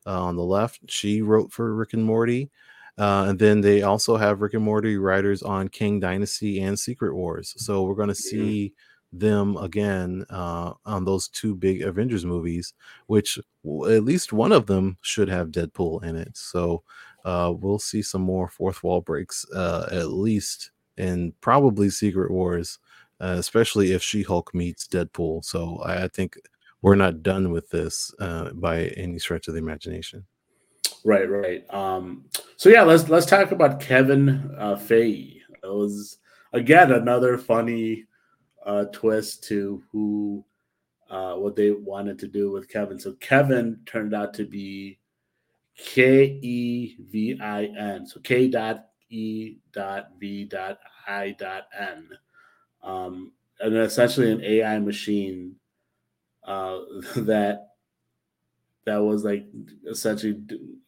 uh, 0.06 0.22
on 0.22 0.36
the 0.36 0.42
left, 0.44 0.80
she 0.88 1.22
wrote 1.22 1.52
for 1.52 1.74
Rick 1.74 1.94
and 1.94 2.04
Morty. 2.04 2.50
Uh, 2.96 3.26
and 3.28 3.38
then 3.38 3.60
they 3.60 3.82
also 3.82 4.16
have 4.16 4.40
Rick 4.40 4.54
and 4.54 4.62
Morty 4.62 4.96
writers 4.96 5.42
on 5.42 5.68
Kang 5.68 5.98
Dynasty 5.98 6.60
and 6.60 6.78
Secret 6.78 7.14
Wars. 7.14 7.52
So 7.56 7.82
we're 7.82 7.96
going 7.96 8.08
to 8.08 8.14
see 8.14 8.72
them 9.12 9.56
again 9.56 10.24
uh, 10.30 10.72
on 10.84 11.04
those 11.04 11.28
two 11.28 11.54
big 11.56 11.82
Avengers 11.82 12.24
movies, 12.24 12.74
which 13.06 13.38
w- 13.64 13.96
at 13.96 14.04
least 14.04 14.32
one 14.32 14.52
of 14.52 14.66
them 14.66 14.96
should 15.02 15.28
have 15.28 15.48
Deadpool 15.48 16.04
in 16.04 16.14
it. 16.16 16.36
So 16.36 16.82
uh, 17.24 17.52
we'll 17.56 17.78
see 17.78 18.02
some 18.02 18.22
more 18.22 18.48
fourth 18.48 18.82
wall 18.84 19.00
breaks, 19.00 19.44
uh, 19.50 19.88
at 19.90 20.08
least, 20.08 20.70
and 20.96 21.38
probably 21.40 21.90
Secret 21.90 22.30
Wars, 22.30 22.78
uh, 23.20 23.36
especially 23.38 23.92
if 23.92 24.02
She 24.02 24.22
Hulk 24.22 24.54
meets 24.54 24.86
Deadpool. 24.86 25.44
So 25.44 25.78
I, 25.84 26.04
I 26.04 26.08
think 26.08 26.36
we're 26.82 26.94
not 26.94 27.22
done 27.22 27.50
with 27.50 27.70
this 27.70 28.14
uh, 28.18 28.50
by 28.52 28.88
any 28.96 29.18
stretch 29.18 29.48
of 29.48 29.54
the 29.54 29.60
imagination. 29.60 30.26
Right, 31.04 31.28
right. 31.28 31.64
Um, 31.72 32.24
so 32.56 32.68
yeah, 32.68 32.82
let's 32.82 33.08
let's 33.08 33.26
talk 33.26 33.52
about 33.52 33.80
Kevin 33.80 34.54
uh, 34.58 34.76
Feige. 34.76 35.40
It 35.62 35.66
was 35.66 36.18
again 36.52 36.92
another 36.92 37.36
funny 37.36 38.04
uh, 38.64 38.86
twist 38.92 39.44
to 39.44 39.82
who 39.92 40.44
uh, 41.10 41.34
what 41.34 41.56
they 41.56 41.72
wanted 41.72 42.18
to 42.20 42.28
do 42.28 42.50
with 42.50 42.68
Kevin. 42.68 42.98
So 42.98 43.12
Kevin 43.20 43.80
turned 43.86 44.14
out 44.14 44.32
to 44.34 44.44
be 44.44 44.98
K 45.76 46.38
E 46.40 46.96
V 47.00 47.38
I 47.40 47.64
N. 47.64 48.06
So 48.06 48.20
K 48.20 48.48
dot 48.48 48.86
E 49.10 49.56
dot 49.72 50.10
V 50.18 50.44
dot 50.44 50.78
I 51.06 51.32
dot 51.38 51.64
N. 51.78 52.08
Um, 52.82 53.32
and 53.60 53.76
essentially 53.76 54.30
an 54.32 54.42
AI 54.42 54.78
machine 54.78 55.56
uh, 56.44 56.80
that 57.16 57.68
that 58.86 58.98
was 58.98 59.24
like 59.24 59.46
essentially 59.90 60.42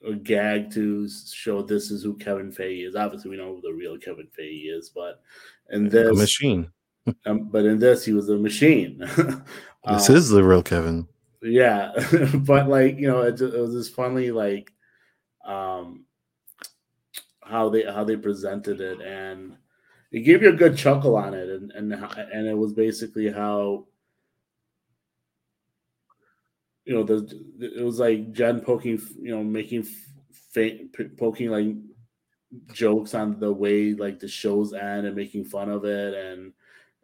a 0.06 0.12
gag 0.14 0.70
to 0.72 1.08
show 1.08 1.62
this 1.62 1.90
is 1.90 2.02
who 2.02 2.14
Kevin 2.16 2.52
Feige 2.52 2.86
is. 2.86 2.94
Obviously, 2.94 3.30
we 3.30 3.36
know 3.38 3.54
who 3.54 3.60
the 3.62 3.72
real 3.72 3.96
Kevin 3.98 4.28
Feige 4.38 4.76
is, 4.76 4.90
but 4.90 5.22
in 5.70 5.86
A 5.86 5.90
this, 5.90 6.18
machine. 6.18 6.70
um, 7.26 7.48
but 7.48 7.64
in 7.64 7.78
this, 7.78 8.04
he 8.04 8.12
was 8.12 8.28
a 8.28 8.36
machine. 8.36 9.02
This 9.88 10.10
Um, 10.10 10.16
is 10.16 10.30
the 10.30 10.42
real 10.42 10.64
Kevin. 10.64 11.06
yeah, 11.42 11.92
but 12.34 12.68
like 12.68 12.98
you 12.98 13.06
know, 13.06 13.22
it, 13.22 13.40
it 13.40 13.52
was 13.60 13.72
just 13.72 13.94
funny, 13.94 14.32
like 14.32 14.72
um 15.44 16.05
how 17.46 17.68
they 17.68 17.84
how 17.84 18.04
they 18.04 18.16
presented 18.16 18.80
it, 18.80 19.00
and 19.00 19.56
it 20.12 20.20
gave 20.20 20.42
you 20.42 20.50
a 20.50 20.56
good 20.56 20.76
chuckle 20.76 21.16
on 21.16 21.34
it, 21.34 21.48
and 21.48 21.72
and 21.72 21.92
and 21.92 22.46
it 22.46 22.56
was 22.56 22.72
basically 22.72 23.30
how 23.30 23.86
you 26.84 26.94
know 26.94 27.02
the 27.02 27.44
it 27.60 27.84
was 27.84 27.98
like 27.98 28.32
Jen 28.32 28.60
poking, 28.60 29.00
you 29.20 29.30
know, 29.30 29.44
making 29.44 29.86
fa- 30.30 30.78
poking 31.16 31.50
like 31.50 31.74
jokes 32.72 33.14
on 33.14 33.38
the 33.40 33.52
way 33.52 33.92
like 33.94 34.20
the 34.20 34.28
shows 34.28 34.72
end 34.72 35.06
and 35.06 35.16
making 35.16 35.44
fun 35.44 35.68
of 35.68 35.84
it 35.84 36.14
and 36.14 36.52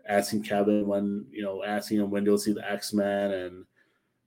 asking 0.08 0.42
Kevin 0.42 0.86
when 0.86 1.26
you 1.30 1.42
know 1.42 1.62
asking 1.64 1.98
him 1.98 2.10
when 2.10 2.24
you'll 2.24 2.38
see 2.38 2.52
the 2.52 2.70
X 2.70 2.92
Men 2.92 3.32
and 3.32 3.64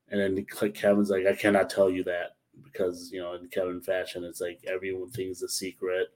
and 0.10 0.38
then 0.38 0.46
Kevin's 0.74 1.10
like 1.10 1.26
I 1.26 1.34
cannot 1.34 1.70
tell 1.70 1.90
you 1.90 2.04
that 2.04 2.36
because 2.76 3.12
you 3.12 3.22
know 3.22 3.34
in 3.34 3.48
Kevin 3.48 3.82
fashion 3.82 4.24
it's 4.24 4.42
like 4.42 4.60
everyone 4.68 5.10
thinks 5.10 5.42
a 5.42 5.50
secret. 5.50 6.08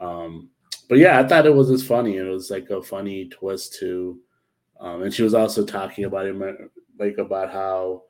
Um, 0.00 0.50
but 0.88 0.98
yeah, 0.98 1.20
I 1.20 1.26
thought 1.26 1.46
it 1.46 1.54
was 1.54 1.68
just 1.68 1.86
funny. 1.86 2.16
It 2.16 2.22
was 2.24 2.50
like 2.50 2.70
a 2.70 2.82
funny 2.82 3.28
twist 3.28 3.78
to, 3.80 4.18
um, 4.80 5.02
and 5.02 5.14
she 5.14 5.22
was 5.22 5.34
also 5.34 5.64
talking 5.64 6.04
about 6.04 6.26
it 6.26 6.70
like 6.98 7.18
about 7.18 7.52
how 7.52 8.02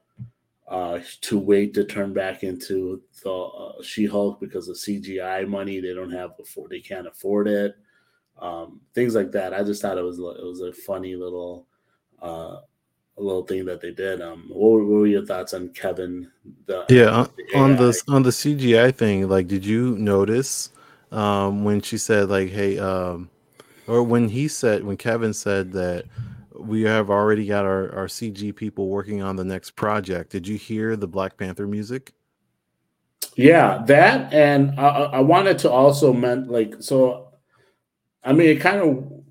uh, 0.69 1.01
to 1.21 1.39
wait 1.39 1.75
to 1.75 1.85
turn 1.85 2.13
back 2.13 2.43
into 2.43 3.03
the 3.23 3.33
uh, 3.33 3.83
She-Hulk 3.83 4.41
because 4.41 4.69
of 4.69 4.77
CGI 4.77 5.47
money. 5.47 5.81
They 5.81 5.93
don't 5.93 6.11
have 6.13 6.37
before 6.37 6.69
they 6.69 6.81
can't 6.81 7.07
afford 7.07 7.47
it. 7.47 7.77
Um, 8.39 8.81
things 8.95 9.15
like 9.15 9.31
that. 9.33 9.53
I 9.53 9.63
just 9.63 9.83
thought 9.83 9.99
it 9.99 10.03
was 10.03 10.19
it 10.19 10.45
was 10.45 10.61
a 10.61 10.73
funny 10.73 11.15
little 11.15 11.67
uh, 12.21 12.61
a 13.19 13.23
little 13.23 13.45
thing 13.45 13.65
that 13.67 13.81
they 13.81 13.91
did. 13.91 14.21
Um, 14.21 14.47
what 14.49 14.73
were, 14.73 14.85
what 14.85 14.99
were 15.01 15.07
your 15.07 15.27
thoughts 15.27 15.55
on 15.55 15.69
Kevin? 15.71 16.31
The 16.67 16.85
Yeah, 16.89 17.11
on, 17.11 17.29
the 17.37 17.59
on 17.59 17.77
the 17.77 18.03
on 18.09 18.23
the 18.23 18.31
CGI 18.31 18.95
thing, 18.95 19.29
like, 19.29 19.49
did 19.49 19.65
you 19.65 19.97
notice 19.99 20.71
um, 21.11 21.65
when 21.65 21.81
she 21.81 21.99
said 21.99 22.29
like, 22.29 22.51
"Hey," 22.51 22.79
um, 22.79 23.31
or 23.87 24.03
when 24.03 24.29
he 24.29 24.49
said 24.49 24.85
when 24.85 24.97
Kevin 24.97 25.35
said 25.35 25.73
that 25.73 26.07
we 26.59 26.83
have 26.83 27.11
already 27.11 27.47
got 27.47 27.65
our 27.65 27.95
our 27.95 28.07
CG 28.07 28.55
people 28.57 28.89
working 28.89 29.23
on 29.23 29.37
the 29.37 29.45
next 29.45 29.73
project? 29.73 30.31
Did 30.31 30.49
you 30.49 30.57
hear 30.57 30.97
the 30.97 31.09
Black 31.09 31.37
Panther 31.37 31.67
music? 31.67 32.13
Yeah, 33.37 33.83
that 33.87 34.33
and 34.33 34.79
I, 34.79 34.89
I 34.89 35.03
I 35.05 35.21
wanted 35.21 35.59
to 35.61 35.71
also 35.71 36.13
meant 36.13 36.51
like 36.51 36.77
so. 36.81 37.29
I 38.25 38.33
mean, 38.33 38.49
it 38.49 38.61
kind 38.61 38.81
of. 38.81 39.22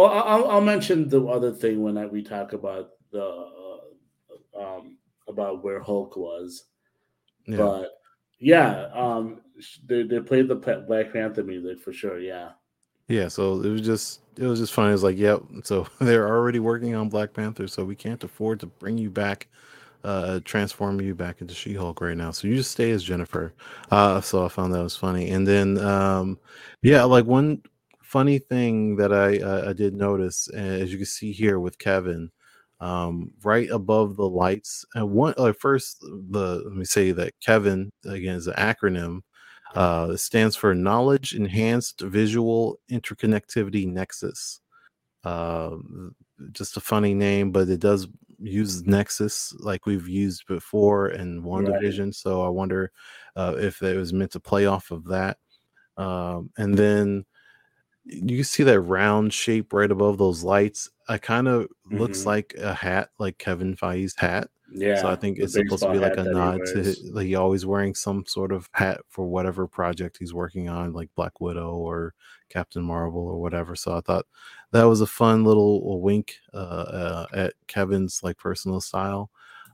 Well, 0.00 0.08
I- 0.10 0.20
I'll, 0.20 0.48
I'll 0.48 0.60
mention 0.62 1.08
the 1.08 1.22
other 1.26 1.52
thing 1.52 1.82
when 1.82 1.98
I, 1.98 2.06
we 2.06 2.22
talk 2.22 2.54
about 2.54 2.90
the 3.12 3.22
uh, 3.22 4.58
um, 4.58 4.96
about 5.28 5.62
where 5.62 5.80
Hulk 5.80 6.16
was, 6.16 6.64
Yeah. 7.46 7.56
but 7.58 7.90
yeah, 8.38 8.88
um, 8.94 9.42
they 9.86 10.04
they 10.04 10.20
played 10.20 10.48
the 10.48 10.54
Black 10.56 11.12
Panther 11.12 11.44
music 11.44 11.80
for 11.82 11.92
sure. 11.92 12.18
Yeah, 12.18 12.52
Yeah, 13.08 13.28
so 13.28 13.60
it 13.62 13.68
was 13.68 13.82
just 13.82 14.20
it 14.36 14.46
was 14.46 14.60
just 14.60 14.72
funny. 14.72 14.94
It's 14.94 15.02
like, 15.02 15.18
yep. 15.18 15.42
So 15.64 15.86
they're 16.00 16.28
already 16.28 16.60
working 16.60 16.94
on 16.94 17.08
Black 17.10 17.34
Panther, 17.34 17.68
so 17.68 17.84
we 17.84 17.96
can't 17.96 18.24
afford 18.24 18.60
to 18.60 18.66
bring 18.66 18.96
you 18.96 19.10
back, 19.10 19.48
uh, 20.04 20.40
transform 20.44 21.00
you 21.00 21.14
back 21.14 21.40
into 21.42 21.54
She-Hulk 21.54 22.00
right 22.00 22.16
now. 22.16 22.30
So 22.30 22.48
you 22.48 22.56
just 22.56 22.70
stay 22.72 22.90
as 22.92 23.04
Jennifer. 23.04 23.54
Uh, 23.90 24.20
so 24.22 24.44
I 24.46 24.48
found 24.48 24.74
that 24.74 24.82
was 24.82 24.96
funny. 24.96 25.30
And 25.30 25.46
then, 25.46 25.78
um, 25.78 26.38
yeah, 26.82 27.04
like 27.04 27.26
one 27.26 27.62
funny 28.10 28.38
thing 28.40 28.96
that 28.96 29.12
I 29.12 29.38
uh, 29.38 29.70
I 29.70 29.72
did 29.72 29.94
notice, 29.94 30.48
uh, 30.52 30.56
as 30.56 30.90
you 30.90 30.98
can 30.98 31.06
see 31.06 31.32
here 31.32 31.60
with 31.60 31.78
Kevin, 31.78 32.30
um, 32.80 33.30
right 33.44 33.70
above 33.70 34.16
the 34.16 34.28
lights. 34.28 34.84
And 34.94 35.10
one, 35.10 35.34
uh, 35.38 35.52
first, 35.52 36.00
the 36.00 36.62
let 36.64 36.74
me 36.74 36.84
say 36.84 37.12
that 37.12 37.34
Kevin 37.40 37.92
again 38.04 38.34
is 38.36 38.48
an 38.48 38.54
acronym. 38.54 39.20
Uh, 39.74 40.08
it 40.14 40.18
stands 40.18 40.56
for 40.56 40.74
Knowledge 40.74 41.34
Enhanced 41.34 42.00
Visual 42.00 42.80
Interconnectivity 42.90 43.86
Nexus. 43.86 44.60
Uh, 45.22 45.76
just 46.52 46.76
a 46.76 46.80
funny 46.80 47.14
name, 47.14 47.52
but 47.52 47.68
it 47.68 47.78
does 47.78 48.08
use 48.40 48.84
Nexus 48.86 49.54
like 49.60 49.86
we've 49.86 50.08
used 50.08 50.46
before 50.48 51.10
in 51.10 51.42
WandaVision. 51.42 52.12
So 52.12 52.42
I 52.42 52.48
wonder 52.48 52.90
uh, 53.36 53.54
if 53.58 53.82
it 53.82 53.96
was 53.96 54.12
meant 54.12 54.32
to 54.32 54.40
play 54.40 54.66
off 54.66 54.90
of 54.90 55.04
that. 55.04 55.36
Um, 55.96 56.50
and 56.56 56.76
then 56.76 57.24
you 58.04 58.42
see 58.44 58.62
that 58.64 58.80
round 58.80 59.32
shape 59.32 59.72
right 59.72 59.90
above 59.90 60.18
those 60.18 60.42
lights. 60.42 60.88
I 61.08 61.18
kind 61.18 61.48
of 61.48 61.68
looks 61.90 62.22
Mhm. 62.22 62.26
like 62.26 62.54
a 62.58 62.74
hat, 62.74 63.10
like 63.18 63.38
Kevin 63.38 63.76
Feige's 63.76 64.14
hat. 64.16 64.48
Yeah. 64.72 65.00
So 65.00 65.08
I 65.08 65.16
think 65.16 65.38
it's 65.38 65.54
supposed 65.54 65.82
to 65.82 65.90
be 65.92 65.98
like 65.98 66.16
a 66.16 66.24
nod 66.24 66.60
to 66.66 66.78
his, 66.78 67.02
like 67.12 67.26
he 67.26 67.34
always 67.34 67.66
wearing 67.66 67.94
some 67.94 68.24
sort 68.26 68.52
of 68.52 68.68
hat 68.72 69.00
for 69.08 69.26
whatever 69.26 69.66
project 69.66 70.18
he's 70.18 70.32
working 70.32 70.68
on, 70.68 70.92
like 70.92 71.10
Black 71.16 71.40
Widow 71.40 71.74
or 71.74 72.14
Captain 72.48 72.82
Marvel 72.82 73.20
or 73.22 73.40
whatever. 73.40 73.74
So 73.74 73.96
I 73.96 74.00
thought 74.00 74.26
that 74.70 74.84
was 74.84 75.00
a 75.00 75.06
fun 75.06 75.42
little 75.44 76.00
wink 76.00 76.36
uh, 76.54 76.56
uh, 76.56 77.26
at 77.34 77.54
Kevin's 77.66 78.22
like 78.22 78.38
personal 78.38 78.80
style. 78.80 79.30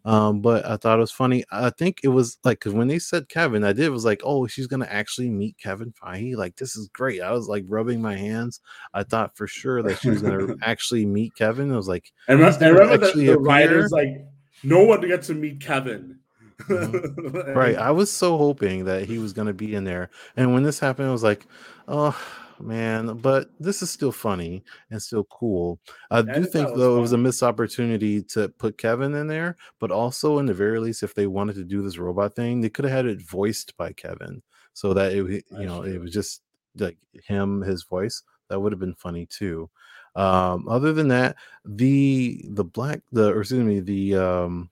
Um, 0.07 0.41
but 0.41 0.65
I 0.65 0.77
thought 0.77 0.99
it 0.99 1.01
was 1.01 1.11
funny. 1.11 1.45
I 1.51 1.71
think 1.71 1.99
it 2.05 2.09
was 2.09 2.39
like 2.45 2.61
because 2.61 2.75
when 2.75 2.87
they 2.87 3.01
said 3.01 3.29
Kevin, 3.29 3.65
I 3.65 3.73
did 3.73 3.91
was 3.91 4.05
like, 4.05 4.21
oh, 4.23 4.47
she's 4.47 4.69
gonna 4.69 4.87
actually 4.89 5.29
meet 5.29 5.59
Kevin 5.59 5.93
Feige. 5.93 6.37
Like 6.37 6.55
this 6.55 6.77
is 6.77 6.89
great. 6.93 7.21
I 7.21 7.33
was 7.33 7.49
like 7.49 7.65
rubbing 7.67 8.01
my 8.01 8.17
hands. 8.17 8.61
I 8.95 9.03
thought 9.03 9.37
for 9.37 9.49
sure 9.49 9.83
that 9.83 9.99
she 9.99 10.11
was 10.11 10.23
gonna 10.23 10.55
actually 10.63 11.07
meet 11.07 11.35
Kevin. 11.35 11.73
I 11.73 11.77
was 11.77 11.89
like, 11.89 12.13
And, 12.29 12.39
he's 12.39 12.61
remember 12.61 12.99
the, 12.99 13.27
the 13.27 13.39
writers 13.39 13.91
like 13.91 14.25
no 14.63 14.85
one 14.85 15.01
gets 15.01 15.27
to 15.27 15.35
meet 15.35 15.61
Kevin. 15.61 16.21
right 16.71 17.77
i 17.77 17.91
was 17.91 18.11
so 18.11 18.39
hoping 18.39 18.87
that 18.87 19.05
he 19.05 19.19
was 19.19 19.35
to 19.47 19.53
be 19.53 19.75
in 19.75 19.85
there 19.85 20.09
and 20.39 20.55
when 20.55 20.63
this 20.63 20.79
happened 20.79 21.07
i 21.07 21.13
was 21.13 21.23
like 21.23 21.47
oh 21.87 22.19
man 22.61 23.19
but 23.19 23.51
this 23.61 23.83
is 23.83 23.91
still 23.91 24.13
funny 24.13 24.63
and 24.91 25.03
still 25.03 25.25
cool. 25.25 25.79
I 26.11 26.19
I 26.19 26.23
do 26.23 26.45
think 26.45 26.69
though 26.75 26.97
it 26.99 27.01
was 27.01 27.13
a 27.13 27.19
missed 27.19 27.43
opportunity 27.43 28.23
to 28.23 28.49
put 28.49 28.79
kevin 28.79 29.15
in 29.15 29.27
there 29.27 29.57
but 29.79 29.91
also 29.91 30.39
in 30.39 30.47
the 30.47 30.55
very 30.55 30.81
least 30.81 31.03
if 31.03 31.15
they 31.15 31.27
wanted 31.27 31.57
to 31.57 31.65
do 31.65 31.83
this 31.83 31.99
robot 31.99 32.35
thing 32.35 32.61
they 32.61 32.71
could 32.71 32.85
have 32.85 32.93
had 32.93 33.07
it 33.07 33.21
voiced 33.23 33.77
by 33.77 33.93
kevin 33.93 34.43
so 34.73 34.93
that 34.95 35.13
it 35.13 35.17
you 35.17 35.43
That's 35.51 35.65
know 35.65 35.83
it 35.83 36.01
was 36.01 36.13
just 36.13 36.43
like 36.79 36.99
him 37.25 37.63
his 37.63 37.85
voice 37.85 38.23
that 38.49 38.61
would 38.61 38.73
have 38.73 38.81
been 38.81 38.95
funny 38.95 39.27
too. 39.27 39.71
Um 40.15 40.69
other 40.69 40.93
than 40.93 41.09
that 41.09 41.37
the 41.65 42.45
the 42.51 42.65
black 42.65 43.01
the 43.13 43.33
or 43.33 43.41
excuse 43.41 43.65
me 43.65 43.81
the 43.81 44.17
um 44.17 44.71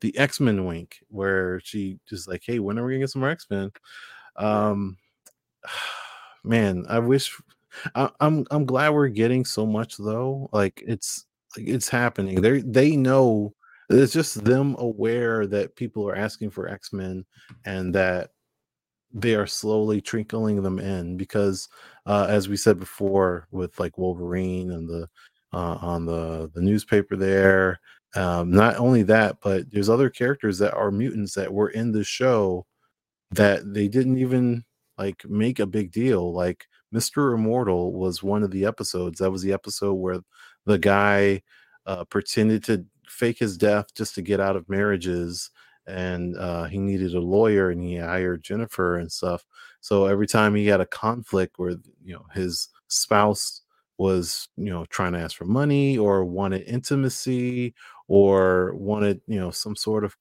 the 0.00 0.16
X-Men 0.16 0.64
wink 0.64 0.98
where 1.08 1.60
she 1.60 1.98
just 2.08 2.26
like, 2.26 2.42
hey, 2.44 2.58
when 2.58 2.78
are 2.78 2.84
we 2.86 2.92
gonna 2.92 3.00
get 3.00 3.10
some 3.10 3.20
more 3.20 3.30
X-Men? 3.30 3.70
Um 4.36 4.96
man, 6.44 6.84
I 6.88 6.98
wish 6.98 7.36
I, 7.94 8.10
I'm 8.20 8.46
I'm 8.50 8.64
glad 8.66 8.90
we're 8.90 9.08
getting 9.08 9.44
so 9.44 9.66
much 9.66 9.96
though. 9.96 10.48
Like 10.52 10.82
it's 10.86 11.26
like 11.56 11.68
it's 11.68 11.88
happening. 11.88 12.40
They 12.40 12.60
they 12.60 12.96
know 12.96 13.54
it's 13.88 14.12
just 14.12 14.44
them 14.44 14.76
aware 14.78 15.46
that 15.48 15.76
people 15.76 16.08
are 16.08 16.16
asking 16.16 16.50
for 16.50 16.68
X-Men 16.68 17.24
and 17.64 17.94
that 17.94 18.30
they 19.12 19.34
are 19.34 19.46
slowly 19.46 20.00
trickling 20.00 20.62
them 20.62 20.78
in 20.78 21.16
because 21.16 21.68
uh, 22.06 22.26
as 22.28 22.48
we 22.48 22.56
said 22.56 22.78
before 22.78 23.48
with 23.50 23.78
like 23.80 23.98
wolverine 23.98 24.70
and 24.70 24.88
the 24.88 25.08
uh, 25.52 25.76
on 25.80 26.06
the 26.06 26.48
the 26.54 26.60
newspaper 26.62 27.16
there 27.16 27.80
um, 28.14 28.50
not 28.52 28.76
only 28.76 29.02
that 29.02 29.36
but 29.42 29.68
there's 29.72 29.88
other 29.88 30.08
characters 30.08 30.58
that 30.58 30.74
are 30.74 30.92
mutants 30.92 31.34
that 31.34 31.52
were 31.52 31.70
in 31.70 31.90
the 31.90 32.04
show 32.04 32.64
that 33.32 33.74
they 33.74 33.88
didn't 33.88 34.18
even 34.18 34.64
like 35.00 35.24
make 35.28 35.58
a 35.60 35.66
big 35.66 35.92
deal 35.92 36.32
like 36.32 36.66
mr 36.94 37.34
immortal 37.34 37.92
was 37.92 38.22
one 38.22 38.42
of 38.42 38.50
the 38.50 38.64
episodes 38.66 39.18
that 39.18 39.30
was 39.30 39.42
the 39.42 39.52
episode 39.52 39.94
where 39.94 40.20
the 40.66 40.78
guy 40.78 41.42
uh, 41.86 42.04
pretended 42.04 42.62
to 42.64 42.84
fake 43.08 43.38
his 43.38 43.56
death 43.56 43.86
just 43.94 44.14
to 44.14 44.22
get 44.22 44.40
out 44.40 44.56
of 44.56 44.68
marriages 44.68 45.50
and 45.86 46.36
uh, 46.36 46.64
he 46.64 46.78
needed 46.78 47.14
a 47.14 47.20
lawyer 47.20 47.70
and 47.70 47.82
he 47.82 47.96
hired 47.96 48.42
jennifer 48.44 48.96
and 48.98 49.10
stuff. 49.10 49.44
So 49.80 50.06
every 50.06 50.26
time 50.26 50.54
he 50.54 50.66
had 50.66 50.80
a 50.80 50.86
conflict 50.86 51.58
where 51.58 51.70
you 52.04 52.14
know 52.14 52.26
his 52.34 52.68
spouse 52.88 53.62
was 53.98 54.48
you 54.56 54.70
know 54.70 54.84
trying 54.86 55.12
to 55.14 55.18
ask 55.20 55.36
for 55.36 55.46
money 55.46 55.98
or 55.98 56.24
wanted 56.24 56.62
intimacy 56.68 57.74
or 58.08 58.74
wanted 58.74 59.20
you 59.26 59.40
know 59.40 59.50
some 59.50 59.74
sort 59.76 60.04
of 60.04 60.16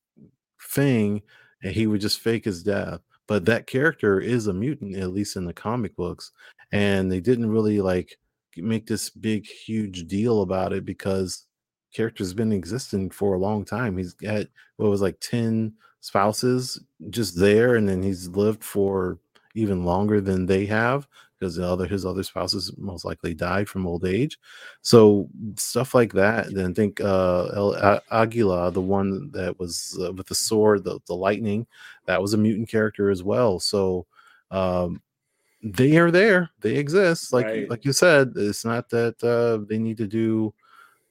thing 0.61 1.21
and 1.63 1.73
he 1.73 1.87
would 1.87 2.01
just 2.01 2.19
fake 2.19 2.45
his 2.45 2.63
death 2.63 3.01
but 3.29 3.45
that 3.45 3.67
character 3.67 4.19
is 4.19 4.47
a 4.47 4.53
mutant 4.53 4.97
at 4.97 5.13
least 5.13 5.37
in 5.37 5.45
the 5.45 5.53
comic 5.53 5.95
books 5.95 6.31
and 6.71 7.11
they 7.11 7.19
didn't 7.19 7.51
really 7.51 7.79
like 7.79 8.17
make 8.57 8.87
this 8.87 9.11
big 9.11 9.45
huge 9.45 10.07
deal 10.07 10.41
about 10.41 10.73
it 10.73 10.83
because 10.83 11.45
character's 11.93 12.33
been 12.33 12.51
existing 12.51 13.11
for 13.11 13.35
a 13.35 13.39
long 13.39 13.63
time. 13.63 13.97
He's 13.97 14.13
got 14.13 14.47
what 14.77 14.89
was 14.89 15.01
like 15.01 15.19
10 15.21 15.71
spouses 16.01 16.83
just 17.11 17.39
there 17.39 17.75
and 17.75 17.87
then 17.87 18.01
he's 18.01 18.27
lived 18.29 18.63
for 18.63 19.19
even 19.53 19.85
longer 19.85 20.21
than 20.21 20.47
they 20.47 20.65
have 20.65 21.07
because 21.39 21.55
the 21.55 21.65
other 21.67 21.87
his 21.87 22.05
other 22.05 22.23
spouses 22.23 22.73
most 22.77 23.05
likely 23.05 23.33
died 23.33 23.69
from 23.69 23.87
old 23.87 24.05
age. 24.05 24.37
So 24.81 25.29
stuff 25.55 25.95
like 25.95 26.13
that 26.13 26.53
then 26.53 26.73
think 26.73 27.01
uh 27.01 27.47
El 27.55 28.01
aguila 28.11 28.71
the 28.71 28.81
one 28.81 29.31
that 29.31 29.57
was 29.59 29.97
uh, 30.03 30.13
with 30.13 30.27
the 30.27 30.35
sword 30.35 30.83
the, 30.83 30.99
the 31.07 31.15
lightning 31.15 31.67
that 32.05 32.21
was 32.21 32.33
a 32.33 32.37
mutant 32.37 32.69
character 32.69 33.09
as 33.09 33.23
well. 33.23 33.59
So 33.59 34.05
um 34.51 35.01
they 35.63 35.97
are 35.97 36.11
there. 36.11 36.49
They 36.61 36.75
exist. 36.77 37.33
Like 37.33 37.47
Right. 37.47 37.69
like 37.69 37.85
you 37.85 37.93
said 37.93 38.33
it's 38.35 38.65
not 38.65 38.89
that 38.89 39.21
uh 39.23 39.65
they 39.69 39.77
need 39.79 39.97
to 39.97 40.07
do 40.07 40.53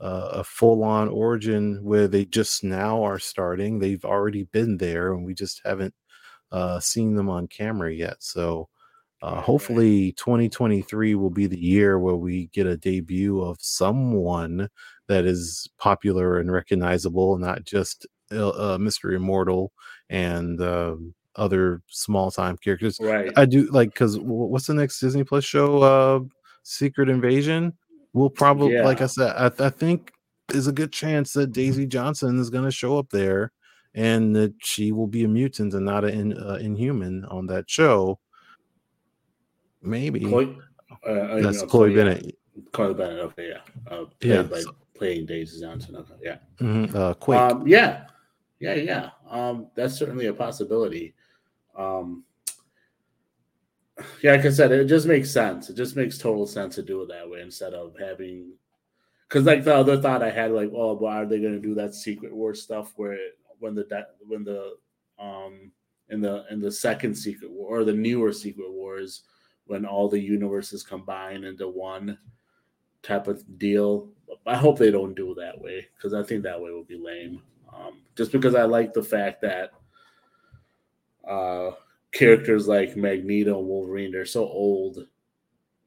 uh, 0.01 0.31
a 0.35 0.45
full-on 0.45 1.09
origin 1.09 1.83
where 1.85 2.09
they 2.09 2.25
just 2.25 2.65
now 2.65 3.03
are 3.03 3.19
starting. 3.19 3.79
They've 3.79 4.05
already 4.05 4.45
been 4.45 4.77
there 4.79 5.13
and 5.15 5.25
we 5.25 5.35
just 5.35 5.61
haven't 5.65 5.95
uh 6.53 6.81
seen 6.81 7.15
them 7.17 7.29
on 7.31 7.49
camera 7.49 7.93
yet. 7.95 8.17
So 8.23 8.69
uh, 9.21 9.41
hopefully 9.41 10.13
2023 10.13 11.15
will 11.15 11.31
be 11.31 11.47
the 11.47 11.59
year 11.59 11.99
where 11.99 12.17
we 12.17 12.47
get 12.49 12.67
a 12.67 12.77
debut 12.77 13.41
of 13.41 13.57
someone 13.61 14.69
that 15.09 15.25
is 15.25 15.69
popular 15.79 16.39
and 16.39 16.53
recognizable 16.53 17.37
not 17.39 17.65
just 17.65 18.07
uh, 18.33 18.49
uh, 18.51 18.79
mr 18.79 19.15
immortal 19.15 19.73
and 20.11 20.61
um, 20.61 21.15
other 21.37 21.83
small 21.89 22.31
time 22.31 22.57
characters. 22.57 22.99
Right. 23.01 23.33
i 23.37 23.45
do 23.45 23.69
like 23.71 23.93
because 23.93 24.19
what's 24.19 24.67
the 24.67 24.75
next 24.75 25.01
disney 25.01 25.25
plus 25.25 25.45
show 25.45 25.83
uh 25.83 26.21
secret 26.63 27.09
invasion? 27.09 27.73
We'll 28.13 28.31
probably 28.31 28.81
like 28.81 29.01
i 29.01 29.07
said 29.07 29.35
I, 29.37 29.49
th- 29.49 29.61
I 29.61 29.71
think 29.71 30.13
there's 30.49 30.67
a 30.67 30.73
good 30.73 30.93
chance 30.93 31.33
that 31.33 31.53
daisy 31.53 31.87
johnson 31.87 32.39
is 32.39 32.51
going 32.51 32.65
to 32.65 32.71
show 32.71 32.99
up 32.99 33.11
there 33.11 33.53
and 33.95 34.35
that 34.37 34.55
she 34.61 34.93
will 34.93 35.07
be 35.07 35.25
a 35.25 35.29
mutant 35.29 35.75
and 35.75 35.87
not 35.87 36.05
an 36.05 36.39
uh, 36.39 36.55
inhuman 36.61 37.25
on 37.27 37.47
that 37.47 37.69
show 37.71 38.19
maybe 39.83 40.21
Chloe, 40.21 40.59
uh, 41.07 41.41
that's 41.41 41.63
chloe 41.63 41.95
Bennet 41.95 42.37
Chloe 42.73 42.95
Bennet. 42.95 43.19
Okay, 43.21 43.51
yeah. 43.51 43.61
Uh, 43.93 44.05
Yeah, 44.21 44.43
by 44.43 44.61
so- 44.61 44.75
playing 44.95 45.27
Daisy 45.27 45.61
Johnson. 45.61 45.97
Okay, 45.97 46.15
yeah. 46.23 46.39
Mhm, 46.61 46.95
uh 46.95 47.15
quake 47.15 47.39
Um, 47.41 47.67
yeah, 47.67 48.07
yeah, 48.59 48.75
yeah. 48.75 49.11
Um, 49.29 49.69
that's 49.77 49.95
certainly 49.95 50.27
a 50.27 50.33
possibility. 50.33 51.15
Um, 51.77 52.25
yeah, 54.23 54.33
like 54.33 54.45
I 54.47 54.51
said, 54.51 54.73
it 54.73 54.87
just 54.87 55.07
makes 55.07 55.31
sense. 55.31 55.71
It 55.71 55.77
just 55.77 55.97
makes 55.97 56.19
total 56.19 56.47
sense 56.47 56.75
to 56.77 56.83
do 56.83 57.03
it 57.03 57.09
that 57.09 57.29
way 57.29 57.41
instead 57.41 57.75
of 57.75 57.95
having. 57.99 58.53
Because 59.29 59.45
like 59.45 59.65
the 59.65 59.75
other 59.75 60.01
thought 60.01 60.23
I 60.23 60.31
had, 60.31 60.53
like, 60.53 60.71
oh, 60.75 60.95
why 60.95 61.17
are 61.21 61.27
they 61.27 61.41
going 61.41 61.53
to 61.55 61.61
do 61.61 61.75
that 61.75 61.95
Secret 61.95 62.33
War 62.35 62.55
stuff 62.55 62.93
where 62.97 63.19
when 63.59 63.75
the 63.75 63.85
di- 63.85 64.05
when 64.27 64.45
the 64.45 64.75
um 65.19 65.71
in 66.11 66.21
the 66.21 66.45
in 66.51 66.61
the 66.61 66.71
second 66.73 67.15
Secret 67.15 67.51
War 67.51 67.81
or 67.81 67.85
the 67.85 67.93
newer 67.93 68.33
Secret 68.33 68.71
Wars 68.73 69.23
when 69.69 69.87
all 69.87 70.09
the 70.09 70.19
universes 70.19 70.83
combine 70.83 71.45
into 71.45 71.69
one 71.69 72.19
type 73.03 73.29
of 73.29 73.59
deal. 73.59 74.09
I 74.47 74.57
hope 74.57 74.79
they 74.79 74.91
don't 74.91 75.15
do 75.15 75.31
it 75.33 75.37
that 75.37 75.61
way 75.61 75.87
because 75.97 76.15
I 76.15 76.23
think 76.23 76.43
that 76.43 76.61
way 76.61 76.73
would 76.73 76.89
be 76.89 76.99
lame. 76.99 77.43
Um, 77.73 78.01
just 78.17 78.33
because 78.33 78.55
I 78.55 78.65
like 78.65 78.93
the 78.93 79.03
fact 79.03 79.43
that 79.43 79.71
uh, 81.29 81.73
characters 82.13 82.67
like 82.67 82.97
Magneto 82.97 83.59
and 83.59 83.69
Wolverine 83.69 84.11
they're 84.11 84.25
so 84.27 84.45
old, 84.45 85.07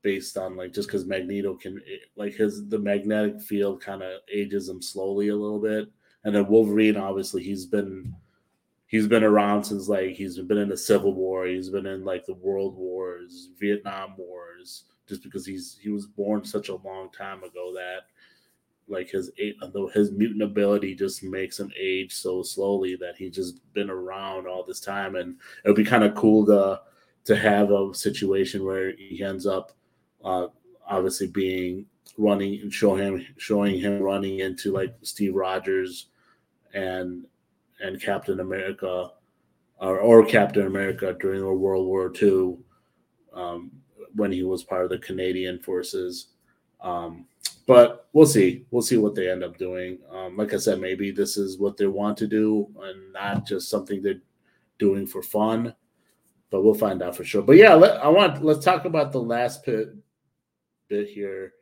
based 0.03 0.37
on 0.37 0.55
like 0.55 0.73
just 0.73 0.87
because 0.87 1.05
Magneto 1.05 1.55
can 1.55 1.81
like 2.15 2.35
his 2.35 2.67
the 2.69 2.79
magnetic 2.79 3.41
field 3.41 3.81
kind 3.81 4.01
of 4.01 4.21
ages 4.31 4.69
him 4.69 4.81
slowly 4.81 5.29
a 5.29 5.35
little 5.35 5.59
bit, 5.59 5.89
and 6.23 6.35
then 6.35 6.47
Wolverine 6.47 6.97
obviously 6.97 7.43
he's 7.43 7.65
been 7.65 8.13
he's 8.91 9.07
been 9.07 9.23
around 9.23 9.63
since 9.63 9.87
like 9.87 10.11
he's 10.11 10.37
been 10.37 10.57
in 10.57 10.69
the 10.69 10.77
Civil 10.77 11.13
War, 11.13 11.47
he's 11.47 11.69
been 11.69 11.87
in 11.87 12.03
like 12.05 12.25
the 12.25 12.35
World 12.35 12.75
Wars, 12.77 13.49
Vietnam 13.59 14.13
Wars, 14.17 14.83
just 15.07 15.23
because 15.23 15.45
he's 15.45 15.79
he 15.81 15.89
was 15.89 16.05
born 16.05 16.43
such 16.43 16.69
a 16.69 16.75
long 16.75 17.09
time 17.11 17.41
ago 17.43 17.73
that 17.73 18.01
like 18.87 19.09
his 19.09 19.31
though 19.73 19.87
his 19.87 20.11
mutant 20.11 20.43
ability 20.43 20.93
just 20.93 21.23
makes 21.23 21.59
him 21.59 21.71
age 21.79 22.13
so 22.13 22.43
slowly 22.43 22.97
that 22.97 23.15
he's 23.17 23.33
just 23.33 23.61
been 23.73 23.89
around 23.89 24.45
all 24.45 24.63
this 24.65 24.81
time, 24.81 25.15
and 25.15 25.37
it 25.63 25.69
would 25.69 25.77
be 25.77 25.85
kind 25.85 26.03
of 26.03 26.13
cool 26.13 26.45
to 26.45 26.81
to 27.23 27.35
have 27.35 27.71
a 27.71 27.93
situation 27.93 28.65
where 28.65 28.93
he 28.95 29.23
ends 29.23 29.47
up 29.47 29.71
uh, 30.23 30.47
obviously 30.85 31.27
being 31.27 31.85
running 32.17 32.59
and 32.61 32.73
show 32.73 32.93
him 32.95 33.25
showing 33.37 33.79
him 33.79 34.01
running 34.01 34.39
into 34.39 34.73
like 34.73 34.93
Steve 35.01 35.33
Rogers 35.33 36.07
and 36.73 37.25
and 37.81 38.01
Captain 38.01 38.39
America 38.39 39.11
or, 39.81 39.99
or 39.99 40.25
Captain 40.25 40.67
America 40.67 41.15
during 41.19 41.43
World 41.43 41.87
War 41.87 42.13
II 42.21 42.57
um, 43.33 43.71
when 44.15 44.31
he 44.31 44.43
was 44.43 44.63
part 44.63 44.83
of 44.83 44.89
the 44.89 44.99
Canadian 44.99 45.59
forces. 45.59 46.27
Um, 46.81 47.25
but 47.67 48.07
we'll 48.13 48.25
see. 48.25 48.65
We'll 48.71 48.81
see 48.81 48.97
what 48.97 49.15
they 49.15 49.29
end 49.29 49.43
up 49.43 49.57
doing. 49.57 49.99
Um, 50.11 50.37
like 50.37 50.53
I 50.53 50.57
said, 50.57 50.79
maybe 50.79 51.11
this 51.11 51.37
is 51.37 51.57
what 51.57 51.77
they 51.77 51.87
want 51.87 52.17
to 52.17 52.27
do 52.27 52.67
and 52.81 53.13
not 53.13 53.45
just 53.45 53.69
something 53.69 54.01
they're 54.01 54.21
doing 54.77 55.07
for 55.07 55.21
fun. 55.21 55.73
But 56.49 56.63
we'll 56.63 56.73
find 56.73 57.01
out 57.01 57.15
for 57.15 57.23
sure. 57.23 57.41
But 57.41 57.55
yeah, 57.55 57.73
let, 57.73 58.03
I 58.03 58.09
want 58.09 58.43
let's 58.43 58.65
talk 58.65 58.85
about 58.85 59.11
the 59.13 59.21
last 59.21 59.65
bit 59.65 59.95
bit 60.89 61.07
here, 61.07 61.53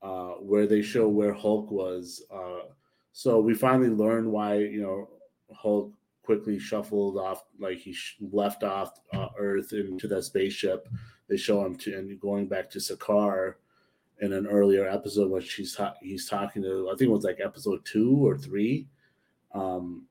uh, 0.00 0.34
where 0.34 0.68
they 0.68 0.80
show 0.80 1.08
where 1.08 1.34
Hulk 1.34 1.72
was. 1.72 2.22
Uh, 2.32 2.70
so 3.12 3.40
we 3.40 3.52
finally 3.52 3.88
learned 3.88 4.30
why 4.30 4.58
you 4.58 4.80
know 4.80 5.08
Hulk 5.52 5.92
quickly 6.22 6.58
shuffled 6.58 7.16
off, 7.16 7.44
like 7.58 7.78
he 7.78 7.92
sh- 7.92 8.16
left 8.20 8.62
off 8.62 8.92
uh, 9.14 9.28
Earth 9.38 9.72
into 9.72 10.06
that 10.08 10.22
spaceship. 10.24 10.88
They 11.28 11.36
show 11.36 11.64
him 11.64 11.74
to 11.76 11.96
and 11.98 12.20
going 12.20 12.46
back 12.48 12.70
to 12.70 12.78
Sakaar 12.78 13.54
in 14.20 14.32
an 14.32 14.46
earlier 14.46 14.86
episode 14.88 15.30
when 15.30 15.42
she's 15.42 15.74
ta- 15.74 15.94
he's 16.02 16.28
talking 16.28 16.62
to 16.62 16.88
I 16.88 16.96
think 16.96 17.08
it 17.08 17.12
was 17.12 17.24
like 17.24 17.40
episode 17.42 17.84
two 17.84 18.16
or 18.26 18.36
three, 18.36 18.86
um, 19.54 20.06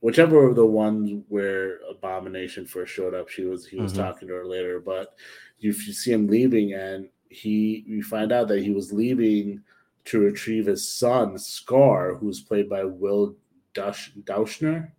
whichever 0.00 0.48
of 0.48 0.56
the 0.56 0.64
ones 0.66 1.22
where 1.28 1.78
Abomination 1.90 2.66
first 2.66 2.92
showed 2.92 3.14
up. 3.14 3.28
She 3.28 3.44
was 3.44 3.66
he 3.66 3.78
was 3.80 3.92
Mhm. 3.92 3.96
talking 3.96 4.28
to 4.28 4.34
her 4.34 4.46
later, 4.46 4.80
but 4.80 5.14
you, 5.58 5.70
you 5.70 5.92
see 5.92 6.12
him 6.12 6.26
leaving 6.26 6.72
and 6.74 7.08
he 7.30 7.84
you 7.86 8.02
find 8.02 8.32
out 8.32 8.48
that 8.48 8.62
he 8.62 8.70
was 8.70 8.92
leaving 8.92 9.62
to 10.06 10.20
retrieve 10.20 10.66
his 10.66 10.88
son 10.88 11.36
Scar, 11.38 12.14
who's 12.14 12.40
played 12.40 12.68
by 12.68 12.84
Will 12.84 13.36
Dush 13.74 14.12
Dauschner. 14.24 14.90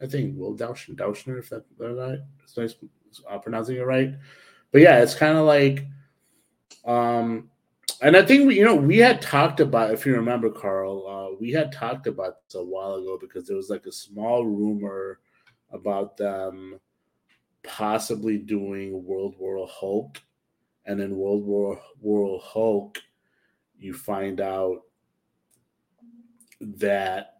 I 0.00 0.06
think 0.06 0.36
Will 0.36 0.54
Dausch 0.54 0.88
Dauschner, 0.90 1.38
if 1.38 1.48
that, 1.50 1.64
that 1.78 1.94
right, 1.94 2.18
it's 2.42 2.56
nice 2.56 2.74
uh, 3.28 3.38
pronouncing 3.38 3.76
it 3.76 3.86
right. 3.86 4.14
But 4.72 4.82
yeah, 4.82 4.98
it's 4.98 5.14
kind 5.14 5.38
of 5.38 5.46
like, 5.46 5.86
um, 6.84 7.50
and 8.02 8.16
I 8.16 8.22
think 8.22 8.46
we, 8.46 8.58
you 8.58 8.64
know, 8.64 8.74
we 8.74 8.98
had 8.98 9.22
talked 9.22 9.60
about, 9.60 9.92
if 9.92 10.04
you 10.04 10.14
remember, 10.14 10.50
Carl, 10.50 11.06
uh, 11.06 11.36
we 11.40 11.50
had 11.50 11.72
talked 11.72 12.06
about 12.06 12.44
this 12.44 12.56
a 12.56 12.62
while 12.62 12.94
ago 12.94 13.16
because 13.18 13.46
there 13.46 13.56
was 13.56 13.70
like 13.70 13.86
a 13.86 13.92
small 13.92 14.44
rumor 14.44 15.20
about 15.70 16.16
them 16.16 16.78
possibly 17.62 18.38
doing 18.38 19.04
World 19.04 19.34
War 19.38 19.66
Hulk, 19.68 20.20
and 20.84 21.00
in 21.00 21.16
World 21.16 21.44
War 21.44 21.80
War 22.00 22.40
Hulk, 22.42 22.98
you 23.78 23.94
find 23.94 24.40
out 24.40 24.82
that 26.60 27.35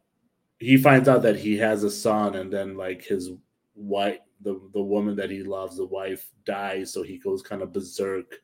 he 0.58 0.76
finds 0.76 1.08
out 1.08 1.22
that 1.22 1.36
he 1.36 1.56
has 1.58 1.84
a 1.84 1.90
son, 1.90 2.36
and 2.36 2.52
then 2.52 2.76
like 2.76 3.02
his 3.02 3.30
wife, 3.74 4.18
the 4.40 4.60
the 4.72 4.82
woman 4.82 5.16
that 5.16 5.30
he 5.30 5.42
loves, 5.42 5.76
the 5.76 5.86
wife 5.86 6.30
dies, 6.44 6.92
so 6.92 7.02
he 7.02 7.18
goes 7.18 7.42
kind 7.42 7.62
of 7.62 7.72
berserk. 7.72 8.36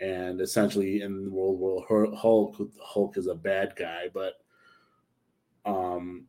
And 0.00 0.40
essentially, 0.40 1.02
in 1.02 1.30
World 1.30 1.60
War 1.60 2.14
Hulk, 2.16 2.56
Hulk 2.84 3.16
is 3.16 3.28
a 3.28 3.34
bad 3.34 3.74
guy, 3.76 4.08
but 4.12 4.34
um, 5.64 6.26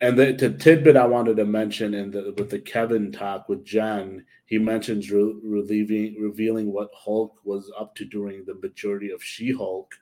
and 0.00 0.18
the, 0.18 0.32
the 0.32 0.50
tidbit 0.50 0.98
I 0.98 1.06
wanted 1.06 1.38
to 1.38 1.46
mention 1.46 1.94
in 1.94 2.10
the 2.10 2.34
with 2.36 2.50
the 2.50 2.58
Kevin 2.58 3.10
talk 3.10 3.48
with 3.48 3.64
Jen, 3.64 4.24
he 4.44 4.58
mentions 4.58 5.10
re- 5.10 5.34
relieving, 5.42 6.16
revealing 6.20 6.70
what 6.70 6.90
Hulk 6.94 7.38
was 7.44 7.72
up 7.78 7.94
to 7.96 8.04
during 8.04 8.44
the 8.44 8.56
majority 8.56 9.10
of 9.10 9.24
She 9.24 9.50
Hulk, 9.50 9.94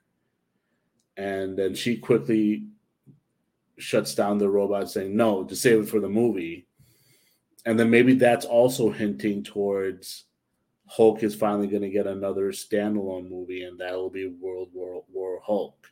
and 1.16 1.56
then 1.56 1.72
she 1.74 1.96
quickly 1.96 2.66
shuts 3.78 4.15
down 4.15 4.39
the 4.39 4.49
robot, 4.49 4.90
saying 4.90 5.16
no 5.16 5.44
to 5.44 5.57
save 5.57 5.81
it 5.82 5.89
for 5.89 6.01
the 6.01 6.09
movie, 6.09 6.66
and 7.65 7.78
then 7.78 7.90
maybe 7.90 8.15
that's 8.15 8.44
also 8.44 8.90
hinting 8.90 9.43
towards 9.43 10.24
Hulk 10.86 11.23
is 11.23 11.35
finally 11.35 11.69
going 11.69 11.82
to 11.82 11.89
get 11.89 12.07
another 12.07 12.53
standalone 12.53 13.31
movie, 13.31 13.62
and 13.65 13.78
that 13.78 13.94
will 13.94 14.11
be 14.11 14.27
World 14.27 14.69
War 14.74 15.05
War 15.12 15.40
Hulk. 15.43 15.90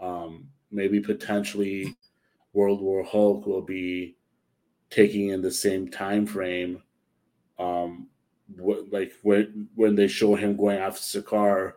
Um, 0.00 0.48
maybe 0.70 1.00
potentially 1.00 1.96
World 2.52 2.80
War 2.80 3.04
Hulk 3.04 3.46
will 3.46 3.62
be 3.62 4.16
taking 4.88 5.28
in 5.28 5.42
the 5.42 5.50
same 5.50 5.88
time 5.88 6.24
frame. 6.24 6.82
Um, 7.58 8.08
wh- 8.56 8.90
like 8.90 9.12
when 9.22 9.68
when 9.74 9.94
they 9.94 10.08
show 10.08 10.34
him 10.34 10.56
going 10.56 10.78
after 10.78 11.00
Sakaar, 11.00 11.74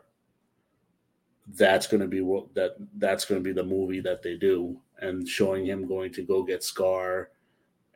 that's 1.55 1.87
going 1.87 2.01
to 2.01 2.07
be 2.07 2.21
what 2.21 2.53
that 2.55 2.75
that's 2.97 3.25
going 3.25 3.41
to 3.41 3.47
be 3.47 3.53
the 3.53 3.63
movie 3.63 4.01
that 4.01 4.21
they 4.21 4.35
do, 4.35 4.79
and 4.99 5.27
showing 5.27 5.65
him 5.65 5.87
going 5.87 6.11
to 6.13 6.23
go 6.23 6.43
get 6.43 6.63
Scar, 6.63 7.29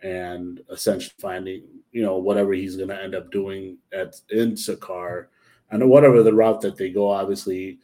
and 0.03 0.61
essentially 0.69 1.13
finding 1.19 1.63
you 1.91 2.01
know 2.01 2.17
whatever 2.17 2.53
he's 2.53 2.77
going 2.77 2.89
to 2.89 3.01
end 3.01 3.15
up 3.15 3.31
doing 3.31 3.77
at 3.93 4.15
in 4.29 4.53
Sakaar, 4.53 5.27
and 5.69 5.89
whatever 5.89 6.23
the 6.23 6.33
route 6.33 6.61
that 6.61 6.77
they 6.77 6.89
go, 6.89 7.09
obviously 7.09 7.79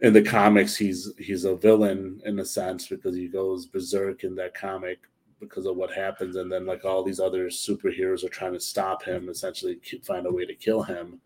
in 0.00 0.12
the 0.12 0.22
comics 0.22 0.76
he's 0.76 1.12
he's 1.18 1.44
a 1.44 1.56
villain 1.56 2.20
in 2.24 2.38
a 2.38 2.44
sense 2.44 2.86
because 2.86 3.16
he 3.16 3.26
goes 3.26 3.66
berserk 3.66 4.22
in 4.22 4.34
that 4.36 4.54
comic 4.54 5.00
because 5.40 5.66
of 5.66 5.76
what 5.76 5.92
happens. 5.92 6.36
And 6.36 6.50
then 6.50 6.66
like 6.66 6.84
all 6.84 7.02
these 7.02 7.20
other 7.20 7.46
superheroes 7.46 8.24
are 8.24 8.28
trying 8.28 8.52
to 8.52 8.60
stop 8.60 9.02
him 9.02 9.28
essentially 9.28 9.80
find 10.02 10.26
a 10.26 10.32
way 10.32 10.44
to 10.46 10.54
kill 10.54 10.82
him 10.82 11.20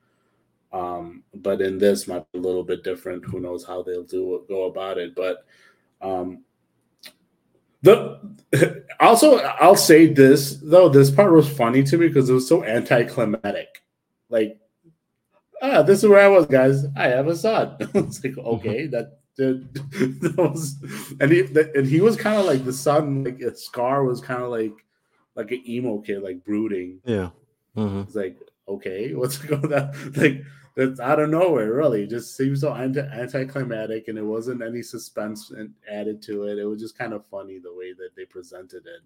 um 0.73 1.23
but 1.35 1.61
in 1.61 1.79
this 1.79 2.09
might 2.09 2.31
be 2.33 2.39
a 2.39 2.43
little 2.43 2.65
bit 2.65 2.83
different 2.83 3.25
who 3.25 3.41
knows 3.41 3.65
how 3.65 3.83
they'll 3.83 4.05
do 4.05 4.43
go 4.49 4.65
about 4.65 4.99
it 4.99 5.15
but 5.15 5.45
um 6.01 6.43
the 7.83 8.19
also 9.01 9.39
i'll 9.61 9.77
say 9.77 10.07
this 10.07 10.57
though 10.63 10.89
this 10.89 11.11
part 11.11 11.33
was 11.33 11.49
funny 11.49 11.83
to 11.83 11.99
me 11.99 12.09
because 12.09 12.31
it 12.31 12.35
was 12.35 12.49
so 12.49 12.65
anticlimactic 12.65 13.83
like 14.29 14.59
ah, 15.63 15.83
this 15.83 16.03
is 16.03 16.09
where 16.09 16.25
I 16.25 16.29
was, 16.29 16.47
guys. 16.47 16.85
I 16.97 17.09
have 17.09 17.29
a 17.29 17.37
son. 17.37 17.77
it's 17.81 18.23
like 18.23 18.37
okay, 18.37 18.87
that, 18.89 19.19
that, 19.37 19.69
that 20.21 20.37
was, 20.37 20.77
and 21.21 21.31
he 21.31 21.41
and 21.75 21.87
he 21.87 22.01
was 22.01 22.17
kind 22.17 22.39
of 22.39 22.45
like 22.45 22.65
the 22.65 22.73
son, 22.73 23.25
like 23.25 23.41
a 23.41 23.57
Scar 23.57 24.05
was 24.05 24.21
kind 24.21 24.43
of 24.43 24.51
like 24.51 24.75
like 25.35 25.51
an 25.51 25.63
emo 25.67 25.99
kid, 26.01 26.23
like 26.23 26.45
brooding. 26.45 26.99
Yeah. 27.05 27.31
hmm 27.75 28.01
It's 28.01 28.17
like 28.17 28.37
okay, 28.69 29.15
what's 29.15 29.39
going 29.39 29.73
on? 29.73 29.93
Like 30.17 30.43
that's 30.75 31.01
out 31.01 31.21
of 31.21 31.31
nowhere, 31.31 31.73
really. 31.73 32.05
It 32.05 32.11
just 32.11 32.37
seems 32.37 32.61
so 32.61 32.75
anti 32.75 33.01
anticlimactic, 33.01 34.09
and 34.09 34.19
it 34.19 34.25
wasn't 34.25 34.63
any 34.63 34.83
suspense 34.83 35.53
added 35.91 36.23
to 36.23 36.45
it. 36.45 36.59
It 36.59 36.65
was 36.65 36.81
just 36.81 36.99
kind 36.99 37.13
of 37.13 37.27
funny 37.27 37.59
the 37.59 37.75
way 37.75 37.93
that 37.93 38.11
they 38.17 38.25
presented 38.25 38.87
it. 38.87 39.03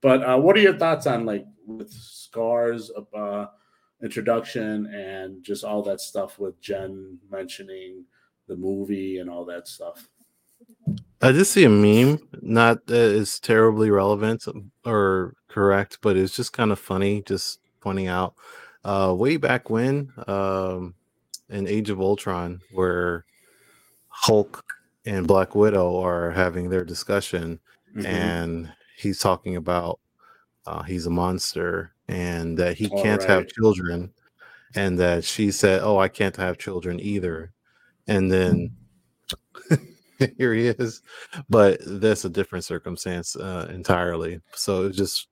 But 0.00 0.22
uh, 0.22 0.38
what 0.38 0.56
are 0.56 0.60
your 0.60 0.78
thoughts 0.78 1.06
on 1.06 1.26
like 1.26 1.46
with 1.66 1.90
Scars? 1.92 2.90
Uh, 3.14 3.46
introduction 4.02 4.86
and 4.86 5.42
just 5.42 5.64
all 5.64 5.82
that 5.82 6.00
stuff 6.00 6.38
with 6.38 6.60
Jen 6.60 7.18
mentioning 7.30 8.04
the 8.48 8.56
movie 8.56 9.18
and 9.18 9.28
all 9.28 9.44
that 9.44 9.68
stuff. 9.68 10.08
I 11.22 11.32
did 11.32 11.44
see 11.44 11.64
a 11.64 11.68
meme, 11.68 12.26
not 12.40 12.86
that 12.86 13.14
it's 13.14 13.38
terribly 13.38 13.90
relevant 13.90 14.46
or 14.84 15.34
correct, 15.48 15.98
but 16.00 16.16
it's 16.16 16.34
just 16.34 16.52
kind 16.52 16.72
of 16.72 16.78
funny, 16.78 17.22
just 17.26 17.60
pointing 17.80 18.08
out 18.08 18.34
uh, 18.84 19.14
way 19.16 19.36
back 19.36 19.68
when 19.68 20.12
um, 20.26 20.94
in 21.50 21.66
Age 21.66 21.90
of 21.90 22.00
Ultron, 22.00 22.60
where 22.72 23.24
Hulk 24.08 24.62
and 25.06 25.26
Black 25.26 25.54
Widow 25.54 25.98
are 26.00 26.30
having 26.30 26.68
their 26.70 26.84
discussion, 26.84 27.58
Mhm. 27.96 28.04
and 28.06 28.72
he's 28.96 29.18
talking 29.18 29.56
about 29.56 29.98
uh, 30.66 30.82
he's 30.82 31.06
a 31.06 31.10
monster 31.10 31.94
and 32.08 32.56
that 32.58 32.76
he 32.76 32.88
can't 33.02 33.22
have 33.24 33.48
children, 33.48 34.12
and 34.76 34.98
that 34.98 35.24
she 35.24 35.50
said, 35.50 35.80
"Oh, 35.82 35.98
I 35.98 36.08
can't 36.08 36.36
have 36.36 36.58
children 36.58 37.00
either," 37.00 37.52
and 38.06 38.30
then 38.30 38.70
here 40.36 40.54
he 40.54 40.68
is, 40.68 41.02
but 41.48 41.80
that's 41.86 42.24
a 42.24 42.30
different 42.30 42.64
circumstance 42.64 43.36
uh, 43.36 43.68
entirely. 43.72 44.40
So 44.54 44.86
it's 44.86 44.96
just 44.98 45.28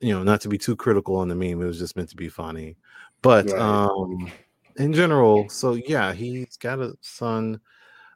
you 0.00 0.12
know 0.14 0.22
not 0.22 0.40
to 0.42 0.48
be 0.48 0.58
too 0.58 0.76
critical 0.76 1.16
on 1.16 1.28
the 1.28 1.34
meme. 1.34 1.60
It 1.62 1.66
was 1.66 1.78
just 1.78 1.96
meant 1.96 2.08
to 2.10 2.16
be 2.16 2.28
funny, 2.28 2.76
but 3.22 3.46
Right. 3.46 3.60
um 3.60 4.30
in 4.76 4.92
general, 4.92 5.48
so 5.48 5.74
yeah, 5.74 6.12
he's 6.12 6.56
got 6.56 6.80
a 6.80 6.94
son. 7.00 7.60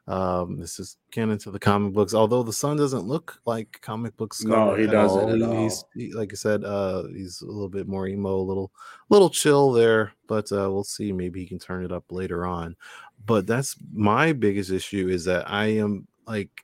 Um, 0.07 0.57
this 0.57 0.79
is 0.79 0.95
canon 1.11 1.37
to 1.39 1.51
the 1.51 1.59
comic 1.59 1.93
books, 1.93 2.13
although 2.13 2.41
the 2.41 2.53
son 2.53 2.77
doesn't 2.77 3.05
look 3.05 3.41
like 3.45 3.79
comic 3.81 4.15
books. 4.15 4.41
No, 4.41 4.73
he 4.73 4.87
doesn't 4.87 5.21
all. 5.21 5.33
at 5.33 5.41
all. 5.41 5.63
He's 5.63 5.83
he, 5.93 6.13
like 6.13 6.31
I 6.31 6.35
said, 6.35 6.63
uh, 6.63 7.03
he's 7.13 7.41
a 7.41 7.45
little 7.45 7.67
bit 7.67 7.89
more 7.89 8.07
emo, 8.07 8.35
a 8.35 8.39
little, 8.39 8.71
little 9.09 9.29
chill 9.29 9.73
there, 9.73 10.13
but 10.27 10.49
uh, 10.51 10.71
we'll 10.71 10.85
see. 10.85 11.11
Maybe 11.11 11.41
he 11.41 11.45
can 11.45 11.59
turn 11.59 11.83
it 11.83 11.91
up 11.91 12.05
later 12.09 12.45
on. 12.45 12.77
But 13.25 13.47
that's 13.47 13.75
my 13.91 14.31
biggest 14.31 14.71
issue 14.71 15.09
is 15.09 15.25
that 15.25 15.49
I 15.49 15.65
am 15.65 16.07
like, 16.25 16.63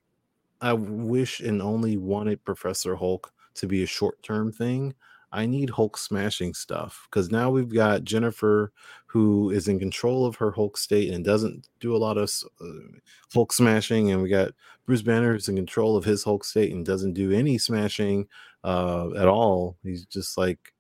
I 0.62 0.72
wish 0.72 1.42
and 1.42 1.62
only 1.62 1.98
wanted 1.98 2.46
Professor 2.46 2.96
Hulk 2.96 3.34
to 3.56 3.68
be 3.68 3.84
a 3.84 3.88
short 3.88 4.24
term 4.24 4.54
thing. 4.54 4.94
I 5.34 5.48
need 5.48 5.72
Hulk 5.72 5.98
smashing 5.98 6.54
stuff 6.54 7.08
because 7.10 7.32
now 7.32 7.50
we've 7.50 7.74
got 7.74 8.04
Jennifer 8.04 8.72
who 9.14 9.52
is 9.52 9.68
in 9.68 9.78
control 9.78 10.26
of 10.26 10.36
her 10.38 10.50
Hulk 10.52 10.76
state 10.76 11.14
and 11.14 11.24
doesn't 11.24 11.68
do 11.80 11.96
a 11.96 11.98
lot 11.98 12.18
of 12.18 12.32
uh, 12.60 12.98
Hulk 13.32 13.54
smashing, 13.54 14.10
and 14.10 14.24
we 14.24 14.28
got 14.28 14.54
Bruce 14.88 15.04
Banner 15.04 15.34
who's 15.34 15.48
in 15.48 15.56
control 15.56 15.96
of 15.96 16.04
his 16.04 16.24
Hulk 16.24 16.44
state 16.44 16.74
and 16.74 16.84
doesn't 16.84 17.14
do 17.14 17.32
any 17.32 17.60
smashing 17.60 18.28
uh, 18.64 19.12
at 19.16 19.28
all. 19.28 19.78
He's 19.84 20.06
just 20.06 20.36
like 20.36 20.74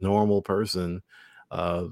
normal 0.00 0.42
person. 0.42 1.00
Uh, 1.52 1.86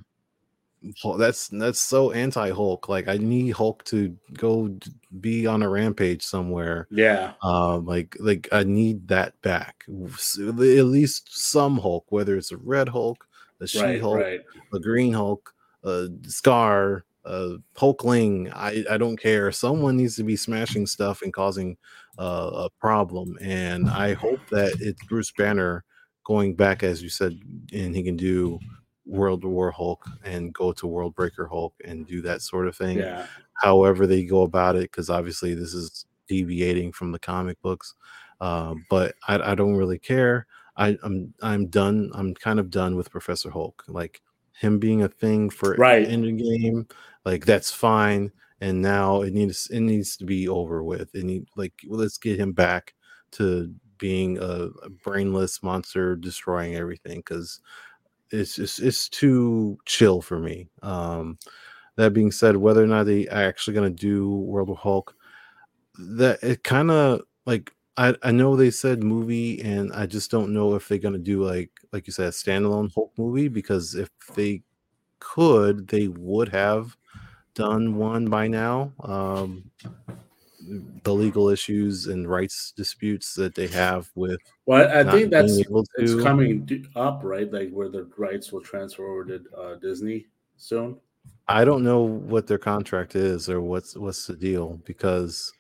that's 1.16 1.46
that's 1.46 1.78
so 1.78 2.10
anti 2.10 2.50
Hulk. 2.50 2.88
Like 2.88 3.06
I 3.06 3.16
need 3.16 3.50
Hulk 3.50 3.84
to 3.84 4.16
go 4.32 4.76
be 5.20 5.46
on 5.46 5.62
a 5.62 5.68
rampage 5.68 6.24
somewhere. 6.24 6.88
Yeah. 6.90 7.34
Um, 7.40 7.86
like 7.86 8.16
like 8.18 8.48
I 8.50 8.64
need 8.64 9.06
that 9.08 9.40
back. 9.42 9.84
At 9.88 10.56
least 10.58 11.28
some 11.30 11.78
Hulk, 11.78 12.06
whether 12.08 12.36
it's 12.36 12.50
a 12.50 12.56
red 12.56 12.88
Hulk, 12.88 13.24
a 13.60 13.68
She. 13.68 13.98
Hulk, 14.00 14.18
Right. 14.18 14.40
a 14.74 14.80
Green 14.80 15.12
Hulk, 15.12 15.53
a 15.84 16.08
Scar, 16.26 17.04
a 17.24 17.56
Hulkling. 17.76 18.52
I 18.54 18.84
I 18.90 18.98
don't 18.98 19.16
care. 19.16 19.52
Someone 19.52 19.96
needs 19.96 20.16
to 20.16 20.24
be 20.24 20.36
smashing 20.36 20.86
stuff 20.86 21.22
and 21.22 21.32
causing 21.32 21.76
uh, 22.18 22.50
a 22.54 22.70
problem. 22.80 23.38
And 23.40 23.88
I 23.88 24.14
hope 24.14 24.40
that 24.50 24.76
it's 24.80 25.02
Bruce 25.04 25.32
Banner 25.32 25.84
going 26.24 26.54
back, 26.54 26.82
as 26.82 27.02
you 27.02 27.08
said, 27.08 27.38
and 27.72 27.94
he 27.94 28.02
can 28.02 28.16
do 28.16 28.58
World 29.06 29.44
War 29.44 29.70
Hulk 29.70 30.08
and 30.24 30.52
go 30.52 30.72
to 30.72 30.86
World 30.86 31.14
Breaker 31.14 31.46
Hulk 31.46 31.74
and 31.84 32.06
do 32.06 32.22
that 32.22 32.42
sort 32.42 32.66
of 32.66 32.76
thing. 32.76 32.98
Yeah. 32.98 33.26
However 33.62 34.06
they 34.06 34.24
go 34.24 34.42
about 34.42 34.76
it, 34.76 34.90
because 34.90 35.10
obviously 35.10 35.54
this 35.54 35.74
is 35.74 36.06
deviating 36.26 36.92
from 36.92 37.12
the 37.12 37.18
comic 37.18 37.60
books. 37.62 37.94
Uh, 38.40 38.74
but 38.90 39.14
I, 39.28 39.52
I 39.52 39.54
don't 39.54 39.76
really 39.76 39.98
care. 39.98 40.46
I, 40.76 40.98
I'm 41.02 41.32
I'm 41.40 41.66
done. 41.66 42.10
I'm 42.14 42.34
kind 42.34 42.58
of 42.58 42.70
done 42.70 42.96
with 42.96 43.10
Professor 43.10 43.50
Hulk. 43.50 43.84
Like 43.86 44.20
him 44.60 44.78
being 44.78 45.02
a 45.02 45.08
thing 45.08 45.50
for 45.50 45.74
Right. 45.78 46.06
in 46.08 46.22
the 46.22 46.32
game, 46.32 46.86
like 47.24 47.44
that's 47.46 47.72
fine. 47.72 48.32
And 48.60 48.80
now 48.80 49.22
it 49.22 49.32
needs 49.34 49.68
it 49.70 49.80
needs 49.80 50.16
to 50.18 50.24
be 50.24 50.48
over 50.48 50.82
with. 50.82 51.14
And 51.14 51.24
need 51.24 51.48
like 51.56 51.74
well, 51.86 52.00
let's 52.00 52.18
get 52.18 52.38
him 52.38 52.52
back 52.52 52.94
to 53.32 53.74
being 53.98 54.38
a, 54.38 54.68
a 54.82 54.90
brainless 54.90 55.62
monster 55.62 56.16
destroying 56.16 56.74
everything 56.76 57.18
because 57.18 57.60
it's 58.30 58.56
just 58.56 58.80
it's 58.80 59.08
too 59.08 59.78
chill 59.86 60.20
for 60.22 60.38
me. 60.38 60.68
Um, 60.82 61.38
that 61.96 62.12
being 62.12 62.32
said, 62.32 62.56
whether 62.56 62.82
or 62.82 62.86
not 62.86 63.04
they 63.04 63.28
are 63.28 63.44
actually 63.44 63.74
going 63.74 63.94
to 63.94 64.00
do 64.00 64.30
World 64.30 64.70
of 64.70 64.78
Hulk, 64.78 65.14
that 65.98 66.42
it 66.42 66.64
kind 66.64 66.90
of 66.90 67.22
like 67.46 67.73
I 67.96 68.14
I 68.22 68.30
know 68.32 68.56
they 68.56 68.70
said 68.70 69.02
movie, 69.02 69.60
and 69.62 69.92
I 69.92 70.06
just 70.06 70.30
don't 70.30 70.52
know 70.52 70.74
if 70.74 70.88
they're 70.88 70.98
going 70.98 71.14
to 71.14 71.18
do 71.20 71.44
like 71.44 71.70
like 71.92 72.06
you 72.06 72.12
said 72.12 72.28
a 72.28 72.30
standalone 72.30 72.92
Hulk 72.94 73.12
movie 73.18 73.48
because 73.48 73.94
if 73.94 74.10
they 74.34 74.62
could, 75.20 75.88
they 75.88 76.08
would 76.08 76.48
have 76.50 76.96
done 77.54 77.96
one 77.96 78.26
by 78.28 78.48
now. 78.48 78.92
Um, 79.02 79.70
the 81.02 81.14
legal 81.14 81.48
issues 81.50 82.06
and 82.06 82.28
rights 82.28 82.72
disputes 82.76 83.34
that 83.34 83.54
they 83.54 83.66
have 83.68 84.10
with 84.14 84.40
Well, 84.66 84.88
I, 84.88 85.00
I 85.00 85.04
think 85.10 85.30
that's 85.30 85.62
being 85.62 85.84
it's 85.98 86.12
to- 86.14 86.22
coming 86.22 86.86
up, 86.96 87.20
right? 87.22 87.50
Like 87.52 87.70
where 87.70 87.88
the 87.88 88.04
rights 88.16 88.50
will 88.52 88.62
transfer 88.62 89.06
over 89.06 89.24
to 89.38 89.44
uh, 89.56 89.74
Disney 89.76 90.26
soon. 90.56 90.98
I 91.48 91.64
don't 91.64 91.84
know 91.84 92.00
what 92.02 92.46
their 92.46 92.58
contract 92.58 93.14
is 93.14 93.50
or 93.50 93.60
what's 93.60 93.96
what's 93.96 94.26
the 94.26 94.36
deal 94.36 94.80
because 94.84 95.52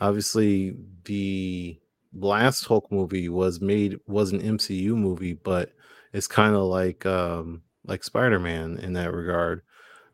obviously 0.00 0.76
the 1.04 1.78
last 2.14 2.64
Hulk 2.64 2.90
movie 2.90 3.28
was 3.28 3.60
made 3.60 3.98
was 4.06 4.32
an 4.32 4.40
MCU 4.40 4.94
movie, 4.96 5.34
but 5.34 5.72
it's 6.12 6.26
kind 6.26 6.54
of 6.54 6.64
like 6.64 7.04
um 7.06 7.62
like 7.86 8.04
Spider-Man 8.04 8.78
in 8.78 8.92
that 8.94 9.12
regard. 9.12 9.62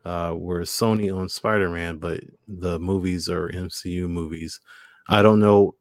Uh 0.05 0.31
where 0.31 0.61
Sony 0.61 1.11
owns 1.11 1.33
Spider-Man, 1.33 1.97
but 1.97 2.21
the 2.47 2.79
movies 2.79 3.29
are 3.29 3.49
MCU 3.49 4.07
movies. 4.09 4.59
I 5.07 5.21
don't 5.21 5.39
know 5.39 5.75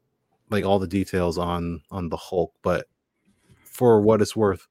like 0.50 0.64
all 0.64 0.78
the 0.78 0.86
details 0.86 1.38
on 1.38 1.82
on 1.90 2.08
the 2.08 2.16
Hulk, 2.16 2.52
but 2.62 2.86
for 3.64 4.00
what 4.00 4.22
it's 4.22 4.36
worth, 4.36 4.68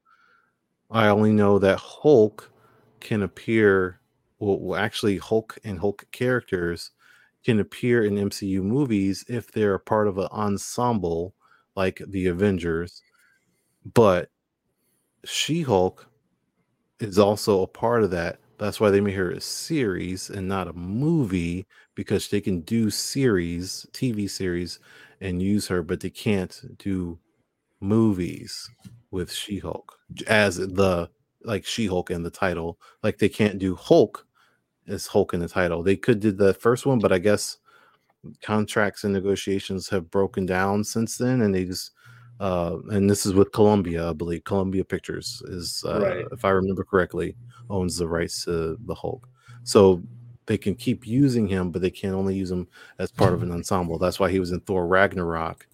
I 0.90 1.08
only 1.08 1.32
know 1.32 1.60
that 1.60 1.80
Hulk 1.80 2.52
can 2.99 3.24
appear 3.24 3.99
well, 4.40 4.76
actually 4.76 5.18
Hulk 5.18 5.58
and 5.64 5.80
Hulk 5.80 6.06
characters 6.12 6.91
can 7.44 7.60
appear 7.60 8.04
in 8.04 8.16
MCU 8.16 8.62
movies 8.62 9.26
if 9.28 9.52
they're 9.52 9.76
a 9.76 9.80
part 9.80 10.08
of 10.08 10.18
an 10.18 10.28
ensemble 10.32 11.34
like 11.76 12.02
the 12.08 12.28
Avengers. 12.28 13.02
But 13.94 14.30
She-Hulk 15.26 16.08
is 17.00 17.18
also 17.18 17.62
a 17.62 17.68
part 17.68 18.04
of 18.04 18.12
that. 18.12 18.40
That's 18.58 18.80
why 18.80 18.92
they 18.92 19.02
made 19.02 19.16
her 19.16 19.32
a 19.32 19.42
series 19.42 20.30
and 20.30 20.48
not 20.48 20.68
a 20.68 20.74
movie 20.74 21.66
because 21.96 22.28
they 22.28 22.42
can 22.42 22.62
do 22.62 22.92
series, 22.92 23.88
TV 23.92 24.30
series, 24.30 24.80
and 25.20 25.42
use 25.42 25.68
her, 25.68 25.82
but 25.82 26.00
they 26.00 26.12
can't 26.12 26.62
do 26.78 27.18
movies 27.80 28.70
with 29.10 29.32
She-Hulk 29.32 29.98
as 30.28 30.58
the 30.58 31.10
like 31.44 31.66
She-Hulk 31.66 32.12
in 32.12 32.22
the 32.22 32.30
title. 32.30 32.80
Like 33.02 33.18
they 33.18 33.30
can't 33.30 33.58
do 33.58 33.76
Hulk 33.76 34.28
as 34.92 35.08
Hulk 35.08 35.34
in 35.34 35.40
the 35.40 35.48
title. 35.48 35.82
They 35.84 35.96
could 35.96 36.20
did 36.20 36.38
the 36.38 36.54
first 36.54 36.86
one, 36.86 37.00
but 37.00 37.12
I 37.12 37.18
guess 37.20 37.58
contracts 38.42 39.04
and 39.04 39.14
negotiations 39.14 39.90
have 39.90 40.12
broken 40.12 40.46
down 40.46 40.84
since 40.84 41.18
then, 41.18 41.42
and 41.42 41.54
they 41.54 41.66
just 41.66 41.92
uh, 42.40 42.78
and 42.90 43.08
this 43.10 43.26
is 43.26 43.34
with 43.34 43.52
Columbia, 43.52 44.10
I 44.10 44.14
believe. 44.14 44.44
Columbia 44.46 44.84
Pictures 44.84 45.44
is, 45.46 45.84
uh, 45.88 46.02
Right. 46.02 46.26
if 46.32 46.44
I 46.44 46.50
remember 46.50 46.84
correctly, 46.84 47.36
owns 47.70 47.98
the 47.98 48.08
rights 48.08 48.46
to 48.46 48.78
the 48.88 48.96
Hulk. 48.96 49.28
So 49.64 50.02
they 50.48 50.58
can 50.58 50.74
keep 50.74 51.06
using 51.06 51.48
him, 51.48 51.70
but 51.70 51.84
they 51.84 51.92
can 51.92 52.16
only 52.16 52.34
use 52.36 52.50
him 52.50 52.68
as 52.98 53.12
part 53.12 53.36
of 53.36 53.44
an 53.44 53.52
ensemble. 53.52 54.00
That's 54.00 54.20
why 54.20 54.32
he 54.32 54.40
was 54.40 54.52
in 54.52 54.60
Thor 54.62 54.88
Ragnarok 54.88 55.68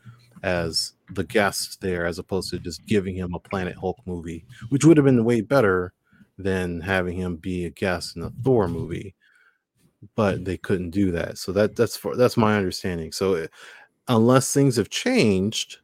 as 0.43 0.91
the 1.13 1.23
guest 1.23 1.79
there, 1.79 2.05
as 2.05 2.19
opposed 2.19 2.49
to 2.49 2.59
just 2.59 2.85
giving 2.85 3.15
him 3.15 3.33
a 3.33 3.39
Planet 3.39 3.75
Hulk 3.77 3.99
movie, 4.05 4.45
which 4.67 4.83
would 4.83 4.97
have 4.97 5.05
been 5.05 5.23
way 5.23 5.39
better 5.39 5.93
than 6.37 6.81
having 6.81 7.17
him 7.17 7.37
be 7.37 7.65
a 7.65 7.69
guest 7.69 8.15
in 8.15 8.23
a 8.23 8.31
Thor 8.43 8.67
movie. 8.67 9.15
But 10.15 10.45
they 10.45 10.57
couldn't 10.57 10.91
do 10.91 11.11
that, 11.11 11.37
so 11.39 11.51
that 11.53 11.75
that's 11.75 11.97
for 11.97 12.15
that's 12.15 12.37
my 12.37 12.55
understanding. 12.55 13.11
So 13.11 13.35
uh, 13.35 13.47
unless 14.07 14.53
things 14.53 14.75
have 14.75 14.89
changed, 14.89 15.79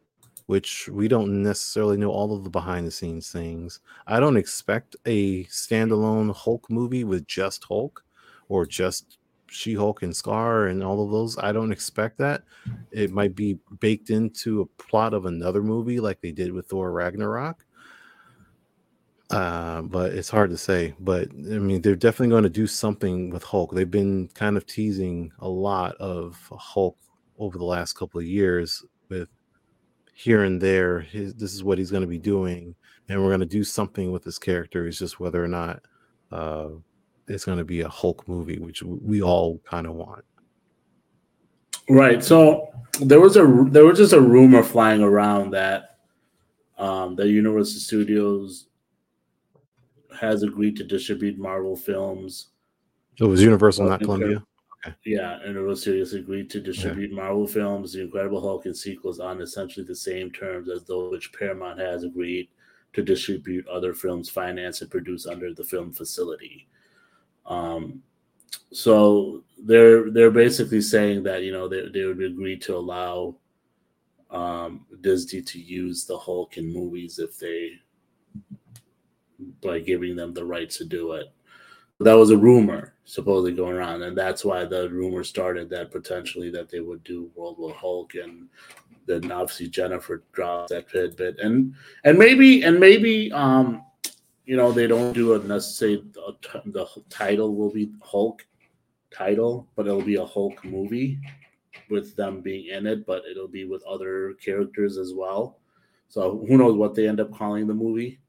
which 0.45 0.87
we 0.89 1.07
don't 1.07 1.41
necessarily 1.41 1.97
know 1.97 2.11
all 2.11 2.35
of 2.35 2.43
the 2.43 2.49
behind 2.49 2.85
the 2.85 2.91
scenes 2.91 3.31
things, 3.31 3.79
I 4.05 4.19
don't 4.19 4.37
expect 4.37 4.95
a 5.07 5.45
standalone 5.45 6.33
Hulk 6.35 6.69
movie 6.69 7.03
with 7.03 7.25
just 7.27 7.63
Hulk 7.63 8.03
or 8.49 8.67
just 8.67 9.17
She 9.47 9.73
Hulk 9.73 10.03
and 10.03 10.15
Scar 10.15 10.67
and 10.67 10.83
all 10.83 11.03
of 11.03 11.11
those. 11.11 11.37
I 11.39 11.51
don't 11.51 11.71
expect 11.71 12.19
that. 12.19 12.43
It 12.91 13.11
might 13.11 13.35
be 13.35 13.57
baked 13.79 14.11
into 14.11 14.61
a 14.61 14.65
plot 14.83 15.15
of 15.15 15.25
another 15.25 15.63
movie 15.63 15.99
like 15.99 16.21
they 16.21 16.31
did 16.31 16.51
with 16.51 16.67
Thor 16.67 16.91
Ragnarok. 16.91 17.62
Uh, 19.33 19.81
but 19.81 20.13
it's 20.13 20.29
hard 20.29 20.51
to 20.51 20.57
say. 20.57 20.93
But 20.99 21.29
I 21.31 21.57
mean, 21.57 21.81
they're 21.81 21.95
definitely 21.95 22.29
going 22.29 22.43
to 22.43 22.49
do 22.49 22.67
something 22.67 23.31
with 23.31 23.41
Hulk. 23.43 23.73
They've 23.73 23.89
been 23.89 24.27
kind 24.35 24.57
of 24.57 24.67
teasing 24.67 25.31
a 25.39 25.49
lot 25.49 25.95
of 25.95 26.37
Hulk 26.51 26.97
over 27.39 27.57
the 27.57 27.63
last 27.63 27.93
couple 27.93 28.19
of 28.19 28.27
years 28.27 28.85
with 29.09 29.29
here 30.13 30.43
and 30.43 30.61
there. 30.61 30.99
His, 30.99 31.33
this 31.33 31.51
is 31.53 31.63
what 31.63 31.79
he's 31.79 31.89
going 31.89 32.01
to 32.01 32.07
be 32.07 32.19
doing, 32.19 32.75
and 33.09 33.21
we're 33.21 33.29
going 33.29 33.39
to 33.39 33.45
do 33.47 33.63
something 33.63 34.11
with 34.11 34.23
this 34.23 34.37
character. 34.37 34.85
It's 34.85 34.99
just 34.99 35.19
whether 35.19 35.43
or 35.43 35.47
not 35.47 35.81
uh, 36.31 36.67
it's 37.27 37.45
going 37.45 37.57
to 37.57 37.65
be 37.65 37.81
a 37.81 37.89
Hulk 37.89 38.27
movie, 38.27 38.59
which 38.59 38.83
we 38.83 39.23
all 39.23 39.59
kind 39.65 39.87
of 39.87 39.93
want. 39.93 40.25
Right. 41.89 42.23
So 42.23 42.69
there 43.01 43.19
was 43.19 43.35
a 43.35 43.65
there 43.69 43.85
was 43.85 43.97
just 43.97 44.13
a 44.13 44.21
rumor 44.21 44.61
flying 44.61 45.01
around 45.01 45.51
that 45.51 45.97
um, 46.77 47.15
the 47.15 47.27
Universal 47.27 47.79
Studios 47.79 48.67
has 50.23 50.43
agreed 50.43 50.75
to 50.77 50.83
distribute 50.83 51.37
Marvel 51.37 51.75
films. 51.75 52.47
It 53.19 53.25
was 53.25 53.41
Universal, 53.41 53.85
not 53.85 53.95
Okay. 53.95 54.05
Columbia. 54.05 54.43
Yeah, 55.05 55.35
and 55.35 55.49
Universal 55.55 55.81
Studios 55.81 56.13
agreed 56.13 56.49
to 56.49 56.59
distribute 56.59 57.11
Marvel 57.11 57.47
films, 57.47 57.93
The 57.93 58.01
Incredible 58.01 58.41
Hulk, 58.41 58.65
and 58.65 58.75
sequels 58.75 59.19
on 59.19 59.41
essentially 59.41 59.85
the 59.85 59.95
same 59.95 60.29
terms 60.31 60.69
as 60.69 60.83
those 60.83 61.11
which 61.11 61.31
Paramount 61.31 61.79
has 61.79 62.03
agreed 62.03 62.49
to 62.93 63.01
distribute 63.01 63.67
other 63.67 63.93
films 63.93 64.29
financed 64.29 64.81
and 64.81 64.91
produced 64.91 65.27
under 65.27 65.53
the 65.53 65.63
film 65.63 65.93
facility. 65.93 66.67
Um, 67.45 68.01
so 68.71 69.43
they're 69.57 70.11
they're 70.11 70.31
basically 70.31 70.81
saying 70.81 71.23
that 71.23 71.43
you 71.43 71.51
know 71.51 71.67
they 71.67 71.87
they 71.89 72.03
would 72.05 72.21
agree 72.21 72.57
to 72.59 72.75
allow 72.75 73.35
um, 74.31 74.85
Disney 75.01 75.41
to 75.41 75.59
use 75.59 76.05
the 76.05 76.17
Hulk 76.17 76.57
in 76.57 76.73
movies 76.73 77.19
if 77.19 77.37
they 77.37 77.71
by 79.61 79.79
giving 79.79 80.15
them 80.15 80.33
the 80.33 80.45
rights 80.45 80.77
to 80.77 80.85
do 80.85 81.13
it. 81.13 81.27
That 81.99 82.13
was 82.13 82.31
a 82.31 82.37
rumor 82.37 82.95
supposedly 83.05 83.53
going 83.53 83.75
around, 83.75 84.03
and 84.03 84.17
that's 84.17 84.43
why 84.43 84.65
the 84.65 84.89
rumor 84.89 85.23
started 85.23 85.69
that 85.69 85.91
potentially 85.91 86.49
that 86.51 86.69
they 86.69 86.79
would 86.79 87.03
do 87.03 87.31
World 87.35 87.57
War 87.57 87.73
Hulk, 87.73 88.15
and 88.15 88.49
then 89.05 89.31
obviously 89.31 89.67
Jennifer 89.67 90.23
dropped 90.31 90.69
that 90.69 90.89
tidbit, 90.89 91.39
and 91.39 91.73
and 92.03 92.17
maybe 92.17 92.63
and 92.63 92.79
maybe 92.79 93.31
um 93.31 93.83
you 94.45 94.57
know 94.57 94.71
they 94.71 94.87
don't 94.87 95.13
do 95.13 95.33
it 95.33 95.45
necessarily 95.45 96.03
the, 96.13 96.61
the 96.65 96.85
title 97.09 97.55
will 97.55 97.71
be 97.71 97.91
Hulk 98.01 98.45
title, 99.11 99.67
but 99.75 99.87
it'll 99.87 100.01
be 100.01 100.15
a 100.15 100.25
Hulk 100.25 100.63
movie 100.65 101.19
with 101.89 102.15
them 102.15 102.41
being 102.41 102.67
in 102.67 102.87
it, 102.87 103.05
but 103.05 103.23
it'll 103.29 103.47
be 103.47 103.65
with 103.65 103.83
other 103.83 104.33
characters 104.43 104.97
as 104.97 105.13
well. 105.13 105.59
So 106.09 106.45
who 106.47 106.57
knows 106.57 106.75
what 106.75 106.95
they 106.95 107.07
end 107.07 107.19
up 107.19 107.31
calling 107.33 107.67
the 107.67 107.73
movie? 107.73 108.19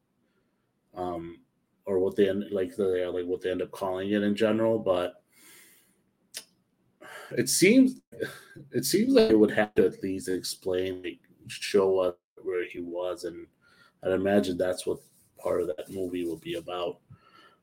Um, 0.96 1.40
or 1.86 1.98
what 1.98 2.16
they 2.16 2.28
end 2.28 2.44
like 2.50 2.74
they 2.76 3.04
like 3.06 3.26
what 3.26 3.42
they 3.42 3.50
end 3.50 3.62
up 3.62 3.70
calling 3.70 4.10
it 4.10 4.22
in 4.22 4.34
general, 4.34 4.78
but 4.78 5.22
it 7.36 7.48
seems 7.48 8.00
it 8.72 8.84
seems 8.84 9.12
like 9.12 9.30
it 9.30 9.38
would 9.38 9.50
have 9.50 9.74
to 9.74 9.86
at 9.86 10.02
least 10.02 10.28
explain, 10.28 11.02
like, 11.02 11.20
show 11.48 11.98
us 11.98 12.14
where 12.42 12.64
he 12.64 12.80
was, 12.80 13.24
and 13.24 13.46
I'd 14.02 14.12
imagine 14.12 14.56
that's 14.56 14.86
what 14.86 14.98
part 15.38 15.60
of 15.60 15.68
that 15.68 15.90
movie 15.90 16.24
will 16.24 16.38
be 16.38 16.54
about. 16.54 16.98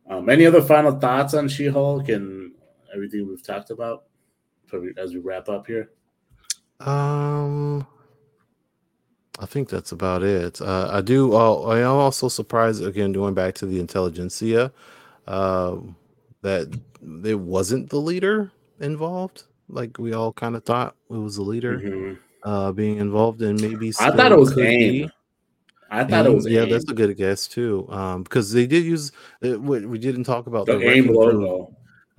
Um, 0.10 0.30
any 0.30 0.46
other 0.46 0.62
final 0.62 1.00
thoughts 1.00 1.34
on 1.34 1.48
She-Hulk 1.48 2.10
and 2.10 2.54
everything 2.94 3.28
we've 3.28 3.46
talked 3.46 3.70
about 3.70 4.06
as 4.98 5.14
we 5.14 5.20
wrap 5.20 5.50
up 5.50 5.68
here? 5.68 5.92
Um, 6.80 7.86
I 9.42 9.48
think 9.48 9.70
that's 9.70 9.92
about 9.92 10.22
it. 10.22 10.62
Uh, 10.62 10.88
I 10.92 11.02
do. 11.02 11.34
Uh, 11.36 11.62
I 11.64 11.80
am 11.80 11.96
also 11.96 12.30
surprised 12.30 12.84
again, 12.86 13.12
going 13.12 13.34
back 13.34 13.56
to 13.56 13.66
the 13.66 13.80
Intelligencia, 13.82 14.72
uh, 15.28 15.78
that 16.44 16.68
it 17.26 17.40
wasn't 17.40 17.90
the 17.90 17.98
leader 17.98 18.52
involved. 18.80 19.46
Like 19.68 19.98
we 19.98 20.14
all 20.14 20.32
kind 20.32 20.56
of 20.56 20.64
thought 20.64 20.96
it 21.10 21.16
was 21.16 21.38
the 21.38 21.42
leader 21.42 21.80
Mhm. 21.80 22.20
uh, 22.44 22.72
being 22.72 22.98
involved, 22.98 23.42
and 23.42 23.60
maybe 23.60 23.92
I 24.00 24.12
thought 24.12 24.32
it 24.32 24.38
was 24.38 24.56
AIM. 24.58 24.78
be. 25.08 25.10
I 25.90 26.04
thought 26.04 26.28
it 26.28 26.34
was 26.34 26.46
yeah, 26.46 26.62
AIM. 26.62 26.70
that's 26.70 26.90
a 26.92 26.94
good 26.94 27.18
guess 27.18 27.48
too. 27.48 27.88
Um, 27.90 28.22
because 28.24 28.52
they 28.52 28.68
did 28.68 28.84
use 28.84 29.12
uh, 29.44 29.60
we, 29.60 29.86
we 29.88 29.98
didn't 29.98 30.26
talk 30.26 30.46
about 30.46 30.68
the 30.68 30.78
the 30.78 30.86
AIM 30.88 31.08
wrecking 31.08 31.16
crew, 31.16 31.68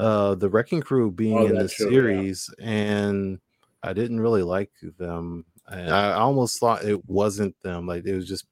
uh, 0.00 0.34
the 0.34 0.48
wrecking 0.48 0.80
crew 0.80 1.12
being 1.12 1.38
Oh, 1.38 1.46
in 1.46 1.54
the 1.58 1.68
true, 1.68 1.86
yeah. 1.86 1.90
series, 1.92 2.50
and 2.60 3.38
I 3.84 3.92
didn't 3.92 4.18
really 4.18 4.42
like 4.42 4.72
them. 4.98 5.44
I, 5.72 6.12
almost 6.14 6.58
thought 6.60 6.84
it 6.84 7.00
wasn't 7.08 7.54
them, 7.62 7.86
like 7.86 8.04
it 8.06 8.14
was 8.14 8.28
just 8.28 8.46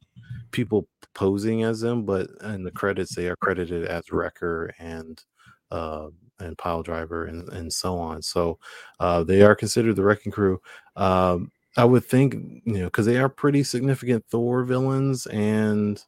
people 0.53 0.89
posing 1.15 1.63
as 1.65 1.81
them, 1.81 2.05
but 2.05 2.29
in 2.45 2.65
the 2.65 2.71
credits 2.71 3.15
they 3.15 3.29
are 3.29 3.37
credited 3.37 3.87
as 3.87 4.11
Wrecker 4.13 4.75
and 4.79 5.23
uh 5.71 6.09
and 6.41 6.57
Pile 6.59 6.83
Driver 6.83 7.27
and 7.27 7.49
and 7.51 7.73
so 7.73 7.97
on. 7.99 8.23
So 8.23 8.59
uh 9.01 9.25
they 9.25 9.43
are 9.43 9.55
considered 9.55 9.97
the 9.97 10.05
Wrecking 10.05 10.33
Crew. 10.33 10.61
Um 10.97 11.51
I 11.77 11.85
would 11.85 12.05
think 12.05 12.35
you 12.35 12.79
know 12.81 12.85
because 12.87 13.07
they 13.07 13.19
are 13.19 13.29
pretty 13.29 13.63
significant 13.65 14.25
Thor 14.31 14.65
villains 14.65 15.27
and 15.27 16.03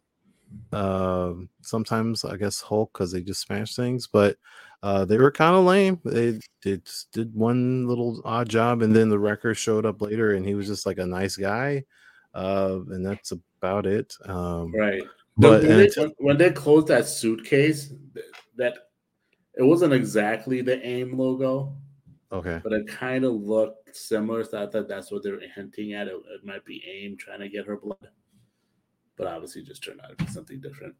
um 0.72 1.48
sometimes 1.62 2.24
I 2.24 2.36
guess 2.36 2.60
Hulk 2.60 2.92
because 2.92 3.12
they 3.12 3.22
just 3.22 3.42
smash 3.42 3.74
things, 3.76 4.06
but 4.06 4.36
uh 4.82 5.04
they 5.04 5.18
were 5.18 5.30
kind 5.30 5.54
of 5.54 5.64
lame. 5.64 6.00
They, 6.04 6.40
they 6.64 6.80
did 7.12 7.34
one 7.34 7.86
little 7.86 8.20
odd 8.24 8.48
job, 8.48 8.82
and 8.82 8.94
then 8.94 9.08
the 9.08 9.18
Wrecker 9.18 9.54
showed 9.54 9.86
up 9.86 10.02
later, 10.02 10.34
and 10.34 10.46
he 10.46 10.54
was 10.54 10.66
just 10.66 10.86
like 10.86 10.98
a 10.98 11.06
nice 11.06 11.36
guy, 11.36 11.84
uh, 12.34 12.78
and 12.90 13.04
that's 13.04 13.32
about 13.32 13.86
it. 13.86 14.14
Um, 14.24 14.72
Right. 14.72 15.02
But 15.36 15.62
when, 15.62 15.78
they, 15.78 15.88
when, 15.96 16.12
when 16.18 16.36
they 16.36 16.50
closed 16.50 16.88
that 16.88 17.06
suitcase, 17.06 17.92
that 18.56 18.74
it 19.54 19.62
wasn't 19.62 19.94
exactly 19.94 20.60
the 20.60 20.84
AIM 20.86 21.16
logo, 21.16 21.74
okay, 22.30 22.60
but 22.62 22.72
it 22.72 22.86
kind 22.86 23.24
of 23.24 23.32
looked 23.32 23.96
similar. 23.96 24.44
So 24.44 24.62
I 24.62 24.66
thought 24.66 24.88
that's 24.88 25.10
what 25.10 25.22
they 25.22 25.30
were 25.30 25.40
hinting 25.54 25.94
at. 25.94 26.08
It, 26.08 26.14
it 26.14 26.44
might 26.44 26.64
be 26.64 26.82
AIM 26.86 27.16
trying 27.16 27.40
to 27.40 27.48
get 27.48 27.66
her 27.66 27.76
blood, 27.76 28.08
but 29.16 29.26
obviously 29.26 29.62
just 29.62 29.82
turned 29.82 30.00
out 30.02 30.16
to 30.18 30.24
be 30.24 30.30
something 30.30 30.60
different. 30.60 30.94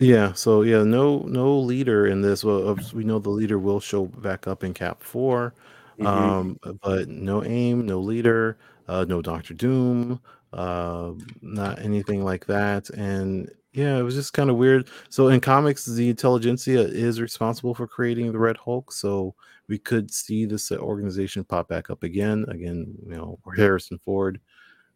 Yeah. 0.00 0.32
So 0.32 0.62
yeah, 0.62 0.82
no 0.82 1.20
no 1.20 1.58
leader 1.58 2.06
in 2.06 2.22
this. 2.22 2.42
Well, 2.44 2.68
of- 2.68 2.92
we 2.94 3.04
know 3.04 3.18
the 3.18 3.30
leader 3.30 3.58
will 3.58 3.80
show 3.80 4.06
back 4.06 4.46
up 4.48 4.64
in 4.64 4.72
Cap 4.74 5.02
4 5.02 5.54
Mhm. 5.98 6.06
um, 6.06 6.58
but 6.82 7.08
no 7.08 7.44
aim, 7.44 7.84
no 7.86 8.00
leader, 8.00 8.58
uh, 8.88 9.04
no 9.06 9.20
Doctor 9.20 9.52
Doom, 9.54 10.20
uh, 10.54 11.12
not 11.42 11.78
anything 11.80 12.24
like 12.24 12.46
that. 12.46 12.88
And 12.90 13.50
yeah, 13.72 13.98
it 13.98 14.02
was 14.02 14.14
just 14.14 14.32
kind 14.32 14.48
of 14.50 14.56
weird. 14.56 14.88
So 15.10 15.28
in 15.28 15.40
comics, 15.40 15.84
the 15.84 16.08
Intelligencia 16.12 16.80
is 16.88 17.20
responsible 17.20 17.74
for 17.74 17.86
creating 17.86 18.32
the 18.32 18.38
Red 18.38 18.56
Hulk. 18.56 18.92
So 18.92 19.34
we 19.68 19.78
could 19.78 20.10
see 20.12 20.46
this 20.46 20.72
uh, 20.72 20.76
organization 20.78 21.44
pop 21.44 21.68
back 21.68 21.90
up 21.90 22.02
again. 22.02 22.46
Again, 22.48 22.94
you 23.06 23.14
know, 23.16 23.38
Harrison 23.56 23.98
Ford 24.04 24.40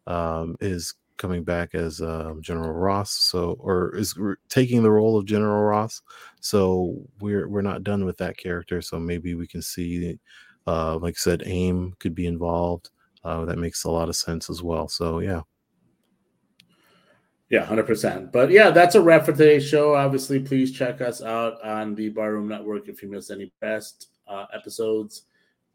um, 0.07 0.57
is 0.61 0.95
coming 1.17 1.45
back 1.45 1.75
as 1.75 2.01
um, 2.01 2.43
General 2.43 2.73
Ross. 2.73 3.13
So 3.13 3.57
or 3.59 3.95
is 3.97 4.17
re- 4.17 4.37
taking 4.49 4.83
the 4.83 4.91
role 4.91 5.17
of 5.17 5.27
General 5.27 5.63
Ross. 5.63 6.03
So 6.41 6.97
we're 7.21 7.49
we're 7.49 7.63
not 7.63 7.85
done 7.85 8.05
with 8.05 8.17
that 8.19 8.37
character. 8.37 8.83
So 8.83 8.99
maybe 8.99 9.35
we 9.35 9.47
can 9.47 9.63
see 9.63 10.19
uh, 10.67 10.97
like 10.99 11.15
I 11.15 11.19
said, 11.19 11.43
AIM 11.47 11.95
could 11.99 12.15
be 12.15 12.27
involved. 12.27 12.91
Uh, 13.23 13.45
that 13.47 13.59
makes 13.59 13.85
a 13.85 13.91
lot 13.91 14.09
of 14.09 14.17
sense 14.17 14.51
as 14.51 14.63
well. 14.63 14.89
So 14.89 15.19
yeah, 15.21 15.43
Yeah, 17.51 17.65
hundred 17.65 17.87
percent. 17.87 18.33
But 18.33 18.51
yeah, 18.51 18.71
that's 18.71 18.95
a 18.95 19.01
wrap 19.01 19.25
for 19.25 19.33
today's 19.33 19.67
show. 19.67 19.95
Obviously, 19.95 20.41
please 20.41 20.73
check 20.73 21.01
us 21.01 21.23
out 21.23 21.63
on 21.65 21.95
the 21.95 22.09
Barroom 22.09 22.49
Network 22.49 22.89
if 22.89 23.03
you 23.03 23.11
missed 23.11 23.31
any 23.31 23.53
past 23.61 24.09
uh, 24.27 24.47
episodes 24.53 25.23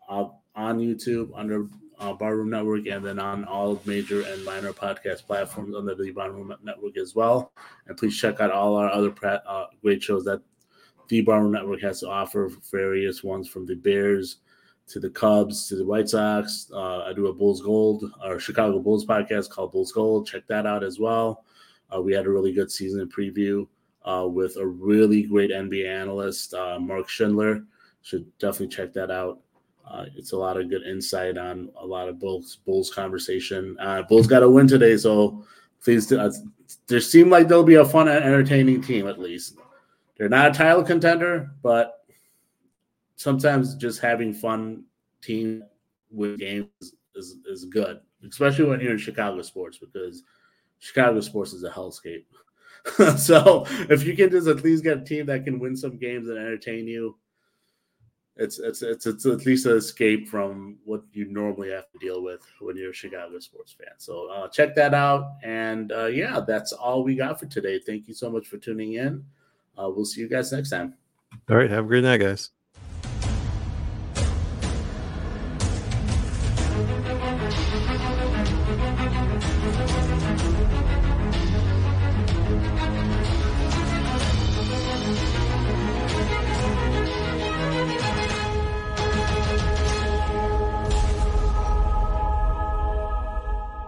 uh, 0.09 0.25
on 0.55 0.79
YouTube 0.79 1.29
under 1.35 1.67
uh, 1.99 2.13
Barroom 2.13 2.49
Network, 2.49 2.87
and 2.87 3.05
then 3.05 3.19
on 3.19 3.45
all 3.45 3.81
major 3.85 4.21
and 4.21 4.43
minor 4.45 4.73
podcast 4.73 5.25
platforms 5.25 5.75
under 5.75 5.95
the 5.95 6.11
Barroom 6.11 6.53
Network 6.63 6.97
as 6.97 7.13
well. 7.15 7.51
And 7.87 7.97
please 7.97 8.17
check 8.17 8.39
out 8.39 8.51
all 8.51 8.75
our 8.75 8.89
other 8.89 9.11
pra- 9.11 9.43
uh, 9.45 9.67
great 9.81 10.01
shows 10.01 10.23
that 10.25 10.41
the 11.09 11.21
Barroom 11.21 11.51
Network 11.51 11.81
has 11.81 11.99
to 12.01 12.09
offer. 12.09 12.49
Various 12.71 13.23
ones 13.23 13.49
from 13.49 13.65
the 13.65 13.75
Bears 13.75 14.37
to 14.87 14.99
the 14.99 15.09
Cubs 15.09 15.67
to 15.67 15.75
the 15.75 15.85
White 15.85 16.09
Sox. 16.09 16.69
Uh, 16.73 17.03
I 17.03 17.13
do 17.13 17.27
a 17.27 17.33
Bulls 17.33 17.61
Gold 17.61 18.11
or 18.23 18.39
Chicago 18.39 18.79
Bulls 18.79 19.05
podcast 19.05 19.49
called 19.49 19.71
Bulls 19.71 19.91
Gold. 19.91 20.27
Check 20.27 20.47
that 20.47 20.65
out 20.65 20.83
as 20.83 20.99
well. 20.99 21.45
Uh, 21.93 22.01
we 22.01 22.13
had 22.13 22.25
a 22.25 22.29
really 22.29 22.53
good 22.53 22.71
season 22.71 23.07
preview 23.09 23.67
uh, 24.05 24.27
with 24.27 24.57
a 24.57 24.65
really 24.65 25.23
great 25.23 25.51
NBA 25.51 25.87
analyst, 25.87 26.53
uh, 26.53 26.79
Mark 26.79 27.09
Schindler. 27.09 27.63
Should 28.01 28.25
definitely 28.37 28.75
check 28.75 28.93
that 28.93 29.11
out. 29.11 29.39
Uh, 29.89 30.05
it's 30.15 30.33
a 30.33 30.37
lot 30.37 30.57
of 30.57 30.69
good 30.69 30.83
insight 30.83 31.37
on 31.37 31.69
a 31.79 31.85
lot 31.85 32.07
of 32.07 32.19
Bulls 32.19 32.59
Bulls 32.65 32.93
conversation. 32.93 33.75
Uh, 33.79 34.03
Bulls 34.03 34.27
got 34.27 34.39
to 34.39 34.49
win 34.49 34.67
today, 34.67 34.97
so 34.97 35.43
please. 35.83 36.11
Uh, 36.11 36.31
there 36.87 36.99
seem 36.99 37.29
like 37.29 37.47
they'll 37.47 37.63
be 37.63 37.75
a 37.75 37.85
fun 37.85 38.07
and 38.07 38.23
entertaining 38.23 38.81
team 38.81 39.07
at 39.07 39.19
least. 39.19 39.57
They're 40.17 40.29
not 40.29 40.51
a 40.51 40.53
title 40.53 40.83
contender, 40.83 41.51
but 41.63 42.05
sometimes 43.15 43.75
just 43.75 43.99
having 43.99 44.33
fun 44.33 44.83
team 45.21 45.63
with 46.11 46.39
games 46.39 46.67
is, 47.15 47.37
is 47.47 47.65
good, 47.65 47.99
especially 48.27 48.65
when 48.65 48.79
you're 48.79 48.91
in 48.91 48.97
Chicago 48.97 49.41
sports 49.41 49.77
because 49.77 50.23
Chicago 50.79 51.19
sports 51.21 51.53
is 51.53 51.63
a 51.63 51.69
hellscape. 51.69 52.25
so 53.17 53.65
if 53.89 54.05
you 54.05 54.15
can 54.15 54.29
just 54.29 54.47
at 54.47 54.63
least 54.63 54.83
get 54.83 54.99
a 54.99 55.03
team 55.03 55.25
that 55.25 55.43
can 55.43 55.59
win 55.59 55.75
some 55.75 55.97
games 55.97 56.29
and 56.29 56.37
entertain 56.37 56.87
you, 56.87 57.17
it's 58.35 58.59
it's 58.59 58.81
it's 58.81 59.05
it's 59.05 59.25
at 59.25 59.45
least 59.45 59.65
an 59.65 59.77
escape 59.77 60.29
from 60.29 60.77
what 60.85 61.01
you 61.11 61.25
normally 61.25 61.71
have 61.71 61.89
to 61.91 61.99
deal 61.99 62.23
with 62.23 62.41
when 62.61 62.77
you're 62.77 62.91
a 62.91 62.93
Chicago 62.93 63.39
sports 63.39 63.73
fan. 63.73 63.93
So 63.97 64.27
uh, 64.27 64.47
check 64.47 64.75
that 64.75 64.93
out, 64.93 65.35
and 65.43 65.91
uh, 65.91 66.05
yeah, 66.05 66.39
that's 66.45 66.71
all 66.71 67.03
we 67.03 67.15
got 67.15 67.39
for 67.39 67.47
today. 67.47 67.79
Thank 67.79 68.07
you 68.07 68.13
so 68.13 68.29
much 68.29 68.47
for 68.47 68.57
tuning 68.57 68.93
in. 68.93 69.25
Uh, 69.77 69.89
we'll 69.89 70.05
see 70.05 70.21
you 70.21 70.29
guys 70.29 70.51
next 70.51 70.69
time. 70.69 70.95
all 71.49 71.57
right. 71.57 71.69
Have 71.69 71.85
a 71.85 71.87
great 71.87 72.03
night, 72.03 72.17
guys. 72.17 72.51